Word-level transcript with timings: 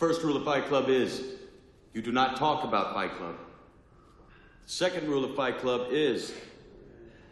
first 0.00 0.22
rule 0.22 0.34
of 0.34 0.44
Fight 0.46 0.66
Club 0.66 0.88
is 0.88 1.22
you 1.92 2.00
do 2.00 2.10
not 2.10 2.38
talk 2.38 2.64
about 2.64 2.94
Fight 2.94 3.14
Club. 3.18 3.34
The 4.64 4.72
second 4.72 5.06
rule 5.06 5.26
of 5.26 5.36
Fight 5.36 5.58
Club 5.58 5.88
is 5.90 6.32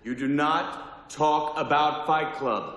you 0.05 0.15
do 0.15 0.29
not 0.29 1.09
talk 1.09 1.57
about 1.57 2.07
Fight 2.07 2.35
Club. 2.35 2.75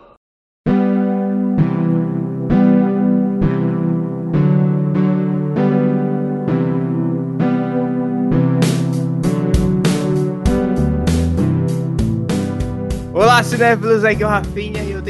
Olá, 13.13 13.43
cinéfilos, 13.43 14.05
aqui 14.05 14.23
é 14.23 14.25
o 14.25 14.29
Rafinha 14.29 14.83
e 14.85 14.91
eu 14.93 15.00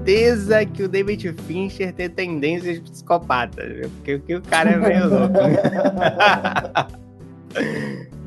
certeza 0.00 0.64
que 0.64 0.82
o 0.82 0.88
David 0.88 1.32
Fincher 1.46 1.92
tem 1.92 2.08
tendências 2.08 2.78
psicopatas, 2.80 3.68
viu? 3.68 3.90
porque, 3.90 4.18
porque 4.18 4.34
o 4.36 4.42
cara 4.42 4.70
é 4.70 4.76
meio 4.76 5.08
louco. 5.08 5.34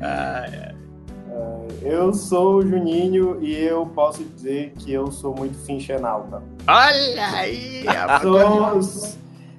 ah, 0.00 0.46
é. 0.46 0.74
Eu 1.82 2.14
sou 2.14 2.56
o 2.56 2.62
Juninho 2.62 3.38
e 3.42 3.54
eu 3.54 3.84
posso 3.86 4.22
dizer 4.24 4.72
que 4.78 4.92
eu 4.92 5.10
sou 5.10 5.34
muito 5.34 5.58
Finchenalta. 5.66 6.42
Olha 6.66 7.30
aí! 7.32 7.84
Sou, 8.22 8.80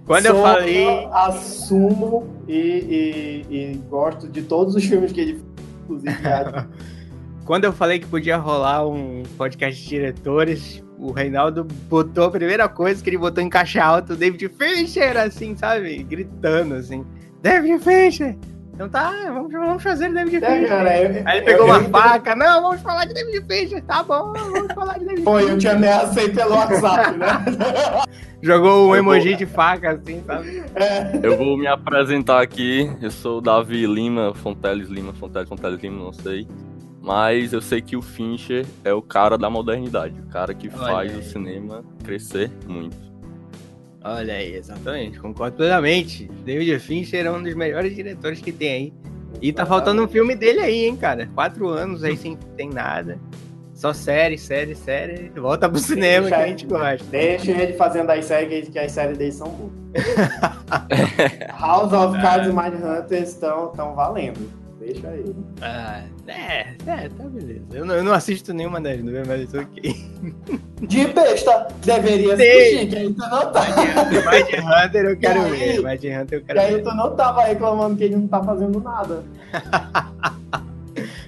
Quando 0.05 0.26
sou, 0.26 0.35
eu 0.35 0.41
falei. 0.41 1.07
Assumo 1.12 2.27
e, 2.48 3.43
e, 3.49 3.55
e, 3.55 3.76
gosto 3.90 4.27
de 4.27 4.41
todos 4.41 4.73
os 4.76 4.84
filmes 4.84 5.12
que 5.12 5.21
ele 5.21 5.34
fez, 5.34 5.43
inclusive. 5.84 6.16
Quando 7.45 7.66
eu 7.66 7.72
falei 7.72 7.99
que 7.99 8.08
podia 8.08 8.38
rolar 8.38 8.88
um 8.88 9.22
podcast 9.38 9.80
de 9.80 9.88
diretores, 9.88 10.84
o 10.98 11.12
Reinaldo 11.12 11.63
botou 11.63 12.26
a 12.26 12.31
primeira 12.31 12.68
coisa 12.68 13.04
que 13.04 13.09
ele 13.09 13.20
botou 13.20 13.44
em 13.44 13.49
caixa 13.49 13.84
alta, 13.84 14.13
o 14.13 14.16
David 14.16 14.49
Fincher, 14.49 15.16
assim, 15.16 15.55
sabe? 15.55 16.02
Gritando, 16.04 16.73
assim. 16.73 17.05
David 17.44 17.84
Fincher! 17.84 18.35
Então 18.73 18.90
tá, 18.90 19.12
vamos, 19.27 19.52
vamos 19.52 19.84
fazer 19.84 20.12
David 20.12 20.43
é, 20.43 20.51
Fincher. 20.54 20.68
Cara, 20.68 20.98
eu, 20.98 21.23
Aí 21.23 21.38
ele 21.38 21.46
pegou 21.46 21.68
eu, 21.68 21.73
uma 21.73 21.84
eu, 21.84 21.90
faca, 21.90 22.35
não, 22.35 22.62
vamos 22.63 22.82
falar 22.82 23.05
de 23.05 23.13
David 23.13 23.46
Fincher, 23.48 23.84
tá 23.84 24.01
bom, 24.01 24.34
vamos 24.34 24.73
falar 24.73 24.98
de 24.98 25.05
David 25.05 25.23
Pô, 25.23 25.38
Fincher. 25.38 25.54
eu 25.54 25.57
te 25.60 25.68
ameacei 25.68 26.29
pelo 26.29 26.55
WhatsApp, 26.55 27.16
né? 27.16 27.27
Jogou 28.41 28.90
um 28.90 28.96
emoji 28.96 29.29
vou... 29.29 29.38
de 29.38 29.46
faca, 29.46 29.91
assim, 29.91 30.21
sabe? 30.26 30.63
É. 30.73 31.20
Eu 31.21 31.38
vou 31.38 31.55
me 31.57 31.68
apresentar 31.68 32.41
aqui, 32.41 32.91
eu 33.01 33.12
sou 33.12 33.38
o 33.38 33.41
Davi 33.41 33.85
Lima, 33.85 34.34
Fonteles 34.34 34.90
Lima, 34.90 35.13
Fonteles, 35.13 35.48
Fonteles 35.48 35.79
Lima, 35.79 36.04
não 36.04 36.13
sei. 36.13 36.48
Mas 37.05 37.53
eu 37.53 37.61
sei 37.61 37.84
que 37.84 37.95
o 37.95 38.01
Fincher 38.01 38.65
é 38.84 38.91
o 38.91 38.99
cara 38.99 39.37
da 39.37 39.48
modernidade, 39.48 40.20
o 40.20 40.25
cara 40.25 40.55
que 40.55 40.67
Olha 40.70 40.77
faz 40.77 41.11
aí. 41.13 41.20
o 41.20 41.23
cinema 41.23 41.85
crescer 42.03 42.49
muito. 42.67 42.98
Olha 44.03 44.34
aí, 44.34 44.55
exatamente, 44.55 45.20
concordo 45.20 45.55
plenamente. 45.55 46.27
David 46.43 46.79
Fincher 46.79 47.27
é 47.27 47.31
um 47.31 47.43
dos 47.43 47.53
melhores 47.53 47.95
diretores 47.95 48.41
que 48.41 48.51
tem 48.51 48.71
aí. 48.71 48.93
E 49.39 49.53
tá 49.53 49.67
faltando 49.67 50.03
um 50.03 50.07
filme 50.07 50.33
dele 50.35 50.61
aí, 50.61 50.85
hein, 50.85 50.95
cara? 50.95 51.27
Quatro 51.27 51.67
anos 51.67 52.03
aí 52.03 52.17
sem 52.17 52.35
tem 52.57 52.71
nada. 52.71 53.20
Só 53.76 53.93
série, 53.93 54.37
série, 54.37 54.73
série. 54.73 55.29
Volta 55.35 55.70
pro 55.70 55.77
cinema 55.77 56.27
Deixa 56.27 56.37
que 56.37 56.43
a 56.43 56.48
gente 56.48 56.65
gosta. 56.65 57.05
Deixa 57.11 57.51
ele 57.51 57.73
fazendo 57.73 58.09
as 58.09 58.26
séries, 58.26 58.70
que 58.70 58.79
as 58.79 58.91
séries 58.91 59.17
dele 59.17 59.31
são 59.31 59.49
boas. 59.49 59.73
House 61.59 61.93
of 61.93 62.20
Cards 62.20 62.49
e 62.49 62.53
Mindhunter 62.53 63.21
estão 63.21 63.93
valendo. 63.95 64.65
Deixa 64.86 65.08
aí. 65.08 65.36
Ah, 65.62 66.03
é, 66.28 66.59
é, 66.86 67.09
tá 67.09 67.24
beleza. 67.24 67.66
Eu 67.74 67.86
não, 67.86 67.96
eu 67.96 68.03
não 68.03 68.14
assisto 68.14 68.53
nenhuma 68.53 68.80
das 68.80 69.02
duas, 69.02 69.28
mas 69.28 69.41
isso 69.41 69.59
ok. 69.59 69.96
De 70.88 71.08
besta, 71.08 71.68
deveria 71.84 72.38
Sim. 72.38 72.44
assistir, 72.44 72.88
que 72.90 72.96
aí 72.96 73.13
tu 73.13 73.19
não 73.19 73.52
tá. 73.52 73.62
Mind 73.66 74.88
Hunter 74.88 75.06
eu 75.06 75.18
quero 75.18 75.40
E 75.40 75.44
aí? 75.44 75.52
ver. 75.52 75.84
Mind 75.84 76.22
Hunter 76.22 76.38
eu 76.38 76.41
E 76.41 76.44
quero 76.44 76.62
aí 76.62 76.74
ver. 76.75 76.84
tu 76.84 76.94
não 76.96 77.16
tava 77.16 77.44
reclamando 77.46 77.96
que 77.97 78.03
ele 78.03 78.16
não 78.16 78.28
tá 78.28 78.44
fazendo 78.44 78.80
nada. 78.80 79.24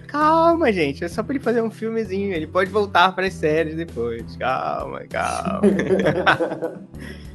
Calma, 0.07 0.71
gente. 0.71 1.03
É 1.03 1.07
só 1.07 1.21
pra 1.23 1.33
ele 1.35 1.43
fazer 1.43 1.61
um 1.61 1.69
filmezinho. 1.71 2.33
Ele 2.33 2.47
pode 2.47 2.69
voltar 2.71 3.13
pras 3.13 3.33
séries 3.33 3.75
depois. 3.75 4.35
Calma, 4.37 5.01
calma. 5.09 5.61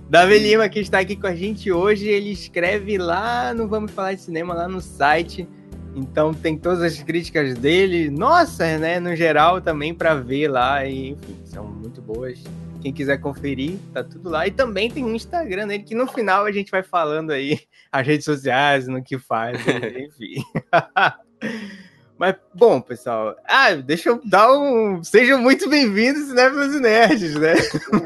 Davi 0.08 0.38
Lima, 0.38 0.68
que 0.68 0.78
está 0.80 0.98
aqui 1.00 1.16
com 1.16 1.26
a 1.26 1.34
gente 1.34 1.72
hoje, 1.72 2.06
ele 2.06 2.30
escreve 2.32 2.98
lá 2.98 3.54
no 3.54 3.66
Vamos 3.66 3.92
Falar 3.92 4.12
de 4.14 4.20
Cinema, 4.20 4.52
lá 4.52 4.68
no 4.68 4.80
site. 4.80 5.48
Então 5.94 6.32
tem 6.32 6.56
todas 6.56 6.82
as 6.82 7.02
críticas 7.02 7.54
dele, 7.54 8.10
nossa, 8.10 8.78
né, 8.78 8.98
no 8.98 9.14
geral 9.14 9.60
também 9.60 9.94
para 9.94 10.14
ver 10.14 10.48
lá 10.48 10.84
e 10.86 11.10
enfim, 11.10 11.36
são 11.44 11.66
muito 11.66 12.00
boas. 12.00 12.42
Quem 12.80 12.92
quiser 12.92 13.18
conferir, 13.18 13.78
tá 13.92 14.02
tudo 14.02 14.28
lá. 14.28 14.46
E 14.46 14.50
também 14.50 14.90
tem 14.90 15.04
um 15.04 15.14
Instagram 15.14 15.68
dele 15.68 15.84
que 15.84 15.94
no 15.94 16.06
final 16.06 16.44
a 16.44 16.50
gente 16.50 16.70
vai 16.70 16.82
falando 16.82 17.30
aí 17.30 17.60
as 17.92 18.06
redes 18.06 18.24
sociais, 18.24 18.88
no 18.88 19.02
que 19.02 19.18
faz, 19.18 19.60
enfim. 19.96 20.42
Mas, 22.18 22.36
bom, 22.54 22.80
pessoal, 22.80 23.34
ah, 23.48 23.74
deixa 23.74 24.10
eu 24.10 24.20
dar 24.24 24.52
um. 24.52 25.02
Sejam 25.02 25.40
muito 25.40 25.68
bem-vindos, 25.68 26.28
Cinéfilos 26.28 26.74
e 26.74 26.78
Nerds, 26.78 27.34
né? 27.34 27.54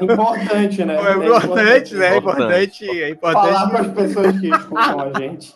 Importante, 0.00 0.84
né? 0.86 0.96
É 0.96 1.26
importante, 1.26 1.94
né? 1.94 2.14
É 2.14 2.16
importante, 2.16 2.88
é 2.88 3.10
importante. 3.10 3.52
Falar 3.52 3.69
para 3.69 3.80
as 3.80 3.92
pessoas 3.92 4.41
que 4.41 4.48
escutam 4.48 5.00
a 5.00 5.20
gente. 5.20 5.54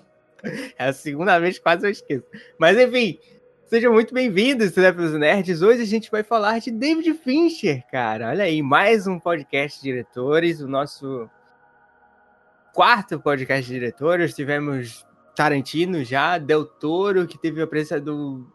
É 0.79 0.89
a 0.89 0.93
segunda 0.93 1.39
vez 1.39 1.59
que 1.59 1.63
quase 1.63 1.87
eu 1.87 1.91
esqueço. 1.91 2.25
Mas 2.59 2.79
enfim, 2.79 3.19
sejam 3.67 3.93
muito 3.93 4.15
bem-vindos, 4.15 4.73
Cinéfilos 4.73 5.13
Nerds. 5.13 5.63
Hoje 5.63 5.83
a 5.83 5.87
gente 5.87 6.11
vai 6.11 6.23
falar 6.23 6.59
de 6.61 6.71
David 6.71 7.15
Fincher, 7.15 7.85
cara. 7.91 8.29
Olha 8.29 8.45
aí, 8.45 8.63
mais 8.63 9.07
um 9.07 9.19
podcast 9.19 9.79
de 9.79 9.85
diretores, 9.85 10.61
o 10.61 10.69
nosso 10.69 11.29
quarto 12.73 13.21
podcast 13.21 13.67
de 13.67 13.79
diretores. 13.79 14.35
Tivemos 14.35 15.07
Tarantino 15.35 16.05
já, 16.05 16.39
Del 16.39 16.65
Toro, 16.65 17.27
que 17.27 17.39
teve 17.39 17.63
a 17.63 17.67
presença 17.67 18.01
do, 18.01 18.47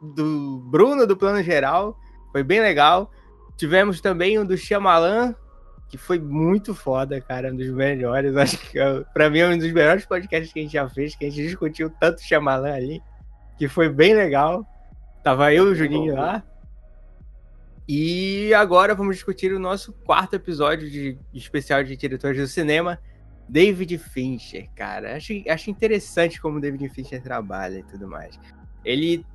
do 0.00 0.60
Bruno 0.66 1.06
do 1.06 1.16
Plano 1.16 1.42
Geral, 1.42 1.98
foi 2.32 2.42
bem 2.42 2.60
legal. 2.60 3.10
Tivemos 3.56 4.00
também 4.00 4.38
o 4.38 4.44
do 4.44 4.56
Shyamalan, 4.56 5.34
que 5.90 5.98
foi 5.98 6.20
muito 6.20 6.72
foda, 6.72 7.20
cara, 7.20 7.52
um 7.52 7.56
dos 7.56 7.68
melhores. 7.70 8.34
Acho 8.38 8.56
que 8.58 8.78
para 9.12 9.28
mim 9.28 9.40
é 9.40 9.48
um 9.48 9.58
dos 9.58 9.72
melhores 9.72 10.06
podcasts 10.06 10.52
que 10.52 10.60
a 10.60 10.62
gente 10.62 10.72
já 10.72 10.88
fez, 10.88 11.16
que 11.16 11.26
a 11.26 11.30
gente 11.30 11.42
discutiu 11.42 11.90
tanto 11.90 12.22
Shyamalan 12.22 12.72
ali, 12.72 13.02
que 13.58 13.66
foi 13.66 13.88
bem 13.88 14.14
legal. 14.14 14.64
Tava 15.22 15.52
eu 15.52 15.68
e 15.68 15.72
o 15.72 15.74
Juninho 15.74 16.14
lá. 16.14 16.42
E 17.88 18.54
agora 18.54 18.94
vamos 18.94 19.16
discutir 19.16 19.52
o 19.52 19.58
nosso 19.58 19.92
quarto 19.92 20.34
episódio 20.36 20.88
de, 20.88 21.18
de 21.32 21.38
especial 21.38 21.82
de 21.82 21.96
diretores 21.96 22.40
do 22.40 22.46
cinema, 22.46 23.00
David 23.48 23.98
Fincher, 23.98 24.68
cara. 24.76 25.16
Acho, 25.16 25.32
acho 25.48 25.70
interessante 25.70 26.40
como 26.40 26.58
o 26.58 26.60
David 26.60 26.88
Fincher 26.90 27.20
trabalha 27.20 27.80
e 27.80 27.82
tudo 27.82 28.06
mais. 28.06 28.38
Ele. 28.84 29.26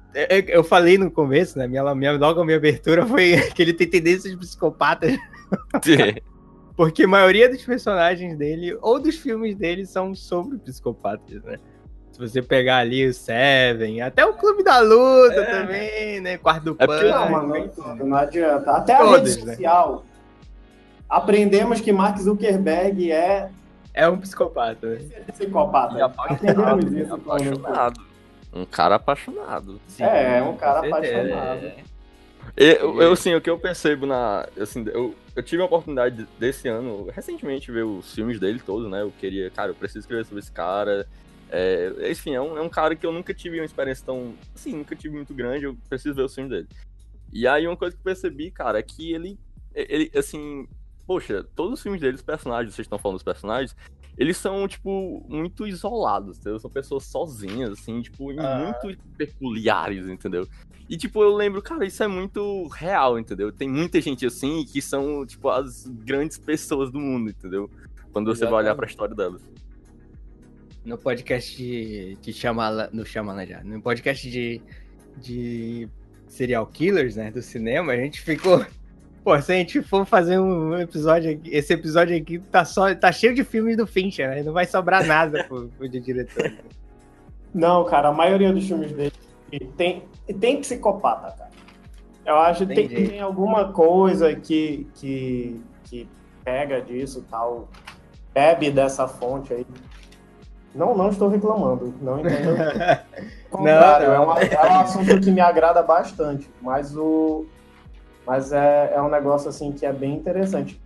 Eu 0.47 0.63
falei 0.63 0.97
no 0.97 1.11
começo, 1.11 1.59
né? 1.59 1.67
Minha, 1.67 1.93
minha, 1.93 2.13
logo 2.13 2.39
a 2.39 2.45
minha 2.45 2.55
abertura 2.55 3.05
foi 3.05 3.35
que 3.53 3.61
ele 3.61 3.73
tem 3.73 3.89
tendências 3.89 4.31
de 4.31 4.39
psicopata. 4.39 5.07
Porque 6.75 7.03
a 7.03 7.07
maioria 7.07 7.49
dos 7.49 7.63
personagens 7.63 8.37
dele, 8.37 8.77
ou 8.81 8.99
dos 8.99 9.15
filmes 9.15 9.55
dele, 9.55 9.85
são 9.85 10.13
sobre 10.13 10.57
psicopatas, 10.57 11.41
né? 11.43 11.57
Se 12.11 12.19
você 12.19 12.41
pegar 12.41 12.77
ali 12.77 13.05
o 13.05 13.13
Seven, 13.13 14.01
até 14.01 14.25
o 14.25 14.33
Clube 14.33 14.63
da 14.63 14.79
Luta 14.79 15.41
é. 15.41 15.45
também, 15.45 16.21
né? 16.21 16.37
Quarto 16.37 16.73
do 16.73 16.75
é 16.79 16.87
Pânico. 16.87 17.17
Não, 17.17 17.29
mano, 17.29 17.71
não, 17.77 17.95
não 17.95 18.17
adianta. 18.17 18.71
Até 18.71 18.97
Todos, 18.97 19.13
a 19.13 19.17
rede 19.17 19.31
social. 19.31 19.95
Né? 19.95 20.01
Aprendemos 21.09 21.81
que 21.81 21.91
Mark 21.91 22.17
Zuckerberg 22.17 23.11
é 23.11 23.49
é 23.95 24.09
um 24.09 24.17
psicopata. 24.17 24.87
Né? 24.87 24.99
Psicopata. 25.31 26.05
Aprendemos 26.05 26.91
isso. 26.91 27.13
Apaixonado. 27.15 28.01
Um 28.53 28.65
cara 28.65 28.95
apaixonado. 28.95 29.79
Sim, 29.87 30.03
é, 30.03 30.41
um 30.43 30.55
cara 30.57 30.85
apaixonado. 30.85 31.71
Eu, 32.55 33.01
eu, 33.01 33.11
assim, 33.13 33.33
o 33.33 33.41
que 33.41 33.49
eu 33.49 33.57
percebo 33.57 34.05
na. 34.05 34.47
Assim, 34.59 34.85
eu, 34.93 35.15
eu 35.35 35.43
tive 35.43 35.61
a 35.61 35.65
oportunidade 35.65 36.25
desse 36.39 36.67
ano, 36.67 37.09
recentemente, 37.11 37.71
ver 37.71 37.83
os 37.83 38.13
filmes 38.13 38.39
dele 38.39 38.59
todos, 38.59 38.89
né? 38.89 39.01
Eu 39.01 39.11
queria, 39.11 39.49
cara, 39.51 39.71
eu 39.71 39.75
preciso 39.75 39.99
escrever 39.99 40.25
sobre 40.25 40.39
esse 40.39 40.51
cara. 40.51 41.05
É, 41.49 42.09
enfim, 42.09 42.33
é 42.33 42.41
um, 42.41 42.57
é 42.57 42.61
um 42.61 42.69
cara 42.69 42.95
que 42.95 43.05
eu 43.05 43.11
nunca 43.11 43.33
tive 43.33 43.59
uma 43.59 43.65
experiência 43.65 44.05
tão. 44.05 44.33
Assim, 44.55 44.77
nunca 44.77 44.95
tive 44.95 45.15
muito 45.15 45.33
grande, 45.33 45.65
eu 45.65 45.77
preciso 45.89 46.15
ver 46.15 46.23
os 46.23 46.33
filmes 46.33 46.51
dele. 46.51 46.67
E 47.33 47.45
aí, 47.45 47.67
uma 47.67 47.75
coisa 47.75 47.95
que 47.95 47.99
eu 47.99 48.03
percebi, 48.03 48.49
cara, 48.49 48.79
é 48.79 48.83
que 48.83 49.13
ele. 49.13 49.37
Ele, 49.73 50.09
assim, 50.15 50.67
poxa, 51.05 51.43
todos 51.55 51.73
os 51.73 51.83
filmes 51.83 51.99
dele, 51.99 52.15
os 52.15 52.21
personagens, 52.21 52.73
vocês 52.73 52.85
estão 52.85 52.97
falando 52.97 53.17
dos 53.17 53.23
personagens, 53.23 53.75
eles 54.17 54.37
são, 54.37 54.67
tipo, 54.67 55.25
muito 55.27 55.67
isolados, 55.67 56.37
entendeu? 56.37 56.59
São 56.59 56.69
pessoas 56.69 57.03
sozinhas, 57.03 57.71
assim, 57.71 58.01
tipo, 58.01 58.31
ah. 58.39 58.75
muito 58.83 58.97
peculiares, 59.17 60.07
entendeu? 60.07 60.47
E, 60.87 60.95
tipo, 60.95 61.21
eu 61.21 61.35
lembro, 61.35 61.61
cara, 61.61 61.85
isso 61.85 62.01
é 62.03 62.07
muito 62.07 62.67
real, 62.67 63.19
entendeu? 63.19 63.51
Tem 63.51 63.67
muita 63.67 63.99
gente 63.99 64.25
assim 64.25 64.63
que 64.63 64.81
são, 64.81 65.25
tipo, 65.25 65.49
as 65.49 65.87
grandes 65.87 66.37
pessoas 66.37 66.91
do 66.91 66.99
mundo, 66.99 67.29
entendeu? 67.29 67.69
Quando 68.13 68.27
você 68.27 68.43
Exatamente. 68.43 68.51
vai 68.51 68.63
olhar 68.63 68.75
pra 68.75 68.87
história 68.87 69.15
delas. 69.15 69.41
No 70.85 70.97
podcast 70.97 71.57
de, 71.57 72.15
de 72.21 72.31
Shyamalan, 72.31 72.89
no 72.93 73.05
Shyamalan 73.05 73.45
já, 73.45 73.63
no 73.63 73.81
podcast 73.81 74.29
de, 74.29 74.61
de 75.17 75.89
serial 76.27 76.67
killers, 76.67 77.15
né, 77.15 77.31
do 77.31 77.41
cinema, 77.41 77.91
a 77.91 77.97
gente 77.97 78.21
ficou 78.21 78.65
Pô, 79.25 79.41
se 79.41 79.51
a 79.51 79.55
gente 79.55 79.81
for 79.81 80.05
fazer 80.05 80.37
um 80.37 80.77
episódio 80.77 81.31
aqui, 81.31 81.49
esse 81.49 81.73
episódio 81.73 82.15
aqui 82.15 82.37
tá, 82.37 82.63
só, 82.63 82.93
tá 82.93 83.11
cheio 83.11 83.33
de 83.33 83.43
filmes 83.43 83.75
do 83.75 83.87
Fincher, 83.87 84.29
né? 84.29 84.43
Não 84.43 84.53
vai 84.53 84.67
sobrar 84.67 85.03
nada 85.03 85.43
pro, 85.45 85.67
pro 85.69 85.89
de 85.89 85.99
diretor. 85.99 86.53
Não, 87.51 87.83
cara, 87.85 88.09
a 88.09 88.11
maioria 88.11 88.53
dos 88.53 88.67
filmes 88.67 88.91
dele 88.91 89.11
tem, 89.75 90.03
tem 90.39 90.61
psicopata, 90.61 91.35
cara. 91.35 91.49
Eu 92.23 92.35
acho 92.35 92.67
que 92.67 92.75
tem, 92.75 92.87
tem, 92.87 93.19
alguma 93.19 93.73
coisa 93.73 94.35
que, 94.35 94.87
que, 94.93 95.59
que 95.85 96.07
pega 96.43 96.79
disso 96.79 97.25
tal, 97.27 97.67
bebe 98.31 98.69
dessa 98.69 99.07
fonte 99.07 99.51
aí. 99.51 99.65
Não, 100.75 100.95
não 100.95 101.09
estou 101.09 101.29
reclamando, 101.29 101.95
não 101.99 102.19
entendo. 102.19 102.57
Não, 103.55 103.63
não. 103.63 103.71
É, 103.71 104.19
uma, 104.19 104.39
é 104.41 104.69
um 104.69 104.79
assunto 104.81 105.21
que 105.21 105.31
me 105.31 105.39
agrada 105.39 105.81
bastante, 105.81 106.49
mas 106.61 106.93
o, 106.97 107.45
mas 108.25 108.51
é, 108.51 108.93
é 108.95 109.01
um 109.01 109.09
negócio 109.09 109.49
assim 109.49 109.71
que 109.71 109.85
é 109.85 109.93
bem 109.93 110.15
interessante. 110.15 110.79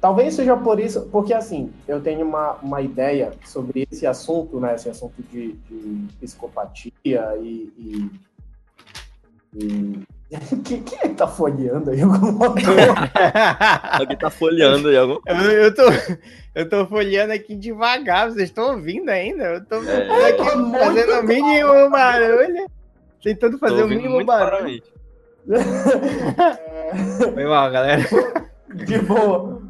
Talvez 0.00 0.34
seja 0.34 0.56
por 0.56 0.78
isso, 0.78 1.08
porque 1.10 1.34
assim, 1.34 1.72
eu 1.88 2.00
tenho 2.00 2.24
uma, 2.24 2.52
uma 2.62 2.80
ideia 2.80 3.32
sobre 3.44 3.86
esse 3.90 4.06
assunto, 4.06 4.60
né? 4.60 4.76
Esse 4.76 4.88
assunto 4.88 5.20
de, 5.22 5.54
de 5.54 6.06
psicopatia 6.20 7.36
e. 7.42 7.72
e, 7.76 8.10
e... 9.54 10.00
Quem, 10.62 10.82
quem 10.82 10.98
é 10.98 11.08
que 11.08 11.14
tá 11.14 11.26
folheando 11.26 11.90
aí? 11.90 12.00
Alguém 13.98 14.16
tá 14.18 14.28
folheando 14.28 14.88
aí 14.88 14.96
algum? 14.98 15.18
Eu, 15.24 15.34
eu, 15.36 15.74
tô, 15.74 15.84
eu 16.54 16.68
tô 16.68 16.86
folheando 16.86 17.32
aqui 17.32 17.56
devagar, 17.56 18.30
vocês 18.30 18.50
estão 18.50 18.74
ouvindo 18.74 19.08
ainda? 19.08 19.44
Eu 19.44 19.64
tô 19.64 19.76
é, 19.84 20.28
aqui 20.28 20.42
é 20.42 20.78
fazendo 20.78 21.20
o 21.20 21.22
mínimo 21.22 21.88
barulho. 21.88 22.66
Tentando 23.22 23.58
fazer 23.58 23.82
o 23.82 23.88
mínimo 23.88 24.22
barulho. 24.22 24.82
Foi 27.34 27.44
mal, 27.44 27.70
galera. 27.70 28.02
De 28.74 28.98
boa. 28.98 29.62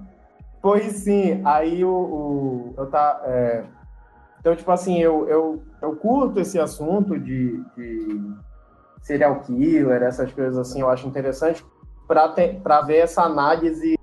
Pois 0.61 0.93
sim, 0.93 1.41
aí 1.45 1.85
o, 1.85 1.91
o 1.91 2.75
eu 2.77 2.87
tá. 2.87 3.23
É... 3.25 3.65
Então, 4.41 4.55
tipo 4.55 4.71
assim, 4.71 4.99
eu, 4.99 5.29
eu, 5.29 5.63
eu 5.83 5.97
curto 5.97 6.41
esse 6.41 6.59
assunto 6.59 7.19
de, 7.19 7.63
de 7.77 8.21
serial 9.03 9.41
killer, 9.41 10.03
essas 10.03 10.33
coisas 10.33 10.57
assim, 10.57 10.81
eu 10.81 10.89
acho 10.89 11.07
interessante 11.07 11.65
para 12.07 12.81
ver 12.83 12.99
essa 12.99 13.23
análise 13.23 13.99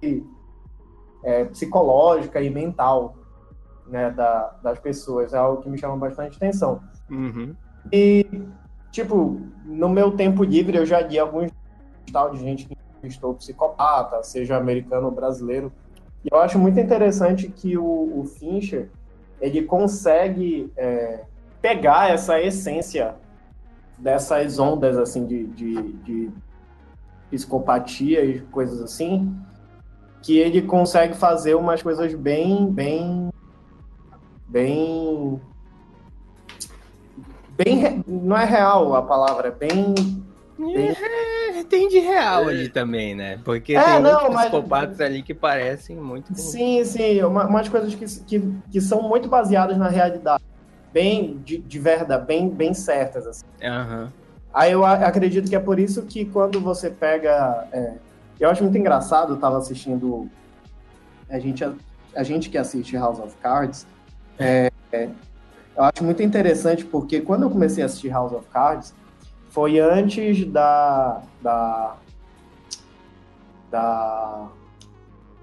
é, 1.24 1.46
psicológica 1.46 2.42
e 2.42 2.50
mental 2.50 3.16
né, 3.88 4.12
da, 4.12 4.56
das 4.62 4.80
pessoas. 4.80 5.34
É 5.34 5.38
algo 5.38 5.62
que 5.62 5.70
me 5.70 5.78
chama 5.78 5.98
bastante 5.98 6.38
atenção. 6.38 6.82
Uhum. 7.10 7.56
E, 7.92 8.26
tipo, 8.92 9.42
no 9.66 9.90
meu 9.90 10.12
tempo 10.12 10.44
livre 10.44 10.78
eu 10.78 10.86
já 10.86 11.02
li 11.02 11.18
alguns 11.18 11.52
de 12.32 12.40
gente 12.40 12.66
que 12.66 12.74
entrevistou 12.74 13.34
psicopata, 13.36 14.24
seja 14.24 14.58
americano 14.58 15.08
ou 15.08 15.12
brasileiro. 15.12 15.72
E 16.24 16.30
eu 16.32 16.40
acho 16.40 16.58
muito 16.58 16.80
interessante 16.80 17.50
que 17.50 17.78
o, 17.78 18.20
o 18.20 18.26
Fincher 18.26 18.90
ele 19.40 19.64
consegue 19.64 20.72
é, 20.76 21.26
pegar 21.62 22.10
essa 22.10 22.42
essência 22.42 23.16
dessas 23.98 24.60
ondas 24.60 24.98
assim 24.98 25.26
de, 25.26 25.46
de, 25.48 25.94
de, 26.04 26.32
psicopatia 27.30 28.24
e 28.24 28.40
coisas 28.42 28.82
assim, 28.82 29.36
que 30.22 30.38
ele 30.38 30.62
consegue 30.62 31.16
fazer 31.16 31.56
umas 31.56 31.82
coisas 31.82 32.14
bem, 32.14 32.72
bem, 32.72 33.30
bem, 34.48 35.42
bem, 37.50 38.04
não 38.08 38.38
é 38.38 38.46
real 38.46 38.96
a 38.96 39.02
palavra, 39.02 39.50
é 39.50 39.52
bem 39.52 40.25
é, 40.60 41.64
tem 41.64 41.90
de 41.90 42.00
real 42.00 42.50
é. 42.50 42.54
ali 42.54 42.70
também, 42.70 43.14
né? 43.14 43.40
Porque 43.44 43.76
é, 43.76 43.84
tem 43.84 44.02
não, 44.02 44.32
mas... 44.32 44.50
psicopatas 44.50 45.02
ali 45.02 45.22
que 45.22 45.34
parecem 45.34 45.98
muito. 45.98 46.34
Sim, 46.36 46.84
sim. 46.86 47.22
Uma, 47.24 47.46
umas 47.46 47.68
coisas 47.68 47.94
que, 47.94 48.06
que, 48.22 48.54
que 48.72 48.82
são 48.82 49.02
muito 49.02 49.28
baseadas 49.28 49.78
na 49.78 49.90
realidade. 49.90 50.44
Bem, 50.94 51.42
de, 51.44 51.58
de 51.58 51.80
verdade, 51.80 52.26
bem, 52.26 52.50
bem 52.50 52.74
certas. 52.74 53.28
Assim. 53.28 53.46
Uhum. 53.62 54.08
Aí 54.54 54.72
eu 54.72 54.86
acredito 54.86 55.50
que 55.50 55.56
é 55.56 55.60
por 55.60 55.78
isso 55.78 56.04
que 56.04 56.24
quando 56.26 56.62
você 56.62 56.90
pega. 56.90 57.68
É, 57.74 57.94
eu 58.40 58.50
acho 58.50 58.64
muito 58.64 58.78
engraçado, 58.78 59.34
eu 59.34 59.38
tava 59.38 59.58
assistindo. 59.58 60.30
A 61.30 61.38
gente, 61.38 61.66
a, 61.66 61.74
a 62.16 62.24
gente 62.24 62.50
que 62.50 62.58
assiste 62.58 62.96
House 62.96 63.20
of 63.20 63.36
Cards. 63.42 63.86
É, 64.40 64.72
é, 64.94 65.10
eu 65.76 65.84
acho 65.84 66.04
muito 66.04 66.24
interessante 66.24 66.86
porque 66.86 67.20
quando 67.20 67.44
eu 67.44 67.50
comecei 67.50 67.84
a 67.84 67.88
assistir 67.88 68.10
House 68.10 68.32
of 68.32 68.48
Cards 68.48 68.94
foi 69.56 69.80
antes 69.80 70.46
da. 70.46 71.22
da. 71.42 71.96
da 73.72 74.50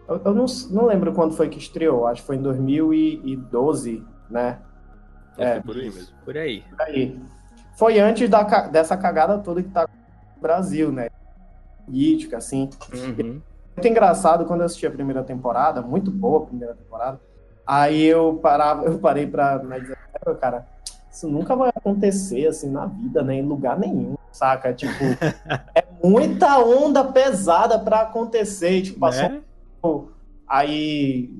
eu, 0.07 0.21
eu 0.23 0.35
não, 0.35 0.45
não 0.71 0.85
lembro 0.85 1.15
quando 1.15 1.35
foi 1.35 1.49
que 1.49 1.59
estreou, 1.59 2.07
acho 2.07 2.21
que 2.21 2.27
foi 2.27 2.37
em 2.37 2.43
2012, 2.43 4.05
né? 4.29 4.59
É, 5.39 5.57
é 5.57 5.61
por 5.61 5.75
aí 5.77 5.85
mesmo. 5.85 6.15
Por 6.27 6.37
aí. 6.37 6.63
Por 6.69 6.83
aí. 6.83 7.19
Foi 7.75 7.99
antes 7.99 8.29
da, 8.29 8.43
dessa 8.67 8.99
cagada 8.99 9.39
toda 9.39 9.63
que 9.63 9.71
tá 9.71 9.89
no 10.37 10.43
Brasil, 10.43 10.93
né? 10.93 11.09
Política, 11.87 12.37
assim. 12.37 12.69
Uhum. 12.93 13.41
Muito 13.75 13.89
engraçado 13.89 14.45
quando 14.45 14.61
eu 14.61 14.67
assisti 14.67 14.87
a 14.87 14.91
primeira 14.91 15.23
temporada, 15.23 15.81
muito 15.81 16.11
boa 16.11 16.43
a 16.43 16.47
primeira 16.47 16.75
temporada. 16.75 17.19
Aí 17.67 18.05
eu 18.05 18.39
parava, 18.43 18.85
eu 18.85 18.99
parei 18.99 19.27
pra 19.27 19.57
dizer, 19.57 19.97
cara, 20.39 20.67
isso 21.13 21.29
nunca 21.29 21.55
vai 21.55 21.69
acontecer 21.69 22.47
assim 22.47 22.71
na 22.71 22.87
vida, 22.87 23.23
né? 23.23 23.35
Em 23.35 23.43
lugar 23.43 23.79
nenhum, 23.79 24.17
saca? 24.33 24.73
Tipo, 24.73 25.05
é 25.75 25.85
muita 26.03 26.59
onda 26.59 27.05
pesada 27.05 27.79
para 27.79 28.01
acontecer. 28.01 28.83
Tipo, 28.83 29.01
passou. 29.01 29.29
Né? 29.29 29.43
Aí 30.49 31.31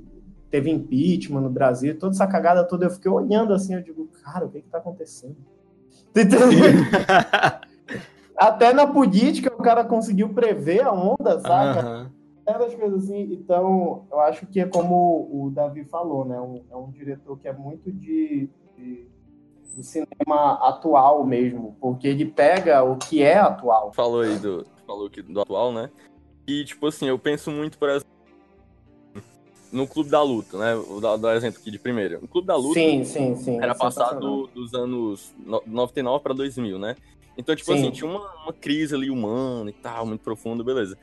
teve 0.51 0.71
impeachment 0.71 1.41
no 1.41 1.49
Brasil, 1.49 1.99
toda 1.99 2.15
essa 2.15 2.27
cagada 2.27 2.63
toda, 2.63 2.85
eu 2.85 2.91
fiquei 2.91 3.11
olhando 3.11 3.55
assim, 3.55 3.75
eu 3.75 3.83
digo, 3.83 4.07
cara, 4.23 4.45
o 4.45 4.51
que 4.51 4.61
que 4.61 4.69
tá 4.69 4.77
acontecendo? 4.77 5.37
Até 8.37 8.75
na 8.75 8.87
política 8.87 9.51
o 9.53 9.63
cara 9.63 9.83
conseguiu 9.83 10.29
prever 10.29 10.83
a 10.83 10.93
onda, 10.93 11.41
saca? 11.41 11.87
Uhum. 11.87 12.07
É 12.45 12.59
das 12.59 12.75
coisas 12.75 13.05
assim, 13.05 13.33
então 13.33 14.05
eu 14.11 14.21
acho 14.21 14.47
que 14.47 14.61
é 14.61 14.67
como 14.67 15.29
o 15.33 15.51
Davi 15.51 15.85
falou, 15.85 16.27
né? 16.27 16.39
Um, 16.39 16.61
é 16.71 16.77
um 16.77 16.91
diretor 16.91 17.39
que 17.39 17.49
é 17.49 17.53
muito 17.53 17.91
de, 17.91 18.51
de 18.77 19.07
do 19.75 19.83
cinema 19.83 20.69
atual 20.69 21.25
mesmo, 21.25 21.77
porque 21.81 22.09
ele 22.09 22.25
pega 22.25 22.83
o 22.83 22.97
que 22.97 23.23
é 23.23 23.39
atual. 23.39 23.93
Falou 23.93 24.23
aí 24.23 24.39
do, 24.39 24.67
falou 24.87 25.09
que 25.11 25.23
do 25.23 25.41
atual, 25.41 25.73
né? 25.73 25.91
E 26.47 26.65
tipo 26.65 26.87
assim, 26.87 27.07
eu 27.07 27.19
penso 27.19 27.51
muito, 27.51 27.79
por 27.79 27.89
exemplo, 27.89 28.13
no 29.73 29.87
Clube 29.87 30.11
da 30.11 30.23
Luta, 30.23 30.59
né? 30.59 30.75
Vou 30.75 31.01
dar, 31.01 31.17
dar 31.17 31.37
exemplo 31.37 31.59
aqui 31.61 31.71
de 31.71 31.79
primeira. 31.79 32.19
O 32.23 32.29
Clube 32.29 32.47
da 32.47 32.57
Luta 32.57 32.75
sim, 32.75 33.05
sim, 33.05 33.35
sim, 33.37 33.57
era 33.57 33.75
passado 33.75 34.47
dos 34.49 34.75
anos 34.75 35.33
99 35.67 36.23
para 36.23 36.35
2000, 36.35 36.79
né? 36.79 36.97
Então, 37.37 37.57
tipo 37.57 37.73
sim. 37.73 37.79
assim, 37.79 37.91
tinha 37.91 38.11
uma, 38.11 38.31
uma 38.43 38.53
crise 38.53 38.95
ali 38.95 39.09
humana 39.09 39.71
e 39.71 39.73
tal, 39.73 40.05
muito 40.05 40.21
profunda, 40.21 40.63
beleza. 40.63 40.99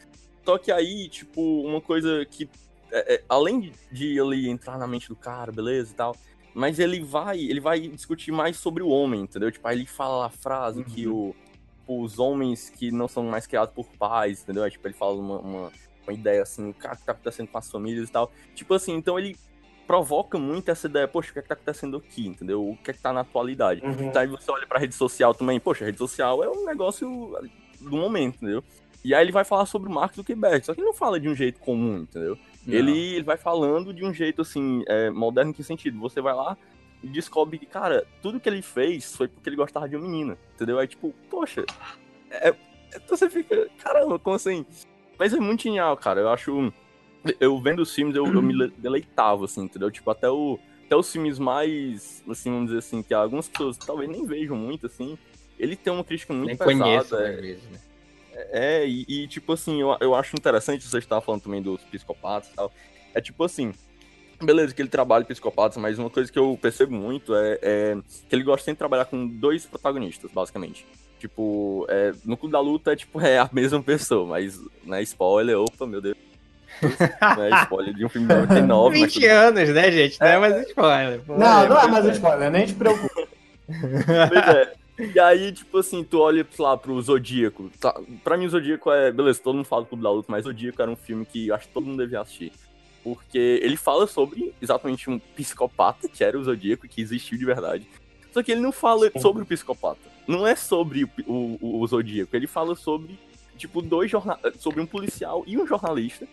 Só 0.46 0.58
que 0.58 0.72
aí, 0.72 1.10
tipo, 1.10 1.42
uma 1.62 1.82
coisa 1.82 2.26
que, 2.26 2.48
é, 2.92 3.16
é, 3.16 3.24
além 3.28 3.72
de 3.92 4.20
ali 4.20 4.48
entrar 4.48 4.78
na 4.78 4.88
mente 4.88 5.10
do 5.10 5.16
cara, 5.16 5.52
beleza 5.52 5.92
e 5.92 5.96
tal, 5.96 6.16
mas 6.54 6.80
ele 6.80 7.02
vai, 7.02 7.40
ele 7.40 7.60
vai 7.60 7.80
discutir 7.80 8.32
mais 8.32 8.58
sobre 8.58 8.84
o 8.84 8.90
homem, 8.90 9.22
entendeu? 9.22 9.52
Tipo, 9.52 9.68
aí 9.68 9.78
ele 9.78 9.86
fala 9.86 10.26
a 10.26 10.30
frase 10.30 10.80
uhum. 10.80 10.86
que 10.86 11.08
o, 11.08 11.36
os 11.88 12.20
homens 12.20 12.70
que 12.70 12.92
não 12.92 13.08
são 13.08 13.24
mais 13.24 13.48
criados 13.48 13.74
por 13.74 13.88
pais, 13.98 14.44
entendeu? 14.44 14.64
Aí, 14.64 14.72
tipo, 14.72 14.88
ele 14.88 14.94
fala 14.94 15.16
uma, 15.16 15.40
uma, 15.40 15.72
uma 16.04 16.14
ideia 16.14 16.42
assim, 16.42 16.70
o 16.70 16.74
que 16.74 16.82
tá 16.82 17.12
acontecendo 17.12 17.48
com 17.48 17.58
as 17.58 17.70
famílias 17.70 18.10
e 18.10 18.12
tal. 18.12 18.32
Tipo 18.56 18.74
assim, 18.74 18.94
então 18.94 19.18
ele 19.18 19.36
provoca 19.88 20.38
muito 20.38 20.70
essa 20.70 20.88
ideia, 20.88 21.08
poxa, 21.08 21.32
o 21.32 21.34
que 21.34 21.40
é 21.40 21.42
que 21.42 21.48
tá 21.48 21.56
acontecendo 21.56 21.98
aqui, 21.98 22.28
entendeu? 22.28 22.70
O 22.70 22.78
que 22.78 22.92
é 22.92 22.94
que 22.94 23.02
tá 23.02 23.12
na 23.12 23.22
atualidade. 23.22 23.82
Uhum. 23.82 24.10
Então 24.10 24.22
aí 24.22 24.28
você 24.28 24.52
olha 24.52 24.68
pra 24.68 24.78
rede 24.78 24.94
social 24.94 25.34
também, 25.34 25.60
poxa, 25.60 25.84
a 25.84 25.88
rede 25.88 25.98
social 25.98 26.44
é 26.44 26.50
um 26.50 26.64
negócio 26.64 27.36
do 27.82 27.98
momento, 27.98 28.36
entendeu? 28.36 28.64
E 29.04 29.16
aí 29.16 29.24
ele 29.24 29.32
vai 29.32 29.44
falar 29.44 29.66
sobre 29.66 29.90
o 29.90 29.92
Mark 29.92 30.14
Zuckerberg, 30.14 30.64
só 30.64 30.74
que 30.74 30.82
ele 30.82 30.88
não 30.88 30.94
fala 30.94 31.20
de 31.20 31.28
um 31.28 31.36
jeito 31.36 31.60
comum, 31.60 32.00
entendeu? 32.00 32.38
Ele, 32.76 33.16
ele 33.16 33.24
vai 33.24 33.38
falando 33.38 33.94
de 33.94 34.06
um 34.06 34.14
jeito 34.14 34.42
assim, 34.42 34.84
é, 34.88 35.10
moderno 35.10 35.52
em 35.52 35.54
que 35.54 35.64
sentido? 35.64 36.00
Você 36.00 36.22
vai 36.22 36.34
lá 36.34 36.58
e 37.04 37.08
descobre 37.08 37.58
que, 37.58 37.66
cara, 37.66 38.06
tudo 38.22 38.40
que 38.40 38.50
ele 38.50 38.62
fez 38.62 39.16
foi 39.16 39.28
porque 39.28 39.50
ele 39.50 39.56
gostava 39.56 39.88
de 39.88 39.96
uma 39.96 40.08
menina, 40.08 40.38
entendeu? 40.56 40.78
Aí, 40.80 40.88
tipo, 40.88 41.14
poxa, 41.30 41.66
é, 42.30 42.50
é, 42.50 42.56
então 42.96 43.16
você 43.16 43.30
fica, 43.30 43.70
caramba, 43.78 44.20
como 44.20 44.36
assim? 44.36 44.66
Mas 45.18 45.34
é 45.34 45.40
muito 45.40 45.64
genial, 45.64 45.96
cara. 45.98 46.22
Eu 46.22 46.30
acho. 46.30 46.74
Eu 47.40 47.60
vendo 47.60 47.82
os 47.82 47.94
filmes, 47.94 48.16
eu, 48.16 48.26
eu 48.26 48.42
me 48.42 48.70
deleitava, 48.78 49.46
assim, 49.46 49.64
entendeu? 49.64 49.92
Tipo, 49.92 50.10
até, 50.12 50.30
o, 50.30 50.58
até 50.86 50.96
os 50.96 51.12
filmes 51.12 51.38
mais, 51.38 52.24
assim, 52.30 52.50
vamos 52.50 52.68
dizer 52.68 52.80
assim, 52.80 53.04
que 53.04 53.14
algumas 53.14 53.50
pessoas 53.50 53.78
talvez 53.78 54.10
nem 54.10 54.26
vejam 54.26 54.56
muito, 54.56 54.86
assim, 54.86 55.18
ele 55.58 55.76
tem 55.76 55.92
uma 55.92 56.04
crítica 56.04 56.34
muito 56.34 56.48
nem 56.48 56.58
pesada. 56.58 56.84
Conheço, 56.84 57.16
é, 57.18 57.30
né, 57.30 57.42
vezes, 57.42 57.70
né? 57.70 57.80
É, 58.52 58.88
e, 58.88 59.06
e, 59.08 59.28
tipo 59.28 59.54
assim, 59.54 59.82
eu, 59.82 59.96
eu 60.00 60.16
acho 60.16 60.36
interessante 60.36 60.88
você 60.88 60.98
estar 60.98 61.22
falando 61.22 61.42
também 61.42 61.62
dos 61.62 61.82
psicopatas 61.84 62.50
e 62.50 62.56
tal. 62.56 62.72
É 63.14 63.22
tipo 63.22 63.44
assim, 63.44 63.74
beleza 64.42 64.74
que 64.74 64.82
ele 64.82 64.90
trabalha 64.90 65.26
psicopatas, 65.26 65.78
mas 65.78 66.00
uma 66.00 66.10
coisa 66.10 66.32
que 66.32 66.40
eu 66.40 66.58
percebo 66.62 66.94
muito 66.94 67.36
é, 67.36 67.60
é, 67.62 67.98
que 68.28 68.36
ele 68.36 68.44
gosta 68.44 68.66
sempre 68.66 68.76
de 68.76 68.80
trabalhar 68.80 69.06
com 69.06 69.28
dois 69.28 69.66
protagonistas, 69.66 70.32
basicamente. 70.32 70.86
Tipo, 71.20 71.86
é, 71.90 72.14
no 72.24 72.38
Clube 72.38 72.54
da 72.54 72.62
Luta, 72.62 72.96
tipo, 72.96 73.20
é 73.20 73.40
a 73.40 73.50
mesma 73.52 73.84
pessoa, 73.84 74.26
mas, 74.26 74.60
né, 74.86 75.02
spoiler, 75.04 75.60
opa, 75.60 75.86
meu 75.86 76.02
Deus. 76.02 76.16
Não 77.36 77.44
é 77.44 77.64
spoiler 77.64 77.94
de 77.94 78.06
um 78.06 78.10
filme 78.10 78.28
de 78.28 78.34
99. 78.36 79.00
20 79.00 79.20
mas... 79.20 79.32
anos, 79.32 79.70
né, 79.70 79.92
gente? 79.92 80.20
Não 80.20 80.28
é, 80.28 80.34
é 80.34 80.40
mais 80.40 80.68
spoiler. 80.68 81.22
Pô, 81.22 81.38
não, 81.38 81.68
não 81.68 81.80
é 81.80 81.88
mais 81.88 82.06
spoiler, 82.06 82.52
nem 82.52 82.66
te 82.66 82.74
preocupa. 82.74 83.28
Pois 83.68 84.56
é. 84.56 84.79
E 85.00 85.20
aí, 85.20 85.52
tipo 85.52 85.78
assim, 85.78 86.04
tu 86.04 86.20
olha 86.20 86.46
lá 86.58 86.76
pro 86.76 87.02
Zodíaco. 87.02 87.72
Tá, 87.80 88.00
pra 88.24 88.38
mim, 88.38 88.46
o 88.46 88.50
Zodíaco 88.50 88.92
é. 88.92 89.12
Beleza, 89.12 89.42
todo 89.42 89.56
mundo 89.56 89.66
fala 89.66 89.84
do 89.84 89.88
Clube 89.88 90.04
da 90.04 90.12
Luta, 90.12 90.30
mas 90.30 90.44
Zodíaco 90.44 90.82
era 90.82 90.92
um 90.92 90.96
filme 90.96 91.26
que 91.26 91.48
eu 91.48 91.56
acho 91.56 91.68
que 91.68 91.74
todo 91.74 91.86
mundo 91.86 92.04
devia 92.04 92.20
assistir. 92.20 92.52
Porque 93.02 93.60
ele 93.64 93.78
fala 93.78 94.06
sobre 94.08 94.54
exatamente 94.62 95.10
um 95.10 95.18
psicopata, 95.18 96.10
que 96.10 96.24
era 96.24 96.38
o 96.38 96.44
Zodíaco, 96.44 96.88
que 96.88 97.02
existiu 97.02 97.38
de 97.38 97.46
verdade. 97.46 97.88
Só 98.34 98.44
que 98.44 98.52
ele 98.52 98.62
não 98.62 98.74
fala 98.74 99.10
sobre 99.20 99.44
o 99.44 99.46
psicopata. 99.46 100.02
Não 100.28 100.46
é 100.46 100.56
sobre 100.56 101.06
o, 101.26 101.58
o, 101.62 101.82
o 101.82 101.88
Zodíaco. 101.88 102.36
Ele 102.36 102.46
fala 102.46 102.76
sobre, 102.76 103.18
tipo, 103.58 103.82
dois 103.82 104.12
jornal... 104.12 104.38
sobre 104.60 104.82
um 104.82 104.86
policial 104.86 105.44
e 105.48 105.58
um 105.58 105.66
jornalista 105.66 106.28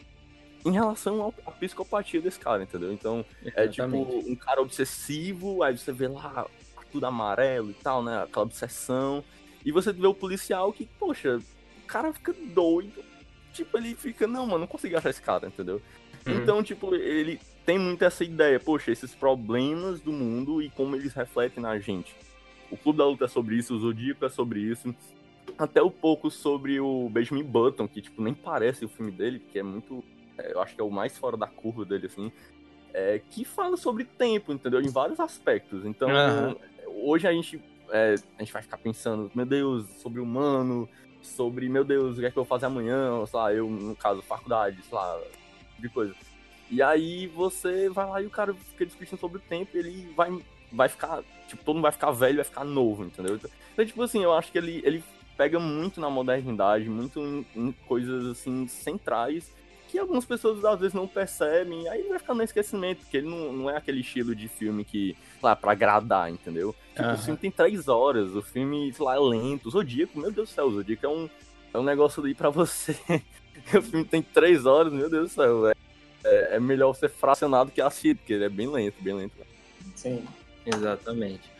em 0.64 0.73
relação 0.73 1.32
à 1.46 1.50
psicopatia 1.52 2.20
desse 2.20 2.40
cara, 2.40 2.64
entendeu? 2.64 2.92
Então, 2.92 3.25
Exatamente. 3.40 3.61
é 3.61 3.68
tipo 3.68 4.30
um 4.32 4.35
cara 4.35 4.61
obsessivo, 4.61 5.62
aí 5.62 5.78
você 5.78 5.92
vê 5.92 6.08
lá 6.08 6.46
tudo 6.96 7.06
amarelo 7.06 7.70
e 7.70 7.74
tal, 7.74 8.02
né? 8.02 8.22
Aquela 8.22 8.46
obsessão. 8.46 9.22
E 9.64 9.70
você 9.70 9.92
vê 9.92 10.06
o 10.06 10.14
policial 10.14 10.72
que, 10.72 10.86
poxa, 10.98 11.38
o 11.82 11.86
cara 11.86 12.12
fica 12.12 12.32
doido. 12.32 13.04
Tipo, 13.52 13.76
ele 13.76 13.94
fica, 13.94 14.26
não, 14.26 14.46
mano, 14.46 14.60
não 14.60 14.66
consigo 14.66 14.96
achar 14.96 15.10
esse 15.10 15.22
cara, 15.22 15.46
entendeu? 15.46 15.80
Uhum. 16.26 16.34
Então, 16.34 16.62
tipo, 16.62 16.94
ele 16.94 17.38
tem 17.64 17.78
muito 17.78 18.02
essa 18.02 18.24
ideia, 18.24 18.58
poxa, 18.58 18.90
esses 18.90 19.14
problemas 19.14 20.00
do 20.00 20.12
mundo 20.12 20.62
e 20.62 20.70
como 20.70 20.96
eles 20.96 21.12
refletem 21.12 21.62
na 21.62 21.78
gente. 21.78 22.14
O 22.70 22.76
Clube 22.76 22.98
da 22.98 23.06
Luta 23.06 23.26
é 23.26 23.28
sobre 23.28 23.56
isso, 23.56 23.74
o 23.74 23.78
Zodíaco 23.78 24.24
é 24.24 24.28
sobre 24.28 24.60
isso. 24.60 24.94
Até 25.58 25.82
um 25.82 25.90
pouco 25.90 26.30
sobre 26.30 26.80
o 26.80 27.08
Benjamin 27.08 27.44
Button, 27.44 27.86
que, 27.86 28.02
tipo, 28.02 28.22
nem 28.22 28.34
parece 28.34 28.84
o 28.84 28.88
filme 28.88 29.12
dele, 29.12 29.38
que 29.38 29.58
é 29.58 29.62
muito. 29.62 30.02
É, 30.38 30.52
eu 30.52 30.60
acho 30.60 30.74
que 30.74 30.80
é 30.80 30.84
o 30.84 30.90
mais 30.90 31.16
fora 31.16 31.36
da 31.36 31.46
curva 31.46 31.84
dele, 31.84 32.06
assim. 32.06 32.32
É, 32.92 33.20
que 33.30 33.44
fala 33.44 33.76
sobre 33.76 34.04
tempo, 34.04 34.52
entendeu? 34.52 34.80
Em 34.80 34.88
vários 34.88 35.20
aspectos. 35.20 35.84
Então, 35.84 36.08
uhum 36.08 36.56
hoje 37.02 37.26
a 37.26 37.32
gente, 37.32 37.60
é, 37.90 38.14
a 38.38 38.42
gente 38.42 38.52
vai 38.52 38.62
ficar 38.62 38.78
pensando, 38.78 39.30
meu 39.34 39.46
Deus, 39.46 39.86
sobre 39.98 40.20
humano, 40.20 40.88
sobre, 41.22 41.68
meu 41.68 41.84
Deus, 41.84 42.16
o 42.16 42.20
que 42.20 42.26
é 42.26 42.30
que 42.30 42.36
eu 42.36 42.44
vou 42.44 42.48
fazer 42.48 42.66
amanhã, 42.66 43.24
sei 43.26 43.38
lá, 43.38 43.52
eu, 43.52 43.68
no 43.68 43.96
caso, 43.96 44.22
faculdade, 44.22 44.78
sei 44.82 44.96
lá, 44.96 45.20
de 45.78 45.88
coisa. 45.88 46.14
E 46.70 46.82
aí 46.82 47.26
você 47.28 47.88
vai 47.88 48.06
lá 48.06 48.22
e 48.22 48.26
o 48.26 48.30
cara 48.30 48.54
fica 48.54 48.86
discutindo 48.86 49.18
sobre 49.18 49.38
o 49.38 49.40
tempo 49.40 49.76
ele 49.76 50.12
vai, 50.16 50.36
vai 50.72 50.88
ficar, 50.88 51.22
tipo, 51.46 51.64
todo 51.64 51.76
mundo 51.76 51.84
vai 51.84 51.92
ficar 51.92 52.10
velho, 52.10 52.36
vai 52.36 52.44
ficar 52.44 52.64
novo, 52.64 53.04
entendeu? 53.04 53.38
Então, 53.72 53.86
tipo 53.86 54.02
assim, 54.02 54.22
eu 54.22 54.32
acho 54.32 54.50
que 54.50 54.58
ele, 54.58 54.82
ele 54.84 55.04
pega 55.36 55.60
muito 55.60 56.00
na 56.00 56.10
modernidade, 56.10 56.88
muito 56.88 57.20
em, 57.20 57.46
em 57.54 57.72
coisas, 57.86 58.26
assim, 58.26 58.66
centrais 58.66 59.52
que 59.96 60.00
algumas 60.00 60.26
pessoas 60.26 60.62
às 60.62 60.78
vezes 60.78 60.92
não 60.92 61.08
percebem, 61.08 61.88
aí 61.88 62.02
vai 62.02 62.18
ficar 62.18 62.34
no 62.34 62.42
esquecimento, 62.42 62.98
porque 62.98 63.16
ele 63.16 63.28
não, 63.28 63.50
não 63.50 63.70
é 63.70 63.78
aquele 63.78 64.00
estilo 64.00 64.34
de 64.34 64.46
filme 64.46 64.84
que, 64.84 65.16
lá, 65.42 65.56
pra 65.56 65.72
agradar, 65.72 66.30
entendeu? 66.30 66.74
Tipo, 66.94 67.08
uhum. 67.08 67.14
o 67.14 67.18
filme 67.18 67.38
tem 67.38 67.50
três 67.50 67.88
horas, 67.88 68.34
o 68.34 68.42
filme, 68.42 68.92
sei 68.92 69.04
lá, 69.04 69.16
é 69.16 69.18
lento. 69.18 69.66
O 69.66 69.70
Zodíaco, 69.70 70.18
meu 70.18 70.30
Deus 70.30 70.50
do 70.50 70.54
céu, 70.54 70.66
o 70.66 70.74
Zodíaco 70.74 71.06
é 71.06 71.08
um, 71.08 71.30
é 71.72 71.78
um 71.78 71.82
negócio 71.82 72.22
aí 72.26 72.34
pra 72.34 72.50
você. 72.50 72.94
o 73.74 73.80
filme 73.80 74.04
tem 74.04 74.20
três 74.20 74.66
horas, 74.66 74.92
meu 74.92 75.08
Deus 75.08 75.30
do 75.30 75.34
céu, 75.34 75.68
é, 75.70 75.74
é, 76.24 76.56
é 76.56 76.60
melhor 76.60 76.94
ser 76.94 77.08
fracionado 77.08 77.70
que 77.70 77.80
assistir, 77.80 78.16
porque 78.16 78.34
ele 78.34 78.44
é 78.44 78.50
bem 78.50 78.68
lento, 78.68 79.02
bem 79.02 79.14
lento. 79.14 79.34
Sim. 79.94 80.22
Exatamente. 80.66 81.50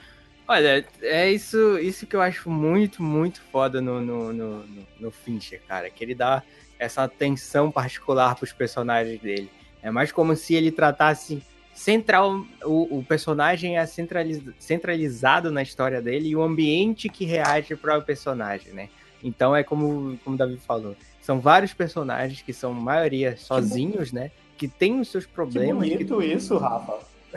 Olha, 0.47 0.87
é 1.01 1.33
isso, 1.33 1.79
isso 1.79 2.07
que 2.07 2.15
eu 2.15 2.21
acho 2.21 2.51
muito, 2.51 3.03
muito 3.03 3.41
foda 3.51 3.81
no, 3.81 4.01
no, 4.01 4.33
no, 4.33 4.65
no 5.01 5.11
Fincher, 5.11 5.63
cara. 5.67 5.89
Que 5.89 6.05
ele 6.05 6.15
dá 6.15 6.43
essa 6.79 7.05
atenção 7.05 7.71
particular 7.71 8.35
para 8.35 8.45
os 8.45 8.53
personagens 8.53 9.21
dele. 9.21 9.51
É 9.83 9.91
mais 9.91 10.13
como 10.13 10.35
se 10.35 10.55
ele 10.55 10.71
tratasse 10.71 11.43
central 11.77 12.45
o, 12.65 12.99
o 12.99 13.05
personagem 13.05 13.77
é 13.77 13.87
centraliz, 13.87 14.43
centralizado 14.59 15.51
na 15.51 15.63
história 15.63 16.01
dele 16.01 16.31
e 16.31 16.37
o 16.37 16.43
ambiente 16.43 17.09
que 17.09 17.27
reage 17.27 17.77
para 17.77 17.99
o 17.99 18.03
personagem, 18.03 18.73
né? 18.73 18.89
Então 19.23 19.55
é 19.55 19.63
como, 19.63 20.19
como 20.25 20.35
o 20.35 20.39
Davi 20.39 20.57
falou, 20.57 20.97
são 21.21 21.39
vários 21.41 21.75
personagens 21.75 22.41
que 22.41 22.53
são 22.53 22.73
maioria 22.73 23.37
sozinhos, 23.37 24.13
né? 24.13 24.31
Que 24.57 24.67
tem 24.67 24.99
os 25.01 25.09
seus 25.09 25.27
problemas. 25.27 25.85
Que 25.85 25.95
bonito 25.95 26.19
que... 26.19 26.27
isso, 26.27 26.57
Rafa. 26.57 26.99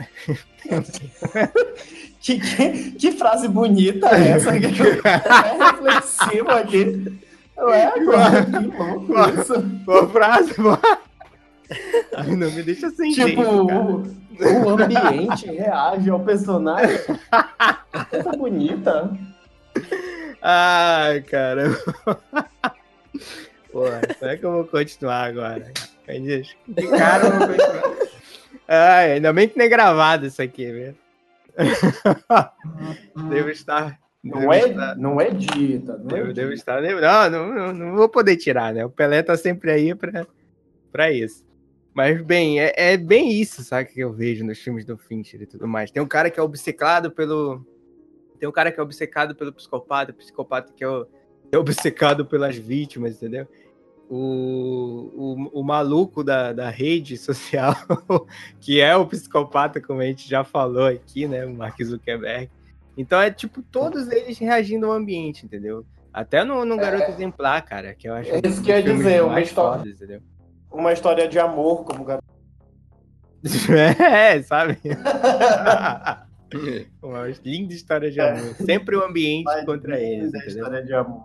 que, 2.20 2.40
que, 2.40 2.92
que, 2.92 3.12
frase 3.12 3.46
bonita 3.48 4.08
é 4.16 4.28
essa? 4.28 4.58
Que 4.58 4.66
é 4.66 4.70
reflexivo 5.58 6.50
aqui. 6.50 7.18
Ué, 7.62 7.84
agora, 7.84 8.44
que 8.44 8.76
louco 8.76 9.40
isso. 9.40 9.60
Boa 9.60 10.08
frase, 10.08 10.54
boa. 10.54 10.80
Ai, 12.16 12.36
não 12.36 12.50
me 12.50 12.62
deixa 12.62 12.90
sem 12.90 13.12
Tipo, 13.12 13.26
jeito, 13.26 13.42
o, 13.42 14.64
o, 14.64 14.68
ambiente 14.70 15.46
reage 15.46 16.10
ao 16.10 16.20
personagem. 16.20 16.98
Coisa 18.10 18.32
bonita. 18.32 19.10
Ai, 20.42 21.20
cara. 21.22 21.70
Pô, 23.70 23.84
como 24.18 24.30
é 24.30 24.36
que 24.36 24.44
eu 24.44 24.52
vou 24.52 24.64
continuar 24.64 25.24
agora? 25.24 25.72
Que 26.06 26.86
cara 26.88 27.26
eu 27.26 27.38
vou 27.38 27.48
continuar? 27.48 28.10
Ai, 28.66 29.12
ainda 29.12 29.32
bem 29.32 29.48
que 29.48 29.58
não 29.58 29.64
é 29.64 29.68
gravado 29.68 30.26
isso 30.26 30.40
aqui, 30.40 30.70
velho. 30.70 30.96
Devo 33.28 33.50
estar 33.50 33.98
não 34.22 34.52
é, 34.52 34.94
não 34.96 35.20
é 35.20 35.30
dita. 35.30 35.96
Não 35.96 36.16
é 36.16 36.32
devo 36.32 36.52
estar. 36.52 36.82
Não, 36.82 37.30
não, 37.30 37.54
não, 37.54 37.72
não, 37.72 37.96
vou 37.96 38.08
poder 38.08 38.36
tirar, 38.36 38.74
né? 38.74 38.84
O 38.84 38.90
Pelé 38.90 39.22
tá 39.22 39.36
sempre 39.36 39.70
aí 39.70 39.94
pra, 39.94 40.26
pra 40.92 41.10
isso. 41.10 41.44
Mas, 41.94 42.20
bem, 42.22 42.60
é, 42.60 42.72
é 42.76 42.96
bem 42.96 43.32
isso, 43.32 43.64
sabe, 43.64 43.88
que 43.90 44.00
eu 44.00 44.12
vejo 44.12 44.44
nos 44.44 44.58
filmes 44.58 44.84
do 44.84 44.96
Fincher 44.96 45.42
e 45.42 45.46
tudo 45.46 45.66
mais. 45.66 45.90
Tem 45.90 46.02
um 46.02 46.06
cara 46.06 46.30
que 46.30 46.38
é 46.38 46.42
obcecado 46.42 47.10
pelo. 47.10 47.64
Tem 48.38 48.48
um 48.48 48.52
cara 48.52 48.70
que 48.70 48.78
é 48.78 48.82
obcecado 48.82 49.34
pelo 49.34 49.52
psicopata, 49.52 50.12
o 50.12 50.14
psicopata 50.14 50.72
que 50.74 50.84
é, 50.84 50.88
o, 50.88 51.06
é 51.50 51.58
obcecado 51.58 52.24
pelas 52.24 52.56
vítimas, 52.56 53.16
entendeu? 53.16 53.48
O, 54.08 55.48
o, 55.52 55.60
o 55.60 55.62
maluco 55.62 56.22
da, 56.22 56.52
da 56.52 56.68
rede 56.68 57.16
social, 57.16 57.74
que 58.60 58.80
é 58.80 58.94
o 58.96 59.06
psicopata, 59.06 59.80
como 59.80 60.00
a 60.00 60.04
gente 60.04 60.28
já 60.28 60.44
falou 60.44 60.86
aqui, 60.86 61.26
né? 61.26 61.46
O 61.46 61.54
Mark 61.54 61.82
Zuckerberg 61.82 62.50
então 63.00 63.20
é 63.20 63.30
tipo 63.30 63.62
todos 63.62 64.10
eles 64.10 64.38
reagindo 64.38 64.86
ao 64.86 64.92
ambiente, 64.92 65.46
entendeu? 65.46 65.86
Até 66.12 66.44
no, 66.44 66.64
no 66.64 66.76
Garoto 66.76 67.04
é... 67.04 67.10
Exemplar, 67.10 67.62
cara, 67.62 67.94
que 67.94 68.08
eu 68.08 68.14
acho 68.14 68.30
é 68.30 68.40
Isso 68.44 68.60
que 68.60 68.66
quer 68.66 68.82
dizer, 68.82 69.22
uma 69.22 69.40
história. 69.40 69.96
Fodas, 69.96 70.20
uma 70.70 70.92
história 70.92 71.28
de 71.28 71.38
amor 71.38 71.84
como 71.84 72.04
garoto. 72.04 72.26
é, 74.02 74.42
sabe? 74.42 74.78
uma 77.02 77.26
linda 77.44 77.72
história 77.72 78.10
de 78.10 78.20
amor. 78.20 78.50
É. 78.50 78.64
Sempre 78.64 78.96
o 78.96 79.04
ambiente 79.04 79.44
Mas 79.44 79.64
contra 79.64 79.98
eles. 79.98 80.28
Entendeu? 80.28 80.48
História 80.48 80.84
de 80.84 80.92
amor. 80.92 81.24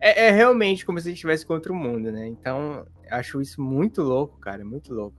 É, 0.00 0.26
é 0.26 0.30
realmente 0.30 0.84
como 0.84 1.00
se 1.00 1.12
estivesse 1.12 1.44
contra 1.44 1.72
o 1.72 1.76
mundo, 1.76 2.12
né? 2.12 2.26
Então, 2.26 2.86
acho 3.10 3.40
isso 3.40 3.60
muito 3.60 4.02
louco, 4.02 4.38
cara, 4.38 4.64
muito 4.64 4.92
louco. 4.92 5.16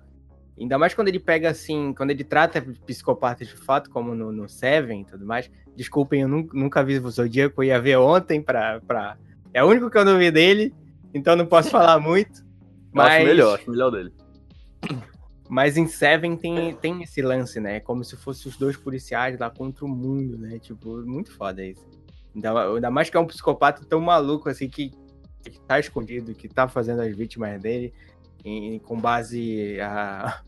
Ainda 0.59 0.77
mais 0.77 0.93
quando 0.93 1.09
ele 1.09 1.19
pega 1.19 1.50
assim, 1.50 1.93
quando 1.93 2.12
ele 2.12 2.24
trata 2.24 2.62
psicopatas 2.85 3.47
de 3.47 3.55
fato, 3.57 3.89
como 3.89 4.15
no, 4.15 4.31
no 4.31 4.47
Seven 4.47 5.01
e 5.01 5.05
tudo 5.05 5.25
mais. 5.25 5.51
Desculpem, 5.75 6.21
eu 6.21 6.27
nunca, 6.29 6.57
nunca 6.57 6.83
vi 6.83 6.97
o 6.97 7.09
Zodíaco, 7.09 7.62
eu 7.62 7.67
ia 7.67 7.81
ver 7.81 7.97
ontem 7.97 8.41
pra, 8.41 8.79
pra. 8.81 9.17
É 9.53 9.62
o 9.62 9.67
único 9.67 9.89
que 9.89 9.97
eu 9.97 10.05
não 10.05 10.17
vi 10.17 10.31
dele, 10.31 10.74
então 11.13 11.35
não 11.35 11.45
posso 11.45 11.69
falar 11.69 12.00
muito. 12.01 12.45
Mas... 12.93 13.15
Acho 13.15 13.25
melhor, 13.25 13.55
acho 13.55 13.69
melhor 13.69 13.91
dele. 13.91 14.13
Mas 15.50 15.77
em 15.77 15.88
Seven 15.88 16.38
tem, 16.38 16.74
tem 16.75 17.03
esse 17.03 17.21
lance, 17.21 17.59
né? 17.59 17.81
Como 17.81 18.03
se 18.03 18.15
fossem 18.15 18.50
os 18.50 18.57
dois 18.57 18.77
policiais 18.77 19.38
lá 19.38 19.50
contra 19.50 19.85
o 19.85 19.89
mundo, 19.89 20.38
né? 20.38 20.57
Tipo, 20.57 21.05
muito 21.05 21.31
foda 21.35 21.63
isso. 21.63 21.85
Ainda, 22.33 22.74
ainda 22.74 22.89
mais 22.89 23.09
que 23.09 23.17
é 23.17 23.19
um 23.19 23.27
psicopata 23.27 23.85
tão 23.85 24.00
maluco 24.00 24.50
assim 24.50 24.69
que, 24.69 24.91
que 25.43 25.59
tá 25.62 25.79
escondido, 25.79 26.33
que 26.33 26.47
tá 26.47 26.67
fazendo 26.67 27.01
as 27.01 27.15
vítimas 27.15 27.62
dele 27.62 27.93
em, 28.45 28.77
com 28.79 28.99
base 28.99 29.79
a, 29.81 30.41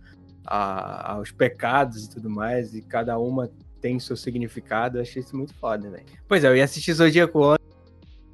a, 0.46 1.14
aos 1.14 1.32
pecados 1.32 2.06
e 2.06 2.10
tudo 2.10 2.30
mais, 2.30 2.76
e 2.76 2.82
cada 2.82 3.18
uma 3.18 3.50
tem 3.82 4.00
seu 4.00 4.16
significado. 4.16 4.98
Eu 4.98 5.02
achei 5.02 5.22
isso 5.22 5.36
muito 5.36 5.54
foda, 5.56 5.90
velho. 5.90 6.06
Pois 6.28 6.44
é, 6.44 6.48
eu 6.48 6.56
ia 6.56 6.64
assistir 6.64 6.94
Zodíaco 6.94 7.58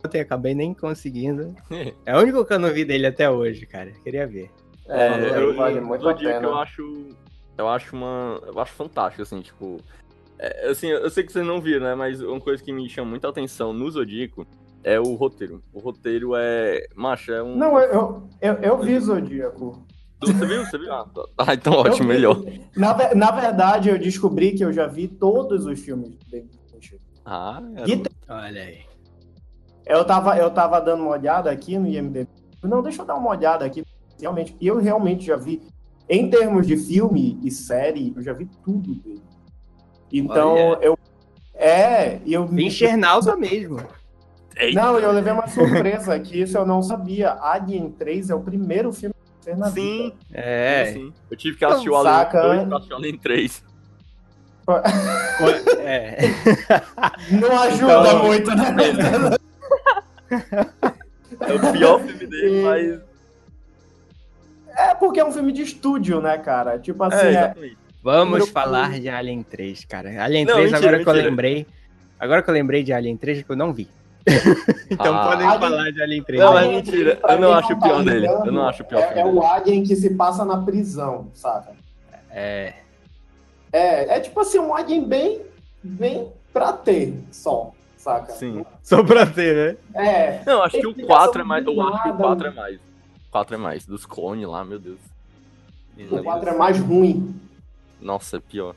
ontem, 0.04 0.20
acabei 0.20 0.54
nem 0.54 0.74
conseguindo. 0.74 1.56
é 2.06 2.16
o 2.16 2.20
único 2.20 2.46
que 2.46 2.54
eu 2.54 2.60
não 2.60 2.74
vi 2.74 2.84
dele 2.84 3.08
até 3.08 3.30
hoje, 3.30 3.66
cara. 3.66 3.92
Queria 4.04 4.28
ver. 4.28 4.52
É, 4.88 5.08
é 5.08 5.38
eu, 5.38 5.56
vale 5.56 5.80
muito 5.80 6.02
Zodíaco 6.02 6.46
eu 6.46 6.56
acho. 6.56 7.10
Eu 7.58 7.70
acho 7.70 7.96
uma. 7.96 8.42
Eu 8.46 8.60
acho 8.60 8.74
fantástico, 8.74 9.22
assim, 9.22 9.42
tipo. 9.42 9.80
É, 10.38 10.70
assim, 10.70 10.88
eu 10.88 11.10
sei 11.10 11.24
que 11.24 11.32
vocês 11.32 11.46
não 11.46 11.62
viram, 11.62 11.86
né? 11.86 11.96
Mas 11.96 12.20
uma 12.20 12.40
coisa 12.40 12.62
que 12.62 12.74
me 12.74 12.90
chama 12.90 13.12
muita 13.12 13.30
atenção 13.30 13.72
no 13.72 13.90
Zodíaco 13.90 14.46
é 14.84 15.00
o 15.00 15.16
roteiro. 15.16 15.64
O 15.74 15.80
roteiro 15.80 16.32
é. 16.36 16.88
Macho, 16.96 17.32
é 17.32 17.42
um. 17.42 17.56
Não, 17.56 17.80
eu, 17.80 18.24
eu, 18.42 18.54
eu 18.56 18.78
vi 18.80 19.00
Zodíaco. 19.00 19.86
Você 20.22 20.46
viu? 20.46 20.66
Você 20.66 20.78
viu? 20.78 20.94
Ah, 20.94 21.06
tá. 21.14 21.26
ah 21.38 21.54
então 21.54 21.74
ótimo, 21.74 22.08
melhor. 22.08 22.42
Na, 22.76 23.14
na 23.14 23.32
verdade, 23.32 23.90
eu 23.90 24.00
descobri 24.00 24.54
que 24.54 24.64
eu 24.64 24.72
já 24.72 24.88
vi 24.88 25.08
todos 25.08 25.66
os 25.66 25.80
filmes 25.80 26.12
do 26.12 26.26
David 26.30 26.60
Ah, 27.26 27.62
é. 27.76 27.84
Tem... 27.84 28.04
Olha 28.30 28.62
aí. 28.62 28.82
Eu 29.86 30.06
tava, 30.06 30.38
eu 30.38 30.50
tava 30.50 30.80
dando 30.80 31.02
uma 31.02 31.12
olhada 31.12 31.52
aqui 31.52 31.78
no 31.78 31.88
IMDb. 31.88 32.28
Não, 32.64 32.82
deixa 32.82 33.02
eu 33.02 33.06
dar 33.06 33.16
uma 33.16 33.30
olhada 33.30 33.66
aqui. 33.66 33.84
Realmente, 34.20 34.56
eu 34.62 34.80
realmente 34.80 35.26
já 35.26 35.36
vi, 35.36 35.62
em 36.08 36.30
termos 36.30 36.66
de 36.66 36.78
filme 36.78 37.38
e 37.44 37.52
série, 37.52 38.14
eu 38.16 38.22
já 38.22 38.32
vi 38.32 38.46
tudo 38.64 38.96
dele. 38.96 39.22
Então, 40.12 40.54
Olha. 40.54 40.80
eu. 40.82 40.98
É, 41.54 42.22
e 42.26 42.34
eu. 42.34 42.46
Enxernalda 42.46 43.36
mesmo. 43.36 43.78
Não, 44.74 45.00
eu 45.00 45.12
levei 45.12 45.34
uma 45.34 45.48
surpresa 45.48 46.20
que 46.20 46.42
isso 46.42 46.58
eu 46.58 46.66
não 46.66 46.82
sabia. 46.82 47.32
Alien 47.42 47.90
3 47.92 48.30
é 48.30 48.36
o 48.36 48.40
primeiro 48.40 48.92
filme 48.94 49.14
que 49.14 49.50
eu 49.50 49.54
fiz 49.54 49.60
na 49.60 49.70
Sim, 49.72 50.04
vida. 50.04 50.16
É. 50.34 50.92
sim. 50.94 51.14
Eu 51.32 51.38
tive 51.38 51.58
que 51.58 51.66
assistir 51.66 51.90
o 51.90 51.96
Alien 51.96 52.14
Saca, 52.14 52.42
2 52.42 52.62
né? 52.62 52.68
e 52.70 52.74
assistir 52.76 52.94
o 52.94 52.96
Alien 52.98 53.18
3. 53.18 53.64
é. 55.80 56.18
Não 57.36 57.62
ajuda 57.62 57.94
Então- 58.08 58.24
muito, 58.26 58.52
né? 58.56 58.66
É 61.40 61.54
o 61.54 61.72
pior 61.72 62.00
filme 62.02 62.26
dele, 62.28 62.60
E- 62.60 62.64
mas. 62.64 63.00
É 64.76 64.96
porque 64.96 65.20
é 65.20 65.26
um 65.26 65.32
filme 65.32 65.52
de 65.52 65.62
estúdio, 65.64 66.22
né, 66.22 66.38
cara? 66.38 66.80
Tipo 66.80 67.04
assim, 67.04 67.18
É, 67.18 67.26
é, 67.26 67.30
exatamente. 67.32 67.78
Vamos 68.02 68.38
Meu 68.38 68.48
falar 68.48 69.00
de 69.00 69.10
Alien 69.10 69.44
3, 69.44 69.86
cara. 69.86 70.24
Alien 70.24 70.46
Não, 70.46 70.54
3, 70.56 70.72
mentira, 70.72 70.88
agora 70.90 71.04
que 71.04 71.10
eu 71.10 71.14
mentira. 71.14 71.30
lembrei. 71.30 71.68
Agora 72.20 72.42
que 72.42 72.50
eu 72.50 72.54
lembrei 72.54 72.84
de 72.84 72.94
Alien 72.94 73.16
3, 73.18 73.44
que 73.44 73.50
eu 73.50 73.56
não 73.56 73.74
vi. 73.74 73.88
então 74.90 75.16
Ah. 75.16 75.24
podem 75.28 75.46
Alien- 75.48 75.60
falar 75.60 75.92
de 75.92 76.02
Alien 76.02 76.24
3. 76.24 76.40
Não, 76.42 76.58
é 76.58 76.68
mentira. 76.68 77.20
Eu 77.28 77.40
não 77.40 77.54
acho 77.54 77.74
o 77.74 77.80
pior 77.82 78.04
dele. 78.04 78.28
Eu 78.28 78.52
não 78.52 78.68
acho 78.68 78.84
o 78.84 78.86
pior 78.86 79.00
é, 79.02 79.20
é 79.20 79.26
o 79.26 79.44
Alien 79.44 79.84
que 79.84 79.96
se 79.96 80.14
passa 80.16 80.46
na 80.46 80.58
prisão, 80.62 81.30
saca? 81.34 81.72
É. 82.32 82.74
É, 83.72 84.18
é 84.18 84.20
tipo 84.20 84.40
assim, 84.40 84.60
um 84.60 84.74
Alien 84.76 85.04
bem, 85.06 85.42
bem 85.84 86.32
pra 86.54 86.72
ter 86.74 87.18
só, 87.32 87.72
saca? 87.98 88.32
Sim. 88.34 88.66
Só 88.82 89.04
pra 89.04 89.26
ter, 89.26 89.78
né? 89.94 90.02
É, 90.06 90.42
Não, 90.46 90.62
acho 90.64 90.80
que 90.80 90.86
o 90.88 90.90
Explicação 90.92 91.18
4 91.26 91.42
é 91.42 91.44
mais. 91.44 91.66
Eu 91.66 91.82
acho 91.82 92.02
que 92.04 92.10
o 92.10 92.12
nada. 92.12 92.24
4 92.24 92.48
é 92.48 92.52
mais. 92.52 92.76
O 92.78 93.32
4 93.32 93.56
é 93.56 93.58
mais. 93.58 93.86
Dos 93.86 94.06
clones 94.06 94.48
lá, 94.48 94.64
meu 94.64 94.80
Deus. 94.80 95.00
o 96.12 96.24
4 96.24 96.50
é 96.50 96.56
mais 96.58 96.80
ruim. 96.80 97.36
Nossa, 98.02 98.38
é 98.38 98.40
pior. 98.40 98.76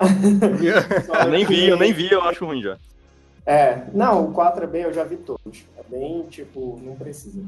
Eu 1.24 1.30
nem 1.30 1.44
vi, 1.44 1.68
eu 1.68 1.76
nem 1.76 1.92
vi, 1.92 2.10
eu 2.10 2.22
acho 2.22 2.44
ruim 2.46 2.62
já. 2.62 2.76
É, 3.50 3.84
não, 3.94 4.26
o 4.28 4.32
4 4.32 4.64
é 4.64 4.66
bem, 4.66 4.82
eu 4.82 4.92
já 4.92 5.04
vi 5.04 5.16
todos. 5.16 5.64
É 5.78 5.82
bem, 5.88 6.22
tipo, 6.28 6.78
não 6.84 6.94
precisa. 6.94 7.40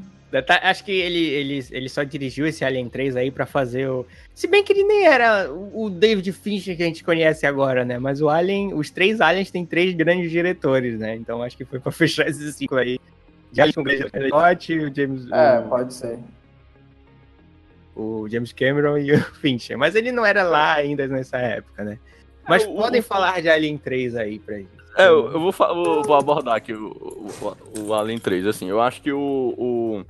Tá- 0.47 0.59
Acho 0.63 0.83
que 0.83 0.91
ele, 0.91 1.19
ele, 1.19 1.63
ele 1.71 1.89
só 1.89 2.01
dirigiu 2.03 2.47
esse 2.47 2.65
Alien 2.65 2.89
3 2.89 3.15
aí 3.17 3.29
pra 3.29 3.45
fazer 3.45 3.87
o. 3.87 4.03
Se 4.33 4.47
bem 4.47 4.63
que 4.63 4.73
ele 4.73 4.83
nem 4.83 5.05
era 5.05 5.51
o 5.53 5.89
David 5.91 6.31
Fincher 6.31 6.75
que 6.75 6.81
a 6.81 6.85
gente 6.87 7.03
conhece 7.03 7.45
agora, 7.45 7.85
né? 7.85 7.99
Mas 7.99 8.19
o 8.21 8.29
Alien, 8.29 8.73
os 8.73 8.89
três 8.89 9.21
Aliens 9.21 9.51
têm 9.51 9.63
três 9.65 9.93
grandes 9.93 10.31
diretores, 10.31 10.97
né? 10.97 11.15
Então 11.15 11.43
acho 11.43 11.55
que 11.55 11.65
foi 11.65 11.79
pra 11.79 11.91
fechar 11.93 12.27
esse 12.27 12.51
ciclo 12.53 12.77
aí. 12.79 12.97
Já 13.51 13.71
com 13.71 13.81
o 13.81 14.27
Scott, 14.27 14.73
o 14.79 14.95
James, 14.95 15.29
É, 15.31 15.59
o, 15.59 15.67
pode 15.69 15.93
ser. 15.93 16.17
o 17.95 18.27
James 18.29 18.53
Cameron 18.53 18.97
e 18.97 19.11
o 19.13 19.21
Fincher. 19.35 19.77
Mas 19.77 19.93
ele 19.95 20.11
não 20.11 20.25
era 20.25 20.43
lá 20.43 20.73
ainda 20.75 21.05
nessa 21.07 21.37
época, 21.37 21.83
né? 21.83 21.99
Mas 22.47 22.63
É, 22.63 22.67
o- 22.67 22.75
podem 22.75 23.01
o- 23.01 23.03
falar 23.03 23.41
de 23.41 23.49
Alien 23.49 23.77
3 23.77 24.15
aí 24.15 24.39
pra 24.39 24.55
gente. 24.55 24.80
É, 24.97 25.07
eu, 25.07 25.31
eu 25.31 25.39
vou, 25.39 25.51
vou, 25.51 26.03
vou 26.03 26.15
abordar 26.15 26.55
aqui 26.55 26.73
o, 26.73 26.87
o, 26.91 27.79
o 27.87 27.93
Alien 27.93 28.19
3, 28.19 28.45
assim, 28.47 28.67
eu 28.69 28.81
acho 28.81 29.01
que 29.01 29.11
o... 29.11 29.53
o... 29.57 30.05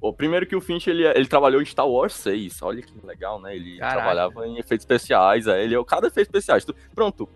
o 0.00 0.12
primeiro 0.12 0.46
que 0.46 0.56
o 0.56 0.60
Finch, 0.60 0.88
ele, 0.88 1.04
ele 1.06 1.26
trabalhou 1.26 1.60
em 1.60 1.64
Star 1.66 1.88
Wars 1.88 2.14
6, 2.14 2.62
olha 2.62 2.80
que 2.82 2.92
legal, 3.06 3.40
né? 3.40 3.54
Ele 3.54 3.76
Caraca. 3.78 3.96
trabalhava 3.96 4.46
em 4.46 4.58
efeitos 4.58 4.84
especiais, 4.84 5.46
aí 5.46 5.64
ele 5.64 5.74
é 5.74 5.78
o 5.78 5.84
cara 5.84 6.02
de 6.02 6.06
efeitos 6.08 6.28
especiais. 6.34 6.64
Tu- 6.64 6.74
Pronto, 6.94 7.28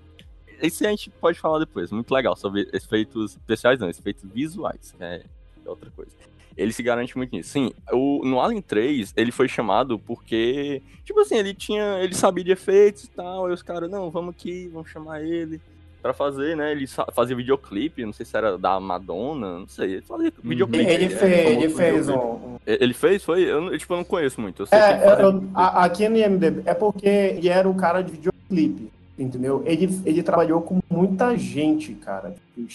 esse 0.62 0.87
a 0.87 0.90
gente 0.90 1.11
pode 1.11 1.38
falar 1.38 1.59
depois, 1.59 1.92
muito 1.92 2.12
legal, 2.12 2.35
sobre 2.37 2.68
efeitos 2.73 3.33
especiais 3.33 3.78
não, 3.78 3.88
efeitos 3.88 4.25
visuais, 4.25 4.92
que 4.97 5.04
é 5.04 5.23
é 5.66 5.71
outra 5.71 5.90
coisa. 5.90 6.12
Ele 6.57 6.73
se 6.73 6.83
garante 6.83 7.16
muito 7.16 7.30
nisso. 7.37 7.50
Sim, 7.50 7.71
o, 7.92 8.23
no 8.25 8.40
Alien 8.40 8.62
3, 8.62 9.12
ele 9.16 9.30
foi 9.30 9.47
chamado 9.47 9.99
porque, 9.99 10.83
tipo 11.04 11.21
assim, 11.21 11.37
ele 11.37 11.52
tinha, 11.54 11.99
ele 12.02 12.14
sabia 12.14 12.42
de 12.42 12.50
efeitos 12.52 13.04
e 13.04 13.11
tal, 13.11 13.47
aí 13.47 13.52
os 13.52 13.62
caras, 13.62 13.88
não, 13.90 14.11
vamos 14.11 14.30
aqui, 14.30 14.66
vamos 14.73 14.90
chamar 14.90 15.23
ele 15.23 15.61
pra 16.02 16.12
fazer, 16.12 16.57
né? 16.57 16.73
Ele 16.73 16.87
fazia 16.87 17.35
videoclipe, 17.37 18.05
não 18.05 18.12
sei 18.12 18.25
se 18.25 18.37
era 18.37 18.57
da 18.57 18.78
Madonna, 18.81 19.59
não 19.61 19.69
sei, 19.69 19.93
ele 19.95 20.02
fazia 20.02 20.32
videoclipe. 20.43 20.84
Ele 20.91 21.08
fez, 21.11 21.47
ele 21.49 21.69
fez 21.71 22.08
um. 22.08 22.56
Ele 22.67 22.95
fez? 22.95 23.25
Foi? 23.25 23.43
Eu, 23.43 23.76
tipo, 23.78 23.93
eu 23.93 23.97
não 23.99 24.04
conheço 24.04 24.41
muito. 24.41 24.63
Eu 24.63 24.69
É, 24.71 25.23
eu- 25.23 25.43
aqui 25.54 26.08
no 26.08 26.17
IMDb, 26.17 26.63
é 26.67 26.75
porque 26.75 27.08
ele 27.08 27.49
era 27.49 27.69
o 27.69 27.75
cara 27.75 28.02
de 28.02 28.13
videoclipe, 28.13 28.91
entendeu? 29.19 29.63
Ele, 29.67 29.89
ele 30.04 30.23
trabalhou 30.23 30.63
com 30.63 30.78
muita 30.91 31.37
gente, 31.37 31.93
cara. 31.95 32.34
Tipo, 32.56 32.71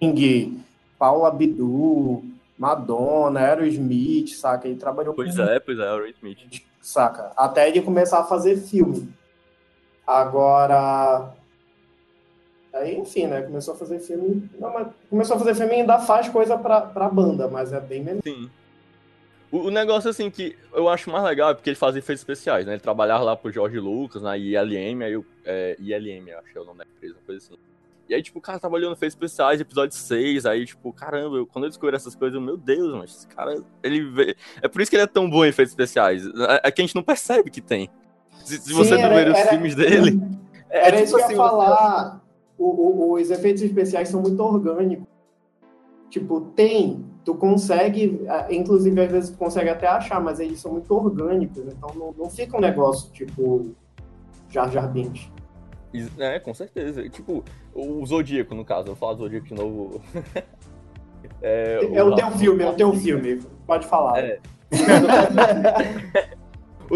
Sting, 0.00 0.58
Paula 0.98 1.28
Abdul, 1.28 2.24
Madonna, 2.58 3.40
Aerosmith, 3.40 4.28
saca? 4.34 4.68
Ele 4.68 4.78
trabalhou 4.78 5.12
Pois 5.14 5.36
com 5.36 5.42
é, 5.42 5.58
pois 5.60 5.78
é, 5.78 5.86
Aaron 5.88 6.06
Smith. 6.06 6.62
saca? 6.80 7.32
Até 7.36 7.68
ele 7.68 7.82
começar 7.82 8.20
a 8.20 8.24
fazer 8.24 8.56
filme. 8.56 9.08
Agora. 10.06 11.30
Aí, 12.74 12.96
enfim, 12.98 13.26
né? 13.28 13.42
Começou 13.42 13.74
a 13.74 13.76
fazer 13.76 14.00
filme. 14.00 14.50
Não, 14.58 14.92
começou 15.08 15.36
a 15.36 15.38
fazer 15.38 15.54
filme 15.54 15.72
e 15.74 15.80
ainda 15.80 15.98
faz 16.00 16.28
coisa 16.28 16.58
pra, 16.58 16.80
pra 16.82 17.08
banda, 17.08 17.46
mas 17.48 17.72
é 17.72 17.80
bem 17.80 18.02
menos. 18.02 18.20
Sim. 18.24 18.50
O, 19.52 19.68
o 19.68 19.70
negócio, 19.70 20.10
assim, 20.10 20.28
que 20.28 20.56
eu 20.72 20.88
acho 20.88 21.08
mais 21.10 21.22
legal 21.22 21.50
é 21.50 21.54
porque 21.54 21.70
ele 21.70 21.76
fazia 21.76 22.00
efeitos 22.00 22.22
especiais, 22.22 22.66
né? 22.66 22.72
Ele 22.72 22.80
trabalhava 22.80 23.22
lá 23.22 23.36
pro 23.36 23.52
Jorge 23.52 23.78
Lucas, 23.78 24.20
na 24.22 24.36
ILM, 24.36 25.02
aí 25.04 25.16
o. 25.16 25.24
É, 25.44 25.76
ILM, 25.78 26.28
eu 26.28 26.38
acho 26.40 26.50
que 26.52 26.58
é 26.58 26.60
o 26.60 26.64
nome 26.64 26.78
da 26.78 26.84
empresa, 26.84 27.14
uma 27.14 27.22
coisa 27.24 27.44
assim. 27.46 27.56
E 28.08 28.14
aí, 28.14 28.22
tipo, 28.22 28.38
o 28.38 28.42
cara 28.42 28.58
trabalhou 28.58 28.90
no 28.90 28.96
efeitos 28.96 29.14
especiais, 29.14 29.60
episódio 29.60 29.96
6, 29.96 30.44
aí, 30.44 30.66
tipo, 30.66 30.92
caramba, 30.92 31.36
eu- 31.36 31.46
quando 31.46 31.64
eu 31.64 31.70
descobri 31.70 31.94
essas 31.96 32.14
coisas, 32.14 32.34
eu, 32.34 32.40
meu 32.40 32.56
Deus, 32.56 32.92
mas 32.96 33.10
esse 33.16 33.26
cara, 33.28 33.56
ele 33.82 34.02
vê... 34.10 34.36
É 34.60 34.68
por 34.68 34.82
isso 34.82 34.90
que 34.90 34.96
ele 34.96 35.04
é 35.04 35.06
tão 35.06 35.30
bom 35.30 35.42
em 35.42 35.48
efeitos 35.48 35.72
especiais. 35.72 36.26
É, 36.26 36.60
é 36.64 36.70
que 36.70 36.82
a 36.82 36.84
gente 36.84 36.94
não 36.94 37.02
percebe 37.02 37.50
que 37.50 37.62
tem. 37.62 37.88
Se, 38.44 38.58
se 38.58 38.72
você 38.74 38.96
Sim, 38.96 39.02
não 39.02 39.08
era- 39.10 39.14
ver 39.24 39.30
os 39.32 39.38
era- 39.38 39.48
filmes 39.50 39.74
dele. 39.74 40.20
é 40.68 40.88
Era 40.88 40.90
tipo 40.96 41.04
isso 41.04 41.14
que 41.16 41.20
eu 41.20 41.24
assim, 41.24 41.32
ia 41.32 41.38
falar. 41.38 42.20
O- 42.58 42.64
o- 42.64 43.12
os 43.14 43.30
efeitos 43.30 43.62
especiais 43.62 44.08
são 44.08 44.20
muito 44.22 44.40
orgânicos. 44.42 45.06
Tipo, 46.10 46.40
tem, 46.54 47.04
tu 47.24 47.34
consegue, 47.34 48.20
inclusive 48.50 49.00
às 49.00 49.10
vezes 49.10 49.30
tu 49.30 49.36
consegue 49.38 49.68
até 49.70 49.86
achar, 49.88 50.20
mas 50.20 50.38
eles 50.38 50.60
são 50.60 50.72
muito 50.72 50.94
orgânicos, 50.94 51.58
então 51.66 51.90
não, 51.96 52.14
não 52.16 52.30
fica 52.30 52.56
um 52.56 52.60
negócio 52.60 53.10
tipo 53.12 53.72
Jar 54.48 54.70
Jar 54.70 54.88
Binks. 54.92 55.28
É, 56.18 56.38
com 56.40 56.52
certeza. 56.54 57.08
Tipo, 57.08 57.42
o 57.74 58.04
Zodíaco, 58.06 58.54
no 58.54 58.64
caso. 58.64 58.82
Eu 58.82 58.94
vou 58.94 58.96
falar 58.96 59.14
do 59.14 59.18
Zodíaco 59.24 59.46
de 59.46 59.54
novo. 59.54 60.00
É, 61.40 61.78
o 62.02 62.14
teu 62.14 62.30
filme, 62.32 62.62
é 62.62 62.68
o 62.68 62.74
teu 62.74 62.92
filme. 62.92 63.40
Pode 63.66 63.86
falar. 63.86 64.18
É. 64.22 64.40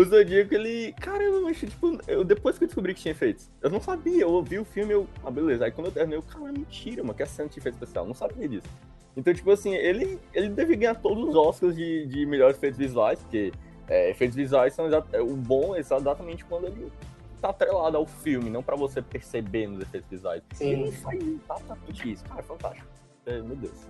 o 0.00 0.04
Zodíaco, 0.04 0.54
ele. 0.54 0.92
Caramba, 0.94 1.40
mas 1.40 1.58
tipo, 1.58 1.98
eu, 2.06 2.24
depois 2.24 2.58
que 2.58 2.64
eu 2.64 2.68
descobri 2.68 2.94
que 2.94 3.00
tinha 3.00 3.12
efeitos, 3.12 3.50
eu 3.62 3.70
não 3.70 3.80
sabia. 3.80 4.22
Eu 4.22 4.30
ouvi 4.30 4.58
o 4.58 4.64
filme, 4.64 4.92
eu. 4.92 5.06
Ah, 5.24 5.30
beleza. 5.30 5.64
Aí 5.64 5.70
quando 5.70 5.88
eu 5.88 5.92
terminei, 5.92 6.18
eu, 6.18 6.22
cara, 6.22 6.52
mentira, 6.52 7.02
mano, 7.02 7.14
que 7.14 7.22
essa 7.22 7.34
cena 7.34 7.48
tinha 7.48 7.60
efeito 7.60 7.74
especial. 7.74 8.04
Eu 8.04 8.08
não 8.08 8.14
sabia 8.14 8.48
disso. 8.48 8.68
Então, 9.16 9.34
tipo 9.34 9.50
assim, 9.50 9.74
ele, 9.74 10.18
ele 10.32 10.48
deve 10.48 10.76
ganhar 10.76 10.94
todos 10.94 11.28
os 11.28 11.34
Oscars 11.34 11.74
de, 11.74 12.06
de 12.06 12.24
melhores 12.24 12.56
efeitos 12.56 12.78
visuais, 12.78 13.18
porque 13.18 13.52
é, 13.88 14.10
efeitos 14.10 14.36
visuais 14.36 14.74
são 14.74 14.86
é, 15.12 15.20
o 15.20 15.34
bom 15.34 15.74
é 15.74 15.80
exatamente 15.80 16.44
quando 16.44 16.66
ele 16.66 16.92
tá 17.40 17.48
atrelado 17.48 17.96
ao 17.96 18.06
filme, 18.06 18.48
não 18.50 18.62
pra 18.62 18.76
você 18.76 19.02
perceber 19.02 19.66
nos 19.66 19.80
efeitos 19.80 20.08
visuais. 20.08 20.42
Ele 20.60 20.92
Sim. 20.92 20.98
faz 20.98 21.20
exatamente 21.20 22.12
isso, 22.12 22.24
cara, 22.24 22.40
é 22.40 22.42
fantástico. 22.44 22.86
É, 23.26 23.40
meu 23.42 23.56
Deus, 23.56 23.88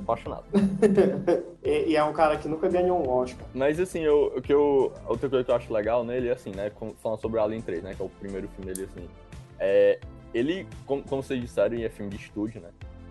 apaixonado. 0.00 0.44
e, 1.62 1.90
e 1.90 1.96
é 1.96 2.04
um 2.04 2.12
cara 2.12 2.36
que 2.36 2.48
nunca 2.48 2.68
ganhou 2.68 2.98
um 3.04 3.08
Oscar. 3.08 3.46
Mas 3.54 3.78
assim, 3.80 4.00
eu, 4.00 4.32
o 4.36 4.42
que 4.42 4.52
eu, 4.52 4.92
outra 5.06 5.28
coisa 5.28 5.44
que 5.44 5.50
eu 5.50 5.54
acho 5.54 5.72
legal 5.72 6.04
nele 6.04 6.28
é 6.28 6.32
assim, 6.32 6.50
né? 6.50 6.70
Falando 7.02 7.20
sobre 7.20 7.38
o 7.38 7.42
Alien 7.42 7.62
3, 7.62 7.82
né? 7.82 7.94
Que 7.94 8.02
é 8.02 8.04
o 8.04 8.08
primeiro 8.08 8.48
filme 8.48 8.72
dele, 8.72 8.88
assim. 8.90 9.08
É, 9.58 9.98
ele, 10.32 10.66
como, 10.84 11.02
como 11.02 11.22
vocês 11.22 11.40
disseram, 11.40 11.78
é 11.78 11.88
filme 11.88 12.10
de 12.10 12.16
estúdio, 12.16 12.60
né? 12.60 12.70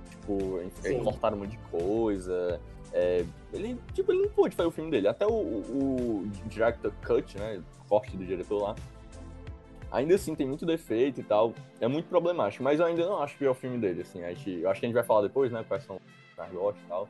Tipo, 0.09 0.59
Sim. 0.81 1.03
cortaram 1.03 1.37
um 1.37 1.39
monte 1.41 1.51
de 1.51 1.57
coisa. 1.69 2.59
é, 2.93 3.25
ele, 3.51 3.77
tipo, 3.93 4.11
ele 4.11 4.23
não 4.23 4.29
pôde 4.29 4.55
fazer 4.55 4.67
o 4.67 4.71
filme 4.71 4.91
dele. 4.91 5.07
Até 5.07 5.25
o, 5.25 5.31
o, 5.31 6.23
o 6.23 6.47
director 6.47 6.91
cut, 7.05 7.37
né? 7.37 7.61
Corte 7.87 8.15
do 8.15 8.25
diretor 8.25 8.61
lá. 8.61 8.75
Ainda 9.91 10.15
assim, 10.15 10.33
tem 10.33 10.47
muito 10.47 10.65
defeito 10.65 11.21
e 11.21 11.23
tal. 11.23 11.53
É 11.79 11.87
muito 11.87 12.07
problemático, 12.07 12.63
mas 12.63 12.79
eu 12.79 12.85
ainda 12.85 13.05
não 13.05 13.21
acho 13.21 13.37
que 13.37 13.45
é 13.45 13.49
o 13.49 13.53
filme 13.53 13.77
dele, 13.77 14.01
assim. 14.01 14.23
A 14.23 14.33
gente, 14.33 14.61
eu 14.61 14.69
acho 14.69 14.79
que 14.79 14.85
a 14.85 14.89
gente 14.89 14.95
vai 14.95 15.03
falar 15.03 15.21
depois, 15.21 15.51
né? 15.51 15.63
Quais 15.67 15.83
são 15.83 15.99
mais 16.37 16.51
gostos 16.51 16.83
e 16.83 16.87
tal. 16.87 17.07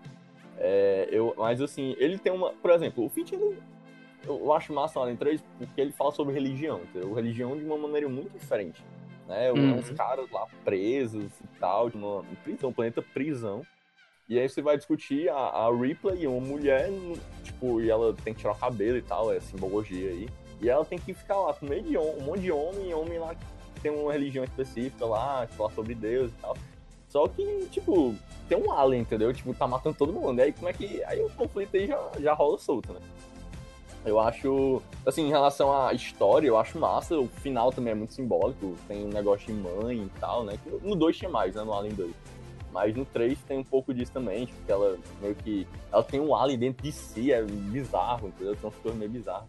É, 0.58 1.08
eu, 1.12 1.34
mas 1.38 1.62
assim, 1.62 1.96
ele 1.98 2.18
tem 2.18 2.32
uma. 2.32 2.54
Por 2.54 2.72
exemplo, 2.72 3.06
o 3.06 3.10
Finch, 3.10 3.34
ele, 3.34 3.58
eu 4.26 4.54
acho 4.54 4.74
massa 4.74 5.00
o 5.00 5.04
Alien 5.04 5.18
3 5.18 5.44
porque 5.58 5.82
ele 5.82 5.92
fala 5.92 6.12
sobre 6.12 6.34
religião, 6.34 6.82
entendeu? 6.82 7.14
Religião 7.14 7.58
de 7.58 7.64
uma 7.64 7.78
maneira 7.78 8.08
muito 8.08 8.38
diferente. 8.38 8.84
Né? 9.28 9.52
Uhum. 9.52 9.76
Uns 9.76 9.90
caras 9.92 10.30
lá 10.32 10.48
presos 10.64 11.32
e 11.40 11.60
tal, 11.60 11.90
de 11.90 11.98
uma 11.98 12.24
prisão, 12.44 12.70
um 12.70 12.74
planeta 12.74 13.02
prisão. 13.02 13.66
E 14.28 14.40
aí 14.40 14.48
você 14.48 14.62
vai 14.62 14.78
discutir 14.78 15.30
a, 15.30 15.36
a 15.36 15.76
Ripley, 15.76 16.28
uma 16.28 16.40
mulher, 16.40 16.90
tipo, 17.44 17.82
e 17.82 17.90
ela 17.90 18.14
tem 18.14 18.34
que 18.34 18.40
tirar 18.40 18.54
o 18.54 18.58
cabelo 18.58 18.98
e 18.98 19.02
tal, 19.02 19.34
é 19.34 19.40
simbologia 19.40 20.10
aí. 20.10 20.30
E 20.62 20.70
ela 20.70 20.86
tem 20.86 20.98
que 20.98 21.14
ficar 21.14 21.38
lá 21.38 21.54
com 21.54 21.66
meio 21.66 21.84
de 21.84 21.98
um 21.98 22.22
monte 22.22 22.42
de 22.42 22.52
homem, 22.52 22.90
e 22.90 22.94
homem 22.94 23.20
lá 23.20 23.36
que 23.36 23.82
tem 23.82 23.92
uma 23.92 24.14
religião 24.14 24.46
específica 24.46 25.06
lá, 25.06 25.46
que 25.46 25.56
fala 25.56 25.70
sobre 25.72 25.94
Deus 25.94 26.32
e 26.32 26.36
tal. 26.36 26.56
Só 27.14 27.28
que, 27.28 27.68
tipo, 27.70 28.16
tem 28.50 28.58
um 28.58 28.72
alien, 28.72 29.04
entendeu? 29.04 29.32
Tipo, 29.32 29.54
tá 29.54 29.68
matando 29.68 29.96
todo 29.96 30.12
mundo. 30.12 30.40
Aí 30.40 30.52
como 30.52 30.68
é 30.68 30.74
que. 30.74 31.04
Aí 31.04 31.22
o 31.22 31.30
conflito 31.30 31.78
aí 31.78 31.86
já, 31.86 32.12
já 32.20 32.34
rola 32.34 32.58
solto, 32.58 32.92
né? 32.92 33.00
Eu 34.04 34.20
acho, 34.20 34.82
assim, 35.06 35.28
em 35.28 35.30
relação 35.30 35.72
à 35.72 35.94
história, 35.94 36.48
eu 36.48 36.58
acho 36.58 36.80
massa. 36.80 37.16
O 37.16 37.28
final 37.28 37.72
também 37.72 37.92
é 37.92 37.96
muito 37.96 38.16
simbólico. 38.16 38.76
Tem 38.88 39.06
um 39.06 39.10
negócio 39.10 39.46
de 39.46 39.54
mãe 39.54 39.98
e 39.98 40.20
tal, 40.20 40.44
né? 40.44 40.58
No 40.82 40.96
2 40.96 41.16
tinha 41.16 41.30
mais, 41.30 41.54
né? 41.54 41.64
No 41.64 41.76
Alien 41.76 41.94
2. 41.94 42.12
Mas 42.72 42.96
no 42.96 43.06
3 43.06 43.38
tem 43.48 43.60
um 43.60 43.64
pouco 43.64 43.94
disso 43.94 44.12
também, 44.12 44.48
tipo, 44.48 44.60
que 44.66 44.72
ela 44.72 44.98
meio 45.22 45.36
que. 45.36 45.68
Ela 45.92 46.04
tem 46.04 46.20
um 46.20 46.36
alien 46.36 46.58
dentro 46.58 46.82
de 46.82 46.92
si, 46.92 47.32
é 47.32 47.44
bizarro, 47.44 48.30
entendeu? 48.30 48.56
Tem 48.56 48.64
umas 48.64 48.80
coisas 48.80 49.00
meio 49.00 49.12
bizarras. 49.12 49.46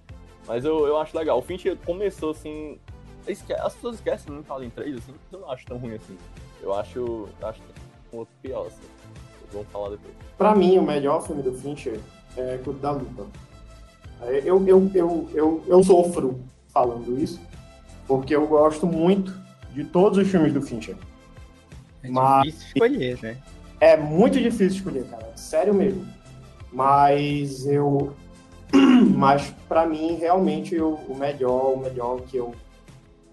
Mas 0.46 0.66
eu, 0.66 0.86
eu 0.86 0.98
acho 0.98 1.16
legal. 1.16 1.38
O 1.38 1.42
Fincher 1.42 1.78
começou 1.78 2.32
assim. 2.32 2.78
As 3.26 3.74
pessoas 3.74 3.94
esquecem 3.94 4.30
muito 4.30 4.52
Alien 4.52 4.68
3, 4.68 4.98
assim, 4.98 5.14
eu 5.32 5.40
não 5.40 5.50
acho 5.50 5.64
tão 5.64 5.78
ruim 5.78 5.94
assim. 5.94 6.18
Eu 6.64 6.72
acho. 6.74 6.98
Eu 6.98 7.46
acho 7.48 7.60
um 8.12 8.18
outro 8.18 8.34
pior, 8.40 8.66
assim. 8.66 8.88
Vamos 9.52 9.68
falar 9.68 9.90
depois. 9.90 10.14
Pra 10.38 10.54
mim, 10.54 10.78
o 10.78 10.82
melhor 10.82 11.24
filme 11.24 11.42
do 11.42 11.52
Fincher 11.52 12.00
é 12.36 12.58
Clube 12.58 12.80
da 12.80 12.90
Luta. 12.90 13.26
Eu, 14.22 14.66
eu, 14.66 14.90
eu, 14.94 15.28
eu, 15.34 15.64
eu 15.66 15.84
sofro 15.84 16.40
falando 16.68 17.20
isso, 17.20 17.38
porque 18.08 18.34
eu 18.34 18.46
gosto 18.46 18.86
muito 18.86 19.38
de 19.72 19.84
todos 19.84 20.18
os 20.18 20.26
filmes 20.26 20.54
do 20.54 20.62
Fincher. 20.62 20.96
É 22.02 22.08
Mas... 22.08 22.44
difícil 22.44 22.68
escolher, 22.68 23.18
né? 23.22 23.38
É 23.78 23.96
muito 23.96 24.40
difícil 24.40 24.78
escolher, 24.78 25.04
cara. 25.04 25.36
Sério 25.36 25.74
mesmo. 25.74 26.06
Mas 26.72 27.66
eu. 27.66 28.14
Mas 29.14 29.54
para 29.68 29.86
mim, 29.86 30.14
realmente, 30.14 30.80
o, 30.80 30.94
o 30.94 31.16
melhor, 31.16 31.74
o 31.74 31.78
melhor 31.78 32.22
que 32.22 32.38
eu 32.38 32.54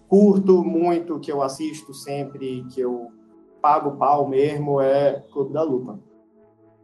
curto 0.10 0.62
muito, 0.64 1.20
que 1.20 1.32
eu 1.32 1.42
assisto 1.42 1.94
sempre, 1.94 2.66
que 2.70 2.82
eu 2.82 3.12
pago 3.62 3.98
pau 3.98 4.28
mesmo, 4.28 4.82
é 4.82 5.24
Clube 5.32 5.54
da 5.54 5.62
Luta. 5.62 6.00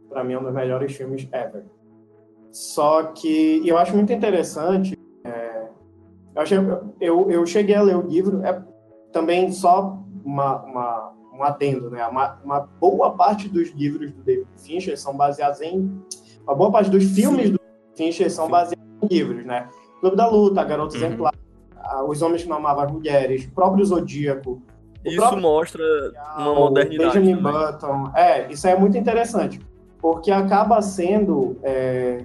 Para 0.08 0.24
mim, 0.24 0.34
é 0.34 0.38
um 0.38 0.44
dos 0.44 0.54
melhores 0.54 0.94
filmes 0.96 1.28
ever. 1.32 1.64
Só 2.50 3.04
que 3.04 3.66
eu 3.66 3.76
acho 3.76 3.94
muito 3.94 4.12
interessante. 4.12 4.98
É, 5.24 5.68
eu, 6.34 6.42
achei, 6.42 6.58
eu, 7.00 7.30
eu 7.30 7.46
cheguei 7.46 7.74
a 7.74 7.82
ler 7.82 7.96
o 7.96 8.06
livro, 8.06 8.42
é 8.44 8.62
também 9.12 9.52
só 9.52 9.98
uma, 10.24 10.62
uma, 10.62 11.14
um 11.34 11.42
adendo, 11.42 11.90
né? 11.90 12.06
Uma, 12.06 12.38
uma, 12.44 12.60
boa 12.60 13.12
parte 13.12 13.48
dos 13.48 13.70
livros 13.70 14.12
do 14.12 14.22
David 14.22 14.48
Fincher 14.56 14.98
são 14.98 15.16
baseados 15.16 15.60
em. 15.60 16.02
Uma 16.42 16.54
boa 16.54 16.70
parte 16.70 16.90
dos 16.90 17.04
filmes 17.04 17.48
Sim. 17.48 17.52
do 17.52 17.60
Fincher 17.94 18.30
são 18.30 18.46
Sim. 18.46 18.50
baseados 18.50 18.86
em 19.02 19.06
livros, 19.06 19.44
né? 19.44 19.68
Clube 20.00 20.16
da 20.16 20.28
Luta, 20.28 20.64
Garoto 20.64 20.96
uhum. 20.96 21.04
Exemplar, 21.04 21.34
Os 22.06 22.22
Homens 22.22 22.42
que 22.42 22.48
Não 22.48 22.56
Amavam 22.56 22.84
as 22.84 22.92
Mulheres, 22.92 23.44
o 23.44 23.50
próprio 23.52 23.84
Zodíaco. 23.84 24.62
Isso 25.04 25.36
mostra 25.36 25.82
uma 26.36 26.54
modernidade. 26.54 27.18
Benjamin 27.20 27.42
também. 27.42 27.52
Button. 27.52 28.12
É, 28.14 28.52
isso 28.52 28.66
é 28.66 28.76
muito 28.76 28.98
interessante, 28.98 29.60
porque 30.00 30.30
acaba 30.30 30.82
sendo. 30.82 31.56
É, 31.62 32.24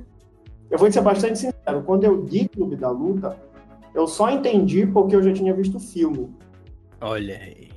eu 0.70 0.78
vou 0.78 0.92
ser 0.92 1.02
bastante 1.02 1.38
sincero, 1.38 1.84
quando 1.86 2.04
eu 2.04 2.16
li 2.16 2.50
Clube 2.50 2.76
da 2.76 2.90
Luta, 2.90 3.38
eu 3.94 4.08
só 4.08 4.30
entendi 4.32 4.88
porque 4.88 5.16
eu 5.16 5.22
já 5.22 5.32
tinha 5.32 5.54
visto 5.54 5.78
o 5.78 5.80
filme. 5.80 6.36
Olha 7.00 7.36
aí. 7.36 7.70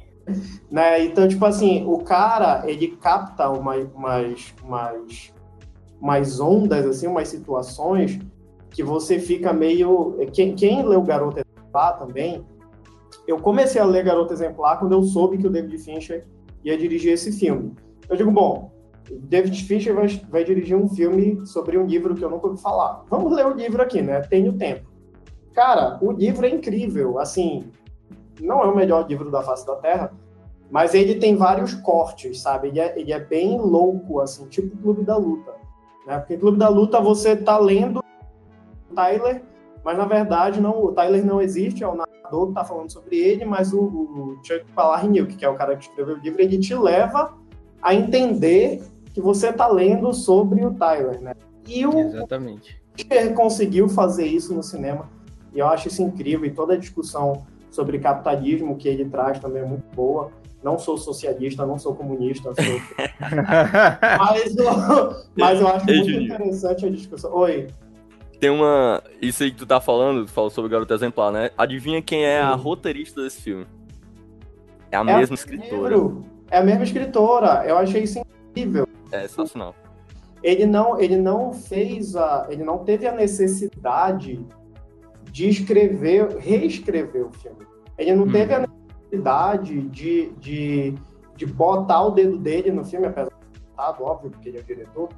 Né? 0.70 1.04
Então, 1.04 1.28
tipo 1.28 1.44
assim, 1.44 1.84
o 1.86 1.98
cara, 1.98 2.64
ele 2.66 2.96
capta 2.96 3.50
umas, 3.50 3.86
umas, 3.94 4.54
umas, 4.64 5.34
umas 6.00 6.40
ondas, 6.40 6.86
assim, 6.86 7.06
umas 7.06 7.28
situações 7.28 8.18
que 8.70 8.82
você 8.82 9.18
fica 9.18 9.52
meio... 9.52 10.18
Quem, 10.32 10.54
quem 10.54 10.82
leu 10.82 11.02
Garota 11.02 11.42
Exemplar 11.46 11.98
também, 11.98 12.44
eu 13.26 13.38
comecei 13.38 13.80
a 13.80 13.84
ler 13.84 14.04
Garota 14.04 14.32
Exemplar 14.32 14.78
quando 14.78 14.92
eu 14.92 15.02
soube 15.02 15.38
que 15.38 15.46
o 15.46 15.50
David 15.50 15.78
Fincher 15.78 16.26
ia 16.64 16.76
dirigir 16.76 17.12
esse 17.12 17.32
filme. 17.32 17.74
Eu 18.08 18.16
digo, 18.16 18.30
bom, 18.30 18.70
David 19.10 19.64
Fincher 19.64 19.94
vai, 19.94 20.08
vai, 20.28 20.44
dirigir 20.44 20.76
um 20.76 20.88
filme 20.88 21.44
sobre 21.46 21.78
um 21.78 21.86
livro 21.86 22.14
que 22.14 22.24
eu 22.24 22.30
nunca 22.30 22.46
ouvi 22.46 22.60
falar. 22.60 23.04
Vamos 23.08 23.32
ler 23.32 23.46
o 23.46 23.54
livro 23.54 23.82
aqui, 23.82 24.02
né? 24.02 24.20
Tenho 24.22 24.52
tempo. 24.52 24.88
Cara, 25.54 25.98
o 26.02 26.12
livro 26.12 26.44
é 26.46 26.50
incrível. 26.50 27.18
Assim, 27.18 27.70
não 28.40 28.62
é 28.62 28.66
o 28.66 28.76
melhor 28.76 29.06
livro 29.08 29.30
da 29.30 29.42
face 29.42 29.66
da 29.66 29.76
Terra, 29.76 30.12
mas 30.70 30.94
ele 30.94 31.16
tem 31.16 31.36
vários 31.36 31.74
cortes, 31.74 32.40
sabe? 32.40 32.68
Ele 32.68 32.80
é, 32.80 32.98
ele 32.98 33.12
é 33.12 33.20
bem 33.20 33.58
louco, 33.58 34.20
assim, 34.20 34.46
tipo 34.46 34.76
Clube 34.78 35.04
da 35.04 35.16
Luta. 35.16 35.54
Né? 36.06 36.18
Porque 36.18 36.36
Clube 36.36 36.58
da 36.58 36.68
Luta 36.68 37.00
você 37.00 37.36
tá 37.36 37.58
lendo 37.58 38.02
Tyler, 38.94 39.42
mas 39.86 39.96
na 39.96 40.04
verdade 40.04 40.60
não, 40.60 40.82
o 40.82 40.90
Tyler 40.90 41.24
não 41.24 41.40
existe, 41.40 41.84
é 41.84 41.86
o 41.86 41.94
narrador 41.94 42.48
que 42.48 42.54
tá 42.54 42.64
falando 42.64 42.90
sobre 42.90 43.16
ele, 43.20 43.44
mas 43.44 43.72
o, 43.72 43.78
o 43.78 44.38
Chuck 44.42 44.64
Palahniuk, 44.74 45.36
que 45.36 45.44
é 45.44 45.48
o 45.48 45.54
cara 45.54 45.76
que 45.76 45.84
escreveu 45.84 46.16
o 46.16 46.18
livro, 46.18 46.42
ele 46.42 46.58
te 46.58 46.74
leva 46.74 47.34
a 47.80 47.94
entender 47.94 48.82
que 49.14 49.20
você 49.20 49.50
está 49.50 49.68
lendo 49.68 50.12
sobre 50.12 50.66
o 50.66 50.74
Tyler, 50.74 51.20
né? 51.20 51.34
E 51.68 51.86
o 51.86 51.96
Exatamente. 52.00 52.82
Ele 53.08 53.30
conseguiu 53.30 53.88
fazer 53.88 54.26
isso 54.26 54.52
no 54.52 54.62
cinema, 54.62 55.08
e 55.54 55.60
eu 55.60 55.68
acho 55.68 55.86
isso 55.86 56.02
incrível, 56.02 56.46
e 56.46 56.50
toda 56.50 56.74
a 56.74 56.76
discussão 56.76 57.46
sobre 57.70 58.00
capitalismo 58.00 58.76
que 58.76 58.88
ele 58.88 59.04
traz 59.04 59.38
também 59.38 59.62
é 59.62 59.66
muito 59.66 59.84
boa. 59.94 60.32
Não 60.64 60.80
sou 60.80 60.98
socialista, 60.98 61.64
não 61.64 61.78
sou 61.78 61.94
comunista, 61.94 62.52
sou... 62.56 62.64
mas, 64.18 64.56
mas 65.38 65.60
eu 65.60 65.68
acho 65.68 65.86
muito 65.86 66.10
interessante 66.10 66.86
a 66.86 66.90
discussão. 66.90 67.32
Oi. 67.32 67.68
Tem 68.38 68.50
uma. 68.50 69.02
Isso 69.20 69.42
aí 69.42 69.50
que 69.50 69.56
tu 69.56 69.66
tá 69.66 69.80
falando, 69.80 70.26
tu 70.26 70.32
falou 70.32 70.50
sobre 70.50 70.68
o 70.68 70.70
Garoto 70.70 70.92
Exemplar, 70.92 71.32
né? 71.32 71.50
Adivinha 71.56 72.02
quem 72.02 72.24
é 72.24 72.40
a 72.40 72.54
roteirista 72.54 73.22
desse 73.22 73.40
filme? 73.40 73.66
É 74.90 74.96
a 74.96 75.00
é 75.00 75.04
mesma 75.04 75.34
a 75.34 75.38
escritora. 75.38 75.96
É 76.50 76.58
a 76.58 76.62
mesma 76.62 76.84
escritora. 76.84 77.64
Eu 77.66 77.78
achei 77.78 78.02
isso 78.02 78.20
incrível. 78.50 78.86
É 79.10 79.22
sensacional. 79.22 79.74
Ele 80.42 80.66
não, 80.66 81.00
ele 81.00 81.16
não 81.16 81.52
fez 81.52 82.14
a, 82.14 82.46
ele 82.50 82.62
não 82.62 82.78
teve 82.78 83.06
a 83.06 83.12
necessidade 83.12 84.44
de 85.32 85.48
escrever, 85.48 86.36
reescrever 86.38 87.26
o 87.26 87.32
filme. 87.32 87.66
Ele 87.98 88.14
não 88.14 88.24
hum. 88.24 88.32
teve 88.32 88.54
a 88.54 88.66
necessidade 88.66 89.80
de, 89.88 90.30
de, 90.32 90.94
de 91.36 91.46
botar 91.46 92.02
o 92.02 92.10
dedo 92.10 92.38
dele 92.38 92.70
no 92.70 92.84
filme, 92.84 93.06
apesar 93.06 93.30
de 93.30 94.02
óbvio, 94.02 94.30
porque 94.30 94.50
ele 94.50 94.58
é 94.58 94.60
o 94.60 94.64
diretor. 94.64 95.08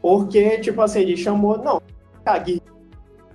Porque, 0.00 0.58
tipo 0.58 0.80
assim, 0.82 1.00
ele 1.00 1.16
chamou, 1.16 1.58
não, 1.58 1.80
cague, 2.24 2.62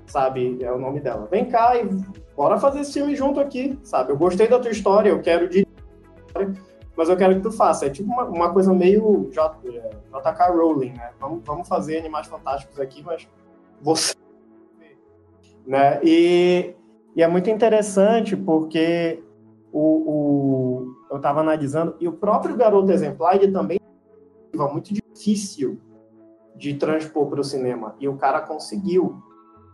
sabe, 0.06 0.64
é 0.64 0.72
o 0.72 0.80
nome 0.80 1.00
dela. 1.00 1.28
Vem 1.30 1.46
cá 1.46 1.78
e 1.78 1.88
bora 2.36 2.60
fazer 2.60 2.82
esse 2.82 2.94
filme 2.94 3.16
junto 3.16 3.40
aqui, 3.40 3.78
sabe? 3.84 4.12
Eu 4.12 4.18
gostei 4.18 4.48
da 4.48 4.60
tua 4.60 4.72
história, 4.72 5.10
eu 5.10 5.22
quero 5.22 5.48
dirigir 5.48 5.68
mas 7.00 7.08
eu 7.08 7.16
quero 7.16 7.36
que 7.36 7.42
tu 7.42 7.52
faça. 7.52 7.86
É 7.86 7.90
tipo 7.90 8.12
uma, 8.12 8.26
uma 8.26 8.52
coisa 8.52 8.74
meio 8.74 9.30
JK 9.32 10.52
Rowling, 10.52 10.92
né? 10.92 11.12
Vamos, 11.18 11.42
vamos 11.46 11.66
fazer 11.66 11.98
Animais 11.98 12.28
Fantásticos 12.28 12.78
aqui, 12.78 13.02
mas 13.02 13.26
você... 13.82 14.14
Né? 15.66 15.98
E, 16.04 16.76
e 17.16 17.24
é 17.24 17.28
muito 17.28 17.50
interessante 17.50 18.36
porque 18.36 19.24
o, 19.72 19.80
o, 19.82 20.96
eu 21.10 21.18
estava 21.18 21.40
analisando, 21.40 21.96
e 22.02 22.08
o 22.08 22.12
próprio 22.12 22.58
Garoto 22.58 22.92
Exemplar, 22.92 23.36
ele 23.36 23.50
também 23.50 23.80
é 24.54 24.58
muito 24.58 24.94
difícil 24.94 25.80
de 26.56 26.74
transpor 26.76 27.28
para 27.28 27.42
o 27.42 27.44
cinema. 27.44 27.96
E 28.00 28.08
o 28.08 28.18
cara 28.18 28.42
conseguiu, 28.42 29.22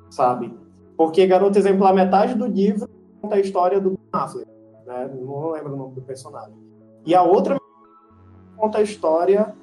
sabe? 0.10 0.54
Porque 0.98 1.26
Garoto 1.28 1.58
Exemplar, 1.58 1.94
metade 1.94 2.36
do 2.36 2.46
livro 2.46 2.90
conta 3.22 3.36
a 3.36 3.40
história 3.40 3.80
do 3.80 3.92
Ben 3.92 4.00
Affleck. 4.14 4.50
Né? 4.86 5.10
Não 5.20 5.52
lembro 5.52 5.74
o 5.74 5.78
nome 5.78 5.96
do 5.96 6.02
personagem. 6.02 6.56
E 7.06 7.14
a 7.14 7.24
outra 7.24 7.58
conta 8.56 8.78
a 8.78 8.82
história 8.82 9.54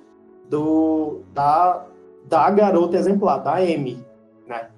do, 0.49 1.23
da, 1.33 1.87
da 2.29 2.51
garota 2.51 2.97
exemplar, 2.97 3.39
da 3.39 3.65
M, 3.65 4.05
né? 4.47 4.71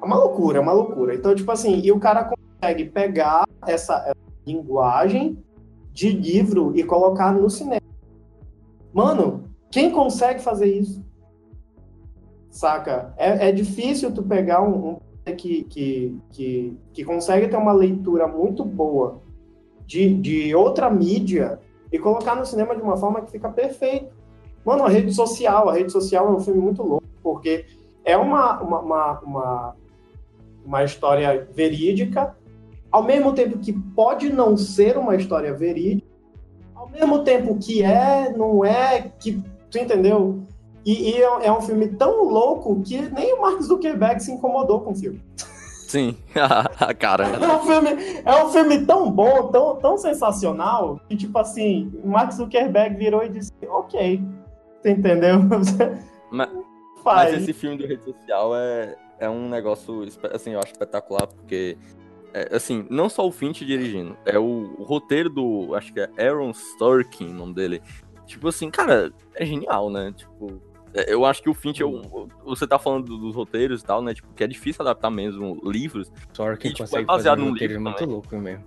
É 0.00 0.04
uma 0.04 0.16
loucura, 0.16 0.58
é 0.58 0.60
uma 0.60 0.72
loucura. 0.72 1.14
Então, 1.14 1.34
tipo 1.34 1.50
assim, 1.50 1.80
e 1.80 1.90
o 1.90 1.98
cara 1.98 2.30
consegue 2.30 2.84
pegar 2.84 3.44
essa, 3.66 3.96
essa 4.06 4.16
linguagem 4.46 5.42
de 5.92 6.10
livro 6.10 6.72
e 6.76 6.84
colocar 6.84 7.32
no 7.32 7.48
cinema. 7.50 7.82
Mano, 8.92 9.44
quem 9.70 9.90
consegue 9.90 10.40
fazer 10.40 10.66
isso? 10.66 11.04
Saca? 12.54 13.12
É, 13.16 13.48
é 13.48 13.52
difícil 13.52 14.12
tu 14.12 14.22
pegar 14.22 14.62
um, 14.62 14.90
um 15.26 15.34
que, 15.36 15.64
que, 15.64 16.16
que, 16.30 16.78
que 16.92 17.04
consegue 17.04 17.48
ter 17.48 17.56
uma 17.56 17.72
leitura 17.72 18.28
muito 18.28 18.64
boa 18.64 19.20
de, 19.84 20.14
de 20.14 20.54
outra 20.54 20.88
mídia 20.88 21.58
e 21.90 21.98
colocar 21.98 22.36
no 22.36 22.46
cinema 22.46 22.76
de 22.76 22.80
uma 22.80 22.96
forma 22.96 23.22
que 23.22 23.32
fica 23.32 23.48
perfeito. 23.48 24.14
Mano, 24.64 24.84
a 24.84 24.88
rede 24.88 25.12
social, 25.12 25.68
a 25.68 25.74
rede 25.74 25.90
social 25.90 26.28
é 26.28 26.30
um 26.30 26.38
filme 26.38 26.60
muito 26.60 26.80
louco, 26.80 27.04
porque 27.24 27.66
é 28.04 28.16
uma, 28.16 28.60
uma, 28.62 28.80
uma, 28.80 29.20
uma, 29.20 29.76
uma 30.64 30.84
história 30.84 31.48
verídica, 31.52 32.36
ao 32.88 33.02
mesmo 33.02 33.32
tempo 33.32 33.58
que 33.58 33.72
pode 33.72 34.32
não 34.32 34.56
ser 34.56 34.96
uma 34.96 35.16
história 35.16 35.52
verídica, 35.52 36.06
ao 36.72 36.88
mesmo 36.88 37.24
tempo 37.24 37.58
que 37.58 37.82
é, 37.82 38.32
não 38.32 38.64
é, 38.64 39.10
que 39.18 39.42
tu 39.68 39.76
entendeu? 39.76 40.44
E, 40.84 41.10
e, 41.10 41.22
é, 41.22 41.46
é 41.46 41.52
um 41.52 41.62
filme 41.62 41.88
tão 41.88 42.24
louco 42.24 42.82
que 42.82 43.00
nem 43.00 43.34
o 43.34 43.40
Mark 43.40 43.60
Zuckerberg 43.62 44.22
se 44.22 44.32
incomodou 44.32 44.80
com 44.80 44.92
o 44.92 44.94
filme. 44.94 45.20
Sim, 45.88 46.16
a 46.34 46.92
cara. 46.92 47.24
É 47.24 47.56
um, 47.56 47.60
filme, 47.60 47.90
é 48.24 48.44
um 48.44 48.48
filme 48.50 48.84
tão 48.84 49.10
bom, 49.10 49.48
tão, 49.48 49.76
tão 49.76 49.96
sensacional, 49.96 51.00
que, 51.08 51.16
tipo 51.16 51.38
assim, 51.38 51.92
Mark 52.04 52.32
Zuckerberg 52.32 52.96
virou 52.96 53.24
e 53.24 53.28
disse: 53.28 53.52
Ok. 53.68 54.20
Você 54.82 54.90
entendeu? 54.90 55.36
Mas, 56.30 56.50
mas 57.04 57.34
esse 57.34 57.52
filme 57.52 57.76
do 57.76 57.86
rede 57.86 58.02
social 58.02 58.56
é, 58.56 58.96
é 59.20 59.30
um 59.30 59.48
negócio, 59.48 60.02
assim, 60.32 60.50
eu 60.50 60.58
acho 60.58 60.72
espetacular, 60.72 61.28
porque, 61.28 61.78
é, 62.32 62.56
assim, 62.56 62.86
não 62.90 63.08
só 63.08 63.24
o 63.26 63.30
Finch 63.30 63.64
dirigindo, 63.64 64.16
é 64.26 64.36
o, 64.36 64.74
o, 64.78 64.82
roteiro 64.82 65.30
do, 65.30 65.74
acho 65.74 65.92
que 65.92 66.00
é 66.00 66.10
Aaron 66.18 66.52
Sorkin, 66.52 67.28
o 67.28 67.34
nome 67.34 67.54
dele. 67.54 67.82
Tipo 68.26 68.48
assim, 68.48 68.70
cara, 68.70 69.12
é 69.34 69.44
genial, 69.44 69.90
né? 69.90 70.12
Tipo, 70.16 70.60
eu 70.94 71.24
acho 71.24 71.42
que 71.42 71.50
o 71.50 71.54
Finch, 71.54 71.80
eu, 71.80 72.28
você 72.44 72.66
tá 72.66 72.78
falando 72.78 73.18
dos 73.18 73.34
roteiros 73.34 73.82
e 73.82 73.84
tal, 73.84 74.00
né? 74.00 74.14
Tipo, 74.14 74.32
que 74.32 74.44
é 74.44 74.46
difícil 74.46 74.82
adaptar 74.82 75.10
mesmo 75.10 75.60
livros. 75.64 76.12
Sorkin 76.32 76.68
e, 76.68 76.70
tipo, 76.70 76.84
consegue 76.84 77.02
é 77.02 77.06
baseado 77.06 77.38
fazer 77.38 77.50
um 77.50 77.54
livro 77.54 77.80
muito 77.80 77.96
também. 77.96 78.14
louco 78.14 78.36
mesmo. 78.36 78.64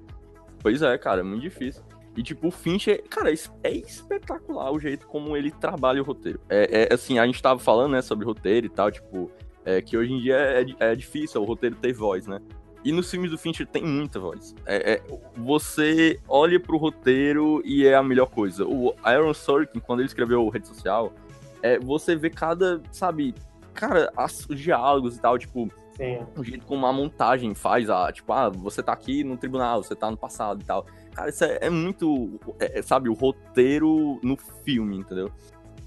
Pois 0.62 0.82
é, 0.82 0.98
cara, 0.98 1.22
é 1.22 1.24
muito 1.24 1.42
difícil. 1.42 1.84
E, 2.18 2.24
tipo, 2.24 2.48
o 2.48 2.52
Fincher, 2.52 3.04
cara, 3.10 3.32
é 3.32 3.72
espetacular 3.72 4.72
o 4.72 4.80
jeito 4.80 5.06
como 5.08 5.38
ele 5.38 5.52
trabalha 5.52 6.02
o 6.02 6.06
roteiro. 6.06 6.42
É, 6.50 6.88
é 6.90 6.94
assim, 6.94 7.20
a 7.20 7.26
gente 7.26 7.42
tava 7.42 7.60
falando, 7.60 7.92
né, 7.92 8.02
sobre 8.02 8.26
roteiro 8.26 8.66
e 8.66 8.70
tal, 8.70 8.92
tipo, 8.92 9.32
é, 9.64 9.82
que 9.82 9.96
hoje 9.96 10.14
em 10.14 10.20
dia 10.20 10.36
é, 10.36 10.66
é 10.80 10.96
difícil 10.96 11.42
o 11.42 11.46
roteiro 11.46 11.76
ter 11.76 11.94
voz, 11.94 12.26
né? 12.26 12.42
E 12.84 12.92
nos 12.92 13.12
filmes 13.12 13.32
do 13.32 13.38
Fincher 13.38 13.68
tem 13.68 13.84
muita 13.84 14.20
voz. 14.20 14.56
É, 14.66 14.94
é, 14.94 15.02
você 15.36 16.20
olha 16.28 16.60
pro 16.60 16.78
roteiro 16.78 17.62
e 17.66 17.86
é 17.86 17.94
a 17.94 18.02
melhor 18.02 18.28
coisa. 18.28 18.66
O 18.66 18.96
Aaron 19.04 19.34
Sorkin, 19.34 19.80
quando 19.80 20.00
ele 20.00 20.08
escreveu 20.08 20.48
Rede 20.50 20.68
Social, 20.68 21.14
é, 21.62 21.80
você 21.80 22.16
vê 22.16 22.30
cada, 22.30 22.82
sabe, 22.92 23.34
cara, 23.74 24.12
as, 24.16 24.48
os 24.50 24.60
diálogos 24.60 25.18
e 25.18 25.22
tal, 25.22 25.38
tipo, 25.38 25.70
Sim. 25.96 26.20
o 26.36 26.44
jeito 26.44 26.66
como 26.66 26.86
a 26.86 26.94
montagem 26.94 27.54
faz, 27.56 27.90
a, 27.90 28.12
tipo, 28.12 28.32
ah, 28.34 28.50
você 28.50 28.84
tá 28.84 28.94
aqui 28.94 29.24
no 29.24 29.38
tribunal, 29.38 29.84
você 29.84 29.96
tá 29.96 30.10
no 30.10 30.18
passado 30.18 30.62
e 30.62 30.66
tal. 30.66 30.86
Cara, 31.14 31.30
isso 31.30 31.44
é, 31.44 31.60
é 31.62 31.70
muito, 31.70 32.40
é, 32.60 32.80
é, 32.80 32.82
sabe, 32.82 33.10
o 33.10 33.14
roteiro 33.14 34.20
no 34.24 34.38
filme, 34.64 34.98
entendeu? 34.98 35.32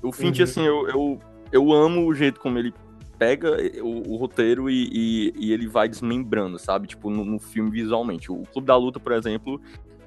O 0.02 0.10
Finch, 0.12 0.38
uhum. 0.38 0.44
assim, 0.44 0.62
eu, 0.64 0.88
eu, 0.88 1.18
eu 1.52 1.72
amo 1.72 2.06
o 2.06 2.14
jeito 2.14 2.40
como 2.40 2.58
ele 2.58 2.72
pega 3.20 3.54
o, 3.82 4.14
o 4.14 4.16
roteiro 4.16 4.70
e, 4.70 4.88
e, 4.90 5.34
e, 5.36 5.52
ele 5.52 5.68
vai 5.68 5.88
desmembrando, 5.88 6.58
sabe? 6.58 6.86
Tipo, 6.86 7.10
no, 7.10 7.22
no, 7.22 7.38
filme 7.38 7.70
visualmente. 7.70 8.32
O 8.32 8.44
Clube 8.50 8.66
da 8.66 8.74
Luta, 8.74 8.98
por 8.98 9.12
exemplo, 9.12 9.60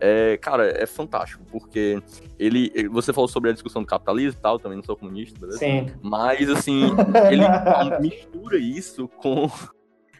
é, 0.05 0.35
cara, 0.35 0.67
é 0.67 0.85
fantástico, 0.85 1.45
porque 1.49 2.03
ele. 2.37 2.69
Você 2.89 3.13
falou 3.13 3.27
sobre 3.29 3.49
a 3.49 3.53
discussão 3.53 3.81
do 3.81 3.87
capitalismo 3.87 4.37
e 4.37 4.41
tal, 4.41 4.59
também 4.59 4.75
não 4.75 4.83
sou 4.83 4.97
comunista, 4.97 5.39
beleza? 5.39 5.59
Sim. 5.59 5.87
Mas, 6.01 6.49
assim, 6.49 6.81
ele 7.31 8.01
mistura 8.01 8.57
isso 8.57 9.07
com 9.07 9.49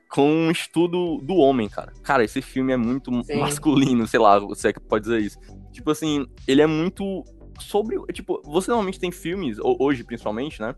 com 0.10 0.30
um 0.32 0.52
estudo 0.52 1.18
do 1.18 1.36
homem, 1.36 1.68
cara. 1.68 1.92
Cara, 2.04 2.24
esse 2.24 2.40
filme 2.40 2.72
é 2.72 2.78
muito 2.78 3.12
Sim. 3.24 3.40
masculino, 3.40 4.08
sei 4.08 4.20
lá, 4.20 4.38
você 4.40 4.68
é 4.68 4.74
que 4.74 4.80
pode 4.80 5.04
dizer 5.06 5.20
isso. 5.20 5.40
Tipo 5.72 5.90
assim, 5.90 6.28
ele 6.48 6.62
é 6.62 6.68
muito 6.68 7.24
sobre, 7.60 7.98
tipo, 8.14 8.40
você 8.46 8.70
normalmente 8.70 9.00
tem 9.00 9.12
filmes 9.12 9.58
hoje 9.60 10.04
principalmente, 10.04 10.62
né? 10.62 10.76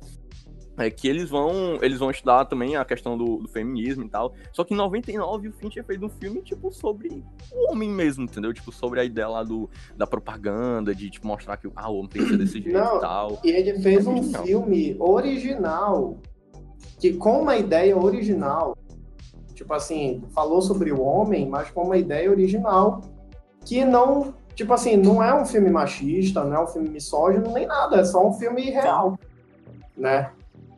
É 0.78 0.90
que 0.90 1.08
eles 1.08 1.30
vão, 1.30 1.80
eles 1.82 2.00
vão 2.00 2.12
estudar 2.12 2.46
também 2.46 2.76
a 2.76 2.84
questão 2.84 3.18
do, 3.18 3.38
do 3.38 3.48
feminismo 3.48 4.04
e 4.04 4.10
tal. 4.10 4.34
Só 4.52 4.64
que 4.64 4.74
em 4.74 4.78
99 4.78 5.50
o 5.50 5.54
Fincher 5.54 5.84
fez 5.86 6.02
um 6.02 6.10
filme 6.10 6.42
tipo 6.42 6.72
sobre 6.72 7.24
o 7.52 7.72
homem 7.72 7.90
mesmo, 7.90 8.26
entendeu? 8.26 8.54
Tipo 8.54 8.72
sobre 8.72 9.00
a 9.00 9.04
ideia 9.04 9.28
lá 9.28 9.44
do 9.44 9.70
da 9.96 10.06
propaganda 10.06 10.94
de 10.94 11.10
tipo 11.10 11.28
mostrar 11.28 11.58
que 11.58 11.70
ah, 11.76 11.90
o 11.90 12.00
homem 12.00 12.10
ser 12.12 12.38
desse 12.38 12.62
jeito 12.62 12.72
Não, 12.72 12.98
e 12.98 13.02
tal. 13.02 13.40
E 13.44 13.50
ele 13.50 13.80
fez 13.80 14.06
é 14.06 14.10
um 14.10 14.24
filme 14.24 14.96
original 15.00 16.18
que 17.00 17.14
com 17.14 17.42
uma 17.42 17.56
ideia 17.56 17.98
original 17.98 18.78
Tipo 19.56 19.74
assim, 19.74 20.22
falou 20.34 20.62
sobre 20.62 20.92
o 20.92 21.02
homem, 21.02 21.48
mas 21.48 21.72
com 21.72 21.84
uma 21.84 21.98
ideia 21.98 22.30
original 22.30 23.02
que 23.64 23.84
não, 23.86 24.34
tipo 24.54 24.74
assim, 24.74 24.98
não 24.98 25.24
é 25.24 25.34
um 25.34 25.46
filme 25.46 25.70
machista, 25.70 26.44
não 26.44 26.58
é 26.58 26.64
um 26.64 26.68
filme 26.68 26.90
misógino, 26.90 27.52
nem 27.52 27.66
nada, 27.66 28.02
é 28.02 28.04
só 28.04 28.28
um 28.28 28.34
filme 28.34 28.70
real, 28.70 29.18
né? 29.98 30.30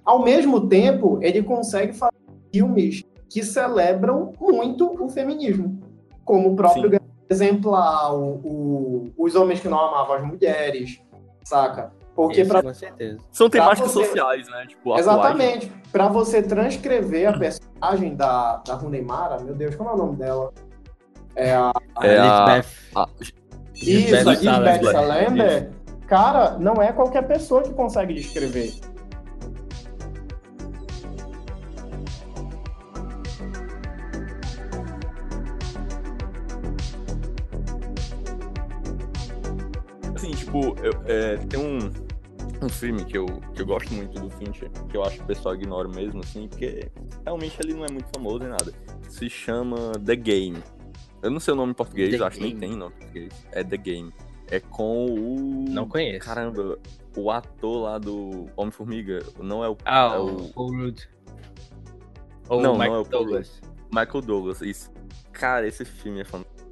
Ao 0.08 0.24
mesmo 0.24 0.70
tempo, 0.70 1.20
ele 1.22 1.43
consegue 1.43 1.91
fazer 1.91 2.15
filmes 2.50 3.04
que 3.30 3.43
celebram 3.43 4.32
muito 4.39 5.04
o 5.04 5.10
feminismo, 5.10 5.82
como 6.24 6.54
o 6.54 6.56
próprio 6.56 6.89
Sim. 6.89 6.98
exemplar, 7.30 8.15
o, 8.15 8.39
o, 8.41 9.13
Os 9.17 9.36
Homens 9.36 9.60
que 9.60 9.67
Não 9.67 9.78
Amavam 9.78 10.15
as 10.15 10.26
Mulheres, 10.26 11.02
saca? 11.43 11.91
Porque 12.15 12.46
para 12.46 12.63
com 12.63 12.74
certeza. 12.74 13.17
São 13.34 13.50
temáticas 13.50 13.91
você... 13.91 14.06
sociais, 14.06 14.48
né? 14.50 14.65
Tipo, 14.65 14.98
Exatamente. 14.98 15.70
Para 15.91 16.08
você 16.08 16.41
transcrever 16.41 17.28
a 17.28 17.38
personagem 17.38 18.15
da, 18.15 18.63
da 18.65 18.76
Runeimara, 18.76 19.43
meu 19.43 19.56
Deus, 19.56 19.76
como 19.76 19.89
é 19.89 19.93
o 19.93 19.98
nome 19.98 20.15
dela? 20.15 20.54
É 21.36 21.54
a. 21.54 21.74
É 22.02 22.17
a... 22.17 22.60
a... 22.96 23.10
Isso, 23.76 24.15
a 24.15 24.34
Lisbeth 24.34 24.89
Salander. 24.89 25.70
Cara, 26.08 26.58
não 26.58 26.82
é 26.82 26.93
qualquer 26.93 27.28
pessoa 27.28 27.62
que 27.62 27.74
consegue 27.74 28.13
descrever. 28.13 28.74
Tipo, 40.47 40.75
eu, 40.83 40.93
é, 41.05 41.38
tem 41.38 41.60
um 41.60 41.91
um 42.62 42.69
filme 42.69 43.03
que 43.03 43.17
eu, 43.17 43.25
que 43.53 43.62
eu 43.62 43.65
gosto 43.65 43.93
muito 43.93 44.19
do 44.19 44.29
Fincher, 44.29 44.69
que 44.89 44.97
eu 44.97 45.03
acho 45.03 45.17
que 45.17 45.23
o 45.23 45.27
pessoal 45.27 45.55
ignora 45.55 45.88
mesmo, 45.89 46.21
assim, 46.21 46.47
porque 46.47 46.89
realmente 47.23 47.57
ele 47.62 47.73
não 47.73 47.86
é 47.86 47.91
muito 47.91 48.07
famoso 48.13 48.39
nem 48.39 48.49
nada. 48.49 48.73
Se 49.10 49.29
chama 49.29 49.91
The 50.03 50.15
Game. 50.15 50.63
Eu 51.21 51.31
não 51.31 51.39
sei 51.39 51.53
o 51.53 51.57
nome 51.57 51.71
em 51.71 51.75
português, 51.75 52.17
The 52.17 52.23
acho 52.23 52.38
que 52.38 52.43
nem 52.43 52.55
tem 52.55 52.75
nome 52.75 52.93
em 52.95 52.99
português. 52.99 53.47
É 53.51 53.63
The 53.63 53.77
Game. 53.77 54.13
É 54.49 54.60
com 54.60 55.05
o. 55.05 55.65
Não 55.69 55.88
conheço. 55.88 56.25
Caramba, 56.25 56.79
o 57.15 57.29
ator 57.29 57.83
lá 57.83 57.97
do 57.97 58.47
Homem-Formiga. 58.55 59.19
Não 59.39 59.63
é 59.63 59.69
o. 59.69 59.77
Ah, 59.83 60.13
é 60.15 60.19
o. 60.19 60.49
Paul 60.53 60.71
Rudd. 60.71 61.01
Ou 62.49 62.62
não, 62.62 62.73
Michael 62.73 62.91
não 62.91 62.97
é 62.97 63.01
o 63.01 63.03
Douglas. 63.03 63.62
Michael 63.91 64.21
Douglas, 64.21 64.62
isso. 64.62 64.91
Cara, 65.33 65.67
esse 65.67 65.83
filme 65.83 66.21
é 66.21 66.23
fantástico. 66.23 66.69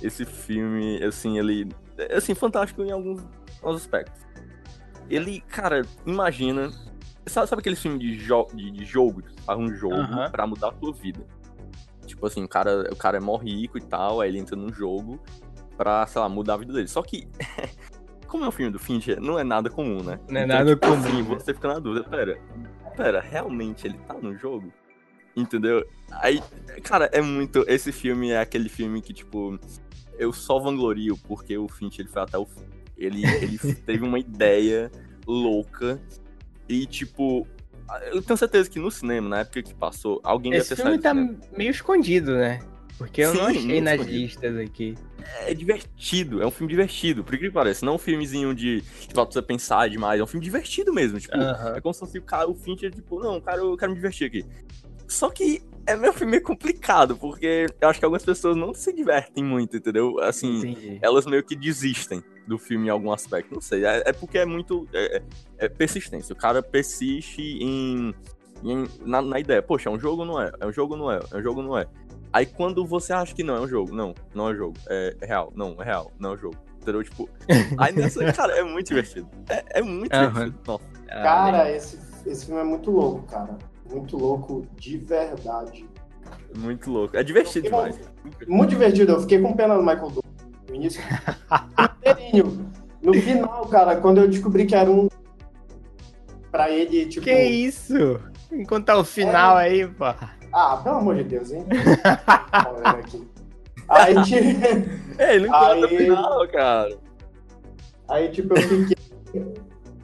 Esse 0.00 0.24
filme, 0.24 1.02
assim, 1.02 1.38
ele. 1.38 1.68
É 1.98 2.16
assim, 2.16 2.34
fantástico 2.34 2.82
em 2.82 2.90
alguns, 2.90 3.22
alguns 3.62 3.80
aspectos. 3.80 4.22
Ele, 5.08 5.40
cara, 5.42 5.82
imagina. 6.06 6.70
Sabe, 7.26 7.48
sabe 7.48 7.60
aquele 7.60 7.76
filme 7.76 7.98
de, 7.98 8.14
jo 8.18 8.46
de, 8.52 8.70
de 8.70 8.84
jogo? 8.84 9.22
Faz 9.46 9.58
um 9.58 9.74
jogo 9.74 9.94
uhum. 9.94 10.30
pra 10.30 10.46
mudar 10.46 10.68
a 10.68 10.72
tua 10.72 10.92
vida. 10.92 11.24
Tipo 12.06 12.26
assim, 12.26 12.44
o 12.44 12.48
cara, 12.48 12.88
o 12.92 12.96
cara 12.96 13.16
é 13.16 13.20
mó 13.20 13.36
rico 13.36 13.78
e 13.78 13.80
tal, 13.80 14.20
aí 14.20 14.28
ele 14.28 14.38
entra 14.38 14.56
num 14.56 14.72
jogo 14.72 15.18
pra, 15.76 16.06
sei 16.06 16.20
lá, 16.20 16.28
mudar 16.28 16.54
a 16.54 16.56
vida 16.58 16.72
dele. 16.72 16.88
Só 16.88 17.02
que, 17.02 17.26
como 18.28 18.44
é 18.44 18.48
um 18.48 18.52
filme 18.52 18.70
do 18.70 18.78
Fincher, 18.78 19.20
não 19.20 19.38
é 19.38 19.44
nada 19.44 19.70
comum, 19.70 20.02
né? 20.02 20.20
Não 20.28 20.40
é 20.40 20.44
então, 20.44 20.56
nada 20.58 20.70
tipo, 20.74 20.86
comum. 20.86 20.98
Assim, 20.98 21.22
você 21.22 21.54
fica 21.54 21.68
na 21.68 21.78
dúvida, 21.78 22.08
pera, 22.08 22.38
pera, 22.96 23.20
realmente 23.20 23.86
ele 23.86 23.98
tá 24.06 24.14
no 24.14 24.36
jogo? 24.36 24.72
Entendeu? 25.36 25.84
Aí, 26.12 26.40
cara, 26.84 27.06
é 27.12 27.20
muito. 27.20 27.64
Esse 27.66 27.90
filme 27.90 28.30
é 28.30 28.38
aquele 28.38 28.68
filme 28.68 29.02
que, 29.02 29.12
tipo, 29.12 29.58
eu 30.18 30.32
só 30.32 30.58
vanglorio 30.58 31.16
porque 31.28 31.56
o 31.56 31.68
Fincher 31.68 32.04
ele 32.04 32.12
foi 32.12 32.22
até 32.22 32.38
o 32.38 32.46
fim. 32.46 32.64
Ele, 32.96 33.24
ele 33.24 33.58
teve 33.86 34.04
uma 34.04 34.18
ideia 34.18 34.90
louca 35.26 36.00
e, 36.68 36.86
tipo, 36.86 37.46
eu 38.10 38.22
tenho 38.22 38.36
certeza 38.36 38.70
que 38.70 38.78
no 38.78 38.90
cinema, 38.90 39.28
na 39.28 39.38
época 39.40 39.62
que 39.62 39.74
passou, 39.74 40.20
alguém 40.22 40.54
Esse 40.54 40.74
filme 40.76 40.98
tá 40.98 41.12
meio 41.12 41.70
escondido, 41.70 42.34
né? 42.34 42.60
Porque 42.96 43.22
eu 43.22 43.32
Sim, 43.32 43.38
não 43.38 43.46
achei 43.46 43.80
nas 43.80 43.94
escondido. 43.94 44.18
listas 44.18 44.56
aqui. 44.56 44.94
É 45.46 45.54
divertido, 45.54 46.42
é 46.42 46.46
um 46.46 46.50
filme 46.50 46.70
divertido, 46.70 47.24
por 47.24 47.36
que 47.36 47.50
parece. 47.50 47.84
Não 47.84 47.94
é 47.94 47.96
um 47.96 47.98
filmezinho 47.98 48.54
de 48.54 48.82
que 49.00 49.12
pra 49.12 49.24
você 49.24 49.42
pensar 49.42 49.88
demais, 49.88 50.20
é 50.20 50.22
um 50.22 50.26
filme 50.26 50.44
divertido 50.44 50.92
mesmo. 50.92 51.18
Tipo, 51.18 51.36
uh 51.36 51.40
-huh. 51.40 51.76
é 51.76 51.80
como 51.80 51.92
se 51.92 52.00
fosse 52.00 52.18
o 52.18 52.22
cara, 52.22 52.48
o 52.48 52.54
Fincher, 52.54 52.92
tipo, 52.92 53.20
não, 53.20 53.40
cara, 53.40 53.58
eu 53.58 53.76
quero 53.76 53.90
me 53.90 53.96
divertir 53.96 54.26
aqui. 54.26 54.44
Só 55.08 55.28
que 55.28 55.62
é 55.86 55.96
meu 55.96 56.12
filme 56.12 56.32
meio 56.32 56.42
complicado, 56.42 57.16
porque 57.16 57.66
eu 57.80 57.88
acho 57.88 57.98
que 57.98 58.04
algumas 58.04 58.24
pessoas 58.24 58.56
não 58.56 58.72
se 58.72 58.92
divertem 58.92 59.44
muito, 59.44 59.76
entendeu? 59.76 60.18
Assim, 60.20 60.58
Entendi. 60.58 60.98
elas 61.02 61.26
meio 61.26 61.42
que 61.42 61.54
desistem 61.54 62.22
do 62.46 62.58
filme 62.58 62.86
em 62.86 62.90
algum 62.90 63.12
aspecto. 63.12 63.54
Não 63.54 63.60
sei, 63.60 63.84
é, 63.84 64.02
é 64.06 64.12
porque 64.12 64.38
é 64.38 64.46
muito. 64.46 64.88
É, 64.92 65.22
é, 65.58 65.68
persistência. 65.68 66.32
O 66.32 66.36
cara 66.36 66.62
persiste 66.62 67.42
em. 67.42 68.14
em 68.62 68.86
na, 69.04 69.20
na, 69.20 69.38
ideia, 69.38 69.62
poxa, 69.62 69.88
é 69.88 69.92
um 69.92 69.98
jogo 69.98 70.24
não 70.24 70.40
é? 70.40 70.50
É 70.60 70.66
um 70.66 70.72
jogo 70.72 70.96
não 70.96 71.10
é? 71.10 71.20
É 71.30 71.36
um 71.36 71.42
jogo 71.42 71.62
não 71.62 71.78
é? 71.78 71.86
Aí 72.32 72.46
quando 72.46 72.84
você 72.84 73.12
acha 73.12 73.34
que 73.34 73.42
não, 73.42 73.56
é 73.56 73.60
um 73.60 73.68
jogo. 73.68 73.94
Não, 73.94 74.14
não 74.34 74.50
é 74.50 74.54
jogo. 74.54 74.76
É, 74.88 75.16
é 75.20 75.26
real. 75.26 75.52
Não, 75.54 75.80
é 75.80 75.84
real. 75.84 76.10
Não 76.18 76.30
é 76.30 76.34
um 76.34 76.38
jogo. 76.38 76.56
Entendeu? 76.80 77.04
Tipo. 77.04 77.28
aí 77.78 77.92
nessa, 77.92 78.32
cara, 78.32 78.58
é 78.58 78.62
muito 78.62 78.88
divertido. 78.88 79.28
É, 79.48 79.78
é 79.78 79.82
muito 79.82 80.14
uhum. 80.16 80.28
divertido. 80.28 80.60
Nossa. 80.66 80.84
Cara, 81.06 81.70
esse, 81.70 81.98
esse 82.26 82.46
filme 82.46 82.60
é 82.60 82.64
muito 82.64 82.90
louco, 82.90 83.22
cara. 83.26 83.56
Muito 83.94 84.16
louco 84.16 84.66
de 84.76 84.96
verdade. 84.98 85.86
Muito 86.56 86.90
louco. 86.90 87.16
É 87.16 87.22
divertido 87.22 87.64
demais. 87.66 87.98
Muito 88.48 88.70
divertido. 88.70 89.12
Eu 89.12 89.20
fiquei 89.20 89.40
com 89.40 89.52
pena 89.54 89.74
do 89.76 89.80
Michael 89.82 90.10
Douglas 90.10 90.24
no 90.68 90.74
início. 90.74 91.02
no 93.02 93.14
final, 93.14 93.66
cara, 93.66 93.96
quando 93.96 94.18
eu 94.20 94.28
descobri 94.28 94.66
que 94.66 94.74
era 94.74 94.90
um. 94.90 95.08
Pra 96.50 96.70
ele, 96.70 97.06
tipo. 97.06 97.24
Que 97.24 97.42
isso? 97.44 98.20
Enquanto 98.52 98.86
tá 98.86 98.96
o 98.96 99.04
final 99.04 99.58
é... 99.58 99.64
aí, 99.64 99.86
pô. 99.88 100.04
Ah, 100.52 100.76
pelo 100.82 100.96
amor 100.98 101.16
de 101.16 101.24
Deus, 101.24 101.50
hein? 101.50 101.64
Aqui. 102.84 103.28
Aí, 103.88 104.14
É, 105.18 105.34
ele 105.36 105.46
não 105.48 105.54
Aí- 105.54 105.74
conta 105.80 105.88
final, 105.96 106.48
cara. 106.48 106.96
aí, 108.08 108.28
tipo, 108.30 108.56
eu 108.56 108.62
fiquei. 108.62 108.96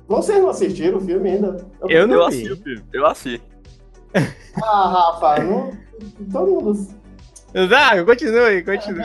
Vocês 0.09 0.41
não 0.43 0.51
assistiram 0.51 0.99
o 0.99 1.01
filme 1.01 1.31
ainda? 1.31 1.65
Eu 1.89 2.07
não 2.09 2.17
Eu 2.17 2.29
vi. 2.29 2.35
assisti 2.37 2.53
o 2.53 2.57
filme. 2.57 2.83
Eu 2.93 3.07
assisti. 3.07 3.43
Ah, 4.63 4.89
Rafa, 5.21 5.43
não... 5.43 5.71
todo 6.33 6.51
mundo. 6.51 7.01
Ah, 7.77 8.05
continue, 8.05 8.63
continue. 8.65 9.03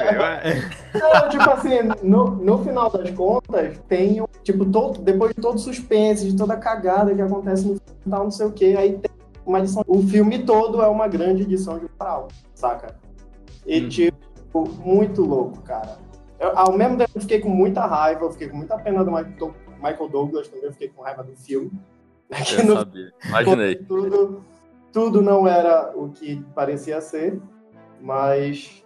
Não, 0.94 1.30
tipo 1.30 1.50
assim, 1.50 1.80
no, 2.04 2.30
no 2.32 2.64
final 2.64 2.92
das 2.92 3.10
contas, 3.12 3.78
tem 3.88 4.22
o. 4.22 4.28
Tipo, 4.44 4.66
todo, 4.66 5.02
depois 5.02 5.34
de 5.34 5.42
todo 5.42 5.56
o 5.56 5.60
suspense, 5.60 6.30
de 6.30 6.38
toda 6.38 6.54
a 6.54 6.58
cagada 6.58 7.14
que 7.16 7.22
acontece 7.22 7.66
no 7.68 7.80
final, 8.04 8.24
não 8.26 8.32
sei 8.32 8.46
o 8.46 8.52
que, 8.52 8.78
aí 8.78 9.00
tem 9.00 9.12
uma 9.46 9.60
edição. 9.60 9.84
O 9.88 10.04
filme 10.04 10.44
todo 10.46 10.82
é 10.84 10.88
uma 10.88 11.08
grande 11.08 11.42
edição 11.42 11.80
de 11.80 11.88
moral, 12.00 12.28
saca? 12.54 12.96
E, 13.66 13.82
Uhum. 13.82 13.90
tipo, 13.90 14.70
muito 14.84 15.24
louco, 15.24 15.62
cara. 15.64 15.98
Eu, 16.40 16.58
ao 16.58 16.72
mesmo 16.74 16.98
tempo, 16.98 17.12
eu 17.16 17.22
fiquei 17.22 17.40
com 17.40 17.50
muita 17.50 17.86
raiva, 17.88 18.26
eu 18.26 18.32
fiquei 18.32 18.48
com 18.48 18.58
muita 18.58 18.78
pena 18.78 19.04
do 19.04 19.12
Michael 19.12 20.10
Douglas 20.12 20.48
também, 20.48 20.66
eu 20.66 20.72
fiquei 20.72 20.90
com 20.90 21.02
raiva 21.02 21.24
do 21.24 21.36
filme. 21.36 21.72
Eu 22.58 22.66
no 22.66 22.74
sabia. 22.78 23.12
Imaginei. 23.26 23.76
tudo, 23.76 24.44
tudo 24.96 25.22
não 25.22 25.46
era 25.46 25.92
o 25.94 26.10
que 26.10 26.42
parecia 26.56 27.02
ser, 27.02 27.42
mas, 28.00 28.82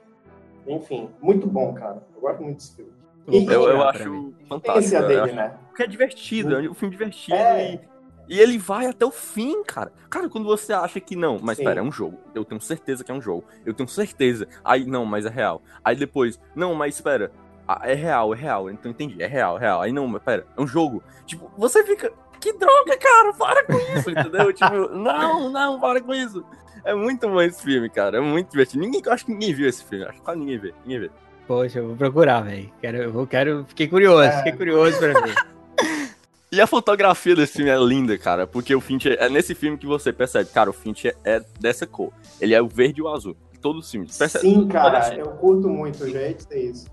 enfim, 0.65 1.11
muito 1.21 1.45
bom, 1.45 1.71
cara. 1.75 2.01
Eu 2.15 2.21
gosto 2.21 2.41
muito 2.41 2.57
desse 2.57 2.75
filme. 2.75 2.91
Eu- 3.27 3.69
Eu, 3.69 3.83
acho 3.83 4.33
fantástico. 4.47 4.95
Eu 4.95 5.07
dele, 5.07 5.21
acho- 5.21 5.35
né? 5.35 5.53
Porque 5.67 5.83
é 5.83 5.87
divertido, 5.87 6.55
é 6.55 6.67
um 6.67 6.73
filme 6.73 6.91
divertido. 6.95 7.37
É. 7.37 7.73
E, 7.75 7.81
e 8.27 8.39
ele 8.39 8.57
vai 8.57 8.87
até 8.87 9.05
o 9.05 9.11
fim, 9.11 9.63
cara. 9.63 9.93
Cara, 10.09 10.27
quando 10.27 10.45
você 10.45 10.73
acha 10.73 10.99
que 10.99 11.15
não, 11.15 11.37
mas 11.39 11.57
Sim. 11.59 11.63
pera, 11.65 11.79
é 11.79 11.83
um 11.83 11.91
jogo. 11.91 12.17
Eu 12.33 12.43
tenho 12.43 12.59
certeza 12.59 13.03
que 13.03 13.11
é 13.11 13.13
um 13.13 13.21
jogo. 13.21 13.43
Eu 13.63 13.75
tenho 13.75 13.87
certeza. 13.87 14.47
Aí, 14.65 14.83
não, 14.85 15.05
mas 15.05 15.27
é 15.27 15.29
real. 15.29 15.61
Aí 15.85 15.95
depois, 15.95 16.39
não, 16.55 16.73
mas 16.73 16.95
espera. 16.95 17.31
Ah, 17.67 17.81
é 17.83 17.93
real, 17.93 18.33
é 18.33 18.37
real. 18.37 18.67
Então 18.71 18.89
entendi, 18.89 19.21
é 19.21 19.27
real, 19.27 19.57
é 19.57 19.59
real. 19.59 19.81
Aí 19.83 19.91
não, 19.91 20.07
mas 20.07 20.23
pera, 20.23 20.47
é 20.57 20.59
um 20.59 20.65
jogo. 20.65 21.03
Tipo, 21.27 21.51
você 21.55 21.83
fica. 21.83 22.11
Que 22.39 22.53
droga, 22.53 22.97
cara, 22.97 23.33
para 23.33 23.63
com 23.65 23.73
isso, 23.97 24.09
entendeu? 24.09 24.51
tipo, 24.53 24.89
não, 24.95 25.49
não, 25.49 25.79
para 25.79 26.01
com 26.01 26.13
isso. 26.13 26.43
É 26.83 26.93
muito 26.95 27.27
bom 27.27 27.41
esse 27.41 27.61
filme, 27.61 27.89
cara. 27.89 28.17
É 28.17 28.21
muito 28.21 28.49
divertido. 28.51 28.81
Ninguém, 28.83 29.01
eu 29.05 29.11
acho 29.11 29.25
que 29.25 29.31
ninguém 29.33 29.53
viu 29.53 29.67
esse 29.67 29.83
filme. 29.83 30.05
Acho 30.05 30.13
que 30.19 30.21
quase 30.21 30.39
ninguém 30.39 30.57
vê. 30.57 30.73
Ninguém 30.85 30.99
vê. 31.01 31.11
Poxa, 31.47 31.79
eu 31.79 31.87
vou 31.87 31.95
procurar, 31.97 32.41
velho. 32.41 32.71
Quero, 32.79 32.97
eu 32.97 33.11
vou, 33.11 33.27
quero, 33.27 33.65
fiquei 33.67 33.87
curioso, 33.87 34.21
É. 34.21 34.37
fiquei 34.37 34.53
curioso 34.53 34.97
pra 34.97 35.19
ver. 35.21 35.35
E 36.51 36.59
a 36.59 36.65
fotografia 36.65 37.35
desse 37.35 37.53
filme 37.53 37.69
é 37.69 37.77
linda, 37.77 38.17
cara, 38.17 38.47
porque 38.47 38.73
o 38.73 38.81
Fincher 38.81 39.15
é 39.19 39.29
nesse 39.29 39.53
filme 39.53 39.77
que 39.77 39.85
você 39.85 40.11
percebe, 40.11 40.49
cara, 40.49 40.67
o 40.67 40.73
Fincher 40.73 41.15
é 41.23 41.39
dessa 41.59 41.85
cor. 41.85 42.11
Ele 42.41 42.55
é 42.55 42.59
o 42.61 42.67
verde 42.67 43.01
e 43.01 43.03
o 43.03 43.07
azul. 43.07 43.37
Todos 43.61 43.85
os 43.85 43.91
filmes. 43.91 44.17
Percebe? 44.17 44.45
Sim, 44.49 44.67
cara, 44.67 45.13
eu 45.13 45.27
curto 45.33 45.69
muito 45.69 46.03
o 46.03 46.09
jeito 46.09 46.49
de 46.49 46.57
isso. 46.57 46.87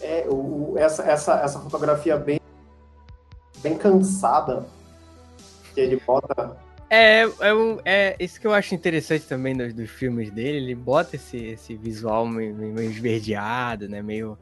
É, 0.00 0.24
o, 0.30 0.72
o- 0.72 0.74
essa, 0.78 1.02
essa, 1.02 1.34
essa 1.42 1.58
fotografia 1.60 2.16
bem, 2.16 2.40
bem 3.62 3.76
cansada 3.76 4.66
que 5.74 5.80
ele 5.80 6.00
bota. 6.06 6.56
É, 6.88 7.22
é, 7.24 7.28
é 7.84 8.16
isso 8.20 8.40
que 8.40 8.46
eu 8.46 8.52
acho 8.52 8.74
interessante 8.74 9.24
também 9.26 9.56
dos, 9.56 9.74
dos 9.74 9.90
filmes 9.90 10.30
dele. 10.30 10.58
Ele 10.58 10.74
bota 10.74 11.16
esse, 11.16 11.36
esse 11.36 11.74
visual 11.76 12.26
meio, 12.26 12.54
meio 12.54 12.90
esverdeado, 12.90 13.88
né? 13.88 14.00
Meio, 14.02 14.38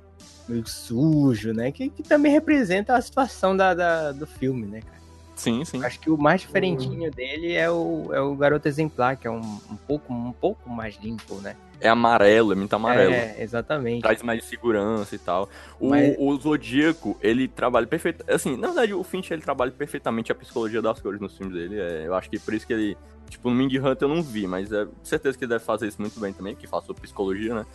meio 0.49 0.67
sujo, 0.67 1.53
né? 1.55 1.73
Que, 1.73 1.89
que 1.89 2.03
também 2.03 2.31
representa 2.31 2.95
a 2.97 3.01
situação 3.01 3.57
da, 3.57 3.73
da- 3.75 4.13
do 4.13 4.27
filme, 4.27 4.67
né, 4.67 4.81
cara? 4.83 5.04
Sim, 5.35 5.65
sim. 5.65 5.83
Acho 5.85 5.99
que 6.01 6.09
o 6.11 6.17
mais 6.17 6.41
diferentinho 6.43 7.11
dele 7.11 7.53
é 7.55 7.71
o, 7.71 8.11
é 8.13 8.21
o 8.21 8.35
Garoto 8.37 8.69
Exemplar, 8.69 9.17
que 9.17 9.27
é 9.27 9.31
um, 9.31 9.41
um, 9.41 9.77
pouco, 9.77 10.13
um 10.13 10.33
pouco 10.33 10.71
mais 10.71 10.97
limpo, 10.97 11.37
né? 11.41 11.57
É 11.81 11.89
amarelo, 11.89 12.53
é 12.53 12.55
muito 12.55 12.73
amarelo. 12.75 13.13
É, 13.13 13.43
exatamente. 13.43 14.03
Traz 14.03 14.23
mais 14.23 14.45
segurança 14.45 15.15
e 15.15 15.19
tal. 15.19 15.49
O, 15.79 15.91
Mas- 15.91 16.17
o 16.19 16.37
Zodíaco, 16.37 17.17
ele 17.21 17.49
trabalha 17.49 17.87
perfeito. 17.87 18.25
Assim, 18.31 18.57
na 18.57 18.69
verdade, 18.69 18.95
o 18.95 19.03
Fincher 19.03 19.35
ele 19.35 19.43
trabalha 19.43 19.71
perfeitamente 19.73 20.31
a 20.31 20.35
psicologia 20.35 20.81
das 20.81 21.01
cores 21.01 21.21
nos 21.21 21.37
filmes 21.37 21.55
dele. 21.55 21.79
É, 21.81 22.07
eu 22.07 22.15
acho 22.15 22.31
que 22.31 22.39
por 22.39 22.55
isso 22.55 22.67
que 22.67 22.73
ele. 22.73 22.97
Tipo, 23.29 23.51
no 23.51 23.57
Mindy 23.57 23.79
Hunter 23.81 24.09
eu 24.09 24.15
não 24.15 24.23
vi, 24.23 24.47
mas 24.47 24.71
é 24.71 24.87
certeza 25.03 25.37
que 25.37 25.45
ele 25.45 25.51
deve 25.51 25.65
fazer 25.65 25.89
isso 25.89 26.01
muito 26.01 26.19
bem 26.21 26.33
também, 26.33 26.55
que 26.55 26.67
faz 26.67 26.85
sobre 26.85 27.03
psicologia, 27.03 27.55
né? 27.55 27.67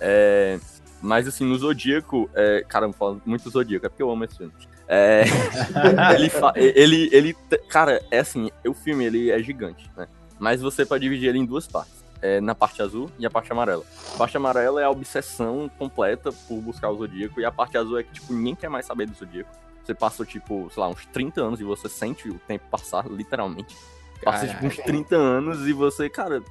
É, 0.00 0.58
mas 1.04 1.28
assim, 1.28 1.44
no 1.44 1.56
Zodíaco, 1.56 2.28
é, 2.34 2.64
cara, 2.66 2.86
eu 2.86 2.92
falo 2.92 3.20
muito 3.26 3.48
Zodíaco, 3.50 3.84
é 3.86 3.88
porque 3.88 4.02
eu 4.02 4.10
amo 4.10 4.24
esse 4.24 4.36
filme. 4.38 4.52
É, 4.88 5.24
ele, 6.14 6.30
fa- 6.30 6.52
ele, 6.56 7.08
ele, 7.12 7.36
cara, 7.68 8.02
é 8.10 8.18
assim, 8.20 8.50
o 8.66 8.72
filme 8.74 9.04
ele 9.04 9.30
é 9.30 9.38
gigante, 9.42 9.90
né? 9.96 10.08
Mas 10.38 10.60
você 10.60 10.84
pode 10.84 11.02
dividir 11.04 11.28
ele 11.28 11.38
em 11.38 11.44
duas 11.44 11.66
partes. 11.66 12.02
É, 12.22 12.40
na 12.40 12.54
parte 12.54 12.80
azul 12.80 13.10
e 13.18 13.26
a 13.26 13.30
parte 13.30 13.52
amarela. 13.52 13.84
A 14.14 14.16
parte 14.16 14.34
amarela 14.34 14.80
é 14.80 14.84
a 14.84 14.90
obsessão 14.90 15.70
completa 15.78 16.32
por 16.32 16.56
buscar 16.62 16.88
o 16.88 16.96
Zodíaco, 16.96 17.38
e 17.38 17.44
a 17.44 17.52
parte 17.52 17.76
azul 17.76 17.98
é 17.98 18.02
que, 18.02 18.12
tipo, 18.14 18.32
ninguém 18.32 18.54
quer 18.54 18.70
mais 18.70 18.86
saber 18.86 19.06
do 19.06 19.14
Zodíaco. 19.14 19.50
Você 19.84 19.94
passou, 19.94 20.24
tipo, 20.24 20.70
sei 20.72 20.80
lá, 20.82 20.88
uns 20.88 21.04
30 21.12 21.42
anos 21.42 21.60
e 21.60 21.64
você 21.64 21.86
sente 21.86 22.30
o 22.30 22.38
tempo 22.48 22.64
passar, 22.70 23.06
literalmente. 23.06 23.76
Passa, 24.24 24.48
tipo, 24.48 24.64
uns 24.64 24.70
Caraca. 24.76 24.90
30 24.90 25.14
anos 25.16 25.68
e 25.68 25.72
você, 25.74 26.08
cara, 26.08 26.42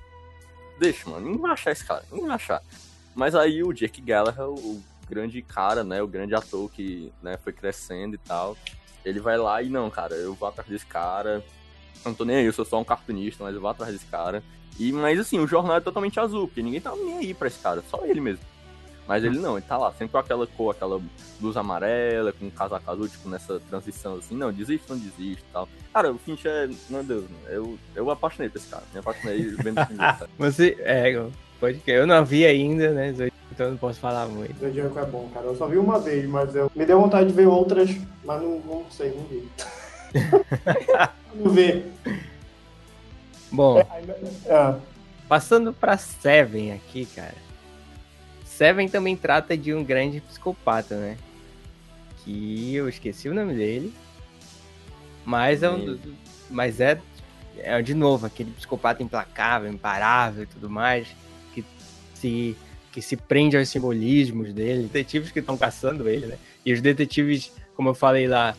deixa, 0.79 1.09
mano, 1.09 1.25
ninguém 1.25 1.41
vai 1.41 1.51
achar 1.53 1.71
esse 1.71 1.83
cara, 1.83 2.03
ninguém 2.11 2.27
vai 2.27 2.35
achar. 2.35 2.61
Mas 3.15 3.35
aí 3.35 3.63
o 3.63 3.73
Jake 3.73 4.01
Gallagher, 4.01 4.49
o 4.49 4.81
grande 5.09 5.41
cara, 5.41 5.83
né, 5.83 6.01
o 6.01 6.07
grande 6.07 6.33
ator 6.33 6.69
que, 6.71 7.11
né, 7.21 7.37
foi 7.37 7.53
crescendo 7.53 8.15
e 8.15 8.17
tal, 8.17 8.57
ele 9.05 9.19
vai 9.19 9.37
lá 9.37 9.61
e, 9.61 9.69
não, 9.69 9.89
cara, 9.89 10.15
eu 10.15 10.33
vou 10.33 10.47
atrás 10.47 10.69
desse 10.69 10.85
cara, 10.85 11.43
não 12.05 12.13
tô 12.13 12.25
nem 12.25 12.37
aí, 12.37 12.45
eu 12.45 12.53
sou 12.53 12.65
só 12.65 12.79
um 12.79 12.83
cartunista, 12.83 13.43
mas 13.43 13.53
eu 13.53 13.61
vou 13.61 13.69
atrás 13.69 13.93
desse 13.93 14.05
cara. 14.05 14.43
E, 14.79 14.91
mas 14.91 15.19
assim, 15.19 15.39
o 15.39 15.47
jornal 15.47 15.77
é 15.77 15.81
totalmente 15.81 16.19
azul, 16.19 16.47
porque 16.47 16.61
ninguém 16.61 16.81
tá 16.81 16.95
nem 16.95 17.17
aí 17.19 17.33
pra 17.33 17.47
esse 17.47 17.59
cara, 17.59 17.83
só 17.89 18.05
ele 18.05 18.19
mesmo. 18.19 18.43
Mas 19.07 19.23
ele 19.23 19.37
não, 19.37 19.57
ele 19.57 19.65
tá 19.65 19.77
lá, 19.77 19.91
sempre 19.91 20.13
com 20.13 20.17
aquela 20.17 20.47
cor, 20.47 20.71
aquela 20.71 21.01
blusa 21.39 21.59
amarela, 21.59 22.31
com 22.31 22.49
casaco 22.49 22.89
azul, 22.89 23.09
tipo, 23.09 23.27
nessa 23.27 23.59
transição 23.59 24.15
assim, 24.15 24.35
não, 24.35 24.51
desiste, 24.51 24.89
não 24.89 24.97
desiste 24.97 25.43
tal. 25.51 25.67
Cara, 25.93 26.11
o 26.11 26.17
Finch 26.17 26.47
é, 26.47 26.69
meu 26.89 27.03
Deus, 27.03 27.25
eu, 27.47 27.77
eu 27.95 28.09
apaixonei 28.09 28.49
por 28.49 28.57
esse 28.57 28.67
cara, 28.69 28.83
me 28.93 28.99
apaixonei 28.99 29.43
vendo 29.43 29.81
o 29.81 29.85
filme. 29.85 30.01
Você, 30.39 30.77
é, 30.79 31.21
pode 31.63 31.79
que 31.79 31.91
eu 31.91 32.05
não 32.05 32.25
vi 32.25 32.45
ainda, 32.45 32.91
né? 32.91 33.13
Então 33.49 33.67
eu 33.67 33.71
não 33.71 33.77
posso 33.77 33.97
falar 33.97 34.27
muito. 34.27 34.59
Zodíaco 34.59 34.99
é 34.99 35.05
bom, 35.05 35.29
cara. 35.33 35.45
Eu 35.45 35.55
só 35.55 35.65
vi 35.65 35.77
uma 35.77 35.97
vez, 35.97 36.27
mas 36.27 36.53
eu 36.53 36.69
me 36.75 36.85
deu 36.85 36.99
vontade 36.99 37.29
de 37.29 37.33
ver 37.33 37.47
outras, 37.47 37.89
mas 38.25 38.41
não, 38.41 38.59
não 38.59 38.85
sei, 38.91 39.15
não 39.15 39.23
vi. 39.23 39.47
não 41.33 41.51
vi. 41.51 41.85
Bom, 43.49 43.79
É, 43.79 44.75
passando 45.29 45.71
pra 45.71 45.97
Seven 45.97 46.73
aqui, 46.73 47.05
cara. 47.05 47.35
Seven 48.43 48.89
também 48.89 49.15
trata 49.15 49.55
de 49.55 49.73
um 49.73 49.85
grande 49.85 50.19
psicopata, 50.19 50.97
né? 50.97 51.17
Que 52.25 52.75
eu 52.75 52.89
esqueci 52.89 53.29
o 53.29 53.33
nome 53.33 53.53
dele. 53.53 53.93
Mas 55.23 55.63
é 55.63 55.69
um. 55.69 55.97
Mas 56.49 56.81
é, 56.81 56.99
é 57.57 57.81
de 57.81 57.93
novo 57.93 58.25
aquele 58.25 58.51
psicopata 58.51 59.01
implacável, 59.01 59.71
imparável 59.71 60.43
e 60.43 60.47
tudo 60.47 60.69
mais. 60.69 61.07
Se, 62.23 62.55
que 62.93 63.01
se 63.01 63.17
prende 63.17 63.57
aos 63.57 63.67
simbolismos 63.67 64.53
dele. 64.53 64.83
Detetives 64.83 65.29
que 65.29 65.39
estão 65.39 65.57
caçando 65.57 66.07
ele, 66.07 66.27
né? 66.27 66.37
E 66.65 66.71
os 66.71 66.79
detetives, 66.79 67.51
como 67.75 67.89
eu 67.89 67.93
falei 67.93 68.27
lá, 68.27 68.55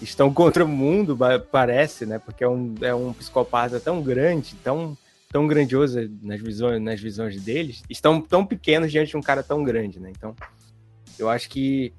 estão 0.00 0.32
contra 0.32 0.64
o 0.64 0.68
mundo, 0.68 1.18
parece, 1.50 2.06
né? 2.06 2.18
Porque 2.18 2.42
é 2.42 2.48
um, 2.48 2.74
é 2.80 2.94
um 2.94 3.12
psicopata 3.12 3.78
tão 3.78 4.02
grande, 4.02 4.54
tão, 4.64 4.96
tão 5.30 5.46
grandioso 5.46 6.10
nas 6.22 6.40
visões, 6.40 6.80
nas 6.80 6.98
visões 6.98 7.38
deles, 7.42 7.82
estão 7.90 8.22
tão 8.22 8.46
pequenos 8.46 8.90
diante 8.90 9.10
de 9.10 9.18
um 9.18 9.22
cara 9.22 9.42
tão 9.42 9.62
grande, 9.62 10.00
né? 10.00 10.10
Então, 10.16 10.34
eu 11.18 11.28
acho 11.28 11.50
que 11.50 11.92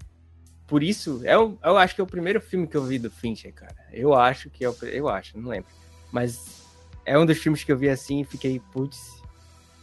por 0.65 0.82
isso, 0.82 1.22
é 1.24 1.36
eu 1.36 1.78
acho 1.78 1.94
que 1.94 2.02
é 2.02 2.04
o 2.04 2.08
primeiro 2.08 2.41
filme 2.41 2.65
que 2.65 2.76
eu 2.76 2.84
vi 2.84 2.98
do 2.98 3.12
Fincher, 3.12 3.54
cara. 3.54 3.76
Eu 3.94 4.15
acho 4.15 4.50
que 4.50 4.65
é 4.65 4.70
o, 4.70 4.76
eu 4.86 5.08
acho, 5.08 5.38
não 5.38 5.50
lembro. 5.50 5.70
Mas 6.12 6.63
é 7.06 7.15
um 7.20 7.28
dos 7.28 7.38
filmes 7.38 7.63
que 7.63 7.72
eu 7.72 7.78
vi 7.78 7.89
assim 7.89 8.22
e 8.22 8.26
fiquei, 8.26 8.60
putz, 8.74 9.14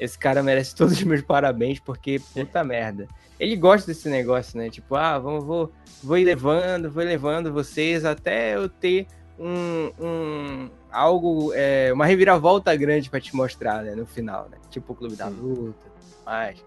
esse 0.03 0.19
cara 0.19 0.43
merece 0.43 0.75
todos 0.77 0.95
os 0.95 1.03
meus 1.05 1.23
parabéns, 1.23 1.79
porque 1.79 2.21
puta 2.35 2.65
merda. 2.65 3.07
Ele 3.39 3.57
gosta 3.57 3.87
desse 3.87 4.09
negócio, 4.09 4.59
né? 4.59 4.69
Tipo, 4.69 4.97
ah, 4.97 5.19
vamos, 5.19 5.45
vou, 5.45 5.73
vou 6.03 6.19
ir 6.19 6.25
levando, 6.25 6.91
vou 6.91 7.03
levando 7.03 7.53
vocês 7.53 8.05
até 8.05 8.57
eu 8.57 8.69
ter 8.69 9.07
um, 9.39 9.91
um 10.01 10.71
algo, 10.91 11.53
é, 11.55 11.93
uma 11.93 12.07
reviravolta 12.07 12.75
grande 12.77 13.09
pra 13.09 13.21
te 13.21 13.35
mostrar, 13.35 13.83
né, 13.83 13.95
no 13.95 14.07
final, 14.07 14.49
né? 14.51 14.59
Tipo 14.71 14.93
o 14.93 14.97
Clube 14.97 15.17
da. 15.17 15.29
Luta, 15.29 15.89
tudo 15.89 16.25
mais. 16.25 16.65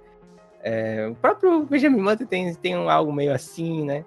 É, 0.61 1.07
o 1.07 1.15
próprio 1.15 1.63
Benjamin 1.65 2.03
Button 2.03 2.25
tem, 2.25 2.53
tem 2.55 2.75
um, 2.75 2.89
algo 2.89 3.13
meio 3.13 3.33
assim, 3.33 3.85
né? 3.85 4.03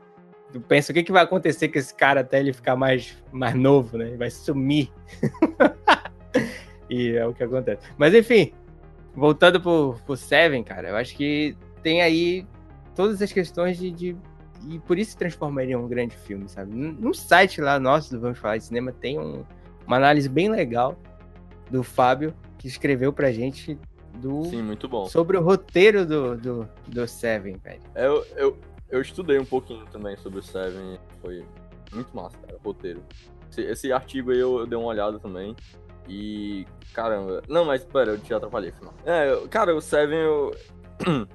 Tu 0.53 0.61
pensa 0.61 0.91
o 0.91 0.95
que, 0.95 1.03
que 1.03 1.13
vai 1.13 1.23
acontecer 1.23 1.69
com 1.69 1.79
esse 1.79 1.95
cara 1.95 2.21
até 2.21 2.41
ele 2.41 2.53
ficar 2.53 2.75
mais, 2.75 3.17
mais 3.31 3.55
novo, 3.55 3.97
né? 3.97 4.09
Ele 4.09 4.17
vai 4.17 4.31
sumir. 4.31 4.91
e 6.91 7.13
é 7.13 7.27
o 7.27 7.35
que 7.35 7.45
acontece. 7.45 7.87
Mas 7.97 8.15
enfim, 8.15 8.53
voltando 9.19 9.61
pro, 9.61 9.95
pro 10.07 10.17
Seven, 10.17 10.63
cara, 10.65 10.89
eu 10.89 10.97
acho 10.97 11.15
que 11.17 11.57
tem 11.83 12.01
aí 12.03 12.47
todas 12.95 13.21
as 13.21 13.33
questões 13.33 13.79
de. 13.79 13.91
de- 13.91 14.17
e 14.69 14.79
por 14.81 14.99
isso 14.99 15.17
transformaria 15.17 15.75
em 15.75 15.77
um 15.77 15.87
grande 15.87 16.17
filme, 16.17 16.49
sabe? 16.49 16.75
No 16.75 17.15
site 17.15 17.61
lá 17.61 17.79
nosso 17.79 18.11
do 18.13 18.21
Vamos 18.21 18.39
Falar 18.39 18.57
de 18.59 18.65
Cinema 18.65 18.91
tem 18.93 19.17
um- 19.19 19.45
uma 19.87 19.97
análise 19.97 20.29
bem 20.29 20.51
legal 20.51 20.99
do 21.71 21.83
Fábio 21.85 22.35
que 22.59 22.67
escreveu 22.67 23.13
pra 23.13 23.31
gente 23.31 23.79
do. 24.15 24.45
Sim, 24.47 24.63
muito 24.63 24.89
bom. 24.89 25.07
Sobre 25.07 25.37
o 25.37 25.43
roteiro 25.43 26.05
do, 26.05 26.37
do, 26.37 26.69
do 26.89 27.07
Seven, 27.07 27.57
velho. 27.63 27.81
Eu, 27.95 28.27
eu, 28.37 28.59
eu 28.91 29.01
estudei 29.01 29.39
um 29.39 29.45
pouquinho 29.45 29.85
também 29.87 30.17
sobre 30.17 30.41
o 30.41 30.43
Seven. 30.43 30.99
Foi 31.23 31.45
muito 31.93 32.15
massa, 32.17 32.37
cara, 32.39 32.57
o 32.57 32.67
roteiro. 32.67 33.01
Esse, 33.51 33.63
esse 33.63 33.93
artigo 33.93 34.33
aí 34.33 34.39
eu, 34.41 34.59
eu, 34.59 34.67
dei 34.67 34.77
uma 34.77 34.89
olhada 34.89 35.21
também. 35.21 35.55
E. 36.09 36.67
Caramba. 36.95 37.43
Não, 37.49 37.65
mas 37.65 37.85
pera, 37.85 38.13
eu 38.13 38.19
te 38.19 38.33
atrapalhei, 38.33 38.73
final. 38.73 38.95
É, 39.05 39.37
cara, 39.49 39.75
o 39.75 39.81
Seven 39.81 40.19
eu. 40.19 40.57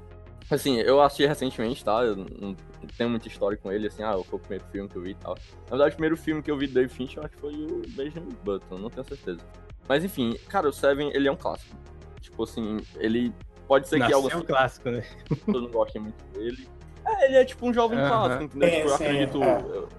Assim, 0.52 0.78
eu 0.82 1.02
assisti 1.02 1.26
recentemente, 1.26 1.84
tá? 1.86 2.04
Eu 2.04 2.18
não 2.18 2.56
tenho 2.98 3.10
muita 3.10 3.30
história 3.30 3.58
com 3.58 3.72
ele, 3.72 3.88
assim, 3.88 4.04
ah, 4.04 4.12
foi 4.12 4.38
o 4.38 4.40
primeiro 4.40 4.66
filme 4.72 4.90
que 4.90 4.98
eu 4.98 5.02
vi 5.02 5.12
e 5.12 5.16
tal. 5.16 5.36
Na 5.64 5.70
verdade, 5.70 5.92
o 5.92 5.96
primeiro 5.96 6.18
filme 6.18 6.44
que 6.44 6.52
eu 6.52 6.58
vi 6.58 6.68
do 6.68 6.74
Dave 6.74 6.90
Finch, 6.90 7.16
eu 7.16 7.24
acho 7.24 7.34
que 7.34 7.40
foi 7.40 7.54
o 7.54 7.82
Benjamin 7.96 8.38
Button, 8.44 8.78
não 8.78 8.90
tenho 8.90 9.08
certeza. 9.08 9.40
Mas 9.88 10.04
enfim, 10.04 10.38
cara, 10.50 10.68
o 10.68 10.74
Seven, 10.74 11.12
ele 11.16 11.30
é 11.30 11.32
um 11.32 11.36
clássico. 11.38 11.76
Tipo 12.20 12.44
assim, 12.44 12.78
ele 12.98 13.34
pode 13.68 13.88
ser 13.88 13.98
Nasceu 14.00 14.18
que 14.22 14.24
algo. 14.26 14.30
É 14.30 14.36
um 14.36 14.46
clássico, 14.46 14.92
né? 14.92 15.04
Pessoas 15.30 15.64
não 15.64 15.72
gostem 15.72 16.02
muito 16.02 16.24
dele. 16.34 16.68
É, 17.06 17.26
ele 17.26 17.38
é 17.38 17.46
tipo 17.46 17.68
um 17.68 17.74
jovem 17.74 17.98
clássico, 18.00 18.44
entendeu? 18.44 18.68
É, 18.70 18.72
tipo, 18.76 18.90
eu 18.90 18.98
sim, 18.98 19.04
acredito. 19.06 19.44
é. 19.44 19.62
eu- 19.62 19.90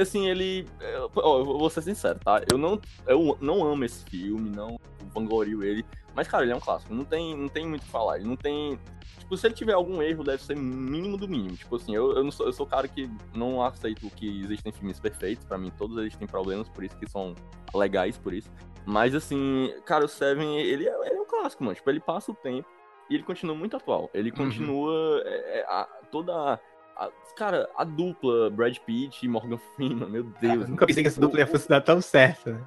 assim, 0.00 0.28
ele. 0.28 0.66
eu- 0.80 1.10
Ó, 1.16 1.38
eu 1.40 1.44
vou 1.44 1.70
ser 1.70 1.82
sincero, 1.82 2.18
tá? 2.24 2.42
Eu 2.50 2.56
não, 2.58 2.80
eu 3.06 3.36
não 3.40 3.64
amo 3.66 3.84
esse 3.84 4.04
filme, 4.04 4.50
não 4.50 4.78
vanglorio 5.14 5.62
ele. 5.62 5.84
Mas, 6.14 6.28
cara, 6.28 6.44
ele 6.44 6.52
é 6.52 6.56
um 6.56 6.60
clássico. 6.60 6.94
Não 6.94 7.04
tem, 7.04 7.36
não 7.36 7.48
tem 7.48 7.66
muito 7.66 7.82
o 7.82 7.84
que 7.86 7.90
falar. 7.90 8.18
Ele 8.18 8.28
não 8.28 8.36
tem. 8.36 8.78
Tipo, 9.18 9.36
se 9.36 9.46
ele 9.46 9.54
tiver 9.54 9.72
algum 9.72 10.00
erro, 10.02 10.22
deve 10.22 10.42
ser 10.42 10.56
mínimo 10.56 11.16
do 11.16 11.26
mínimo. 11.28 11.56
Tipo 11.56 11.74
assim, 11.76 11.94
eu, 11.94 12.12
eu, 12.12 12.22
não 12.22 12.30
sou, 12.30 12.46
eu 12.46 12.52
sou 12.52 12.66
o 12.66 12.68
cara 12.68 12.86
que 12.86 13.10
não 13.34 13.62
aceito 13.62 14.08
que 14.10 14.40
existem 14.42 14.70
filmes 14.72 15.00
perfeitos. 15.00 15.44
Pra 15.44 15.58
mim, 15.58 15.72
todos 15.76 15.96
eles 15.98 16.14
têm 16.16 16.26
problemas, 16.28 16.68
por 16.68 16.84
isso 16.84 16.96
que 16.96 17.08
são 17.10 17.34
legais, 17.74 18.16
por 18.16 18.32
isso. 18.32 18.48
Mas, 18.86 19.14
assim, 19.14 19.74
cara, 19.86 20.04
o 20.04 20.08
Seven, 20.08 20.56
ele 20.60 20.86
é, 20.86 21.06
ele 21.06 21.16
é 21.16 21.20
um 21.20 21.24
clássico, 21.26 21.64
mano. 21.64 21.74
Tipo, 21.74 21.90
ele 21.90 22.00
passa 22.00 22.30
o 22.30 22.34
tempo 22.34 22.68
e 23.10 23.14
ele 23.14 23.24
continua 23.24 23.54
muito 23.56 23.76
atual. 23.76 24.08
Ele 24.14 24.30
Uhum. 24.30 24.36
continua. 24.36 25.22
é, 25.24 25.60
é, 25.60 25.64
a- 25.68 25.88
toda. 26.12 26.60
A- 26.96 27.10
cara, 27.36 27.68
a 27.76 27.84
dupla 27.84 28.50
Brad 28.50 28.76
Pitt 28.78 29.24
e 29.24 29.28
Morgan 29.28 29.58
Freeman, 29.58 30.08
meu 30.08 30.24
Deus. 30.24 30.62
Eu 30.62 30.68
nunca 30.68 30.86
pensei 30.86 31.02
que 31.02 31.08
essa 31.08 31.20
dupla 31.20 31.40
ia 31.40 31.46
funcionar 31.46 31.80
tão 31.82 32.00
certo, 32.00 32.50
né? 32.50 32.60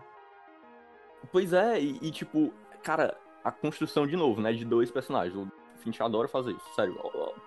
Pois 1.31 1.53
é, 1.53 1.79
e, 1.79 1.97
e, 2.01 2.11
tipo, 2.11 2.53
cara, 2.83 3.17
a 3.43 3.51
construção 3.51 4.05
de 4.07 4.15
novo, 4.15 4.41
né, 4.41 4.53
de 4.53 4.63
dois 4.65 4.89
personagens. 4.91 5.35
O 5.35 5.49
Finch 5.77 6.01
adora 6.01 6.27
fazer 6.27 6.51
isso, 6.51 6.73
sério. 6.75 6.95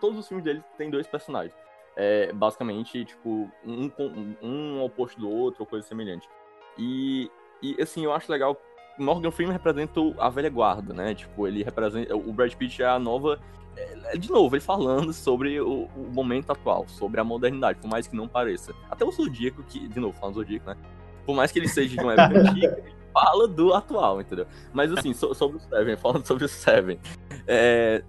Todos 0.00 0.18
os 0.18 0.28
filmes 0.28 0.44
dele 0.44 0.62
tem 0.76 0.90
dois 0.90 1.06
personagens. 1.06 1.54
É, 1.96 2.32
basicamente, 2.32 3.04
tipo, 3.04 3.50
um, 3.64 3.88
com- 3.88 4.34
um 4.42 4.82
oposto 4.82 5.18
do 5.20 5.28
outro, 5.28 5.62
ou 5.62 5.66
coisa 5.66 5.86
semelhante. 5.86 6.28
E, 6.78 7.30
e, 7.62 7.80
assim, 7.82 8.04
eu 8.04 8.12
acho 8.12 8.30
legal. 8.30 8.56
Morgan 8.98 9.30
Freeman 9.30 9.52
representa 9.54 10.00
o- 10.00 10.14
a 10.20 10.28
velha 10.28 10.48
guarda, 10.50 10.92
né? 10.94 11.14
Tipo, 11.14 11.46
ele 11.46 11.62
representa. 11.62 12.14
O 12.16 12.32
Brad 12.32 12.54
Pitt 12.54 12.82
é 12.82 12.86
a 12.86 12.98
nova. 12.98 13.40
É, 13.76 14.16
De 14.16 14.30
novo, 14.30 14.54
ele 14.54 14.62
falando 14.62 15.12
sobre 15.12 15.60
o, 15.60 15.84
o 15.96 16.10
momento 16.12 16.50
atual, 16.50 16.86
sobre 16.88 17.20
a 17.20 17.24
modernidade, 17.24 17.78
por 17.78 17.88
mais 17.88 18.06
que 18.06 18.16
não 18.16 18.26
pareça. 18.28 18.72
Até 18.90 19.04
o 19.04 19.10
Zodíaco, 19.10 19.62
que, 19.64 19.88
de 19.88 20.00
novo, 20.00 20.16
falando 20.18 20.34
do 20.34 20.40
Zodíaco, 20.40 20.68
né? 20.70 20.76
Por 21.24 21.34
mais 21.34 21.52
que 21.52 21.58
ele 21.58 21.68
seja 21.68 21.96
de 21.96 22.02
uma 22.02 22.14
época 22.14 22.40
antiga, 22.50 22.78
ele 22.78 22.94
fala 23.12 23.46
do 23.48 23.72
atual, 23.74 24.20
entendeu? 24.20 24.46
Mas 24.72 24.92
assim, 24.92 25.12
so- 25.12 25.34
sobre 25.34 25.58
o 25.58 25.60
Seven, 25.60 25.96
falando 25.98 26.26
sobre 26.26 26.44
o 26.44 26.48
Seven. 26.48 26.98
É, 27.46 28.02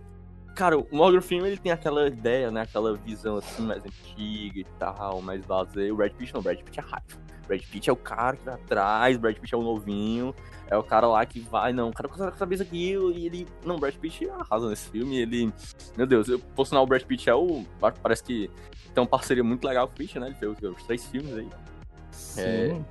cara, 0.56 0.78
o 0.78 0.88
Morgan 0.92 1.22
Freeman 1.22 1.48
ele 1.52 1.58
tem 1.58 1.72
aquela 1.72 2.08
ideia, 2.08 2.50
né? 2.52 2.62
Aquela 2.62 2.96
visão 2.96 3.38
assim 3.38 3.64
mais 3.64 3.84
antiga 3.86 4.60
e 4.60 4.66
tal, 4.80 5.22
mais 5.22 5.46
vazia. 5.46 5.94
O 5.94 5.98
Brad 5.98 6.12
Pitt 6.14 6.34
não, 6.34 6.40
o 6.42 6.44
Brad 6.44 6.60
Pitt 6.60 6.80
é 6.80 6.84
raiva. 6.84 7.06
Brad 7.52 7.62
Pitt 7.70 7.90
é 7.90 7.94
o 7.94 7.98
cara 7.98 8.38
que 8.38 8.46
vai 8.46 8.54
atrás, 8.54 9.18
o 9.18 9.20
Brad 9.20 9.36
Pitt 9.36 9.54
é 9.54 9.58
o 9.58 9.62
novinho, 9.62 10.34
é 10.70 10.78
o 10.78 10.84
cara 10.84 11.06
lá 11.06 11.26
que 11.26 11.42
vai, 11.42 11.74
não, 11.74 11.90
o 11.90 11.94
cara 11.94 12.08
consegue 12.08 12.38
saber 12.38 12.56
isso 12.56 12.64
aquilo, 12.64 13.12
e 13.12 13.26
ele. 13.26 13.48
Não, 13.66 13.78
Brad 13.78 13.94
Pitt 13.96 14.30
arrasa 14.30 14.70
nesse 14.70 14.90
filme, 14.90 15.18
ele. 15.20 15.52
Meu 15.98 16.08
Deus, 16.08 16.30
eu, 16.30 16.40
por 16.40 16.66
sinal, 16.66 16.84
o 16.84 16.88
Brad 16.88 17.04
Pitt 17.04 17.30
é 17.30 17.36
o. 17.36 17.66
Parece 18.02 18.24
que 18.24 18.50
tem 18.94 19.02
uma 19.04 19.08
parceria 19.10 19.44
muito 19.44 19.68
legal 19.68 19.86
com 19.88 19.94
o 19.94 19.98
Pitt, 19.98 20.18
né? 20.18 20.28
Ele 20.28 20.36
fez 20.36 20.52
os, 20.52 20.78
os 20.78 20.84
três 20.84 21.06
filmes 21.08 21.34
aí. 21.36 21.50
Sim, 22.12 22.86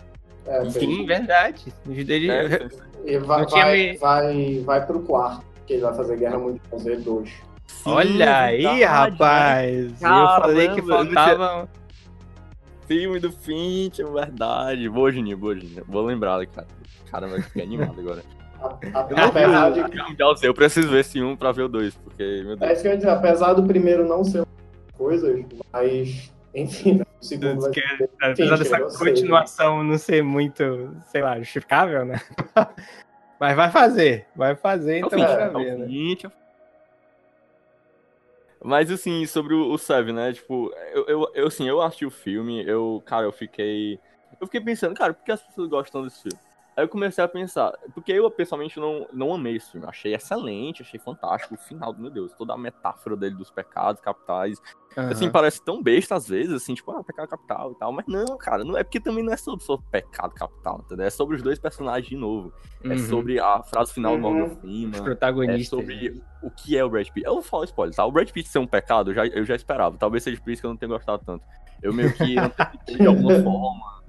É, 0.46 0.64
Sim, 0.64 0.70
Sim, 0.80 1.06
verdade. 1.06 1.72
Os 1.88 2.04
dele- 2.04 2.30
É, 2.30 2.68
E 3.06 3.18
vai, 3.18 3.46
vai, 3.46 3.72
me- 3.72 3.96
vai, 3.98 4.58
vai 4.61 4.86
pro 4.86 5.00
quarto, 5.00 5.44
que 5.66 5.72
ele 5.74 5.82
vai 5.82 5.94
fazer 5.94 6.18
Guerra 6.18 6.38
Mundial 6.38 6.78
Z 6.78 6.96
2. 6.98 7.30
Sim, 7.66 7.90
Olha 7.92 8.40
aí, 8.42 8.56
verdade, 8.58 8.80
né? 8.80 8.84
rapaz. 8.86 10.02
eu 10.02 10.42
falei 10.42 10.68
que 10.68 10.82
tinha- 10.82 10.86
faltava. 10.96 11.68
Filme 12.91 13.20
do 13.20 13.30
Finch, 13.30 14.01
é 14.03 14.05
verdade. 14.05 14.88
Boa, 14.88 15.12
Juninho, 15.12 15.38
boa, 15.38 15.55
Juninho. 15.55 15.84
Vou 15.86 16.03
lembrar, 16.05 16.45
cara. 16.49 16.66
Caramba, 17.09 17.36
eu 17.36 17.43
fiquei 17.45 17.62
animado 17.62 18.01
agora. 18.01 18.20
Apesar 18.93 19.70
de 19.70 20.47
eu 20.47 20.53
preciso 20.53 20.88
ver 20.88 20.99
esse 20.99 21.22
um 21.22 21.36
pra 21.36 21.53
ver 21.53 21.62
o 21.62 21.68
dois, 21.68 21.95
porque, 21.95 22.43
meu 22.43 22.55
É 22.55 22.57
Deus. 22.57 22.72
isso 22.72 22.82
que 22.82 22.88
eu 22.88 22.91
ia 22.91 22.97
dizer, 22.99 23.11
apesar 23.11 23.53
do 23.53 23.62
primeiro 23.62 24.09
não 24.09 24.24
ser 24.24 24.45
coisas, 24.99 25.45
mas, 25.72 26.32
enfim, 26.53 26.95
né, 26.99 27.05
o 27.20 27.24
segundo 27.24 27.61
vai 27.61 27.70
Que- 27.70 27.80
ser... 27.97 28.11
Apesar 28.20 28.57
dessa 28.59 28.76
eu 28.78 28.91
sei. 28.91 29.09
continuação 29.12 29.84
não 29.84 29.97
ser 29.97 30.22
muito, 30.24 30.91
sei 31.07 31.22
lá, 31.22 31.38
justificável, 31.38 32.05
né? 32.05 32.20
Mas 33.41 33.57
vai 33.57 33.70
fazer, 33.70 34.26
vai 34.36 34.55
fazer, 34.57 34.97
É 34.97 34.99
então 34.99 35.18
é 35.18 35.49
o 35.49 35.53
ver, 35.59 35.78
né? 35.78 35.84
É 35.84 36.26
o- 36.26 36.32
Mas 38.62 38.90
assim, 38.90 39.26
sobre 39.26 39.54
o, 39.54 39.72
o 39.72 39.78
Seven, 39.78 40.14
né? 40.14 40.32
Tipo, 40.32 40.72
eu, 40.92 41.06
eu, 41.06 41.32
eu 41.34 41.46
assim, 41.46 41.66
eu 41.68 41.80
assisti 41.80 42.04
o 42.06 42.11
filme, 42.11 42.62
eu, 42.66 43.02
cara, 43.06 43.26
eu 43.26 43.32
fiquei. 43.32 43.98
Eu 44.40 44.46
fiquei 44.46 44.61
pensando, 44.61 44.94
cara, 44.94 45.14
por 45.14 45.24
que 45.24 45.32
as 45.32 45.42
pessoas 45.42 45.68
gostam 45.68 46.02
desse 46.04 46.22
filme? 46.22 46.38
Aí 46.76 46.84
eu 46.84 46.88
comecei 46.88 47.22
a 47.22 47.28
pensar, 47.28 47.72
porque 47.94 48.12
eu 48.12 48.30
pessoalmente 48.30 48.78
não, 48.78 49.06
não 49.12 49.34
amei 49.34 49.56
esse 49.56 49.72
filme. 49.72 49.86
Achei 49.86 50.14
excelente, 50.14 50.82
achei 50.82 50.98
fantástico. 51.00 51.54
O 51.54 51.58
final, 51.58 51.94
meu 51.96 52.10
Deus, 52.10 52.32
toda 52.34 52.54
a 52.54 52.58
metáfora 52.58 53.16
dele 53.16 53.34
dos 53.34 53.50
pecados 53.50 54.00
capitais. 54.00 54.58
Assim, 54.96 55.24
Aham. 55.26 55.32
parece 55.32 55.62
tão 55.62 55.82
besta 55.82 56.14
às 56.16 56.26
vezes, 56.28 56.52
assim, 56.52 56.74
tipo, 56.74 56.90
ah, 56.92 57.02
pecado 57.04 57.28
capital 57.28 57.72
e 57.72 57.74
tal. 57.76 57.92
Mas 57.92 58.06
não, 58.08 58.36
cara, 58.38 58.64
não 58.64 58.76
é 58.76 58.82
porque 58.84 59.00
também 59.00 59.22
não 59.24 59.32
é 59.32 59.36
sobre, 59.36 59.64
sobre 59.64 59.84
pecado 59.90 60.32
capital, 60.34 60.80
entendeu? 60.84 61.06
É 61.06 61.10
sobre 61.10 61.36
os 61.36 61.42
dois 61.42 61.58
personagens 61.58 62.08
de 62.08 62.16
novo. 62.16 62.52
É 62.84 62.90
Uhum. 62.90 62.98
sobre 62.98 63.38
a 63.38 63.62
frase 63.62 63.92
final 63.92 64.16
do 64.16 64.24
Uhum. 64.24 64.32
Morgan 64.38 64.52
Os 64.54 64.58
Freeman. 64.60 65.00
É 65.00 65.02
protagonistas. 65.04 65.68
sobre 65.68 66.22
o 66.42 66.50
que 66.50 66.76
é 66.78 66.84
o 66.84 66.88
Brad 66.88 67.06
Pitt. 67.08 67.26
Eu 67.26 67.34
vou 67.34 67.42
falar 67.42 67.64
spoiler, 67.66 67.94
tá? 67.94 68.04
O 68.06 68.12
Brad 68.12 68.30
Pitt 68.30 68.48
ser 68.48 68.58
um 68.58 68.66
pecado, 68.66 69.10
eu 69.10 69.14
já, 69.14 69.26
eu 69.26 69.44
já 69.44 69.54
esperava. 69.54 69.98
Talvez 69.98 70.22
seja 70.24 70.40
por 70.40 70.50
isso 70.50 70.62
que 70.62 70.66
eu 70.66 70.70
não 70.70 70.76
tenha 70.76 70.88
gostado 70.90 71.22
tanto. 71.26 71.44
Eu 71.82 71.92
meio 71.92 72.12
que 72.14 72.34
de 72.88 73.06
alguma 73.06 73.34
forma. 73.42 73.99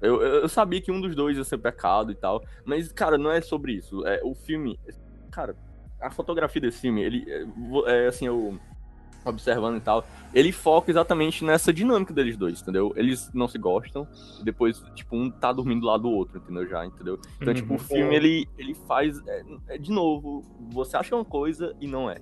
Eu, 0.00 0.22
eu 0.22 0.48
sabia 0.48 0.80
que 0.80 0.90
um 0.90 1.00
dos 1.00 1.14
dois 1.14 1.36
ia 1.36 1.44
ser 1.44 1.58
pecado 1.58 2.10
e 2.10 2.14
tal. 2.14 2.42
Mas, 2.64 2.90
cara, 2.92 3.18
não 3.18 3.30
é 3.30 3.40
sobre 3.40 3.72
isso. 3.72 4.06
É, 4.06 4.20
o 4.24 4.34
filme. 4.34 4.78
Cara, 5.30 5.54
a 6.00 6.10
fotografia 6.10 6.60
desse 6.60 6.80
filme, 6.80 7.02
ele. 7.02 7.24
é, 7.28 8.04
É, 8.04 8.06
assim, 8.08 8.26
eu. 8.26 8.58
Observando 9.22 9.76
e 9.76 9.80
tal, 9.80 10.02
ele 10.32 10.50
foca 10.50 10.90
exatamente 10.90 11.44
nessa 11.44 11.74
dinâmica 11.74 12.10
deles 12.14 12.38
dois, 12.38 12.62
entendeu? 12.62 12.90
Eles 12.96 13.30
não 13.34 13.46
se 13.46 13.58
gostam, 13.58 14.08
e 14.40 14.44
depois, 14.44 14.82
tipo, 14.94 15.14
um 15.14 15.30
tá 15.30 15.52
dormindo 15.52 15.82
do 15.82 15.88
lado 15.88 16.04
do 16.04 16.10
outro, 16.10 16.38
entendeu? 16.38 16.66
Já, 16.66 16.86
entendeu? 16.86 17.20
Então, 17.38 17.52
tipo, 17.52 17.74
o 17.74 17.76
Uhum. 17.76 17.78
filme, 17.82 18.16
ele, 18.16 18.48
ele 18.56 18.72
faz. 18.74 19.20
é, 19.28 19.42
é, 19.68 19.76
de 19.76 19.90
novo, 19.92 20.42
você 20.72 20.96
acha 20.96 21.14
uma 21.14 21.24
coisa 21.24 21.76
e 21.78 21.86
não 21.86 22.08
é. 22.10 22.16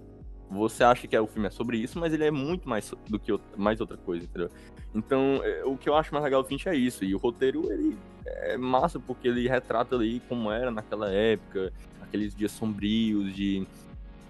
Você 0.50 0.82
acha 0.82 1.06
que 1.06 1.14
é, 1.14 1.20
o 1.20 1.26
filme 1.26 1.48
é 1.48 1.50
sobre 1.50 1.76
isso, 1.76 1.98
mas 1.98 2.12
ele 2.12 2.24
é 2.24 2.30
muito 2.30 2.68
mais 2.68 2.92
do 3.08 3.18
que 3.18 3.30
outra- 3.32 3.46
mais 3.56 3.80
outra 3.80 3.96
coisa, 3.98 4.24
entendeu? 4.24 4.50
Então, 4.94 5.40
é, 5.44 5.64
o 5.64 5.76
que 5.76 5.88
eu 5.88 5.94
acho 5.94 6.12
mais 6.12 6.24
legal 6.24 6.42
do 6.42 6.48
Finch 6.48 6.66
é 6.68 6.74
isso. 6.74 7.04
E 7.04 7.14
o 7.14 7.18
roteiro, 7.18 7.70
ele 7.70 7.96
é 8.24 8.56
massa 8.56 8.98
porque 8.98 9.28
ele 9.28 9.46
retrata 9.46 9.94
ali 9.94 10.20
como 10.28 10.50
era 10.50 10.70
naquela 10.70 11.10
época, 11.10 11.72
aqueles 12.00 12.34
dias 12.34 12.52
sombrios 12.52 13.34
de 13.34 13.66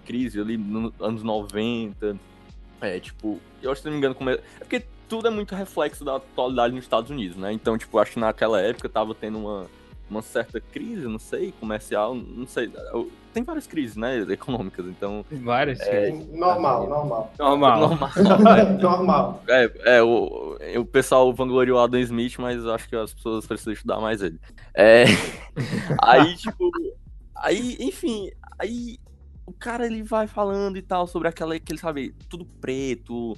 crise 0.05 0.39
ali 0.39 0.57
nos 0.57 0.91
anos 0.99 1.23
90. 1.23 2.17
É, 2.81 2.99
tipo, 2.99 3.39
eu 3.61 3.71
acho 3.71 3.79
que 3.79 3.83
se 3.83 3.85
não 3.87 3.93
me 3.93 3.97
engano, 3.99 4.15
como 4.15 4.29
é... 4.29 4.33
é 4.33 4.59
porque 4.59 4.83
tudo 5.07 5.27
é 5.27 5.31
muito 5.31 5.55
reflexo 5.55 6.03
da 6.03 6.17
atualidade 6.17 6.73
nos 6.75 6.83
Estados 6.83 7.09
Unidos, 7.09 7.35
né? 7.37 7.51
Então, 7.51 7.77
tipo, 7.77 7.97
acho 7.97 8.11
que 8.13 8.19
naquela 8.19 8.61
época 8.61 8.87
tava 8.89 9.15
tendo 9.15 9.39
uma, 9.39 9.67
uma 10.09 10.21
certa 10.21 10.59
crise, 10.59 11.07
não 11.07 11.19
sei, 11.19 11.53
comercial, 11.59 12.15
não 12.15 12.47
sei. 12.47 12.71
Tem 13.33 13.43
várias 13.43 13.67
crises, 13.67 13.95
né, 13.95 14.19
econômicas, 14.29 14.85
então... 14.87 15.23
Várias. 15.31 15.79
É, 15.81 16.09
Normal, 16.11 16.89
normal. 16.89 17.33
Normal. 17.37 17.79
Normal, 17.79 18.09
né? 18.39 18.63
normal. 18.81 19.43
É, 19.47 19.97
é 19.97 20.03
o, 20.03 20.57
o 20.77 20.85
pessoal 20.85 21.31
vangloriou 21.33 21.77
o 21.77 21.81
Adam 21.81 21.99
Smith, 21.99 22.37
mas 22.39 22.63
eu 22.63 22.73
acho 22.73 22.89
que 22.89 22.95
as 22.95 23.13
pessoas 23.13 23.45
precisam 23.45 23.73
estudar 23.73 23.99
mais 23.99 24.21
ele. 24.21 24.39
É, 24.73 25.05
aí, 26.01 26.35
tipo, 26.35 26.71
aí, 27.35 27.77
enfim, 27.79 28.31
aí 28.57 28.97
o 29.45 29.53
cara 29.53 29.85
ele 29.85 30.03
vai 30.03 30.27
falando 30.27 30.77
e 30.77 30.81
tal 30.81 31.07
sobre 31.07 31.27
aquela, 31.27 31.55
aquele, 31.55 31.79
sabe, 31.79 32.15
tudo 32.29 32.45
preto, 32.45 33.35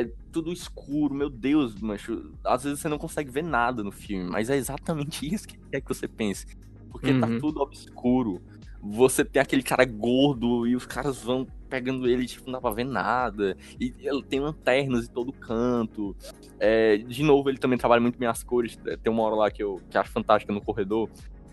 é 0.00 0.10
tudo 0.32 0.52
escuro, 0.52 1.14
meu 1.14 1.28
Deus, 1.28 1.74
mancho, 1.80 2.32
às 2.44 2.64
vezes 2.64 2.80
você 2.80 2.88
não 2.88 2.98
consegue 2.98 3.30
ver 3.30 3.42
nada 3.44 3.82
no 3.82 3.92
filme, 3.92 4.28
mas 4.30 4.48
é 4.50 4.56
exatamente 4.56 5.26
isso 5.32 5.46
que 5.46 5.56
quer 5.70 5.80
que 5.80 5.88
você 5.94 6.08
pense, 6.08 6.46
porque 6.90 7.12
tá 7.20 7.26
Uhum. 7.26 7.38
tudo 7.40 7.60
obscuro. 7.60 8.40
Você 8.84 9.24
tem 9.24 9.40
aquele 9.40 9.62
cara 9.62 9.84
gordo 9.84 10.66
e 10.66 10.74
os 10.74 10.84
caras 10.84 11.22
vão 11.22 11.46
pegando 11.70 12.08
ele, 12.08 12.26
tipo, 12.26 12.46
não 12.46 12.54
dá 12.54 12.60
pra 12.60 12.72
ver 12.72 12.84
nada. 12.84 13.56
E 13.78 13.94
ele 14.00 14.24
tem 14.24 14.40
lanternas 14.40 15.04
em 15.04 15.12
todo 15.12 15.32
canto. 15.32 16.16
É, 16.58 16.96
de 16.96 17.22
novo, 17.22 17.48
ele 17.48 17.58
também 17.58 17.78
trabalha 17.78 18.00
muito 18.00 18.18
bem 18.18 18.28
as 18.28 18.42
cores. 18.42 18.76
Tem 19.00 19.12
uma 19.12 19.22
hora 19.22 19.36
lá 19.36 19.50
que 19.52 19.62
eu 19.62 19.80
que 19.88 19.96
acho 19.96 20.10
fantástica 20.10 20.52
no 20.52 20.60
corredor. 20.60 21.08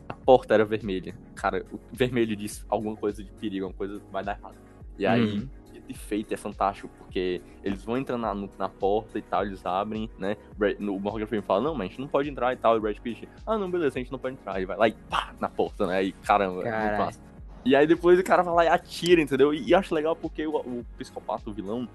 a 0.09 0.13
porta 0.15 0.55
era 0.55 0.65
vermelha. 0.65 1.15
Cara, 1.35 1.63
o 1.71 1.79
vermelho 1.93 2.35
diz 2.35 2.65
alguma 2.67 2.95
coisa 2.95 3.23
de 3.23 3.31
perigo, 3.33 3.65
alguma 3.65 3.77
coisa 3.77 4.01
vai 4.11 4.23
dar 4.23 4.39
errado. 4.39 4.57
E 4.97 5.05
aí, 5.05 5.21
Uhum. 5.37 5.49
Feito 5.93 6.33
é 6.33 6.37
fantástico, 6.37 6.89
porque 6.97 7.41
eles 7.63 7.83
vão 7.83 7.97
entrando 7.97 8.21
na, 8.21 8.33
na 8.57 8.69
porta 8.69 9.17
e 9.17 9.21
tal, 9.21 9.45
eles 9.45 9.65
abrem, 9.65 10.09
né? 10.17 10.37
O 10.79 10.99
Morgan 10.99 11.25
Freeman 11.25 11.45
fala, 11.45 11.61
não, 11.61 11.73
mas 11.75 11.87
a 11.87 11.89
gente 11.89 12.01
não 12.01 12.07
pode 12.07 12.29
entrar 12.29 12.53
e 12.53 12.57
tal. 12.57 12.75
E 12.75 12.77
o 12.77 12.81
Brad 12.81 12.97
Pitt, 12.97 13.27
ah, 13.45 13.57
não, 13.57 13.69
beleza, 13.69 13.97
a 13.97 14.01
gente 14.01 14.11
não 14.11 14.19
pode 14.19 14.35
entrar. 14.35 14.57
Ele 14.57 14.65
vai 14.65 14.77
lá 14.77 14.87
e 14.87 14.91
pá, 15.09 15.33
na 15.39 15.49
porta, 15.49 15.87
né? 15.87 16.03
E 16.03 16.11
caramba, 16.11 16.67
é 16.67 16.81
muito 16.85 16.97
massa. 16.97 17.19
E 17.65 17.75
aí 17.75 17.85
depois 17.85 18.17
o 18.19 18.23
cara 18.23 18.41
vai 18.41 18.53
lá 18.53 18.65
e 18.65 18.67
atira, 18.69 19.21
entendeu? 19.21 19.53
E, 19.53 19.67
e 19.69 19.75
acho 19.75 19.93
legal 19.93 20.15
porque 20.15 20.45
o, 20.47 20.55
o 20.57 20.85
psicopata, 20.97 21.49
o 21.49 21.53
vilão, 21.53 21.87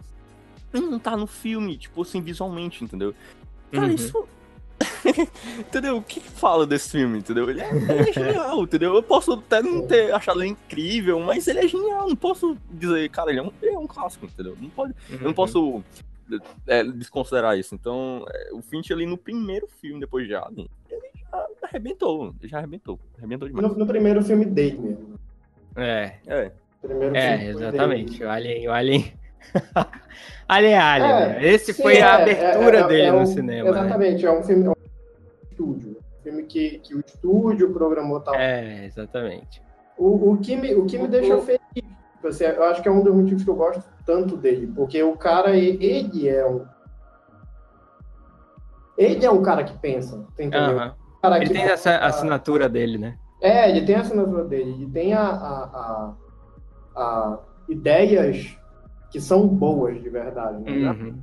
ele 0.72 0.86
não 0.86 0.98
tá 0.98 1.16
no 1.16 1.26
filme, 1.26 1.76
tipo 1.78 2.02
assim, 2.02 2.20
visualmente, 2.20 2.84
entendeu? 2.84 3.14
Cara, 3.72 3.86
Uhum. 3.86 3.92
isso. 3.94 4.28
entendeu? 5.58 5.96
O 5.98 6.02
que, 6.02 6.20
que 6.20 6.30
fala 6.30 6.66
desse 6.66 6.90
filme, 6.90 7.18
entendeu? 7.18 7.48
Ele 7.50 7.60
é, 7.60 7.70
ele 7.70 7.92
é 8.08 8.12
genial, 8.12 8.62
entendeu? 8.62 8.94
Eu 8.94 9.02
posso 9.02 9.32
até 9.32 9.60
não 9.62 9.86
ter 9.86 10.12
achado 10.14 10.40
ele 10.42 10.50
incrível, 10.50 11.20
mas 11.20 11.46
ele 11.48 11.60
é 11.60 11.68
genial. 11.68 12.08
Não 12.08 12.16
posso 12.16 12.56
dizer, 12.70 13.08
cara, 13.10 13.30
ele 13.30 13.40
é 13.40 13.42
um, 13.42 13.50
ele 13.62 13.74
é 13.74 13.78
um 13.78 13.86
clássico, 13.86 14.26
entendeu? 14.26 14.56
Não 14.60 14.70
pode, 14.70 14.94
eu 15.10 15.18
não 15.20 15.26
Uhum. 15.28 15.34
posso 15.34 15.82
é, 16.66 16.82
desconsiderar 16.84 17.58
isso. 17.58 17.74
Então, 17.74 18.24
é, 18.32 18.50
o 18.52 18.62
Finch 18.62 18.92
ali 18.92 19.06
no 19.06 19.16
primeiro 19.18 19.66
filme, 19.80 20.00
depois 20.00 20.26
de 20.26 20.34
Alien, 20.34 20.68
ele 20.90 21.10
já 21.30 21.46
arrebentou. 21.68 22.34
Ele 22.40 22.48
já 22.48 22.58
arrebentou. 22.58 22.98
Arrebentou 23.18 23.48
demais. 23.48 23.68
No, 23.68 23.74
no 23.78 23.86
primeiro 23.86 24.22
filme 24.22 24.44
dele 24.46 24.78
mesmo. 24.78 25.14
É, 25.76 26.14
É. 26.26 26.50
Primeiro 26.80 27.16
é, 27.16 27.46
exatamente. 27.48 28.12
dele. 28.18 28.24
O 28.24 28.30
Alien, 28.30 28.68
o 28.68 28.72
Alien. 28.72 29.12
Alien 30.48 30.74
Alien, 30.74 31.10
É, 31.10 31.28
né? 31.28 31.46
Esse 31.46 31.72
Sim, 31.72 31.82
foi 31.82 32.00
a 32.00 32.18
é, 32.20 32.22
abertura 32.22 32.76
é, 32.78 32.80
é, 32.80 32.86
dele 32.88 33.02
é 33.02 33.12
no 33.12 33.18
um- 33.20 33.26
cinema. 33.26 33.70
né? 33.70 33.80
Exatamente, 33.80 34.26
é 34.26 34.30
um 34.32 34.42
filme 34.42 34.74
estúdio. 35.54 35.96
Um 36.20 36.22
filme 36.22 36.42
que, 36.44 36.78
que 36.80 36.94
o 36.94 37.00
estúdio 37.00 37.72
programou 37.72 38.20
tal. 38.20 38.34
É, 38.34 38.86
exatamente. 38.86 39.62
O, 39.96 40.32
o, 40.32 40.38
que 40.38 40.56
me, 40.56 40.74
o 40.74 40.86
que 40.86 40.98
me 40.98 41.06
deixa 41.06 41.38
feliz, 41.42 41.60
tipo 41.74 42.26
assim, 42.28 42.44
eu 42.44 42.64
acho 42.64 42.82
que 42.82 42.88
é 42.88 42.90
um 42.90 43.02
dos 43.02 43.14
motivos 43.14 43.44
que 43.44 43.50
eu 43.50 43.54
gosto 43.54 43.84
tanto 44.04 44.36
dele, 44.36 44.66
porque 44.74 45.02
o 45.02 45.16
cara, 45.16 45.56
ele 45.56 46.28
é 46.28 46.44
um. 46.46 46.64
Ele 48.96 49.24
é 49.24 49.30
um 49.30 49.42
cara 49.42 49.64
que 49.64 49.76
pensa, 49.78 50.18
tá 50.36 50.42
entendeu? 50.44 50.78
Aham. 50.78 50.94
Um 51.18 51.20
cara 51.22 51.36
Ele 51.38 51.46
que- 51.46 51.52
tem 51.54 51.62
essa 51.64 51.96
assinatura 51.98 52.68
dele, 52.68 52.98
né? 52.98 53.16
É, 53.40 53.68
ele 53.70 53.84
tem 53.84 53.94
a 53.96 54.00
assinatura 54.00 54.44
dele, 54.44 54.70
ele 54.72 54.90
tem 54.90 55.12
a, 55.12 55.22
a, 55.22 55.64
a- 55.74 56.14
a 56.96 57.38
ideias 57.68 58.56
que 59.10 59.20
são 59.20 59.46
boas 59.46 60.00
de 60.02 60.08
verdade, 60.08 60.62
né? 60.62 60.90
Uhum. 60.90 61.18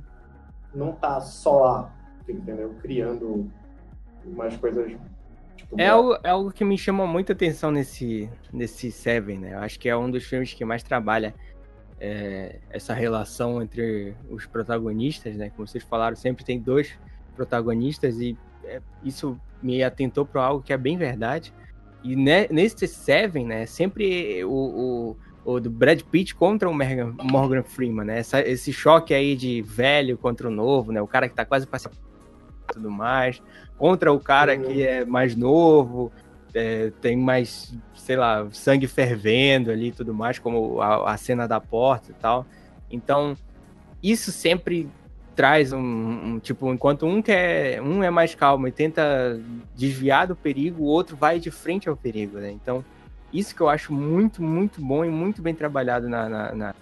Não 0.74 0.92
tá 0.92 1.20
só 1.20 1.60
lá, 1.60 1.92
entendeu? 2.28 2.74
Criando 2.80 3.50
umas 4.24 4.56
coisas. 4.56 4.92
Tipo, 5.56 5.80
É 5.80 5.88
algo, 5.88 6.18
é 6.22 6.30
algo 6.30 6.50
que 6.52 6.64
me 6.64 6.76
chama 6.78 7.06
muita 7.06 7.32
atenção 7.32 7.70
nesse, 7.70 8.28
nesse 8.52 8.90
Seven, 8.90 9.38
né? 9.38 9.54
Eu 9.54 9.58
acho 9.58 9.78
que 9.78 9.88
é 9.88 9.96
um 9.96 10.10
dos 10.10 10.24
filmes 10.24 10.52
que 10.54 10.64
mais 10.64 10.82
trabalha 10.82 11.34
é, 12.00 12.58
essa 12.70 12.92
relação 12.94 13.62
entre 13.62 14.14
os 14.28 14.46
protagonistas, 14.46 15.36
né? 15.36 15.50
Como 15.54 15.66
vocês 15.68 15.84
falaram, 15.84 16.16
sempre 16.16 16.44
tem 16.44 16.58
dois 16.58 16.98
protagonistas 17.36 18.20
e 18.20 18.36
é, 18.64 18.80
isso 19.04 19.38
me 19.62 19.82
atentou 19.82 20.26
para 20.26 20.42
algo 20.42 20.62
que 20.62 20.72
é 20.72 20.76
bem 20.76 20.96
verdade. 20.96 21.52
E 22.02 22.16
ne- 22.16 22.48
nesse 22.50 22.86
Seven, 22.88 23.46
né? 23.46 23.66
Sempre 23.66 24.44
o, 24.44 25.16
o, 25.44 25.52
o 25.52 25.60
do 25.60 25.70
Brad 25.70 26.00
Pitt 26.02 26.34
contra 26.34 26.68
o 26.68 26.74
Morgan, 26.74 27.14
Morgan 27.22 27.62
Freeman, 27.62 28.04
né? 28.06 28.18
Essa- 28.18 28.40
esse 28.40 28.72
choque 28.72 29.14
aí 29.14 29.36
de 29.36 29.62
velho 29.62 30.18
contra 30.18 30.48
o 30.48 30.50
novo, 30.50 30.90
né? 30.90 31.00
O 31.00 31.06
cara 31.06 31.28
que 31.28 31.34
tá 31.34 31.44
quase 31.44 31.66
passando 31.66 31.96
tudo 32.72 32.90
mais 32.90 33.40
contra 33.78 34.12
o 34.12 34.18
cara 34.20 34.54
Uhum. 34.56 34.62
que 34.62 34.82
é 34.86 35.04
mais 35.04 35.34
novo, 35.36 36.12
é, 36.54 36.92
tem 37.00 37.16
mais, 37.16 37.74
sei 37.94 38.16
lá, 38.16 38.46
sangue 38.52 38.86
fervendo 38.86 39.70
ali 39.70 39.88
e 39.88 39.92
tudo 39.92 40.14
mais, 40.14 40.38
como 40.38 40.80
a, 40.80 41.12
a 41.12 41.16
cena 41.16 41.48
da 41.48 41.60
porta 41.60 42.10
e 42.10 42.14
tal. 42.14 42.46
Então, 42.90 43.36
isso 44.02 44.30
sempre 44.30 44.88
traz 45.34 45.72
um, 45.72 45.80
um, 45.80 46.38
tipo, 46.38 46.70
enquanto 46.72 47.06
um 47.06 47.22
quer, 47.22 47.80
um 47.82 48.02
é 48.02 48.10
mais 48.10 48.34
calmo 48.34 48.68
e 48.68 48.72
tenta 48.72 49.40
desviar 49.74 50.26
do 50.26 50.36
perigo, 50.36 50.82
o 50.82 50.86
outro 50.86 51.16
vai 51.16 51.40
de 51.40 51.50
frente 51.50 51.88
ao 51.88 51.96
perigo, 51.96 52.38
né? 52.38 52.50
Então, 52.50 52.84
isso 53.32 53.54
que 53.54 53.62
eu 53.62 53.68
acho 53.68 53.92
muito, 53.94 54.42
muito 54.42 54.80
bom 54.80 55.04
e 55.04 55.08
muito 55.08 55.40
bem 55.40 55.54
trabalhado 55.54 56.06
na, 56.08 56.28
na, 56.28 56.52
na- 56.54 56.74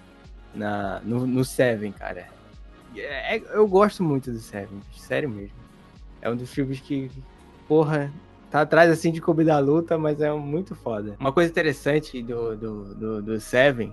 na- 0.53 1.01
no, 1.05 1.27
no 1.27 1.45
Seven, 1.45 1.93
cara. 1.93 2.27
É- 2.97 3.37
é- 3.37 3.43
eu 3.53 3.69
gosto 3.69 4.03
muito 4.03 4.33
do 4.33 4.39
Seven, 4.39 4.81
sério 4.97 5.29
mesmo. 5.31 5.60
É 6.23 6.31
um 6.31 6.37
dos 6.37 6.53
filmes 6.53 6.81
que, 6.81 7.11
porra, 7.67 8.13
tá 8.51 8.63
atrás 8.63 8.91
assim 8.91 9.11
de 9.11 9.21
Clube 9.21 9.45
da 9.45 9.59
Luta, 9.59 9.97
mas 9.97 10.21
é 10.21 10.33
muito 10.33 10.75
foda. 10.75 11.17
Uma 11.19 11.33
coisa 11.33 11.51
interessante 11.51 12.23
do, 12.23 12.57
do, 12.57 12.95
do, 12.95 13.23
do 13.23 13.41
Seven, 13.41 13.93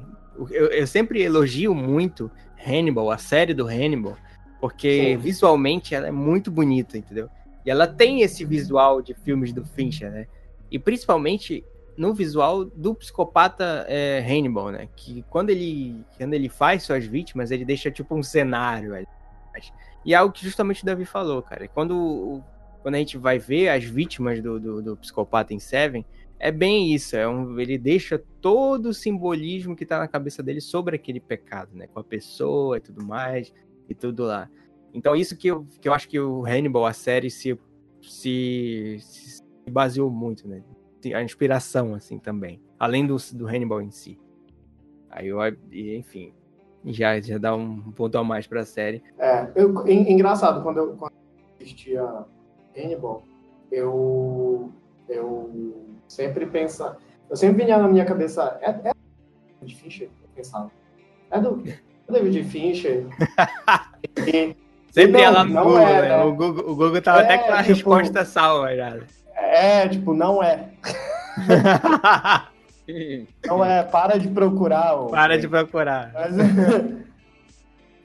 eu, 0.49 0.67
eu 0.67 0.87
sempre 0.87 1.21
elogio 1.21 1.73
muito 1.73 2.29
Hannibal, 2.65 3.11
a 3.11 3.17
série 3.17 3.53
do 3.53 3.67
Hannibal, 3.67 4.17
porque 4.59 5.15
Sim. 5.15 5.17
visualmente 5.17 5.95
ela 5.95 6.07
é 6.07 6.11
muito 6.11 6.51
bonita, 6.51 6.97
entendeu? 6.97 7.29
E 7.65 7.69
ela 7.69 7.87
tem 7.87 8.21
esse 8.21 8.45
visual 8.45 9.01
de 9.01 9.13
filmes 9.13 9.51
do 9.51 9.63
Fincher, 9.63 10.11
né? 10.11 10.27
E 10.71 10.79
principalmente 10.79 11.63
no 11.97 12.13
visual 12.13 12.63
do 12.63 12.93
psicopata 12.93 13.85
é, 13.87 14.19
Hannibal, 14.19 14.69
né? 14.71 14.87
Que 14.95 15.23
quando 15.29 15.49
ele, 15.49 16.03
quando 16.17 16.33
ele 16.33 16.49
faz 16.49 16.83
suas 16.83 17.05
vítimas, 17.05 17.51
ele 17.51 17.65
deixa 17.65 17.89
tipo 17.89 18.15
um 18.15 18.23
cenário 18.23 18.93
ali. 18.93 19.07
E 20.07 20.13
é 20.13 20.15
algo 20.15 20.33
que 20.33 20.45
justamente 20.45 20.83
o 20.83 20.85
Davi 20.85 21.03
falou, 21.03 21.43
cara. 21.43 21.67
Quando, 21.67 22.41
quando 22.81 22.95
a 22.95 22.97
gente 22.97 23.17
vai 23.17 23.37
ver 23.37 23.67
as 23.67 23.83
vítimas 23.83 24.41
do, 24.41 24.57
do, 24.57 24.81
do 24.81 24.95
psicopata 24.95 25.53
em 25.53 25.59
Seven, 25.59 26.05
é 26.39 26.49
bem 26.49 26.93
isso. 26.93 27.17
É 27.17 27.27
um, 27.27 27.59
ele 27.59 27.77
deixa 27.77 28.17
todo 28.39 28.85
o 28.87 28.93
simbolismo 28.93 29.75
que 29.75 29.85
tá 29.85 29.99
na 29.99 30.07
cabeça 30.07 30.41
dele 30.41 30.61
sobre 30.61 30.95
aquele 30.95 31.19
pecado, 31.19 31.75
né? 31.75 31.87
Com 31.87 31.99
a 31.99 32.03
pessoa 32.05 32.77
e 32.77 32.79
tudo 32.79 33.05
mais, 33.05 33.53
e 33.89 33.93
tudo 33.93 34.23
lá. 34.23 34.49
Então, 34.93 35.13
isso 35.13 35.35
que 35.35 35.49
eu, 35.49 35.67
que 35.81 35.89
eu 35.89 35.93
acho 35.93 36.07
que 36.07 36.17
o 36.17 36.45
Hannibal, 36.45 36.85
a 36.85 36.93
série, 36.93 37.29
se, 37.29 37.59
se, 38.01 38.99
se 39.01 39.43
baseou 39.69 40.09
muito, 40.09 40.47
né? 40.47 40.63
A 41.13 41.21
inspiração, 41.21 41.93
assim, 41.93 42.17
também. 42.17 42.61
Além 42.79 43.05
do, 43.05 43.17
do 43.33 43.45
Hannibal 43.45 43.81
em 43.81 43.91
si. 43.91 44.17
Aí 45.09 45.27
eu, 45.27 45.39
enfim, 45.73 46.33
já, 46.87 47.19
já 47.19 47.37
dá 47.37 47.55
um 47.55 47.79
ponto 47.91 48.17
a 48.17 48.23
mais 48.23 48.47
pra 48.47 48.63
série. 48.65 49.03
É, 49.19 49.47
eu, 49.55 49.87
en- 49.87 50.11
engraçado, 50.11 50.61
quando 50.63 50.77
eu, 50.77 50.87
quando 50.97 51.11
eu 51.11 51.55
assistia 51.65 52.03
Hannibal, 52.77 53.23
eu, 53.71 54.71
eu 55.09 55.85
sempre 56.07 56.45
pensava. 56.45 56.97
Eu 57.29 57.35
sempre 57.35 57.63
vinha 57.65 57.77
na 57.77 57.87
minha 57.87 58.05
cabeça. 58.05 58.57
É, 58.61 58.69
é 58.69 58.93
David 59.61 59.75
Fincher? 59.81 60.07
Eu 60.23 60.29
pensava. 60.35 60.71
É 61.29 61.39
do 61.39 61.63
David 62.09 62.43
Fincher. 62.45 63.05
E- 64.25 64.55
Sempre 64.91 65.11
Não, 65.11 65.19
ia 65.19 65.29
lá 65.29 65.43
no 65.43 65.53
Google, 65.63 65.79
é, 65.79 66.01
né? 66.01 66.09
né? 66.09 66.23
O 66.23 66.33
Google, 66.33 66.63
o 66.71 66.75
Google 66.75 67.01
tava 67.01 67.21
É, 67.21 67.23
até 67.25 67.37
com 67.37 67.51
a 67.53 67.57
tipo- 67.57 67.67
resposta 67.93 68.25
salva 68.25 68.75
já. 68.75 68.97
é, 69.35 69.87
tipo, 69.87 70.13
não 70.13 70.41
é. 70.41 70.69
Não 73.45 73.63
é, 73.65 73.83
para 73.83 74.17
de 74.17 74.27
procurar. 74.29 74.95
Para 75.09 75.37
de 75.37 75.47
procurar. 75.47 76.11
Mas- 76.13 76.35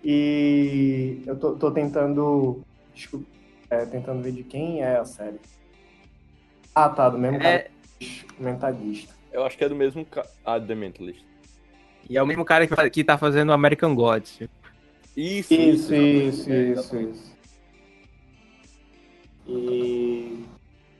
e 0.05 1.23
eu 1.27 1.39
tô, 1.39 1.53
tô 1.55 1.71
tentando. 1.71 2.61
Desculpa, 2.95 3.27
é, 3.71 3.87
tentando 3.87 4.23
ver 4.23 4.33
de 4.33 4.43
quem 4.43 4.83
é 4.83 4.97
a 4.97 5.05
série. 5.05 5.39
Ah, 6.75 6.89
tá, 6.89 7.09
do 7.09 7.19
mesmo 7.19 7.39
cara 7.39 7.55
É, 7.55 7.71
mentalista. 8.39 9.15
Eu 9.33 9.45
acho 9.45 9.57
que 9.57 9.65
é 9.65 9.69
do 9.69 9.75
mesmo. 9.77 10.05
Ca... 10.05 10.27
Ah, 10.45 10.59
The 10.61 10.75
Mentalist. 10.75 11.25
e 12.09 12.17
é 12.19 12.23
o 12.23 12.27
mesmo 12.27 12.45
cara 12.45 12.67
que, 12.67 12.91
que 12.91 13.05
tá 13.05 13.17
fazendo 13.17 13.51
o 13.51 13.53
American 13.53 13.95
Gods. 13.95 14.41
Isso, 15.17 15.53
Isso, 15.55 15.95
isso, 15.95 16.51
É, 16.51 16.63
isso, 16.73 16.97
isso. 17.01 17.33
E, 19.47 20.45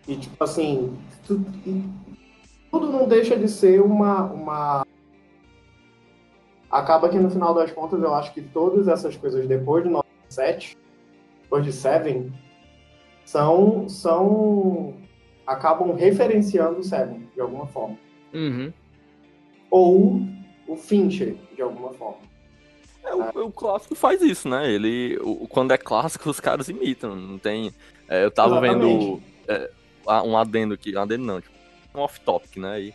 e 0.09 0.17
tipo 0.17 0.43
assim, 0.45 0.97
tu- 1.27 1.45
tudo 2.73 2.91
não 2.91 3.07
deixa 3.07 3.37
de 3.37 3.47
ser 3.49 3.83
uma, 3.83 4.25
uma. 4.25 4.87
Acaba 6.71 7.11
que 7.11 7.19
no 7.19 7.31
final 7.31 7.53
das 7.53 7.71
contas 7.71 8.03
eu 8.03 8.15
acho 8.15 8.33
que 8.33 8.41
todas 8.41 8.89
essas 8.89 9.15
coisas 9.15 9.47
depois 9.47 9.85
de 9.85 9.91
97, 9.91 10.79
depois 11.43 11.65
de 11.65 11.73
Seven, 11.73 12.33
são. 13.27 13.87
são 13.89 14.95
acabam 15.47 15.93
referenciando 15.95 16.81
o 16.81 16.83
Seven, 16.83 17.29
de 17.35 17.41
alguma 17.41 17.67
forma. 17.67 17.99
Uhum. 18.33 18.73
Ou 19.71 20.23
o 20.67 20.77
Fincher, 20.77 21.37
de 21.55 21.61
alguma 21.61 21.93
forma. 21.93 22.21
É, 23.05 23.15
o, 23.15 23.49
o 23.49 23.53
clássico 23.53 23.95
faz 23.95 24.23
isso, 24.23 24.49
né? 24.49 24.71
Ele, 24.71 25.19
o, 25.21 25.47
quando 25.47 25.73
é 25.73 25.77
clássico, 25.77 26.31
os 26.31 26.41
caras 26.41 26.71
imitam. 26.71 27.15
Não 27.15 27.39
tem. 27.39 27.71
é, 28.09 28.25
eu 28.25 28.31
tava 28.31 28.61
vendo 28.61 28.87
Exatamente. 28.87 29.23
é, 29.49 29.71
ah, 30.07 30.23
um 30.23 30.39
adendo 30.39 30.73
aqui, 30.73 30.97
um 30.97 31.01
adendo 31.01 31.25
não, 31.25 31.41
tipo, 31.41 31.62
um 31.95 32.01
off-topic, 32.01 32.57
né? 32.59 32.81
E 32.81 32.95